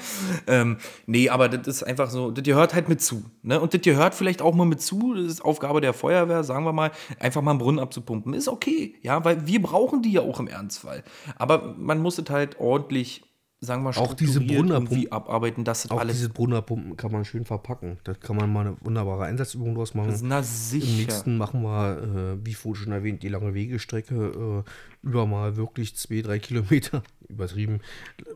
Ähm, 0.46 0.78
nee, 1.08 1.28
aber 1.28 1.50
das 1.50 1.68
ist 1.68 1.84
einfach 1.84 2.12
so, 2.12 2.30
das 2.30 2.44
gehört 2.44 2.76
halt 2.76 2.90
mit 2.90 3.02
zu. 3.02 3.26
Ne? 3.42 3.60
Und 3.60 3.74
das 3.74 3.82
gehört 3.82 4.14
vielleicht 4.14 4.44
auch 4.44 4.54
mal 4.54 4.66
mit 4.66 4.82
zu, 4.82 5.16
das 5.16 5.26
ist 5.26 5.42
Aufgabe 5.44 5.82
der 5.82 5.94
Feuerwehr, 5.94 6.44
sagen 6.44 6.64
wir 6.64 6.74
mal, 6.74 6.92
einfach 7.20 7.42
mal 7.42 7.52
einen 7.52 7.60
Brunnen 7.60 7.80
abzupumpen. 7.80 8.36
Ist 8.36 8.48
okay, 8.48 8.96
ja, 9.02 9.26
weil 9.26 9.48
wir 9.48 9.62
brauchen 9.62 10.04
die 10.04 10.12
ja 10.12 10.22
auch 10.22 10.40
im 10.40 10.48
Ernstfall. 10.48 11.04
Aber 11.38 11.74
man 11.78 12.00
muss 12.00 12.20
es 12.20 12.30
halt 12.30 12.60
ordentlich, 12.60 13.24
sagen 13.64 13.84
wir 13.84 13.92
mal, 13.92 13.98
Auch 14.00 14.16
diese 14.16 14.40
Brunnerpumpen- 14.40 15.12
abarbeiten, 15.12 15.64
dass 15.64 15.84
das 15.84 15.92
Auch 15.92 16.00
alles, 16.00 16.18
diese 16.18 16.30
Brunnerpumpen 16.30 16.98
kann 16.98 17.12
man 17.12 17.26
schön 17.26 17.46
verpacken. 17.46 18.00
Da 18.04 18.16
kann 18.16 18.36
man 18.36 18.52
mal 18.52 18.66
eine 18.66 18.76
wunderbare 18.82 19.26
Einsatzübung 19.26 19.76
draus 19.76 19.94
machen. 19.94 20.16
na 20.24 20.40
Im 20.40 20.44
sicher. 20.44 20.98
nächsten 20.98 21.38
machen 21.38 21.62
wir, 21.62 22.38
äh, 22.42 22.46
wie 22.46 22.56
vorhin 22.56 22.84
schon 22.84 22.92
erwähnt, 22.92 23.22
die 23.22 23.30
lange 23.30 23.54
Wegestrecke 23.54 24.64
äh, 24.66 25.08
über 25.08 25.28
mal 25.28 25.56
wirklich 25.58 25.96
zwei, 25.96 26.22
drei 26.22 26.40
Kilometer. 26.40 27.04
Übertrieben. 27.30 27.82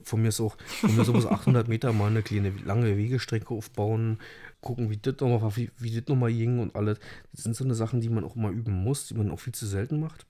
Von 0.03 0.21
mir 0.21 0.29
ist 0.29 0.39
auch, 0.39 0.55
von 0.79 0.95
mir 0.95 1.01
ist 1.01 1.09
auch 1.09 1.13
bis 1.13 1.25
800 1.25 1.67
Meter 1.67 1.91
mal 1.91 2.07
eine 2.07 2.21
kleine 2.21 2.51
lange 2.63 2.95
Wegestrecke 2.95 3.51
aufbauen. 3.53 4.19
Gucken, 4.61 4.91
wie 4.91 4.97
das 4.97 5.15
nochmal 5.19 5.55
wie, 5.55 5.71
wie 5.79 5.91
das 5.99 6.07
noch 6.07 6.15
mal 6.15 6.31
ging 6.31 6.59
und 6.59 6.75
alles. 6.75 6.99
Das 7.33 7.43
sind 7.43 7.55
so 7.55 7.63
eine 7.63 7.73
Sachen, 7.75 7.99
die 7.99 8.09
man 8.09 8.23
auch 8.23 8.35
mal 8.35 8.53
üben 8.53 8.73
muss, 8.73 9.07
die 9.07 9.15
man 9.15 9.31
auch 9.31 9.39
viel 9.39 9.53
zu 9.53 9.65
selten 9.65 9.99
macht. 9.99 10.27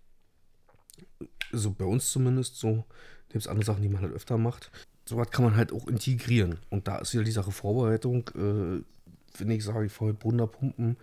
So 1.51 1.71
bei 1.71 1.85
uns 1.85 2.09
zumindest 2.09 2.55
so. 2.57 2.85
Gibt 3.29 3.43
es 3.43 3.47
andere 3.47 3.65
Sachen, 3.65 3.81
die 3.81 3.89
man 3.89 4.01
halt 4.01 4.13
öfter 4.13 4.37
macht. 4.37 4.71
Sowas 5.05 5.29
kann 5.29 5.45
man 5.45 5.55
halt 5.55 5.71
auch 5.71 5.87
integrieren. 5.87 6.57
Und 6.69 6.87
da 6.87 6.97
ist 6.97 7.13
wieder 7.13 7.23
die 7.23 7.31
Sache 7.31 7.51
Vorbereitung. 7.51 8.29
Äh, 8.35 8.81
wenn 9.37 9.51
ich 9.51 9.63
sage, 9.63 9.85
ich 9.85 9.91
fahre 9.91 10.13
Brunnerpumpen, 10.13 10.97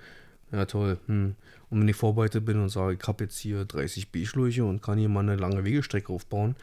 ja 0.51 0.65
toll. 0.67 0.99
Hm. 1.07 1.35
Und 1.71 1.81
wenn 1.81 1.89
ich 1.89 1.97
vorbereitet 1.97 2.45
bin 2.45 2.61
und 2.61 2.69
sage, 2.69 2.99
ich 3.01 3.09
habe 3.09 3.25
jetzt 3.25 3.39
hier 3.39 3.65
30 3.65 4.11
B-Schläuche 4.11 4.65
und 4.65 4.83
kann 4.83 4.99
hier 4.99 5.09
mal 5.09 5.21
eine 5.21 5.37
lange 5.37 5.65
Wegestrecke 5.65 6.13
aufbauen, 6.13 6.57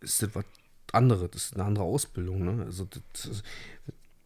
ist 0.00 0.22
das 0.22 0.34
was 0.34 0.44
anderes. 0.92 1.30
Das 1.30 1.44
ist 1.44 1.54
eine 1.54 1.64
andere 1.64 1.84
Ausbildung. 1.84 2.44
Ne? 2.44 2.64
Also 2.64 2.86
das 3.12 3.26
ist, 3.26 3.44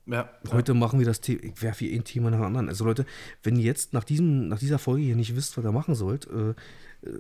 Ja, 0.07 0.31
Heute 0.51 0.75
machen 0.75 0.99
wir 0.99 1.07
das 1.07 1.21
Thema, 1.21 1.43
ich 1.45 1.63
werfe 1.63 1.85
hier 1.85 1.99
ein 1.99 2.05
Thema 2.05 2.31
nach 2.31 2.39
dem 2.39 2.47
anderen. 2.47 2.69
Also 2.69 2.85
Leute, 2.85 3.07
wenn 3.43 3.57
ihr 3.57 3.65
jetzt 3.65 3.93
nach, 3.93 4.05
diesem, 4.05 4.49
nach 4.49 4.59
dieser 4.59 4.79
Folge 4.79 5.03
hier 5.03 5.17
nicht 5.17 5.37
wisst, 5.37 5.57
was 5.57 5.65
ihr 5.65 5.73
machen 5.73 5.95
sollt 5.95 6.27
äh, 6.27 6.55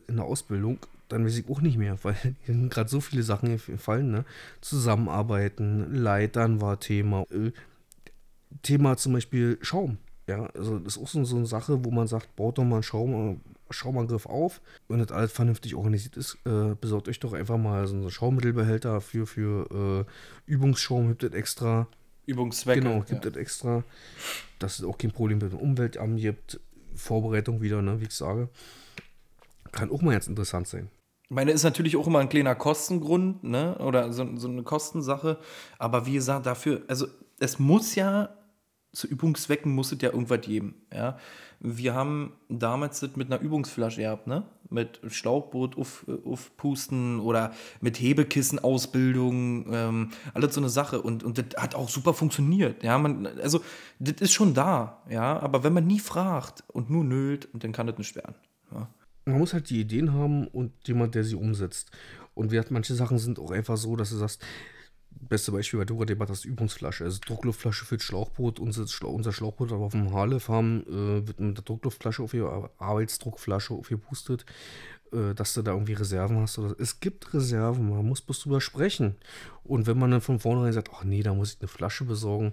in 0.08 0.16
der 0.16 0.24
Ausbildung, 0.24 0.78
dann 1.12 1.24
weiß 1.24 1.36
ich 1.38 1.48
auch 1.48 1.60
nicht 1.60 1.78
mehr, 1.78 1.96
weil 2.02 2.16
gerade 2.68 2.88
so 2.88 3.00
viele 3.00 3.22
Sachen 3.22 3.56
gefallen. 3.56 4.10
Ne? 4.10 4.24
Zusammenarbeiten, 4.60 5.94
Leitern 5.94 6.60
war 6.60 6.80
Thema. 6.80 7.24
Äh, 7.30 7.52
Thema 8.62 8.96
zum 8.96 9.14
Beispiel 9.14 9.58
Schaum. 9.62 9.98
Ja, 10.26 10.46
also 10.54 10.78
das 10.78 10.96
ist 10.96 11.02
auch 11.02 11.08
so, 11.08 11.24
so 11.24 11.36
eine 11.36 11.46
Sache, 11.46 11.84
wo 11.84 11.90
man 11.90 12.06
sagt, 12.06 12.36
baut 12.36 12.58
doch 12.58 12.64
mal 12.64 12.76
einen 12.76 12.82
Schaum, 12.82 13.32
äh, 13.32 13.72
Schaumangriff 13.72 14.26
auf. 14.26 14.60
Wenn 14.88 14.98
das 14.98 15.10
alles 15.10 15.32
vernünftig 15.32 15.74
organisiert 15.74 16.16
ist, 16.16 16.38
äh, 16.44 16.74
besorgt 16.80 17.08
euch 17.08 17.20
doch 17.20 17.32
einfach 17.32 17.58
mal 17.58 17.86
so 17.86 17.96
einen 17.96 18.10
Schaummittelbehälter 18.10 19.00
für, 19.00 19.26
für 19.26 20.06
äh, 20.06 20.50
Übungsschaum, 20.50 21.08
gibt 21.08 21.24
es 21.24 21.32
extra. 21.32 21.88
Übungszwecke. 22.26 22.80
Genau, 22.80 22.98
ja. 22.98 23.04
gibt 23.04 23.26
es 23.26 23.36
extra. 23.36 23.82
Dass 24.58 24.78
es 24.78 24.84
auch 24.84 24.96
kein 24.96 25.10
Problem 25.10 25.38
mit 25.38 25.52
dem 25.52 25.58
Umweltamt 25.58 26.20
gibt. 26.20 26.60
Vorbereitung 26.94 27.62
wieder, 27.62 27.82
ne, 27.82 28.00
wie 28.00 28.04
ich 28.04 28.14
sage. 28.14 28.48
Kann 29.72 29.90
auch 29.90 30.02
mal 30.02 30.12
jetzt 30.12 30.28
interessant 30.28 30.68
sein. 30.68 30.90
Ich 31.32 31.34
meine, 31.34 31.50
ist 31.52 31.62
natürlich 31.62 31.96
auch 31.96 32.06
immer 32.06 32.18
ein 32.18 32.28
kleiner 32.28 32.54
Kostengrund, 32.54 33.42
ne? 33.42 33.78
Oder 33.78 34.12
so, 34.12 34.28
so 34.36 34.48
eine 34.48 34.64
Kostensache. 34.64 35.38
Aber 35.78 36.04
wie 36.04 36.12
gesagt, 36.12 36.44
dafür, 36.44 36.82
also 36.88 37.06
es 37.40 37.58
muss 37.58 37.94
ja, 37.94 38.28
zu 38.92 39.06
Übungszwecken 39.06 39.74
muss 39.74 39.92
es 39.92 40.02
ja 40.02 40.10
irgendwas 40.10 40.42
geben. 40.42 40.74
Ja? 40.92 41.16
Wir 41.58 41.94
haben 41.94 42.34
damals 42.50 43.00
das 43.00 43.16
mit 43.16 43.32
einer 43.32 43.40
Übungsflasche 43.40 44.02
gehabt, 44.02 44.26
ne? 44.26 44.42
Mit 44.68 45.00
Schlauchboot 45.08 45.78
auf, 45.78 46.04
aufpusten 46.22 47.18
oder 47.18 47.52
mit 47.80 47.98
Hebekissenausbildung, 47.98 49.72
ähm, 49.72 50.10
alles 50.34 50.54
so 50.54 50.60
eine 50.60 50.68
Sache. 50.68 51.00
Und, 51.00 51.24
und 51.24 51.38
das 51.38 51.46
hat 51.56 51.74
auch 51.74 51.88
super 51.88 52.12
funktioniert. 52.12 52.82
Ja, 52.82 52.98
man, 52.98 53.26
also 53.40 53.62
das 53.98 54.16
ist 54.20 54.32
schon 54.32 54.52
da, 54.52 55.02
ja, 55.08 55.40
aber 55.40 55.64
wenn 55.64 55.72
man 55.72 55.86
nie 55.86 55.98
fragt 55.98 56.62
und 56.68 56.90
nur 56.90 57.04
nölt, 57.04 57.48
dann 57.54 57.72
kann 57.72 57.86
das 57.86 57.96
nicht 57.96 58.16
werden. 58.16 58.34
Man 59.24 59.38
muss 59.38 59.52
halt 59.52 59.70
die 59.70 59.80
Ideen 59.80 60.12
haben 60.12 60.46
und 60.48 60.72
jemand, 60.86 61.14
der 61.14 61.24
sie 61.24 61.36
umsetzt. 61.36 61.90
Und 62.34 62.50
wir, 62.50 62.64
manche 62.70 62.94
Sachen 62.94 63.18
sind 63.18 63.38
auch 63.38 63.50
einfach 63.50 63.76
so, 63.76 63.94
dass 63.96 64.10
du 64.10 64.16
sagst, 64.16 64.42
beste 65.10 65.52
Beispiel 65.52 65.78
bei 65.78 65.84
Dora 65.84 66.04
Debat 66.04 66.30
ist 66.30 66.44
Übungsflasche. 66.44 67.04
Also 67.04 67.20
Druckluftflasche 67.24 67.84
für 67.84 67.96
das 67.96 68.04
Schlauchboot. 68.04 68.58
Unser, 68.58 68.86
unser 69.06 69.32
Schlauchboot 69.32 69.72
auf 69.72 69.92
dem 69.92 70.12
Harlef 70.12 70.48
haben, 70.48 70.82
äh, 70.86 71.26
wird 71.26 71.40
mit 71.40 71.56
der 71.56 71.64
Druckluftflasche 71.64 72.22
auf 72.22 72.34
ihre 72.34 72.70
Arbeitsdruckflasche 72.78 73.74
aufgepustet, 73.74 74.44
äh, 75.12 75.34
dass 75.34 75.54
du 75.54 75.62
da 75.62 75.72
irgendwie 75.72 75.94
Reserven 75.94 76.38
hast. 76.38 76.58
Oder, 76.58 76.74
es 76.78 77.00
gibt 77.00 77.32
Reserven, 77.34 77.90
man 77.90 78.06
muss 78.06 78.20
bloß 78.20 78.40
drüber 78.40 78.60
sprechen. 78.60 79.16
Und 79.64 79.86
wenn 79.86 79.98
man 79.98 80.10
dann 80.10 80.20
von 80.20 80.40
vornherein 80.40 80.72
sagt, 80.72 80.90
ach 80.92 81.04
nee, 81.04 81.22
da 81.22 81.34
muss 81.34 81.54
ich 81.54 81.60
eine 81.60 81.68
Flasche 81.68 82.04
besorgen, 82.04 82.52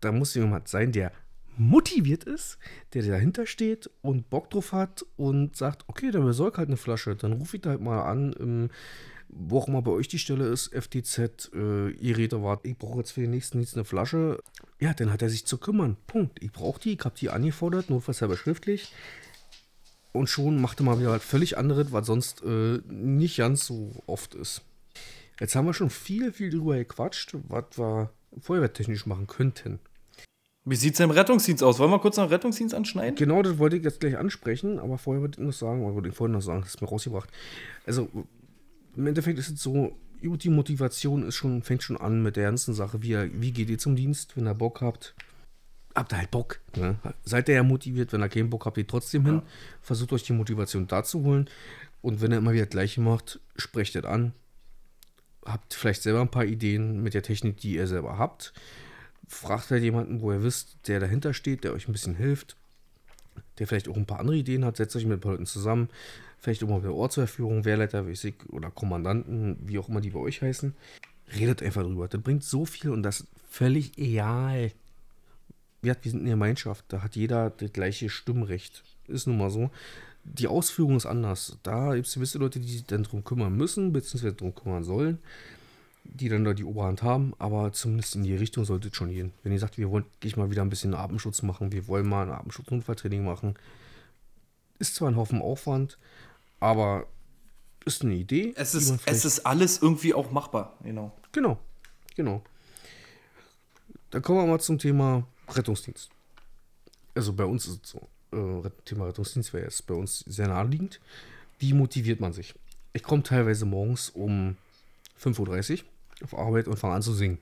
da 0.00 0.12
muss 0.12 0.34
jemand 0.34 0.68
sein, 0.68 0.92
der 0.92 1.12
motiviert 1.58 2.24
ist, 2.24 2.58
der 2.94 3.02
dahinter 3.02 3.46
steht 3.46 3.90
und 4.02 4.30
Bock 4.30 4.50
drauf 4.50 4.72
hat 4.72 5.04
und 5.16 5.56
sagt, 5.56 5.84
okay, 5.88 6.10
dann 6.10 6.24
besorg 6.24 6.58
halt 6.58 6.68
eine 6.68 6.76
Flasche. 6.76 7.16
Dann 7.16 7.32
rufe 7.32 7.56
ich 7.56 7.62
da 7.62 7.70
halt 7.70 7.80
mal 7.80 8.02
an 8.02 8.32
im 8.34 8.70
wo 9.28 9.58
auch 9.58 9.68
immer 9.68 9.82
bei 9.82 9.90
euch 9.90 10.08
die 10.08 10.18
Stelle 10.18 10.46
ist, 10.46 10.72
FTZ, 10.74 11.50
äh, 11.54 11.90
ihr 11.90 12.16
Räder 12.16 12.42
wart, 12.42 12.64
ich 12.64 12.76
brauche 12.76 12.98
jetzt 12.98 13.12
für 13.12 13.20
den 13.20 13.30
nächsten 13.30 13.58
Dienst 13.58 13.74
eine 13.74 13.84
Flasche. 13.84 14.42
Ja, 14.80 14.94
dann 14.94 15.12
hat 15.12 15.22
er 15.22 15.30
sich 15.30 15.46
zu 15.46 15.58
kümmern. 15.58 15.96
Punkt. 16.06 16.42
Ich 16.42 16.52
brauche 16.52 16.80
die, 16.80 16.94
ich 16.94 17.04
habe 17.04 17.16
die 17.18 17.30
angefordert, 17.30 17.90
notfalls 17.90 18.18
selber 18.18 18.36
schriftlich. 18.36 18.92
Und 20.12 20.28
schon 20.28 20.60
machte 20.60 20.82
mal 20.82 20.98
wieder 20.98 21.10
was 21.10 21.24
völlig 21.24 21.58
anderes, 21.58 21.92
was 21.92 22.06
sonst 22.06 22.42
äh, 22.42 22.80
nicht 22.88 23.36
ganz 23.36 23.66
so 23.66 24.02
oft 24.06 24.34
ist. 24.34 24.62
Jetzt 25.38 25.54
haben 25.54 25.66
wir 25.66 25.74
schon 25.74 25.90
viel, 25.90 26.32
viel 26.32 26.50
drüber 26.50 26.76
gequatscht, 26.76 27.36
was 27.48 27.64
wir 27.76 28.10
feuerwehrtechnisch 28.40 29.04
machen 29.06 29.26
könnten. 29.26 29.80
Wie 30.68 30.74
sieht 30.74 30.94
es 30.94 31.00
im 31.00 31.12
Rettungsdienst 31.12 31.62
aus? 31.62 31.78
Wollen 31.78 31.92
wir 31.92 32.00
kurz 32.00 32.16
noch 32.16 32.28
Rettungsdienst 32.28 32.74
anschneiden? 32.74 33.14
Genau, 33.14 33.40
das 33.40 33.56
wollte 33.58 33.76
ich 33.76 33.84
jetzt 33.84 34.00
gleich 34.00 34.18
ansprechen, 34.18 34.80
aber 34.80 34.98
vorher 34.98 35.22
wollte 35.22 35.40
ich 35.40 35.46
noch 35.46 35.52
sagen, 35.52 35.84
oder 35.84 35.94
wollte 35.94 36.08
ich 36.08 36.14
vorhin 36.14 36.32
noch 36.32 36.42
sagen, 36.42 36.62
das 36.62 36.70
ist 36.70 36.82
mir 36.82 36.88
rausgebracht. 36.88 37.30
Also, 37.86 38.08
im 38.96 39.06
Endeffekt 39.06 39.38
ist 39.38 39.48
es 39.48 39.62
so, 39.62 39.96
die 40.20 40.48
Motivation 40.48 41.22
ist 41.28 41.36
schon, 41.36 41.62
fängt 41.62 41.84
schon 41.84 41.96
an 41.96 42.20
mit 42.20 42.34
der 42.34 42.46
ganzen 42.46 42.74
Sache. 42.74 43.00
Wie, 43.00 43.16
wie 43.40 43.52
geht 43.52 43.70
ihr 43.70 43.78
zum 43.78 43.94
Dienst, 43.94 44.36
wenn 44.36 44.48
ihr 44.48 44.54
Bock 44.54 44.80
habt? 44.80 45.14
Habt 45.94 46.12
ihr 46.12 46.18
halt 46.18 46.32
Bock. 46.32 46.58
Ne? 46.76 46.96
Seid 47.22 47.48
ihr 47.48 47.54
ja 47.54 47.62
motiviert, 47.62 48.12
wenn 48.12 48.22
ihr 48.22 48.28
keinen 48.28 48.50
Bock 48.50 48.66
habt, 48.66 48.76
ihr 48.76 48.88
trotzdem 48.88 49.24
hin. 49.24 49.34
Ja. 49.36 49.42
Versucht 49.82 50.12
euch 50.12 50.24
die 50.24 50.32
Motivation 50.32 50.88
da 50.88 51.04
zu 51.04 51.22
holen. 51.22 51.48
Und 52.02 52.20
wenn 52.20 52.32
ihr 52.32 52.38
immer 52.38 52.52
wieder 52.52 52.64
das 52.64 52.72
Gleiche 52.72 53.00
macht, 53.00 53.38
sprecht 53.56 53.94
es 53.94 54.04
an. 54.04 54.32
Habt 55.44 55.74
vielleicht 55.74 56.02
selber 56.02 56.22
ein 56.22 56.30
paar 56.30 56.44
Ideen 56.44 57.04
mit 57.04 57.14
der 57.14 57.22
Technik, 57.22 57.58
die 57.58 57.76
ihr 57.76 57.86
selber 57.86 58.18
habt. 58.18 58.52
Fragt 59.28 59.70
halt 59.70 59.82
jemanden, 59.82 60.20
wo 60.20 60.32
ihr 60.32 60.42
wisst, 60.42 60.76
der 60.86 61.00
dahinter 61.00 61.34
steht, 61.34 61.64
der 61.64 61.72
euch 61.72 61.88
ein 61.88 61.92
bisschen 61.92 62.14
hilft. 62.14 62.56
Der 63.58 63.66
vielleicht 63.66 63.88
auch 63.88 63.96
ein 63.96 64.06
paar 64.06 64.20
andere 64.20 64.36
Ideen 64.36 64.64
hat. 64.64 64.76
Setzt 64.76 64.96
euch 64.96 65.04
mit 65.04 65.18
ein 65.18 65.20
paar 65.20 65.32
Leuten 65.32 65.46
zusammen 65.46 65.88
vielleicht 66.38 66.62
immer 66.62 66.80
der 66.80 66.94
Ortserführung, 66.94 67.64
Wehrleiter, 67.64 68.06
ich, 68.06 68.34
oder 68.50 68.70
Kommandanten, 68.70 69.56
wie 69.62 69.78
auch 69.78 69.88
immer 69.88 70.00
die 70.00 70.10
bei 70.10 70.20
euch 70.20 70.42
heißen. 70.42 70.74
Redet 71.36 71.62
einfach 71.62 71.82
drüber. 71.82 72.08
Das 72.08 72.20
bringt 72.20 72.44
so 72.44 72.64
viel 72.64 72.90
und 72.90 73.02
das 73.02 73.20
ist 73.20 73.28
völlig 73.50 73.98
egal. 73.98 74.70
Wir 75.82 75.96
sind 76.02 76.20
eine 76.20 76.30
Gemeinschaft, 76.30 76.84
da 76.88 77.02
hat 77.02 77.16
jeder 77.16 77.50
das 77.50 77.72
gleiche 77.72 78.08
Stimmrecht. 78.08 78.84
Ist 79.08 79.26
nun 79.26 79.38
mal 79.38 79.50
so. 79.50 79.70
Die 80.22 80.48
Ausführung 80.48 80.96
ist 80.96 81.06
anders. 81.06 81.58
Da 81.62 81.94
gibt 81.94 82.06
es 82.06 82.14
gewisse 82.14 82.38
Leute, 82.38 82.58
die 82.58 82.68
sich 82.68 82.84
dann 82.84 83.04
drum 83.04 83.24
kümmern 83.24 83.56
müssen, 83.56 83.92
beziehungsweise 83.92 84.34
drum 84.34 84.54
kümmern 84.54 84.84
sollen, 84.84 85.18
die 86.12 86.28
dann 86.28 86.44
da 86.44 86.54
die 86.54 86.64
Oberhand 86.64 87.02
haben, 87.02 87.34
aber 87.38 87.72
zumindest 87.72 88.16
in 88.16 88.24
die 88.24 88.34
Richtung 88.34 88.64
sollte 88.64 88.88
es 88.88 88.96
schon 88.96 89.10
gehen. 89.10 89.32
Wenn 89.42 89.52
ihr 89.52 89.58
sagt, 89.58 89.78
wir 89.78 89.90
wollen 89.90 90.04
ich 90.22 90.36
mal 90.36 90.50
wieder 90.50 90.62
ein 90.62 90.70
bisschen 90.70 90.94
Atemschutz 90.94 91.42
machen, 91.42 91.72
wir 91.72 91.86
wollen 91.88 92.08
mal 92.08 92.26
ein 92.26 92.32
Atemschutz-Unfalltraining 92.32 93.24
machen, 93.24 93.54
ist 94.78 94.94
zwar 94.94 95.08
ein 95.08 95.16
Haufen 95.16 95.40
Aufwand, 95.40 95.98
aber 96.60 97.06
ist 97.84 98.02
eine 98.02 98.14
Idee. 98.14 98.52
Es 98.56 98.74
ist, 98.74 98.98
es 99.06 99.24
ist 99.24 99.46
alles 99.46 99.80
irgendwie 99.80 100.12
auch 100.12 100.30
machbar, 100.30 100.76
genau. 100.82 101.12
Genau, 101.32 101.58
genau. 102.14 102.42
Dann 104.10 104.22
kommen 104.22 104.40
wir 104.40 104.46
mal 104.46 104.60
zum 104.60 104.78
Thema 104.78 105.26
Rettungsdienst. 105.48 106.10
Also 107.14 107.32
bei 107.32 107.44
uns 107.44 107.66
ist 107.66 107.84
es 107.84 107.90
so. 107.90 108.08
Äh, 108.32 108.70
Thema 108.84 109.06
Rettungsdienst 109.06 109.52
wäre 109.52 109.64
jetzt 109.64 109.86
bei 109.86 109.94
uns 109.94 110.20
sehr 110.20 110.48
naheliegend. 110.48 111.00
Wie 111.58 111.72
motiviert 111.72 112.20
man 112.20 112.32
sich? 112.32 112.54
Ich 112.92 113.02
komme 113.02 113.22
teilweise 113.22 113.66
morgens 113.66 114.10
um 114.10 114.56
5.30 115.20 115.82
Uhr 115.82 115.84
auf 116.22 116.36
Arbeit 116.36 116.68
und 116.68 116.78
fange 116.78 116.94
an 116.94 117.02
zu 117.02 117.12
singen. 117.12 117.38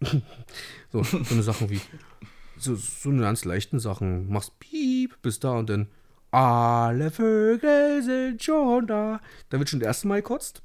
so, 0.92 1.02
so 1.02 1.18
eine 1.30 1.42
Sachen 1.42 1.70
wie, 1.70 1.80
so, 2.58 2.74
so 2.74 3.10
eine 3.10 3.22
ganz 3.22 3.44
leichten 3.44 3.78
Sachen. 3.78 4.28
Machst 4.30 4.58
Piep 4.58 5.20
bis 5.22 5.40
da 5.40 5.52
und 5.52 5.70
dann 5.70 5.88
alle 6.30 7.10
Vögel 7.10 8.02
sind 8.02 8.42
schon 8.42 8.86
da. 8.86 9.20
Da 9.50 9.58
wird 9.58 9.68
schon 9.68 9.80
das 9.80 9.86
erste 9.86 10.08
Mal 10.08 10.22
gekotzt. 10.22 10.62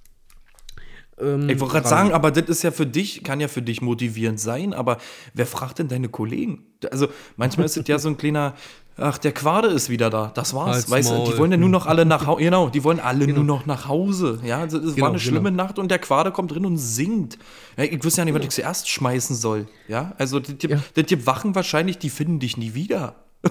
Ähm, 1.19 1.49
ich 1.49 1.60
wollte 1.60 1.73
gerade 1.73 1.88
sagen, 1.88 2.11
aber 2.11 2.31
das 2.31 2.45
ist 2.45 2.64
ja 2.64 2.72
für 2.72 2.85
dich, 2.85 3.23
kann 3.23 3.39
ja 3.39 3.48
für 3.48 3.61
dich 3.61 3.81
motivierend 3.81 4.39
sein, 4.39 4.73
aber 4.73 4.98
wer 5.34 5.45
fragt 5.45 5.80
denn 5.80 5.88
deine 5.88 6.10
Kollegen? 6.10 6.65
Also 6.91 7.07
manchmal 7.38 7.65
ist 7.65 7.77
es 7.77 7.88
ja 7.88 7.98
so 7.98 8.10
ein 8.10 8.18
kleiner, 8.18 8.53
ach, 8.98 9.18
der 9.18 9.31
Quade 9.31 9.69
ist 9.69 9.89
wieder 9.89 10.10
da, 10.10 10.31
das 10.34 10.53
war's. 10.53 10.76
Halt's 10.76 10.89
weißt 10.89 11.10
du, 11.10 11.31
die 11.31 11.38
wollen 11.38 11.52
ja 11.52 11.57
nur 11.57 11.69
noch 11.69 11.88
alle 11.88 12.06
nach 12.06 12.27
Hause, 12.27 12.44
genau, 12.44 12.69
die 12.69 12.84
wollen 12.84 12.99
alle 12.99 13.26
genau. 13.26 13.38
nur 13.38 13.45
noch 13.45 13.65
nach 13.65 13.88
Hause. 13.88 14.39
Ja, 14.44 14.60
also, 14.60 14.77
es 14.77 14.94
genau, 14.94 15.06
war 15.06 15.10
eine 15.10 15.19
schlimme 15.19 15.49
genau. 15.49 15.64
Nacht 15.64 15.80
und 15.80 15.89
der 15.89 15.99
Quade 15.99 16.31
kommt 16.31 16.52
drin 16.52 16.65
und 16.65 16.77
singt. 16.77 17.39
Ja, 17.77 17.84
ich 17.84 18.03
wüsste 18.03 18.22
ja 18.22 18.26
nicht, 18.26 18.35
was 18.35 18.44
ich 18.44 18.49
zuerst 18.49 18.89
schmeißen 18.89 19.35
soll. 19.35 19.68
Ja, 19.88 20.14
also 20.18 20.39
das, 20.39 20.56
ja. 20.61 20.80
das, 20.94 21.26
Wachen 21.26 21.56
wahrscheinlich, 21.56 21.98
die 21.98 22.10
finden 22.10 22.39
dich 22.39 22.57
nie 22.57 22.73
wieder. 22.73 23.15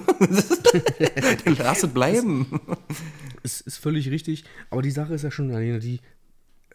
Lass 1.57 1.83
es 1.83 1.89
bleiben. 1.89 2.61
Es 3.43 3.61
ist 3.61 3.77
völlig 3.77 4.11
richtig. 4.11 4.43
Aber 4.69 4.81
die 4.81 4.91
Sache 4.91 5.13
ist 5.13 5.23
ja 5.23 5.31
schon, 5.31 5.51
Alena, 5.51 5.79
die, 5.79 6.01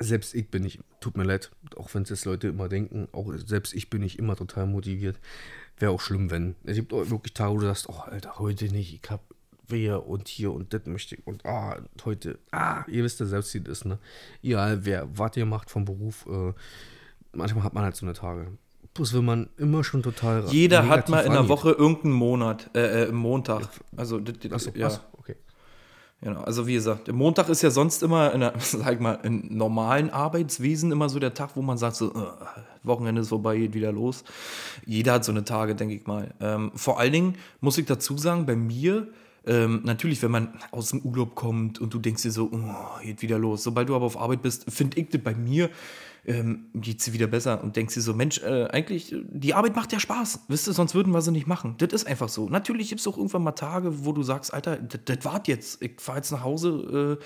selbst 0.01 0.35
ich 0.35 0.48
bin 0.48 0.62
nicht, 0.62 0.81
tut 1.01 1.16
mir 1.16 1.24
leid, 1.24 1.51
auch 1.77 1.93
wenn 1.94 2.02
es 2.02 2.10
jetzt 2.10 2.24
Leute 2.24 2.48
immer 2.48 2.69
denken, 2.69 3.09
auch 3.12 3.32
selbst 3.36 3.74
ich 3.74 3.90
bin 3.90 4.02
nicht 4.02 4.19
immer 4.19 4.36
total 4.36 4.66
motiviert. 4.66 5.19
Wäre 5.78 5.93
auch 5.93 6.01
schlimm, 6.01 6.31
wenn. 6.31 6.55
Es 6.64 6.77
gibt 6.77 6.93
auch 6.93 7.09
wirklich 7.10 7.35
Tage, 7.35 7.55
wo 7.55 7.59
du 7.59 7.66
sagst, 7.66 7.89
oh, 7.89 8.01
Alter, 8.06 8.39
heute 8.39 8.66
nicht, 8.66 8.94
ich 8.94 9.10
hab 9.10 9.23
wer 9.69 10.06
und 10.06 10.28
hier 10.28 10.52
und 10.52 10.73
das 10.73 10.86
möchte 10.86 11.16
ich 11.16 11.27
und 11.27 11.44
ah, 11.47 11.81
heute, 12.05 12.39
ah, 12.51 12.85
ihr 12.89 13.02
wisst 13.05 13.20
ja 13.20 13.27
selbst, 13.27 13.55
wie 13.55 13.60
das 13.60 13.78
ist, 13.78 13.85
ne? 13.86 13.98
Egal, 14.43 14.85
wer, 14.85 15.09
was 15.16 15.36
ihr 15.36 15.47
macht 15.47 15.70
vom 15.70 15.85
Beruf, 15.85 16.27
äh, 16.27 16.52
manchmal 17.32 17.64
hat 17.64 17.74
man 17.74 17.85
halt 17.85 17.97
so 17.97 18.06
eine 18.06 18.12
Tage. 18.12 18.52
Bloß 18.94 19.14
will 19.14 19.23
man 19.23 19.48
immer 19.56 19.82
schon 19.85 20.02
total. 20.02 20.44
Jeder 20.51 20.86
hat 20.89 21.09
mal 21.09 21.20
in 21.20 21.32
der 21.32 21.48
Woche 21.48 21.70
irgendeinen 21.70 22.12
Monat, 22.12 22.70
äh, 22.74 23.05
äh, 23.05 23.12
Montag. 23.12 23.69
Also, 23.97 24.20
Achso, 24.51 24.70
ja. 24.74 24.86
Achso, 24.86 25.01
okay. 25.12 25.36
Genau, 26.23 26.43
also 26.43 26.69
wie 26.69 26.74
gesagt, 26.74 27.09
der 27.09 27.15
Montag 27.15 27.49
ist 27.49 27.62
ja 27.62 27.70
sonst 27.70 28.01
immer, 28.03 28.32
in 28.32 28.40
der, 28.40 28.55
sag 28.59 29.01
mal, 29.01 29.19
in 29.24 29.57
normalen 29.57 30.09
Arbeitswesen 30.11 30.93
immer 30.93 31.09
so 31.09 31.19
der 31.19 31.35
Tag, 31.35 31.51
wo 31.57 31.62
man 31.62 31.78
sagt, 31.78 31.97
so, 31.97 32.11
äh, 32.11 32.27
Wochenende 32.85 33.23
ist 33.23 33.28
vorbei, 33.28 33.59
geht 33.59 33.74
wieder 33.74 33.90
los. 33.90 34.23
Jeder 34.86 35.15
hat 35.15 35.24
so 35.24 35.32
eine 35.32 35.44
Tage, 35.44 35.74
denke 35.74 35.94
ich 35.94 36.07
mal. 36.07 36.32
Ähm, 36.40 36.70
vor 36.77 37.01
allen 37.01 37.12
Dingen 37.12 37.35
muss 37.61 37.77
ich 37.77 37.86
dazu 37.86 38.16
sagen, 38.16 38.47
bei 38.47 38.55
mir, 38.55 39.09
ähm, 39.47 39.81
natürlich, 39.85 40.23
wenn 40.23 40.31
man 40.31 40.49
aus 40.70 40.90
dem 40.90 41.01
Urlaub 41.01 41.35
kommt 41.35 41.81
und 41.81 41.93
du 41.93 41.99
denkst 41.99 42.23
dir 42.23 42.31
so, 42.31 42.51
oh, 42.53 43.03
geht 43.03 43.23
wieder 43.23 43.39
los. 43.39 43.65
Sobald 43.65 43.89
du 43.89 43.97
aber 43.97 44.07
auf 44.07 44.16
Arbeit 44.16 44.43
bist, 44.43 44.70
finde 44.70 45.01
ich 45.01 45.09
das 45.11 45.20
bei 45.20 45.35
mir 45.35 45.70
ähm, 46.24 46.70
geht 46.74 47.03
sie 47.03 47.12
wieder 47.12 47.27
besser 47.27 47.62
und 47.62 47.77
denkst 47.77 47.94
dir 47.94 48.01
so, 48.01 48.15
Mensch, 48.15 48.40
äh, 48.43 48.69
eigentlich, 48.69 49.15
die 49.28 49.55
Arbeit 49.55 49.74
macht 49.74 49.93
ja 49.93 49.99
Spaß, 49.99 50.40
wisst 50.49 50.69
ihr, 50.69 50.73
sonst 50.73 50.94
würden 50.94 51.12
wir 51.12 51.20
sie 51.20 51.32
nicht 51.32 51.47
machen. 51.47 51.74
Das 51.78 51.93
ist 51.93 52.07
einfach 52.07 52.28
so. 52.28 52.49
Natürlich 52.49 52.89
gibt 52.89 53.01
es 53.01 53.07
auch 53.07 53.16
irgendwann 53.16 53.43
mal 53.43 53.53
Tage, 53.53 54.05
wo 54.05 54.12
du 54.12 54.23
sagst, 54.23 54.55
Alter, 54.55 54.77
das 54.77 55.24
wart 55.24 55.49
jetzt. 55.49 55.82
Ich 55.82 56.01
fahre 56.01 56.19
jetzt 56.19 56.31
nach 56.31 56.44
Hause, 56.44 57.19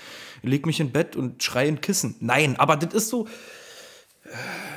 äh, 0.43 0.47
leg 0.47 0.65
mich 0.65 0.79
in 0.79 0.91
Bett 0.91 1.15
und 1.15 1.43
schreie 1.43 1.67
in 1.67 1.81
Kissen. 1.81 2.15
Nein, 2.19 2.55
aber 2.57 2.75
das 2.75 2.93
ist 2.93 3.09
so, 3.09 3.27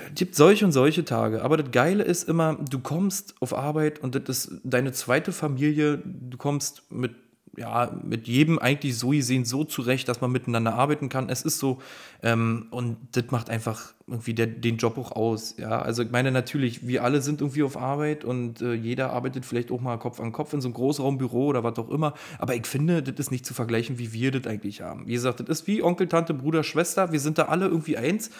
es 0.08 0.14
gibt 0.14 0.34
solche 0.34 0.64
und 0.64 0.72
solche 0.72 1.04
Tage. 1.04 1.42
Aber 1.42 1.56
das 1.56 1.70
Geile 1.70 2.02
ist 2.02 2.28
immer, 2.28 2.54
du 2.54 2.78
kommst 2.80 3.34
auf 3.40 3.54
Arbeit 3.54 4.00
und 4.00 4.14
das 4.14 4.46
ist 4.46 4.60
deine 4.64 4.92
zweite 4.92 5.32
Familie. 5.32 6.02
Du 6.04 6.36
kommst 6.36 6.90
mit 6.90 7.14
ja, 7.60 7.92
mit 8.02 8.26
jedem 8.26 8.58
eigentlich 8.58 8.96
so 8.96 9.10
gesehen 9.10 9.44
so 9.44 9.64
zurecht, 9.64 10.08
dass 10.08 10.22
man 10.22 10.32
miteinander 10.32 10.74
arbeiten 10.74 11.10
kann. 11.10 11.28
Es 11.28 11.42
ist 11.42 11.58
so, 11.58 11.78
ähm, 12.22 12.68
und 12.70 12.96
das 13.12 13.24
macht 13.30 13.50
einfach 13.50 13.92
irgendwie 14.06 14.32
der, 14.32 14.46
den 14.46 14.78
Job 14.78 14.96
auch 14.96 15.12
aus. 15.12 15.56
Ja, 15.58 15.82
also 15.82 16.02
ich 16.02 16.10
meine 16.10 16.32
natürlich, 16.32 16.86
wir 16.86 17.04
alle 17.04 17.20
sind 17.20 17.42
irgendwie 17.42 17.62
auf 17.62 17.76
Arbeit 17.76 18.24
und 18.24 18.62
äh, 18.62 18.72
jeder 18.72 19.12
arbeitet 19.12 19.44
vielleicht 19.44 19.70
auch 19.70 19.80
mal 19.82 19.98
Kopf 19.98 20.20
an 20.20 20.32
Kopf 20.32 20.54
in 20.54 20.62
so 20.62 20.68
einem 20.68 20.74
Großraumbüro 20.74 21.48
oder 21.48 21.62
was 21.62 21.78
auch 21.78 21.90
immer. 21.90 22.14
Aber 22.38 22.54
ich 22.54 22.66
finde, 22.66 23.02
das 23.02 23.16
ist 23.18 23.30
nicht 23.30 23.44
zu 23.44 23.52
vergleichen, 23.52 23.98
wie 23.98 24.14
wir 24.14 24.30
das 24.30 24.46
eigentlich 24.46 24.80
haben. 24.80 25.06
Wie 25.06 25.12
gesagt, 25.12 25.40
das 25.40 25.60
ist 25.60 25.66
wie 25.66 25.82
Onkel, 25.82 26.08
Tante, 26.08 26.32
Bruder, 26.32 26.64
Schwester. 26.64 27.12
Wir 27.12 27.20
sind 27.20 27.36
da 27.36 27.44
alle 27.44 27.66
irgendwie 27.66 27.98
eins. 27.98 28.30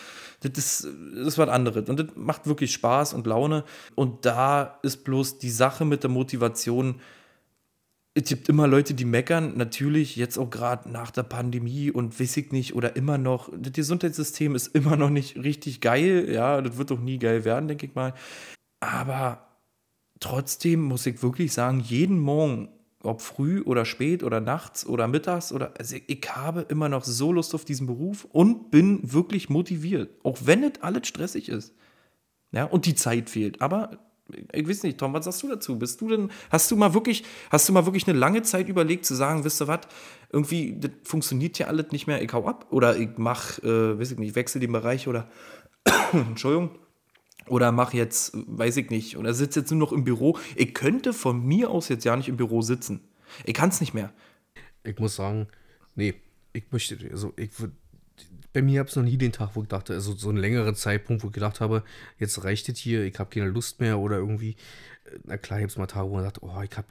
Das 0.41 0.53
ist, 0.57 0.89
das 1.15 1.27
ist 1.27 1.39
was 1.39 1.51
anderes. 1.51 1.91
Und 1.91 2.01
das 2.01 2.07
macht 2.17 2.47
wirklich 2.47 2.73
Spaß 2.73 3.13
und 3.13 3.27
Laune. 3.27 3.65
Und 3.95 4.25
da 4.25 4.79
ist 4.83 5.05
bloß 5.05 5.39
die 5.39 5.51
Sache 5.51 5.85
mit 5.85 6.05
der 6.05 6.11
Motivation, 6.11 6.95
es 8.15 8.25
gibt 8.25 8.49
immer 8.49 8.67
Leute, 8.67 8.95
die 8.95 9.05
meckern, 9.05 9.57
natürlich 9.57 10.17
jetzt 10.17 10.37
auch 10.37 10.51
gerade 10.51 10.91
nach 10.91 11.11
der 11.11 11.23
Pandemie 11.23 11.91
und 11.91 12.19
weiß 12.19 12.37
ich 12.39 12.51
nicht, 12.51 12.75
oder 12.75 12.97
immer 12.97 13.19
noch, 13.19 13.51
das 13.57 13.73
Gesundheitssystem 13.73 14.55
ist 14.57 14.75
immer 14.75 14.97
noch 14.97 15.11
nicht 15.11 15.37
richtig 15.37 15.81
geil, 15.81 16.29
ja, 16.31 16.61
das 16.61 16.77
wird 16.77 16.91
doch 16.91 17.01
nie 17.01 17.19
geil 17.19 17.45
werden, 17.45 17.69
denke 17.69 17.87
ich 17.87 17.95
mal. 17.95 18.15
Aber 18.81 19.47
trotzdem 20.19 20.81
muss 20.81 21.07
ich 21.07 21.23
wirklich 21.23 21.53
sagen, 21.53 21.81
jeden 21.81 22.19
Morgen, 22.19 22.69
ob 23.03 23.23
früh 23.23 23.63
oder 23.63 23.85
spät 23.85 24.25
oder 24.25 24.41
nachts 24.41 24.85
oder 24.85 25.07
mittags 25.09 25.53
oder, 25.53 25.73
also 25.79 25.97
ich 26.07 26.29
habe 26.35 26.63
immer 26.63 26.89
noch 26.89 27.05
so 27.05 27.33
Lust 27.33 27.55
auf 27.55 27.65
diesen 27.65 27.87
Beruf 27.87 28.27
und 28.31 28.71
bin 28.71 29.13
wirklich 29.13 29.49
motiviert, 29.49 30.11
auch 30.25 30.39
wenn 30.45 30.65
es 30.65 30.83
alles 30.83 31.07
stressig 31.07 31.49
ist. 31.49 31.75
Ja, 32.53 32.65
und 32.65 32.87
die 32.87 32.97
Zeit 32.97 33.31
fehlt. 33.31 33.63
Aber 33.63 34.10
ich 34.53 34.69
weiß 34.69 34.83
nicht, 34.85 34.99
Tom, 34.99 35.13
was 35.13 35.25
sagst 35.25 35.43
du 35.43 35.49
dazu? 35.49 35.79
Bist 35.79 36.01
du 36.01 36.09
denn, 36.09 36.31
hast 36.51 36.71
du 36.71 36.77
mal 36.77 36.95
wirklich, 36.95 37.25
hast 37.51 37.69
du 37.69 37.73
mal 37.73 37.87
wirklich 37.87 38.07
eine 38.09 38.19
lange 38.19 38.43
Zeit 38.43 38.69
überlegt 38.69 39.05
zu 39.05 39.15
sagen, 39.15 39.45
wisst 39.45 39.61
ihr 39.63 39.69
was, 39.69 39.81
irgendwie, 40.31 40.77
das 40.79 40.91
funktioniert 41.05 41.59
ja 41.59 41.67
alles 41.67 41.93
nicht 41.93 42.07
mehr, 42.07 42.23
ich 42.23 42.33
hau 42.33 42.47
ab 42.47 42.67
oder 42.71 42.97
ich 42.97 43.11
mach, 43.17 43.59
äh, 43.61 43.99
weiß 43.99 44.13
ich 44.13 44.19
nicht, 44.19 44.35
wechsle 44.35 44.61
den 44.61 44.73
Bereich 44.73 45.09
oder, 45.09 45.29
Entschuldigung, 46.13 46.79
oder 47.47 47.73
mach 47.73 47.93
jetzt, 47.93 48.33
weiß 48.35 48.77
ich 48.77 48.91
nicht, 48.91 49.17
oder 49.17 49.35
sitze 49.35 49.61
jetzt 49.61 49.71
nur 49.71 49.81
noch 49.81 49.93
im 49.93 50.05
Büro. 50.05 50.39
Ich 50.55 50.73
könnte 50.73 51.13
von 51.13 51.45
mir 51.45 51.71
aus 51.71 51.89
jetzt 51.89 52.05
ja 52.05 52.17
nicht 52.17 52.29
im 52.29 52.37
Büro 52.37 52.63
sitzen. 52.63 53.01
Ich 53.45 53.55
kann 53.55 53.71
es 53.71 53.81
nicht 53.81 53.95
mehr. 53.95 54.13
Ich 54.85 54.99
muss 54.99 55.17
sagen, 55.17 55.49
nee, 55.95 56.15
ich 56.53 56.65
möchte, 56.71 56.97
also 57.11 57.33
ich 57.37 57.59
würde 57.59 57.75
bei 58.53 58.63
mir 58.63 58.81
gab 58.81 58.89
es 58.89 58.97
noch 58.97 59.05
nie 59.05 59.17
den 59.17 59.33
Tag, 59.33 59.51
wo 59.55 59.63
ich 59.63 59.69
dachte, 59.69 59.95
also 59.95 60.15
so 60.15 60.29
einen 60.29 60.39
längeren 60.39 60.75
Zeitpunkt, 60.75 61.23
wo 61.23 61.29
ich 61.29 61.33
gedacht 61.33 61.61
habe, 61.61 61.85
jetzt 62.19 62.43
reicht 62.45 62.69
es 62.69 62.79
hier, 62.79 63.05
ich 63.05 63.19
habe 63.19 63.31
keine 63.31 63.49
Lust 63.49 63.81
mehr 63.81 63.99
oder 63.99 64.17
irgendwie, 64.17 64.57
äh, 65.05 65.19
na 65.25 65.37
klar, 65.37 65.61
gibt 65.61 65.71
es 65.71 65.79
mal 65.79 65.87
Tage, 65.87 66.09
wo 66.09 66.15
man 66.15 66.25
sagt, 66.25 66.43
oh, 66.43 66.61
ich 66.63 66.77
habe, 66.77 66.89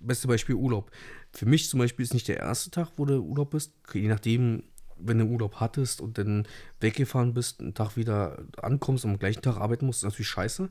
beste 0.00 0.28
Beispiel 0.28 0.54
Urlaub. 0.54 0.90
Für 1.32 1.46
mich 1.46 1.68
zum 1.68 1.78
Beispiel 1.78 2.02
ist 2.04 2.14
nicht 2.14 2.28
der 2.28 2.38
erste 2.38 2.70
Tag, 2.70 2.92
wo 2.96 3.04
du 3.04 3.20
Urlaub 3.20 3.50
bist, 3.50 3.72
je 3.92 4.08
nachdem, 4.08 4.64
wenn 4.98 5.18
du 5.18 5.26
Urlaub 5.26 5.56
hattest 5.56 6.00
und 6.00 6.18
dann 6.18 6.46
weggefahren 6.80 7.34
bist, 7.34 7.60
einen 7.60 7.74
Tag 7.74 7.96
wieder 7.96 8.44
ankommst 8.60 9.04
und 9.04 9.12
am 9.12 9.18
gleichen 9.18 9.42
Tag 9.42 9.56
arbeiten 9.56 9.86
musst, 9.86 10.00
ist 10.00 10.04
natürlich 10.04 10.28
scheiße. 10.28 10.68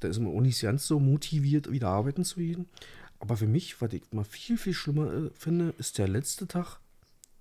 Da 0.00 0.08
ist 0.08 0.18
man 0.18 0.34
auch 0.34 0.40
nicht 0.40 0.60
ganz 0.60 0.86
so 0.86 0.98
motiviert, 0.98 1.70
wieder 1.70 1.88
arbeiten 1.88 2.24
zu 2.24 2.36
gehen. 2.36 2.68
Aber 3.18 3.36
für 3.36 3.46
mich, 3.46 3.80
was 3.80 3.92
ich 3.92 4.02
mal 4.12 4.24
viel, 4.24 4.56
viel 4.56 4.72
schlimmer 4.72 5.12
äh, 5.12 5.30
finde, 5.34 5.74
ist 5.78 5.98
der 5.98 6.08
letzte 6.08 6.48
Tag 6.48 6.78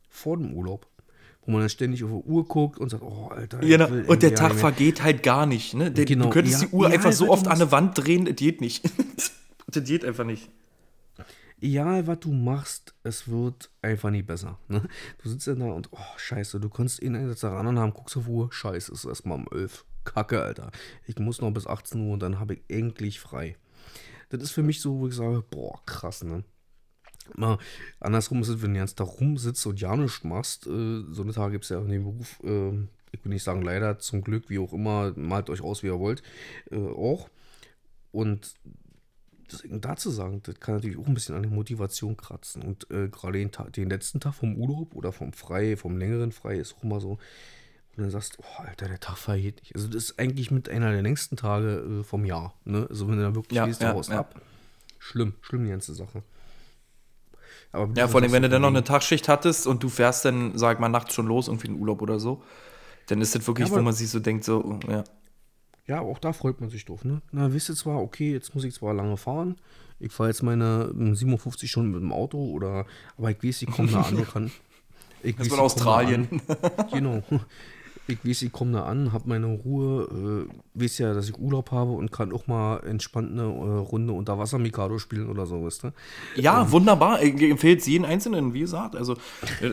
vor 0.09 0.37
dem 0.37 0.53
Urlaub 0.53 0.88
wo 1.49 1.53
man 1.53 1.61
dann 1.61 1.69
ständig 1.69 2.03
auf 2.03 2.11
die 2.11 2.29
Uhr 2.29 2.47
guckt 2.47 2.77
und 2.77 2.89
sagt, 2.89 3.01
oh, 3.01 3.29
Alter. 3.29 3.57
Genau. 3.57 3.87
Und 3.87 4.21
der 4.21 4.35
Tag 4.35 4.53
vergeht 4.53 5.01
halt 5.01 5.23
gar 5.23 5.47
nicht. 5.47 5.73
Ne? 5.73 5.91
Der, 5.91 6.05
genau. 6.05 6.25
Du 6.25 6.29
könntest 6.29 6.61
ja, 6.61 6.67
die 6.67 6.75
Uhr 6.75 6.87
ja, 6.87 6.93
einfach 6.93 7.11
so 7.11 7.27
oft 7.27 7.47
an 7.47 7.53
eine 7.53 7.71
Wand 7.71 7.97
drehen, 7.97 8.25
das 8.25 8.35
geht 8.35 8.61
nicht. 8.61 8.87
das 9.67 9.83
geht 9.83 10.05
einfach 10.05 10.25
nicht. 10.25 10.47
Egal, 11.59 12.05
was 12.05 12.19
du 12.19 12.31
machst, 12.31 12.93
es 13.01 13.27
wird 13.27 13.71
einfach 13.81 14.11
nie 14.11 14.21
besser. 14.21 14.59
Ne? 14.67 14.83
Du 15.23 15.29
sitzt 15.29 15.47
dann 15.47 15.59
da 15.59 15.65
und, 15.65 15.89
oh, 15.91 16.17
scheiße, 16.17 16.59
du 16.59 16.69
kannst 16.69 17.01
ihn 17.01 17.15
Einsatz 17.15 17.39
daran 17.39 17.79
haben, 17.79 17.93
guckst 17.93 18.15
auf 18.15 18.27
Uhr, 18.27 18.53
scheiße, 18.53 18.93
es 18.93 18.99
ist 18.99 19.05
erstmal 19.05 19.39
um 19.39 19.47
11. 19.51 19.85
Kacke, 20.05 20.43
Alter. 20.43 20.71
Ich 21.07 21.17
muss 21.17 21.41
noch 21.41 21.51
bis 21.51 21.65
18 21.65 21.99
Uhr 21.99 22.13
und 22.13 22.21
dann 22.21 22.39
habe 22.39 22.53
ich 22.53 22.61
endlich 22.67 23.19
frei. 23.19 23.57
Das 24.29 24.43
ist 24.43 24.51
für 24.51 24.63
mich 24.63 24.81
so, 24.81 24.99
wo 24.99 25.07
ich 25.07 25.15
sage, 25.15 25.43
boah, 25.49 25.81
krass, 25.87 26.23
ne? 26.23 26.43
Mal 27.35 27.57
andersrum 27.99 28.41
ist 28.41 28.49
es, 28.49 28.61
wenn 28.61 28.73
du 28.73 28.79
ganz 28.79 28.95
da 28.95 29.03
rumsitzt 29.03 29.65
und 29.65 29.79
ja 29.79 29.95
nichts 29.95 30.23
machst. 30.23 30.67
Äh, 30.67 31.03
so 31.09 31.23
eine 31.23 31.33
Tage 31.33 31.53
gibt 31.53 31.65
es 31.65 31.69
ja 31.69 31.79
in 31.79 31.89
dem 31.89 32.03
Beruf, 32.03 32.39
äh, 32.43 32.71
ich 33.11 33.23
will 33.23 33.33
nicht 33.33 33.43
sagen 33.43 33.61
leider, 33.61 33.99
zum 33.99 34.21
Glück, 34.21 34.49
wie 34.49 34.59
auch 34.59 34.73
immer, 34.73 35.13
malt 35.15 35.49
euch 35.49 35.61
aus, 35.61 35.83
wie 35.83 35.87
ihr 35.87 35.99
wollt, 35.99 36.21
äh, 36.71 36.77
auch. 36.77 37.29
Und 38.11 38.55
da 39.69 39.95
zu 39.95 40.11
sagen, 40.11 40.41
das 40.43 40.59
kann 40.59 40.75
natürlich 40.75 40.97
auch 40.97 41.07
ein 41.07 41.13
bisschen 41.13 41.35
an 41.35 41.43
der 41.43 41.51
Motivation 41.51 42.17
kratzen. 42.17 42.61
Und 42.61 42.89
äh, 42.91 43.09
gerade 43.09 43.39
den, 43.39 43.51
den, 43.75 43.89
letzten 43.89 44.19
Tag 44.19 44.35
vom 44.35 44.55
Urlaub 44.55 44.95
oder 44.95 45.11
vom 45.11 45.33
Frei, 45.33 45.75
vom 45.75 45.97
längeren 45.97 46.31
Frei 46.31 46.57
ist 46.57 46.75
auch 46.75 46.83
immer 46.83 46.99
so, 46.99 47.17
und 47.99 48.03
dann 48.03 48.11
sagst, 48.11 48.37
oh, 48.39 48.61
Alter, 48.61 48.87
der 48.87 48.99
Tag 48.99 49.17
vergeht 49.17 49.59
nicht. 49.59 49.75
Also 49.75 49.87
das 49.87 50.03
ist 50.03 50.19
eigentlich 50.19 50.51
mit 50.51 50.69
einer 50.69 50.91
der 50.91 51.01
längsten 51.01 51.35
Tage 51.35 51.99
äh, 51.99 52.03
vom 52.03 52.25
Jahr. 52.25 52.53
Ne? 52.63 52.87
Also 52.89 53.07
wenn 53.07 53.17
du 53.17 53.23
da 53.23 53.35
wirklich 53.35 53.57
ja, 53.57 53.65
gehst, 53.65 53.81
ja, 53.81 53.93
ja. 53.93 54.19
ab. 54.19 54.39
Schlimm, 54.99 55.33
schlimm 55.41 55.65
die 55.65 55.71
ganze 55.71 55.93
Sache. 55.93 56.23
Aber 57.71 57.91
ja, 57.95 58.07
vor 58.07 58.21
allem, 58.21 58.31
wenn 58.31 58.41
du 58.41 58.49
dann 58.49 58.61
noch 58.61 58.69
eine 58.69 58.83
Tagschicht 58.83 59.27
hattest 59.27 59.67
und 59.67 59.83
du 59.83 59.89
fährst 59.89 60.25
dann, 60.25 60.57
sag 60.57 60.79
mal, 60.79 60.89
nachts 60.89 61.13
schon 61.13 61.27
los, 61.27 61.47
irgendwie 61.47 61.67
in 61.67 61.79
Urlaub 61.79 62.01
oder 62.01 62.19
so, 62.19 62.41
dann 63.07 63.21
ist 63.21 63.35
das 63.35 63.45
wirklich, 63.47 63.69
ja, 63.69 63.75
wo 63.75 63.81
man 63.81 63.93
sich 63.93 64.09
so 64.09 64.19
denkt, 64.19 64.43
so, 64.43 64.79
ja. 64.87 65.03
Ja, 65.85 66.01
auch 66.01 66.19
da 66.19 66.33
freut 66.33 66.61
man 66.61 66.69
sich 66.69 66.85
drauf, 66.85 67.03
ne? 67.03 67.21
Na, 67.31 67.51
wisst 67.51 67.69
ihr 67.69 67.75
zwar, 67.75 67.99
okay, 67.99 68.31
jetzt 68.31 68.53
muss 68.53 68.63
ich 68.63 68.75
zwar 68.75 68.93
lange 68.93 69.17
fahren, 69.17 69.55
ich 69.99 70.11
fahre 70.11 70.29
jetzt 70.29 70.43
meine 70.43 70.91
57 70.95 71.61
hm, 71.61 71.67
Stunden 71.67 71.91
mit 71.91 72.01
dem 72.01 72.11
Auto 72.11 72.37
oder, 72.37 72.85
aber 73.17 73.31
ich 73.31 73.43
weiß, 73.43 73.63
ich 73.63 73.71
komme 73.71 73.91
da 73.91 74.01
an, 74.01 74.27
kann. 74.33 74.51
Ich 75.23 75.35
das 75.35 75.47
weiß, 75.47 75.57
in 75.57 75.59
Australien. 75.59 76.41
genau 76.91 77.23
ich 78.11 78.25
weiß, 78.25 78.41
ich 78.43 78.51
komme 78.51 78.73
da 78.73 78.83
an, 78.83 79.13
habe 79.13 79.29
meine 79.29 79.47
Ruhe, 79.47 80.47
äh, 80.47 80.81
weiß 80.81 80.97
ja, 80.99 81.13
dass 81.13 81.29
ich 81.29 81.37
Urlaub 81.37 81.71
habe 81.71 81.91
und 81.91 82.11
kann 82.11 82.33
auch 82.33 82.47
mal 82.47 82.79
entspannt 82.79 83.31
eine 83.31 83.43
äh, 83.43 83.45
Runde 83.45 84.13
Unterwasser 84.13 84.57
Mikado 84.59 84.97
spielen 84.97 85.29
oder 85.29 85.45
so, 85.45 85.63
weißt 85.63 85.83
du? 85.83 85.91
Ja, 86.35 86.63
ähm, 86.63 86.71
wunderbar. 86.71 87.21
Ich 87.21 87.41
empfehle 87.41 87.77
es 87.77 87.85
jeden 87.87 88.05
Einzelnen, 88.05 88.53
wie 88.53 88.61
gesagt. 88.61 88.95
Also, 88.95 89.15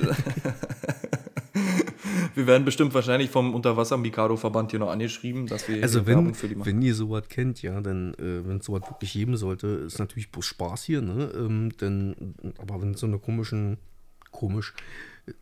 wir 2.35 2.47
werden 2.47 2.65
bestimmt 2.65 2.95
wahrscheinlich 2.95 3.31
vom 3.31 3.55
Unterwasser 3.55 3.97
Mikado 3.97 4.37
Verband 4.37 4.71
hier 4.71 4.81
noch 4.81 4.91
angeschrieben, 4.91 5.47
dass 5.47 5.69
wir 5.69 5.83
also 5.83 6.07
wenn, 6.07 6.35
für 6.35 6.49
die 6.49 6.55
machen. 6.55 6.67
wenn 6.67 6.83
ihr 6.83 6.95
sowas 6.95 7.29
kennt, 7.29 7.63
ja, 7.63 7.81
dann 7.81 8.15
äh, 8.15 8.47
wenn 8.47 8.59
es 8.59 8.67
sowas 8.67 8.83
wirklich 8.89 9.13
geben 9.13 9.37
sollte, 9.37 9.67
ist 9.67 9.99
natürlich 9.99 10.31
bloß 10.31 10.45
Spaß 10.45 10.85
hier, 10.85 11.01
ne? 11.03 11.31
Ähm, 11.35 11.71
denn, 11.81 12.35
aber 12.59 12.81
wenn 12.83 12.95
so 12.95 13.07
eine 13.07 13.19
komischen, 13.19 13.79
komisch, 14.31 14.75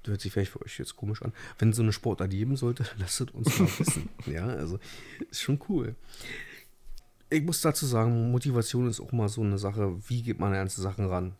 hört 0.05 0.20
sich 0.20 0.32
vielleicht 0.32 0.52
für 0.52 0.62
euch 0.62 0.78
jetzt 0.78 0.97
komisch 0.97 1.23
an, 1.23 1.32
wenn 1.59 1.73
so 1.73 1.82
eine 1.82 1.93
Sportart 1.93 2.31
geben 2.31 2.56
sollte, 2.56 2.85
lasst 2.98 3.20
es 3.20 3.31
uns 3.31 3.59
mal 3.59 3.69
wissen. 3.78 4.09
ja, 4.27 4.47
also 4.47 4.78
ist 5.31 5.43
schon 5.43 5.59
cool. 5.69 5.94
Ich 7.31 7.43
muss 7.43 7.61
dazu 7.61 7.86
sagen, 7.86 8.31
Motivation 8.31 8.89
ist 8.89 9.01
auch 9.01 9.12
mal 9.12 9.28
so 9.28 9.43
eine 9.43 9.59
Sache, 9.59 9.97
wie 10.09 10.23
geht 10.23 10.39
man 10.39 10.55
an 10.55 10.69
Sachen 10.69 11.06
ran? 11.06 11.35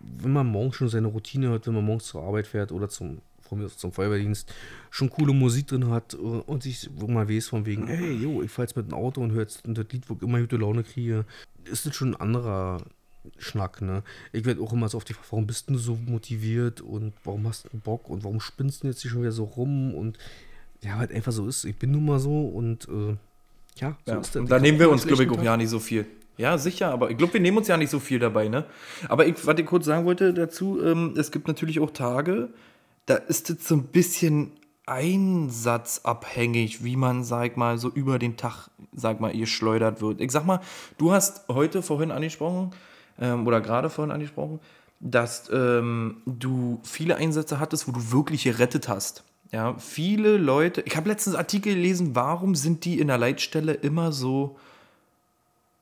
Wenn 0.00 0.32
man 0.32 0.46
morgens 0.46 0.76
schon 0.76 0.88
seine 0.88 1.08
Routine 1.08 1.48
hört, 1.48 1.66
wenn 1.66 1.74
man 1.74 1.84
morgens 1.84 2.06
zur 2.06 2.22
Arbeit 2.22 2.46
fährt 2.46 2.72
oder 2.72 2.88
zum, 2.88 3.20
von 3.40 3.58
mir 3.58 3.68
zum 3.68 3.92
Feuerwehrdienst, 3.92 4.52
schon 4.90 5.10
coole 5.10 5.32
Musik 5.32 5.68
drin 5.68 5.88
hat 5.90 6.14
und 6.14 6.62
sich 6.62 6.90
man 7.06 7.28
weiß 7.28 7.48
von 7.48 7.66
wegen, 7.66 7.86
hey, 7.86 8.12
jo, 8.12 8.42
ich 8.42 8.50
fahre 8.50 8.66
jetzt 8.66 8.76
mit 8.76 8.86
dem 8.86 8.94
Auto 8.94 9.20
und 9.20 9.32
höre 9.32 9.42
jetzt 9.42 9.62
das 9.64 9.86
Lied, 9.90 10.08
wo 10.08 10.14
ich 10.14 10.22
immer 10.22 10.40
gute 10.40 10.56
Laune 10.56 10.82
kriege, 10.82 11.24
ist 11.64 11.86
das 11.86 11.94
schon 11.94 12.14
ein 12.14 12.20
anderer 12.20 12.84
Schnack, 13.38 13.82
ne? 13.82 14.02
Ich 14.32 14.44
werde 14.44 14.60
auch 14.60 14.72
immer 14.72 14.88
so 14.88 14.96
auf 14.96 15.04
die 15.04 15.14
Frage, 15.14 15.28
warum 15.30 15.46
bist 15.46 15.70
du 15.70 15.78
so 15.78 15.98
motiviert 16.06 16.80
und 16.80 17.12
warum 17.24 17.46
hast 17.46 17.64
du 17.64 17.78
Bock 17.78 18.08
und 18.08 18.24
warum 18.24 18.40
spinnst 18.40 18.82
du 18.82 18.88
jetzt 18.88 19.02
hier 19.02 19.10
schon 19.10 19.22
wieder 19.22 19.32
so 19.32 19.44
rum 19.44 19.94
und 19.94 20.18
ja, 20.82 20.96
halt 20.96 21.12
einfach 21.12 21.32
so 21.32 21.46
ist. 21.46 21.64
Ich 21.64 21.76
bin 21.76 21.92
nun 21.92 22.04
mal 22.04 22.18
so 22.18 22.46
und 22.46 22.88
äh, 22.88 23.16
ja, 23.76 23.96
so 24.04 24.12
ja. 24.12 24.18
ist 24.18 24.34
das. 24.34 24.40
Und 24.40 24.50
da 24.50 24.58
nehmen 24.58 24.78
wir 24.78 24.90
uns, 24.90 25.06
glaube 25.06 25.24
ich, 25.24 25.30
auch 25.30 25.42
ja 25.42 25.56
nicht 25.56 25.70
so 25.70 25.78
viel. 25.78 26.06
Ja, 26.38 26.58
sicher, 26.58 26.90
aber 26.90 27.10
ich 27.10 27.18
glaube, 27.18 27.34
wir 27.34 27.40
nehmen 27.40 27.58
uns 27.58 27.68
ja 27.68 27.76
nicht 27.76 27.90
so 27.90 28.00
viel 28.00 28.18
dabei, 28.18 28.48
ne? 28.48 28.64
Aber 29.08 29.26
ich, 29.26 29.46
was 29.46 29.58
ich 29.58 29.66
kurz 29.66 29.84
sagen 29.84 30.06
wollte 30.06 30.32
dazu, 30.32 30.82
ähm, 30.82 31.14
es 31.16 31.30
gibt 31.30 31.46
natürlich 31.46 31.78
auch 31.78 31.90
Tage, 31.90 32.48
da 33.06 33.16
ist 33.16 33.50
es 33.50 33.68
so 33.68 33.76
ein 33.76 33.84
bisschen 33.84 34.52
einsatzabhängig, 34.86 36.82
wie 36.82 36.96
man, 36.96 37.22
sag 37.22 37.56
mal, 37.56 37.78
so 37.78 37.88
über 37.88 38.18
den 38.18 38.36
Tag, 38.36 38.68
sag 38.92 39.20
mal, 39.20 39.34
ihr 39.34 39.46
schleudert 39.46 40.00
wird. 40.00 40.20
Ich 40.20 40.32
sag 40.32 40.44
mal, 40.44 40.60
du 40.98 41.12
hast 41.12 41.48
heute 41.48 41.82
vorhin 41.82 42.10
angesprochen, 42.10 42.72
ähm, 43.20 43.46
oder 43.46 43.60
gerade 43.60 43.90
vorhin 43.90 44.12
angesprochen, 44.12 44.60
dass 45.00 45.50
ähm, 45.52 46.22
du 46.26 46.80
viele 46.84 47.16
Einsätze 47.16 47.58
hattest, 47.58 47.88
wo 47.88 47.92
du 47.92 48.12
wirklich 48.12 48.44
gerettet 48.44 48.88
hast. 48.88 49.24
Ja, 49.50 49.76
viele 49.78 50.38
Leute, 50.38 50.80
ich 50.82 50.96
habe 50.96 51.08
letztens 51.10 51.36
Artikel 51.36 51.74
gelesen, 51.74 52.14
warum 52.14 52.54
sind 52.54 52.84
die 52.84 52.98
in 52.98 53.08
der 53.08 53.18
Leitstelle 53.18 53.74
immer 53.74 54.10
so, 54.12 54.56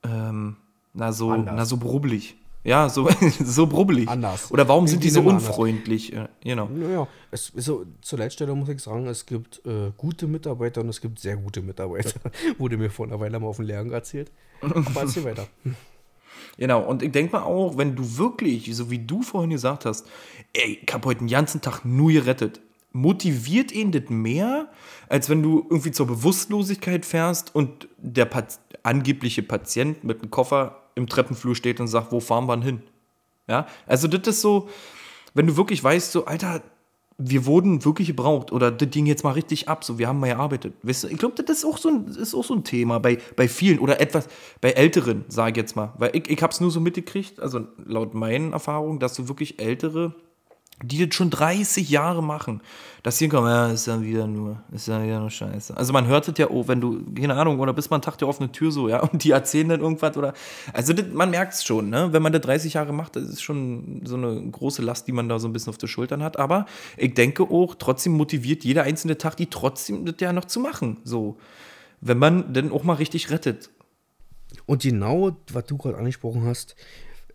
ähm, 0.03 0.57
na 0.93 1.13
so, 1.13 1.31
Anders. 1.31 1.55
na 1.55 1.65
so 1.65 1.77
brubbelig? 1.77 2.35
Ja, 2.63 2.89
so, 2.89 3.09
so 3.43 3.67
brubbelig. 3.67 4.09
Anders. 4.09 4.51
Oder 4.51 4.67
warum 4.67 4.87
sind 4.87 5.03
die 5.03 5.09
so 5.09 5.21
unfreundlich? 5.21 6.15
Anders. 6.15 6.31
Genau. 6.41 6.67
Naja, 6.67 7.07
es 7.31 7.51
so, 7.55 7.85
zur 8.01 8.19
Leitstelle 8.19 8.53
muss 8.53 8.69
ich 8.69 8.81
sagen, 8.81 9.07
es 9.07 9.25
gibt 9.25 9.65
äh, 9.65 9.91
gute 9.97 10.27
Mitarbeiter 10.27 10.81
und 10.81 10.89
es 10.89 11.01
gibt 11.01 11.19
sehr 11.19 11.37
gute 11.37 11.61
Mitarbeiter. 11.61 12.19
Wurde 12.57 12.77
mir 12.77 12.89
vor 12.89 13.07
einer 13.07 13.19
Weile 13.19 13.39
mal 13.39 13.47
auf 13.47 13.55
dem 13.55 13.65
Lehrgang 13.65 13.91
erzählt. 13.91 14.31
Aber 14.61 15.01
erzähl 15.01 15.23
weiter. 15.23 15.47
Genau, 16.57 16.81
und 16.81 17.03
ich 17.03 17.11
denke 17.11 17.35
mal 17.35 17.43
auch, 17.43 17.77
wenn 17.77 17.95
du 17.95 18.17
wirklich, 18.17 18.75
so 18.75 18.89
wie 18.89 18.99
du 18.99 19.21
vorhin 19.21 19.51
gesagt 19.51 19.85
hast, 19.85 20.07
ey, 20.53 20.79
ich 20.85 20.93
habe 20.93 21.07
heute 21.07 21.19
den 21.19 21.27
ganzen 21.27 21.61
Tag 21.61 21.85
nur 21.85 22.11
gerettet, 22.11 22.61
motiviert 22.91 23.71
ihn 23.71 23.91
das 23.91 24.09
mehr, 24.09 24.69
als 25.07 25.29
wenn 25.29 25.41
du 25.41 25.65
irgendwie 25.69 25.91
zur 25.91 26.07
Bewusstlosigkeit 26.07 27.05
fährst 27.05 27.55
und 27.55 27.87
der 27.97 28.25
Pat 28.25 28.59
angebliche 28.83 29.43
Patient 29.43 30.03
mit 30.03 30.21
einem 30.21 30.31
Koffer 30.31 30.81
im 30.95 31.07
Treppenflur 31.07 31.55
steht 31.55 31.79
und 31.79 31.87
sagt, 31.87 32.11
wo 32.11 32.19
fahren 32.19 32.47
wir 32.47 32.57
denn 32.57 32.63
hin? 32.63 32.81
Ja, 33.47 33.67
also 33.85 34.07
das 34.07 34.35
ist 34.35 34.41
so, 34.41 34.69
wenn 35.33 35.47
du 35.47 35.57
wirklich 35.57 35.83
weißt, 35.83 36.11
so, 36.11 36.25
Alter, 36.25 36.61
wir 37.23 37.45
wurden 37.45 37.83
wirklich 37.85 38.07
gebraucht 38.07 38.51
oder 38.51 38.71
das 38.71 38.89
ging 38.89 39.05
jetzt 39.05 39.23
mal 39.23 39.31
richtig 39.31 39.67
ab, 39.69 39.83
so 39.83 39.97
wir 39.97 40.07
haben 40.07 40.19
mal 40.19 40.27
gearbeitet. 40.27 40.73
Weißt 40.83 41.03
du, 41.03 41.07
ich 41.07 41.17
glaube, 41.17 41.41
das 41.41 41.57
ist 41.57 41.65
auch, 41.65 41.77
so 41.77 41.89
ein, 41.89 42.07
ist 42.07 42.33
auch 42.33 42.43
so 42.43 42.53
ein 42.53 42.63
Thema 42.63 42.99
bei, 42.99 43.17
bei 43.35 43.47
vielen 43.47 43.79
oder 43.79 43.99
etwas, 44.01 44.27
bei 44.59 44.71
Älteren, 44.71 45.25
sage 45.27 45.51
ich 45.51 45.57
jetzt 45.57 45.75
mal. 45.75 45.93
Weil 45.97 46.15
ich, 46.15 46.29
ich 46.29 46.41
habe 46.41 46.51
es 46.51 46.59
nur 46.59 46.71
so 46.71 46.79
mitgekriegt, 46.79 47.39
also 47.39 47.67
laut 47.85 48.13
meinen 48.13 48.53
Erfahrungen, 48.53 48.99
dass 48.99 49.13
du 49.13 49.27
wirklich 49.27 49.59
Ältere 49.59 50.15
die 50.83 51.05
das 51.05 51.15
schon 51.15 51.29
30 51.29 51.89
Jahre 51.89 52.23
machen, 52.23 52.61
dass 53.03 53.17
sie 53.17 53.27
kommen, 53.27 53.47
ja, 53.47 53.67
ist 53.67 53.87
ja 53.87 54.01
wieder 54.01 54.27
nur, 54.27 54.61
ist 54.71 54.87
ja 54.87 55.03
wieder 55.03 55.19
nur 55.19 55.29
Scheiße. 55.29 55.75
Also 55.75 55.93
man 55.93 56.07
hört 56.07 56.27
es 56.27 56.37
ja 56.37 56.49
auch, 56.49 56.67
wenn 56.67 56.81
du, 56.81 57.03
keine 57.13 57.35
Ahnung, 57.35 57.59
oder 57.59 57.73
bist 57.73 57.89
man 57.89 58.01
Tag 58.01 58.17
der 58.17 58.27
offenen 58.27 58.51
Tür 58.51 58.71
so, 58.71 58.89
ja, 58.89 58.99
und 59.01 59.23
die 59.23 59.31
erzählen 59.31 59.69
dann 59.69 59.81
irgendwas 59.81 60.15
oder, 60.17 60.33
also 60.73 60.93
das, 60.93 61.07
man 61.11 61.29
merkt 61.29 61.53
es 61.53 61.63
schon, 61.63 61.89
ne, 61.89 62.09
wenn 62.11 62.21
man 62.21 62.31
das 62.31 62.41
30 62.41 62.73
Jahre 62.73 62.93
macht, 62.93 63.15
das 63.15 63.23
ist 63.23 63.41
schon 63.41 64.01
so 64.05 64.15
eine 64.15 64.41
große 64.51 64.81
Last, 64.81 65.07
die 65.07 65.11
man 65.11 65.29
da 65.29 65.39
so 65.39 65.47
ein 65.47 65.53
bisschen 65.53 65.71
auf 65.71 65.77
den 65.77 65.89
Schultern 65.89 66.23
hat, 66.23 66.37
aber 66.37 66.65
ich 66.97 67.13
denke 67.13 67.43
auch, 67.43 67.75
trotzdem 67.75 68.13
motiviert 68.13 68.63
jeder 68.63 68.83
einzelne 68.83 69.17
Tag, 69.17 69.37
die 69.37 69.47
trotzdem 69.47 70.05
das 70.05 70.15
ja 70.19 70.33
noch 70.33 70.45
zu 70.45 70.59
machen, 70.59 70.97
so, 71.03 71.37
wenn 72.01 72.17
man 72.17 72.53
dann 72.53 72.71
auch 72.71 72.83
mal 72.83 72.93
richtig 72.93 73.29
rettet. 73.29 73.69
Und 74.65 74.83
genau, 74.83 75.35
was 75.51 75.65
du 75.65 75.77
gerade 75.77 75.97
angesprochen 75.97 76.43
hast, 76.43 76.75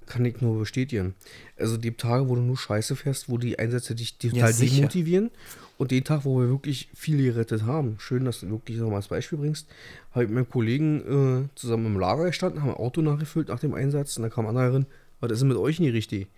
kann 0.07 0.25
ich 0.25 0.41
nur 0.41 0.59
bestätigen. 0.59 1.15
Also 1.59 1.77
die 1.77 1.93
Tage, 1.93 2.29
wo 2.29 2.35
du 2.35 2.43
nur 2.43 2.59
Scheiße 2.59 2.97
fährst, 2.97 3.29
wo 3.29 3.39
die 3.39 3.59
Einsätze 3.59 3.95
dich 3.95 4.19
total 4.19 4.51
ja, 4.51 4.53
demotivieren 4.53 5.31
und 5.79 5.91
den 5.91 6.05
Tag, 6.05 6.25
wo 6.25 6.41
wir 6.41 6.49
wirklich 6.49 6.89
viele 6.95 7.23
gerettet 7.23 7.63
haben, 7.63 7.97
schön, 7.99 8.25
dass 8.25 8.41
du 8.41 8.51
wirklich 8.51 8.79
nochmal 8.79 8.97
als 8.97 9.09
Beispiel 9.09 9.39
bringst, 9.39 9.67
habe 10.13 10.25
ich 10.25 10.31
mit 10.31 10.35
meinem 10.35 10.51
Kollegen 10.51 11.47
äh, 11.47 11.49
zusammen 11.55 11.87
im 11.87 11.99
Lager 11.99 12.27
gestanden, 12.27 12.63
haben 12.63 12.71
ein 12.71 12.77
Auto 12.77 13.01
nachgefüllt 13.01 13.49
nach 13.49 13.61
dem 13.61 13.75
Einsatz 13.75 14.17
und 14.17 14.23
dann 14.23 14.33
kam 14.33 14.47
einer 14.47 14.73
rein, 14.73 14.87
was 15.21 15.33
ist 15.33 15.41
denn 15.41 15.49
mit 15.49 15.57
euch 15.57 15.81
nicht 15.81 15.95
richtig? 15.95 16.29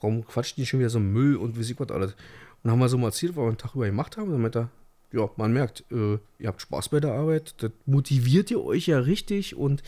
Warum 0.00 0.24
quatscht 0.24 0.56
die 0.56 0.66
schon 0.66 0.80
wieder 0.80 0.90
so 0.90 1.00
Müll 1.00 1.36
und 1.36 1.58
wie 1.58 1.64
sieht 1.64 1.80
was 1.80 1.90
alles? 1.90 2.14
Und 2.62 2.70
haben 2.70 2.78
wir 2.78 2.88
so 2.88 2.98
mal 2.98 3.08
erzählt, 3.08 3.36
was 3.36 3.42
wir 3.42 3.48
einen 3.48 3.58
Tag 3.58 3.74
über 3.74 3.86
gemacht 3.86 4.16
haben, 4.16 4.30
damit 4.30 4.56
er 4.56 4.70
ja, 5.14 5.30
man 5.36 5.52
merkt, 5.52 5.84
äh, 5.92 6.18
ihr 6.38 6.48
habt 6.48 6.60
Spaß 6.60 6.88
bei 6.88 7.00
der 7.00 7.12
Arbeit, 7.12 7.54
das 7.58 7.70
motiviert 7.86 8.50
ihr 8.50 8.62
euch 8.62 8.86
ja 8.86 8.98
richtig 8.98 9.54
und 9.54 9.82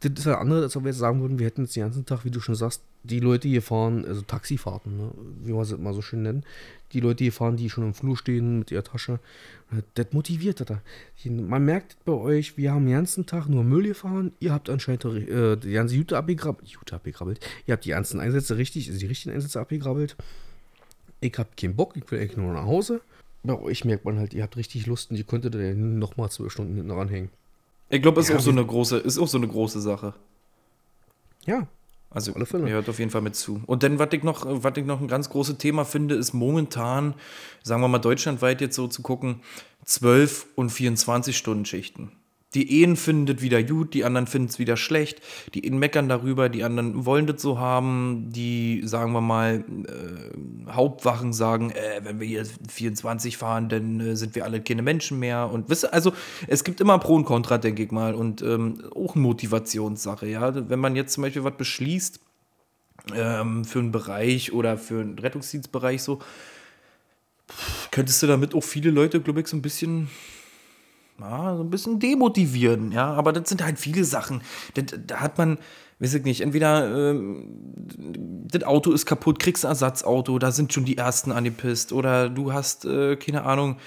das 0.00 0.12
ist 0.12 0.26
ja 0.26 0.38
andere, 0.38 0.62
als 0.62 0.76
ob 0.76 0.84
wir 0.84 0.90
jetzt 0.90 0.98
sagen 0.98 1.20
würden, 1.20 1.38
wir 1.38 1.46
hätten 1.46 1.62
jetzt 1.62 1.74
den 1.74 1.84
ganzen 1.84 2.04
Tag, 2.04 2.24
wie 2.24 2.30
du 2.30 2.40
schon 2.40 2.54
sagst, 2.54 2.82
die 3.02 3.20
Leute 3.20 3.48
hier 3.48 3.62
fahren, 3.62 4.04
also 4.04 4.20
Taxifahrten, 4.20 4.96
ne? 4.96 5.10
wie 5.42 5.52
man 5.52 5.62
es 5.62 5.72
immer 5.72 5.94
so 5.94 6.02
schön 6.02 6.22
nennen, 6.22 6.44
die 6.92 7.00
Leute 7.00 7.24
hier 7.24 7.32
fahren, 7.32 7.56
die 7.56 7.70
schon 7.70 7.84
im 7.84 7.94
Flur 7.94 8.16
stehen 8.16 8.58
mit 8.58 8.70
ihrer 8.70 8.84
Tasche, 8.84 9.20
das 9.94 10.12
motiviert 10.12 10.60
das. 10.68 10.78
Man 11.24 11.64
merkt 11.64 11.96
bei 12.04 12.12
euch, 12.12 12.56
wir 12.56 12.72
haben 12.72 12.84
den 12.84 12.94
ganzen 12.94 13.26
Tag 13.26 13.48
nur 13.48 13.64
Müll 13.64 13.84
gefahren, 13.84 14.32
ihr 14.38 14.52
habt 14.52 14.68
anscheinend 14.68 15.04
äh, 15.04 15.56
die 15.56 15.72
ganze 15.72 15.94
Jute 15.94 16.18
abgegrabbelt, 16.18 16.68
Jute 16.68 16.94
abgegrabbelt, 16.94 17.40
ihr 17.66 17.72
habt 17.72 17.84
die 17.84 17.90
ganzen 17.90 18.20
Einsätze 18.20 18.58
richtig, 18.58 18.88
also 18.88 19.00
die 19.00 19.06
richtigen 19.06 19.34
Einsätze 19.34 19.60
abgegrabbelt. 19.60 20.16
Ich 21.20 21.36
hab 21.38 21.56
keinen 21.56 21.74
Bock, 21.74 21.96
ich 21.96 22.10
will 22.10 22.20
eigentlich 22.20 22.36
nur 22.36 22.52
nach 22.52 22.66
Hause. 22.66 23.00
Bei 23.42 23.58
euch 23.58 23.84
merkt 23.84 24.04
man 24.04 24.18
halt, 24.18 24.34
ihr 24.34 24.42
habt 24.42 24.56
richtig 24.56 24.86
Lust 24.86 25.10
und 25.10 25.16
ihr 25.16 25.24
könntet 25.24 25.54
da 25.54 25.58
nochmal 25.58 26.30
zwölf 26.30 26.52
Stunden 26.52 26.74
hinten 26.74 26.90
ranhängen. 26.90 27.30
Ich 27.88 28.02
glaube, 28.02 28.20
ist 28.20 28.28
ja, 28.28 28.36
auch 28.36 28.40
so 28.40 28.50
eine 28.50 28.64
große, 28.64 28.98
ist 28.98 29.18
auch 29.18 29.28
so 29.28 29.38
eine 29.38 29.48
große 29.48 29.80
Sache. 29.80 30.14
Ja. 31.44 31.66
Also 32.10 32.32
alle 32.34 32.46
Fälle. 32.46 32.70
hört 32.70 32.88
auf 32.88 32.98
jeden 32.98 33.10
Fall 33.10 33.20
mit 33.20 33.36
zu. 33.36 33.60
Und 33.66 33.82
dann, 33.82 33.98
was 33.98 34.08
ich 34.12 34.22
noch, 34.22 34.46
was 34.48 34.76
ich 34.76 34.84
noch 34.86 35.00
ein 35.00 35.08
ganz 35.08 35.28
großes 35.28 35.58
Thema 35.58 35.84
finde, 35.84 36.14
ist 36.14 36.32
momentan, 36.32 37.14
sagen 37.62 37.82
wir 37.82 37.88
mal 37.88 37.98
deutschlandweit 37.98 38.60
jetzt 38.60 38.74
so 38.74 38.88
zu 38.88 39.02
gucken, 39.02 39.42
12 39.84 40.46
und 40.54 40.70
24 40.70 41.36
Stunden 41.36 41.66
Schichten. 41.66 42.12
Die 42.56 42.82
einen 42.82 42.96
finden 42.96 43.26
das 43.26 43.42
wieder 43.42 43.62
gut, 43.62 43.92
die 43.92 44.06
anderen 44.06 44.26
finden 44.26 44.48
es 44.48 44.58
wieder 44.58 44.78
schlecht. 44.78 45.20
Die 45.52 45.68
einen 45.68 45.78
meckern 45.78 46.08
darüber, 46.08 46.48
die 46.48 46.64
anderen 46.64 47.04
wollen 47.04 47.26
das 47.26 47.42
so 47.42 47.58
haben. 47.58 48.30
Die, 48.30 48.80
sagen 48.82 49.12
wir 49.12 49.20
mal, 49.20 49.62
äh, 49.86 50.72
Hauptwachen 50.72 51.34
sagen, 51.34 51.70
äh, 51.72 52.00
wenn 52.02 52.18
wir 52.18 52.26
hier 52.26 52.46
24 52.70 53.36
fahren, 53.36 53.68
dann 53.68 54.00
äh, 54.00 54.16
sind 54.16 54.34
wir 54.34 54.46
alle 54.46 54.62
keine 54.62 54.80
Menschen 54.80 55.18
mehr. 55.18 55.50
Und 55.52 55.68
wisst 55.68 55.92
also 55.92 56.14
es 56.48 56.64
gibt 56.64 56.80
immer 56.80 56.98
Pro 56.98 57.16
und 57.16 57.26
Contra, 57.26 57.58
denke 57.58 57.82
ich 57.82 57.90
mal. 57.90 58.14
Und 58.14 58.40
ähm, 58.40 58.82
auch 58.94 59.14
eine 59.14 59.22
Motivationssache, 59.22 60.26
ja. 60.26 60.70
Wenn 60.70 60.80
man 60.80 60.96
jetzt 60.96 61.12
zum 61.12 61.24
Beispiel 61.24 61.44
was 61.44 61.58
beschließt, 61.58 62.20
ähm, 63.14 63.66
für 63.66 63.80
einen 63.80 63.92
Bereich 63.92 64.54
oder 64.54 64.78
für 64.78 65.02
einen 65.02 65.18
Rettungsdienstbereich 65.18 66.02
so, 66.02 66.20
könntest 67.90 68.22
du 68.22 68.26
damit 68.26 68.54
auch 68.54 68.64
viele 68.64 68.90
Leute, 68.90 69.20
glaube 69.20 69.40
ich, 69.40 69.46
so 69.46 69.58
ein 69.58 69.62
bisschen 69.62 70.08
ja, 71.20 71.56
so 71.56 71.62
ein 71.62 71.70
bisschen 71.70 71.98
demotivieren, 71.98 72.92
ja. 72.92 73.12
Aber 73.12 73.32
das 73.32 73.48
sind 73.48 73.64
halt 73.64 73.78
viele 73.78 74.04
Sachen. 74.04 74.42
Da 75.06 75.20
hat 75.20 75.38
man, 75.38 75.58
weiß 75.98 76.14
ich 76.14 76.24
nicht, 76.24 76.40
entweder 76.40 77.10
ähm, 77.10 77.44
das 78.50 78.62
Auto 78.64 78.92
ist 78.92 79.06
kaputt, 79.06 79.38
kriegst 79.38 79.64
ein 79.64 79.70
Ersatzauto, 79.70 80.38
da 80.38 80.52
sind 80.52 80.72
schon 80.72 80.84
die 80.84 80.96
ersten 80.96 81.32
angepisst. 81.32 81.92
Oder 81.92 82.28
du 82.28 82.52
hast, 82.52 82.84
äh, 82.84 83.16
keine 83.16 83.44
Ahnung, 83.44 83.78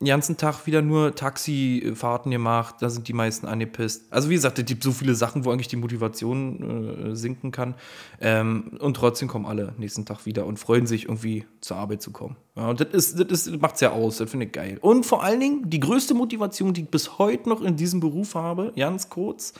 den 0.00 0.08
ganzen 0.08 0.36
Tag 0.36 0.66
wieder 0.66 0.82
nur 0.82 1.14
Taxifahrten 1.14 2.30
gemacht, 2.30 2.76
da 2.80 2.90
sind 2.90 3.08
die 3.08 3.14
meisten 3.14 3.46
angepisst. 3.46 4.04
Also 4.10 4.28
wie 4.28 4.34
gesagt, 4.34 4.58
es 4.58 4.66
gibt 4.66 4.82
so 4.82 4.92
viele 4.92 5.14
Sachen, 5.14 5.46
wo 5.46 5.50
eigentlich 5.50 5.68
die 5.68 5.76
Motivation 5.76 7.12
äh, 7.12 7.16
sinken 7.16 7.50
kann. 7.50 7.74
Ähm, 8.20 8.72
und 8.78 8.94
trotzdem 8.94 9.26
kommen 9.26 9.46
alle 9.46 9.72
nächsten 9.78 10.04
Tag 10.04 10.26
wieder 10.26 10.44
und 10.44 10.58
freuen 10.58 10.86
sich 10.86 11.04
irgendwie 11.04 11.46
zur 11.62 11.78
Arbeit 11.78 12.02
zu 12.02 12.10
kommen. 12.10 12.36
Ja, 12.56 12.74
das, 12.74 12.88
ist, 12.88 13.30
das, 13.30 13.46
ist, 13.46 13.60
macht's 13.62 13.80
ja 13.80 13.92
aus, 13.92 14.18
das 14.18 14.30
finde 14.30 14.46
ich 14.46 14.52
geil. 14.52 14.76
Und 14.82 15.06
vor 15.06 15.22
allen 15.24 15.40
Dingen, 15.40 15.70
die 15.70 15.80
größte 15.80 16.12
Motivation, 16.12 16.74
die 16.74 16.82
ich 16.82 16.90
bis 16.90 17.18
heute 17.18 17.48
noch 17.48 17.62
in 17.62 17.76
diesem 17.76 18.00
Beruf 18.00 18.34
habe, 18.34 18.74
ganz 18.76 19.08
kurz, 19.08 19.54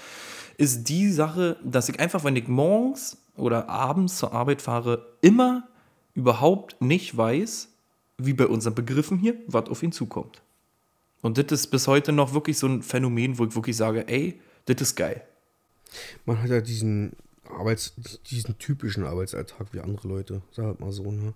ist 0.58 0.84
die 0.90 1.10
Sache, 1.10 1.56
dass 1.64 1.88
ich 1.88 1.98
einfach, 1.98 2.24
wenn 2.24 2.36
ich 2.36 2.46
morgens 2.46 3.16
oder 3.36 3.70
abends 3.70 4.18
zur 4.18 4.34
Arbeit 4.34 4.60
fahre, 4.60 5.06
immer 5.22 5.66
überhaupt 6.14 6.80
nicht 6.80 7.16
weiß, 7.16 7.68
wie 8.18 8.32
bei 8.32 8.46
unseren 8.46 8.74
Begriffen 8.74 9.18
hier, 9.18 9.36
was 9.46 9.68
auf 9.68 9.82
ihn 9.82 9.92
zukommt. 9.92 10.42
Und 11.22 11.38
das 11.38 11.60
ist 11.60 11.68
bis 11.68 11.86
heute 11.86 12.12
noch 12.12 12.34
wirklich 12.34 12.58
so 12.58 12.66
ein 12.66 12.82
Phänomen, 12.82 13.38
wo 13.38 13.46
ich 13.46 13.54
wirklich 13.54 13.76
sage, 13.76 14.06
ey, 14.08 14.40
das 14.66 14.80
ist 14.80 14.96
geil. 14.96 15.22
Man 16.24 16.42
hat 16.42 16.50
ja 16.50 16.60
diesen 16.60 17.12
Arbeits, 17.44 17.94
diesen 18.30 18.58
typischen 18.58 19.04
Arbeitsalltag 19.04 19.72
wie 19.72 19.80
andere 19.80 20.08
Leute, 20.08 20.42
sag 20.50 20.66
halt 20.66 20.80
mal 20.80 20.92
so, 20.92 21.10
ne? 21.10 21.34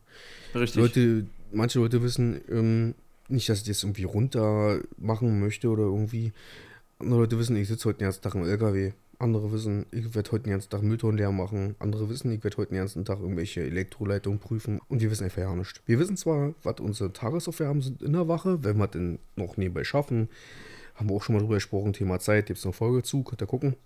Richtig. 0.54 0.80
Leute, 0.80 1.26
manche 1.52 1.78
Leute 1.78 2.02
wissen 2.02 2.40
ähm, 2.48 2.94
nicht, 3.28 3.48
dass 3.48 3.60
ich 3.60 3.68
das 3.68 3.82
irgendwie 3.82 4.04
runter 4.04 4.80
machen 4.98 5.40
möchte 5.40 5.68
oder 5.68 5.84
irgendwie. 5.84 6.32
Andere 6.98 7.20
Leute 7.20 7.38
wissen, 7.38 7.56
ich 7.56 7.68
sitze 7.68 7.88
heute 7.88 7.98
den 7.98 8.06
ganzen 8.06 8.22
Tag 8.22 8.34
im 8.34 8.44
LKW. 8.44 8.92
Andere 9.20 9.52
wissen, 9.52 9.84
ich 9.90 10.14
werde 10.14 10.32
heute 10.32 10.44
den 10.44 10.52
ganzen 10.52 10.70
Tag 10.70 10.82
Müllton 10.82 11.18
leer 11.18 11.30
machen. 11.30 11.76
Andere 11.78 12.08
wissen, 12.08 12.32
ich 12.32 12.42
werde 12.42 12.56
heute 12.56 12.70
den 12.70 12.78
ganzen 12.78 13.04
Tag 13.04 13.20
irgendwelche 13.20 13.60
Elektroleitungen 13.60 14.38
prüfen. 14.38 14.80
Und 14.88 15.02
wir 15.02 15.10
wissen 15.10 15.24
einfach 15.24 15.42
ja 15.42 15.54
nichts. 15.54 15.82
Wir 15.84 15.98
wissen 15.98 16.16
zwar, 16.16 16.54
was 16.62 16.80
unsere 16.80 17.12
Tagesaufgaben 17.12 17.82
sind 17.82 18.02
in 18.02 18.14
der 18.14 18.28
Wache, 18.28 18.64
wenn 18.64 18.78
wir 18.78 18.88
denn 18.88 19.18
noch 19.36 19.58
nebenbei 19.58 19.84
schaffen. 19.84 20.30
Haben 20.94 21.10
wir 21.10 21.16
auch 21.16 21.22
schon 21.22 21.34
mal 21.34 21.40
drüber 21.40 21.56
gesprochen, 21.56 21.92
Thema 21.92 22.18
Zeit. 22.18 22.46
Gibt 22.46 22.58
es 22.58 22.64
eine 22.64 22.72
Folge 22.72 23.02
zu, 23.02 23.22
könnt 23.22 23.42
ihr 23.42 23.46
gucken. 23.46 23.76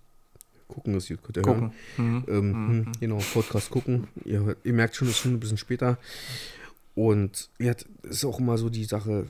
Gucken 0.69 0.95
ist 0.95 1.09
gut, 1.09 1.21
könnt 1.21 1.37
ihr 1.37 1.43
gucken. 1.43 1.71
hören. 1.97 2.15
Mhm. 2.15 2.25
Ähm, 2.29 2.49
mhm. 2.49 2.85
Hm, 2.85 2.91
genau, 3.01 3.17
Podcast 3.33 3.69
gucken. 3.69 4.07
Ihr, 4.23 4.55
ihr 4.63 4.73
merkt 4.73 4.95
schon, 4.95 5.09
es 5.09 5.15
ist 5.15 5.19
schon 5.19 5.33
ein 5.33 5.39
bisschen 5.41 5.57
später. 5.57 5.97
Und 6.95 7.49
ja, 7.59 7.73
ist 8.03 8.23
auch 8.23 8.39
immer 8.39 8.57
so 8.57 8.69
die 8.69 8.85
Sache, 8.85 9.27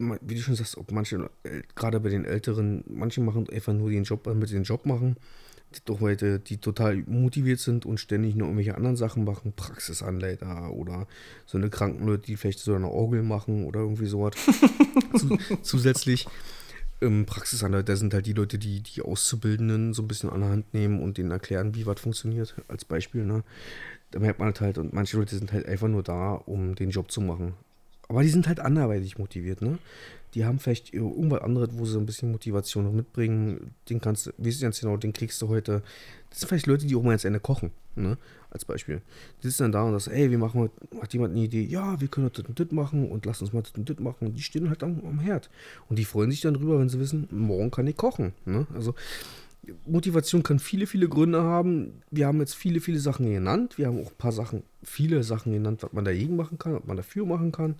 wie 0.00 0.34
du 0.34 0.40
schon 0.40 0.54
sagst, 0.54 0.76
ob 0.76 0.90
manche, 0.92 1.30
äh, 1.44 1.62
gerade 1.74 2.00
bei 2.00 2.08
den 2.08 2.24
Älteren, 2.24 2.82
manche 2.88 3.20
machen 3.20 3.48
einfach 3.50 3.72
nur 3.72 3.90
den 3.90 4.04
Job, 4.04 4.24
damit 4.24 4.48
sie 4.48 4.54
den 4.54 4.64
Job 4.64 4.86
machen. 4.86 5.16
Doch 5.84 6.00
Leute, 6.00 6.40
die 6.40 6.58
total 6.58 6.96
motiviert 7.06 7.60
sind 7.60 7.86
und 7.86 8.00
ständig 8.00 8.34
nur 8.34 8.48
irgendwelche 8.48 8.74
anderen 8.74 8.96
Sachen 8.96 9.24
machen, 9.24 9.52
Praxisanleiter 9.52 10.72
oder 10.72 11.06
so 11.46 11.58
eine 11.58 11.70
Krankenleute, 11.70 12.26
die 12.26 12.36
vielleicht 12.36 12.58
so 12.58 12.74
eine 12.74 12.88
Orgel 12.88 13.22
machen 13.22 13.64
oder 13.66 13.80
irgendwie 13.80 14.06
sowas. 14.06 14.34
Zu, 15.16 15.38
zusätzlich 15.62 16.26
ähm, 17.00 17.24
Praxisanleiter 17.24 17.96
sind 17.96 18.12
halt 18.14 18.26
die 18.26 18.32
Leute, 18.32 18.58
die 18.58 18.80
die 18.82 19.02
Auszubildenden 19.02 19.94
so 19.94 20.02
ein 20.02 20.08
bisschen 20.08 20.30
an 20.30 20.40
der 20.40 20.50
Hand 20.50 20.74
nehmen 20.74 21.00
und 21.00 21.18
denen 21.18 21.30
erklären, 21.30 21.74
wie 21.74 21.86
was 21.86 22.00
funktioniert, 22.00 22.54
als 22.68 22.84
Beispiel. 22.84 23.24
Ne? 23.24 23.42
Da 24.10 24.18
merkt 24.18 24.40
man 24.40 24.52
halt, 24.58 24.78
und 24.78 24.92
manche 24.92 25.16
Leute 25.16 25.36
sind 25.36 25.52
halt 25.52 25.66
einfach 25.66 25.88
nur 25.88 26.02
da, 26.02 26.32
um 26.32 26.74
den 26.74 26.90
Job 26.90 27.10
zu 27.10 27.20
machen. 27.20 27.54
Aber 28.10 28.24
die 28.24 28.28
sind 28.28 28.48
halt 28.48 28.58
anderweitig 28.58 29.18
motiviert, 29.18 29.62
ne? 29.62 29.78
Die 30.34 30.44
haben 30.44 30.58
vielleicht 30.58 30.92
irgendwas 30.92 31.42
anderes, 31.42 31.68
wo 31.72 31.84
sie 31.84 31.96
ein 31.96 32.06
bisschen 32.06 32.32
Motivation 32.32 32.82
noch 32.82 32.92
mitbringen. 32.92 33.72
Den 33.88 34.00
kannst 34.00 34.26
du, 34.26 34.32
wie 34.36 34.50
du 34.50 34.60
ganz 34.60 34.80
genau, 34.80 34.96
den 34.96 35.12
kriegst 35.12 35.40
du 35.40 35.46
heute. 35.46 35.84
Das 36.28 36.40
sind 36.40 36.48
vielleicht 36.48 36.66
Leute, 36.66 36.86
die 36.86 36.96
auch 36.96 37.04
mal 37.04 37.12
ins 37.12 37.24
Ende 37.24 37.38
kochen, 37.38 37.70
ne? 37.94 38.18
Als 38.50 38.64
Beispiel. 38.64 39.00
Die 39.40 39.46
sitzen 39.46 39.62
dann 39.62 39.72
da 39.72 39.82
und 39.84 39.96
sagen, 40.00 40.16
ey, 40.16 40.28
wir 40.28 40.38
machen 40.38 40.60
heute, 40.60 40.74
hat 41.00 41.12
jemand 41.12 41.34
eine 41.34 41.44
Idee, 41.44 41.62
ja, 41.62 42.00
wir 42.00 42.08
können 42.08 42.28
das 42.34 42.44
und 42.44 42.58
das 42.58 42.72
machen 42.72 43.08
und 43.08 43.26
lass 43.26 43.42
uns 43.42 43.52
mal 43.52 43.62
das 43.62 43.70
und 43.76 43.88
das 43.88 44.00
machen. 44.00 44.26
Und 44.26 44.34
die 44.34 44.42
stehen 44.42 44.68
halt 44.68 44.82
am, 44.82 45.00
am 45.06 45.20
Herd. 45.20 45.48
Und 45.88 45.96
die 45.96 46.04
freuen 46.04 46.32
sich 46.32 46.40
dann 46.40 46.54
drüber, 46.54 46.80
wenn 46.80 46.88
sie 46.88 46.98
wissen, 46.98 47.28
morgen 47.30 47.70
kann 47.70 47.86
ich 47.86 47.96
kochen, 47.96 48.32
ne? 48.44 48.66
Also, 48.74 48.96
Motivation 49.86 50.42
kann 50.42 50.58
viele, 50.58 50.86
viele 50.86 51.08
Gründe 51.08 51.42
haben. 51.42 52.02
Wir 52.10 52.26
haben 52.26 52.40
jetzt 52.40 52.54
viele, 52.54 52.80
viele 52.80 52.98
Sachen 52.98 53.30
genannt. 53.30 53.78
Wir 53.78 53.86
haben 53.86 54.00
auch 54.00 54.10
ein 54.10 54.18
paar 54.18 54.32
Sachen, 54.32 54.62
viele 54.82 55.22
Sachen 55.22 55.52
genannt, 55.52 55.82
was 55.82 55.92
man 55.92 56.04
dagegen 56.04 56.36
machen 56.36 56.58
kann, 56.58 56.74
was 56.74 56.84
man 56.86 56.96
dafür 56.96 57.26
machen 57.26 57.52
kann. 57.52 57.76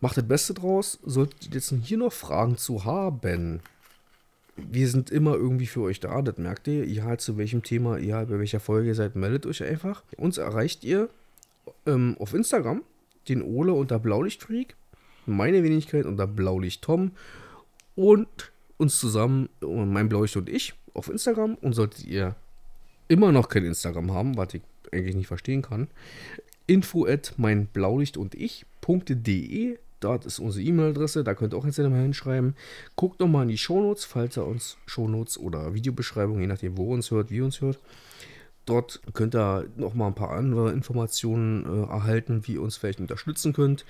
Macht 0.00 0.16
das 0.16 0.26
Beste 0.26 0.54
draus. 0.54 0.98
Solltet 1.04 1.46
ihr 1.46 1.54
jetzt 1.54 1.72
hier 1.82 1.98
noch 1.98 2.12
Fragen 2.12 2.56
zu 2.56 2.84
haben, 2.84 3.60
wir 4.56 4.88
sind 4.88 5.10
immer 5.10 5.34
irgendwie 5.34 5.66
für 5.66 5.82
euch 5.82 6.00
da, 6.00 6.22
das 6.22 6.38
merkt 6.38 6.66
ihr. 6.66 6.84
Egal 6.84 7.20
zu 7.20 7.36
welchem 7.36 7.62
Thema, 7.62 7.98
egal 7.98 8.26
bei 8.26 8.38
welcher 8.38 8.60
Folge 8.60 8.88
ihr 8.88 8.94
seid, 8.94 9.14
meldet 9.14 9.46
euch 9.46 9.62
einfach. 9.62 10.02
Uns 10.16 10.38
erreicht 10.38 10.82
ihr 10.84 11.08
ähm, 11.84 12.16
auf 12.18 12.34
Instagram, 12.34 12.82
den 13.28 13.42
Ole 13.42 13.72
unter 13.72 13.98
Blaulichtfreak, 13.98 14.76
meine 15.26 15.62
Wenigkeit 15.62 16.06
unter 16.06 16.26
Blaulicht 16.26 16.82
Tom 16.82 17.12
und 17.94 18.52
uns 18.78 18.98
zusammen, 18.98 19.48
mein 19.60 20.08
Blaulicht 20.08 20.36
und 20.36 20.48
ich, 20.48 20.74
auf 20.94 21.08
Instagram. 21.08 21.54
Und 21.56 21.74
solltet 21.74 22.04
ihr 22.04 22.34
immer 23.08 23.32
noch 23.32 23.48
kein 23.48 23.64
Instagram 23.64 24.12
haben, 24.12 24.36
was 24.36 24.54
ich 24.54 24.62
eigentlich 24.92 25.16
nicht 25.16 25.26
verstehen 25.26 25.62
kann, 25.62 25.88
info 26.66 27.06
at 27.06 27.34
mein 27.36 27.66
Blaulicht 27.66 28.16
und 28.16 28.34
ich.de. 28.34 29.78
Dort 30.00 30.26
ist 30.26 30.38
unsere 30.38 30.62
E-Mail-Adresse, 30.62 31.24
da 31.24 31.34
könnt 31.34 31.54
ihr 31.54 31.56
auch 31.56 31.64
jetzt 31.64 31.78
mal 31.78 32.02
hinschreiben. 32.02 32.54
Guckt 32.96 33.18
nochmal 33.18 33.44
in 33.44 33.48
die 33.48 33.58
Shownotes, 33.58 34.04
falls 34.04 34.36
ihr 34.36 34.44
uns 34.44 34.76
Shownotes 34.86 35.38
oder 35.38 35.74
Videobeschreibung, 35.74 36.38
je 36.40 36.46
nachdem, 36.46 36.76
wo 36.76 36.90
ihr 36.90 36.94
uns 36.94 37.10
hört, 37.10 37.30
wie 37.30 37.36
ihr 37.36 37.44
uns 37.44 37.60
hört. 37.60 37.78
Dort 38.66 39.00
könnt 39.14 39.34
ihr 39.34 39.68
nochmal 39.76 40.08
ein 40.08 40.14
paar 40.14 40.32
andere 40.32 40.72
Informationen 40.72 41.64
äh, 41.64 41.88
erhalten, 41.88 42.46
wie 42.46 42.54
ihr 42.54 42.62
uns 42.62 42.76
vielleicht 42.76 43.00
unterstützen 43.00 43.52
könnt 43.52 43.84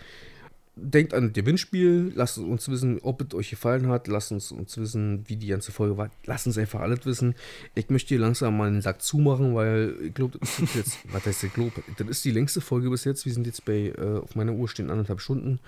denkt 0.77 1.15
an 1.15 1.25
das 1.25 1.33
Gewinnspiel, 1.33 2.13
lasst 2.15 2.37
uns 2.37 2.69
wissen, 2.69 3.01
ob 3.03 3.23
es 3.23 3.35
euch 3.35 3.51
gefallen 3.51 3.89
hat, 3.89 4.09
lasst 4.09 4.31
uns, 4.31 4.53
uns 4.53 4.77
wissen, 4.77 5.25
wie 5.27 5.37
die 5.37 5.47
ganze 5.49 5.73
Folge 5.73 5.97
war. 5.97 6.11
Lasst 6.27 6.47
uns 6.47 6.59
einfach 6.59 6.81
alles 6.81 7.05
wissen. 7.07 7.35
Ich 7.75 7.89
möchte 7.89 8.09
hier 8.09 8.19
langsam 8.19 8.57
mal 8.57 8.71
den 8.71 8.83
Sack 8.83 9.01
zumachen, 9.01 9.55
weil 9.55 9.95
ich 10.05 10.15
glaube, 10.15 10.39
das 10.39 10.59
ist 10.59 10.75
jetzt, 10.75 10.99
was 11.13 11.25
heißt 11.25 11.45
ich 11.45 11.55
glaube, 11.55 11.73
das 11.97 12.07
ist 12.09 12.25
die 12.25 12.31
längste 12.31 12.61
Folge 12.61 12.91
bis 12.91 13.05
jetzt. 13.05 13.25
Wir 13.25 13.33
sind 13.33 13.47
jetzt 13.47 13.65
bei, 13.65 13.95
äh, 13.97 14.19
auf 14.19 14.37
meiner 14.37 14.53
Uhr 14.53 14.69
stehen 14.69 14.91
anderthalb 14.91 15.21
Stunden. 15.21 15.61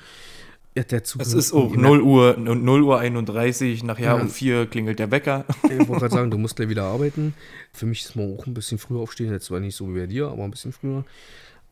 Ja, 0.74 0.84
der 0.84 1.02
Zug 1.02 1.22
es 1.22 1.32
ist 1.32 1.52
auch 1.54 1.74
0 1.74 2.02
Uhr, 2.02 2.36
0 2.36 2.82
Uhr 2.82 3.00
31, 3.00 3.82
nachher 3.82 4.04
ja. 4.04 4.14
um 4.14 4.28
4 4.28 4.66
klingelt 4.66 4.98
der 4.98 5.10
Wecker. 5.10 5.46
Ich 5.64 5.88
wollte 5.88 6.00
gerade 6.00 6.14
sagen, 6.14 6.30
du 6.30 6.38
musst 6.38 6.56
gleich 6.56 6.68
wieder 6.68 6.84
arbeiten. 6.84 7.34
Für 7.72 7.86
mich 7.86 8.04
ist 8.04 8.14
man 8.14 8.36
auch 8.36 8.46
ein 8.46 8.54
bisschen 8.54 8.78
früher 8.78 9.00
aufstehen, 9.00 9.32
jetzt 9.32 9.46
zwar 9.46 9.58
nicht 9.58 9.74
so 9.74 9.88
wie 9.88 10.00
bei 10.00 10.06
dir, 10.06 10.28
aber 10.28 10.44
ein 10.44 10.50
bisschen 10.50 10.72
früher. 10.72 11.04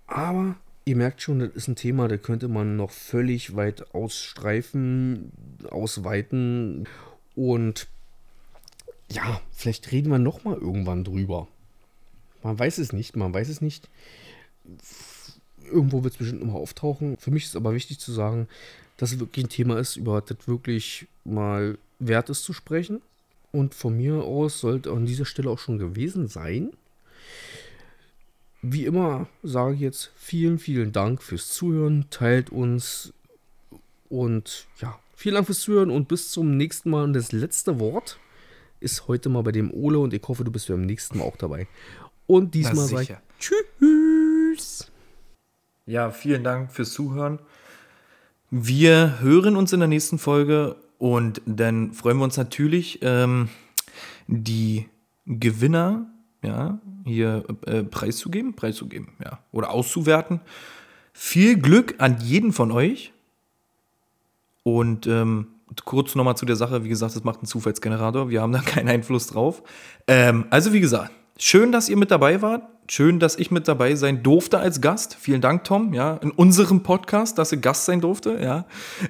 Aber 0.06 0.56
ihr 0.86 0.96
merkt 0.96 1.20
schon, 1.20 1.40
das 1.40 1.50
ist 1.50 1.68
ein 1.68 1.76
Thema, 1.76 2.08
da 2.08 2.16
könnte 2.16 2.48
man 2.48 2.76
noch 2.76 2.92
völlig 2.92 3.56
weit 3.56 3.92
ausstreifen, 3.94 5.32
ausweiten 5.68 6.88
und 7.34 7.88
ja, 9.10 9.40
vielleicht 9.52 9.92
reden 9.92 10.10
wir 10.10 10.18
noch 10.18 10.44
mal 10.44 10.56
irgendwann 10.56 11.04
drüber. 11.04 11.48
Man 12.42 12.58
weiß 12.58 12.78
es 12.78 12.92
nicht, 12.92 13.16
man 13.16 13.34
weiß 13.34 13.48
es 13.48 13.60
nicht. 13.60 13.88
Irgendwo 15.64 16.04
wird 16.04 16.14
es 16.14 16.18
bestimmt 16.18 16.42
nochmal 16.44 16.62
auftauchen. 16.62 17.16
Für 17.18 17.32
mich 17.32 17.44
ist 17.44 17.56
aber 17.56 17.74
wichtig 17.74 17.98
zu 17.98 18.12
sagen, 18.12 18.48
dass 18.96 19.12
es 19.12 19.18
wirklich 19.18 19.46
ein 19.46 19.50
Thema 19.50 19.78
ist, 19.78 19.96
über 19.96 20.20
das 20.20 20.46
wirklich 20.46 21.06
mal 21.24 21.78
wert 21.98 22.30
ist 22.30 22.44
zu 22.44 22.52
sprechen. 22.52 23.02
Und 23.52 23.74
von 23.74 23.96
mir 23.96 24.22
aus 24.22 24.60
sollte 24.60 24.92
an 24.92 25.06
dieser 25.06 25.24
Stelle 25.24 25.50
auch 25.50 25.58
schon 25.58 25.78
gewesen 25.78 26.28
sein. 26.28 26.70
Wie 28.68 28.84
immer 28.84 29.28
sage 29.44 29.74
ich 29.74 29.80
jetzt 29.80 30.10
vielen, 30.16 30.58
vielen 30.58 30.90
Dank 30.90 31.22
fürs 31.22 31.50
Zuhören. 31.50 32.06
Teilt 32.10 32.50
uns 32.50 33.12
und 34.08 34.66
ja, 34.80 34.98
vielen 35.14 35.36
Dank 35.36 35.46
fürs 35.46 35.60
Zuhören 35.60 35.88
und 35.88 36.08
bis 36.08 36.32
zum 36.32 36.56
nächsten 36.56 36.90
Mal. 36.90 37.04
Und 37.04 37.12
das 37.12 37.30
letzte 37.30 37.78
Wort 37.78 38.18
ist 38.80 39.06
heute 39.06 39.28
mal 39.28 39.44
bei 39.44 39.52
dem 39.52 39.72
Ole 39.72 40.00
und 40.00 40.12
ich 40.12 40.22
hoffe, 40.26 40.42
du 40.42 40.50
bist 40.50 40.66
beim 40.66 40.82
nächsten 40.82 41.18
Mal 41.18 41.24
auch 41.24 41.36
dabei. 41.36 41.68
Und 42.26 42.54
diesmal 42.54 42.88
sage 42.88 43.02
ich 43.02 43.16
Tschüss. 43.38 44.90
Ja, 45.86 46.10
vielen 46.10 46.42
Dank 46.42 46.72
fürs 46.72 46.92
Zuhören. 46.92 47.38
Wir 48.50 49.20
hören 49.20 49.54
uns 49.54 49.72
in 49.72 49.78
der 49.78 49.88
nächsten 49.88 50.18
Folge 50.18 50.74
und 50.98 51.40
dann 51.46 51.92
freuen 51.92 52.16
wir 52.16 52.24
uns 52.24 52.36
natürlich, 52.36 52.98
ähm, 53.02 53.48
die 54.26 54.88
Gewinner 55.24 56.10
ja, 56.42 56.80
hier 57.06 57.44
äh, 57.66 57.82
preiszugeben, 57.82 58.54
preiszugeben, 58.54 59.08
ja, 59.24 59.38
oder 59.52 59.70
auszuwerten. 59.70 60.40
Viel 61.12 61.58
Glück 61.58 61.94
an 61.98 62.18
jeden 62.20 62.52
von 62.52 62.70
euch. 62.70 63.12
Und 64.62 65.06
ähm, 65.06 65.46
kurz 65.84 66.14
nochmal 66.14 66.36
zu 66.36 66.46
der 66.46 66.56
Sache, 66.56 66.84
wie 66.84 66.88
gesagt, 66.88 67.14
das 67.14 67.24
macht 67.24 67.38
einen 67.38 67.46
Zufallsgenerator, 67.46 68.28
wir 68.30 68.42
haben 68.42 68.52
da 68.52 68.60
keinen 68.64 68.88
Einfluss 68.88 69.28
drauf. 69.28 69.62
Ähm, 70.06 70.46
also 70.50 70.72
wie 70.72 70.80
gesagt, 70.80 71.12
schön, 71.38 71.72
dass 71.72 71.88
ihr 71.88 71.96
mit 71.96 72.10
dabei 72.10 72.42
wart. 72.42 72.62
Schön, 72.88 73.18
dass 73.18 73.36
ich 73.36 73.50
mit 73.50 73.66
dabei 73.66 73.96
sein 73.96 74.22
durfte 74.22 74.58
als 74.58 74.80
Gast. 74.80 75.16
Vielen 75.18 75.40
Dank, 75.40 75.64
Tom, 75.64 75.92
ja, 75.92 76.14
in 76.18 76.30
unserem 76.30 76.82
Podcast, 76.84 77.36
dass 77.38 77.50
ihr 77.50 77.58
Gast 77.58 77.84
sein 77.84 78.00
durfte, 78.00 78.38
ja. 78.40 78.64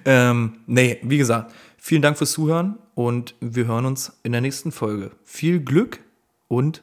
Ähm, 0.06 0.58
nee, 0.66 0.98
wie 1.02 1.18
gesagt, 1.18 1.52
vielen 1.76 2.00
Dank 2.00 2.16
fürs 2.16 2.32
Zuhören 2.32 2.78
und 2.94 3.34
wir 3.40 3.66
hören 3.66 3.84
uns 3.84 4.18
in 4.22 4.32
der 4.32 4.40
nächsten 4.40 4.72
Folge. 4.72 5.10
Viel 5.24 5.60
Glück 5.60 6.00
und 6.48 6.82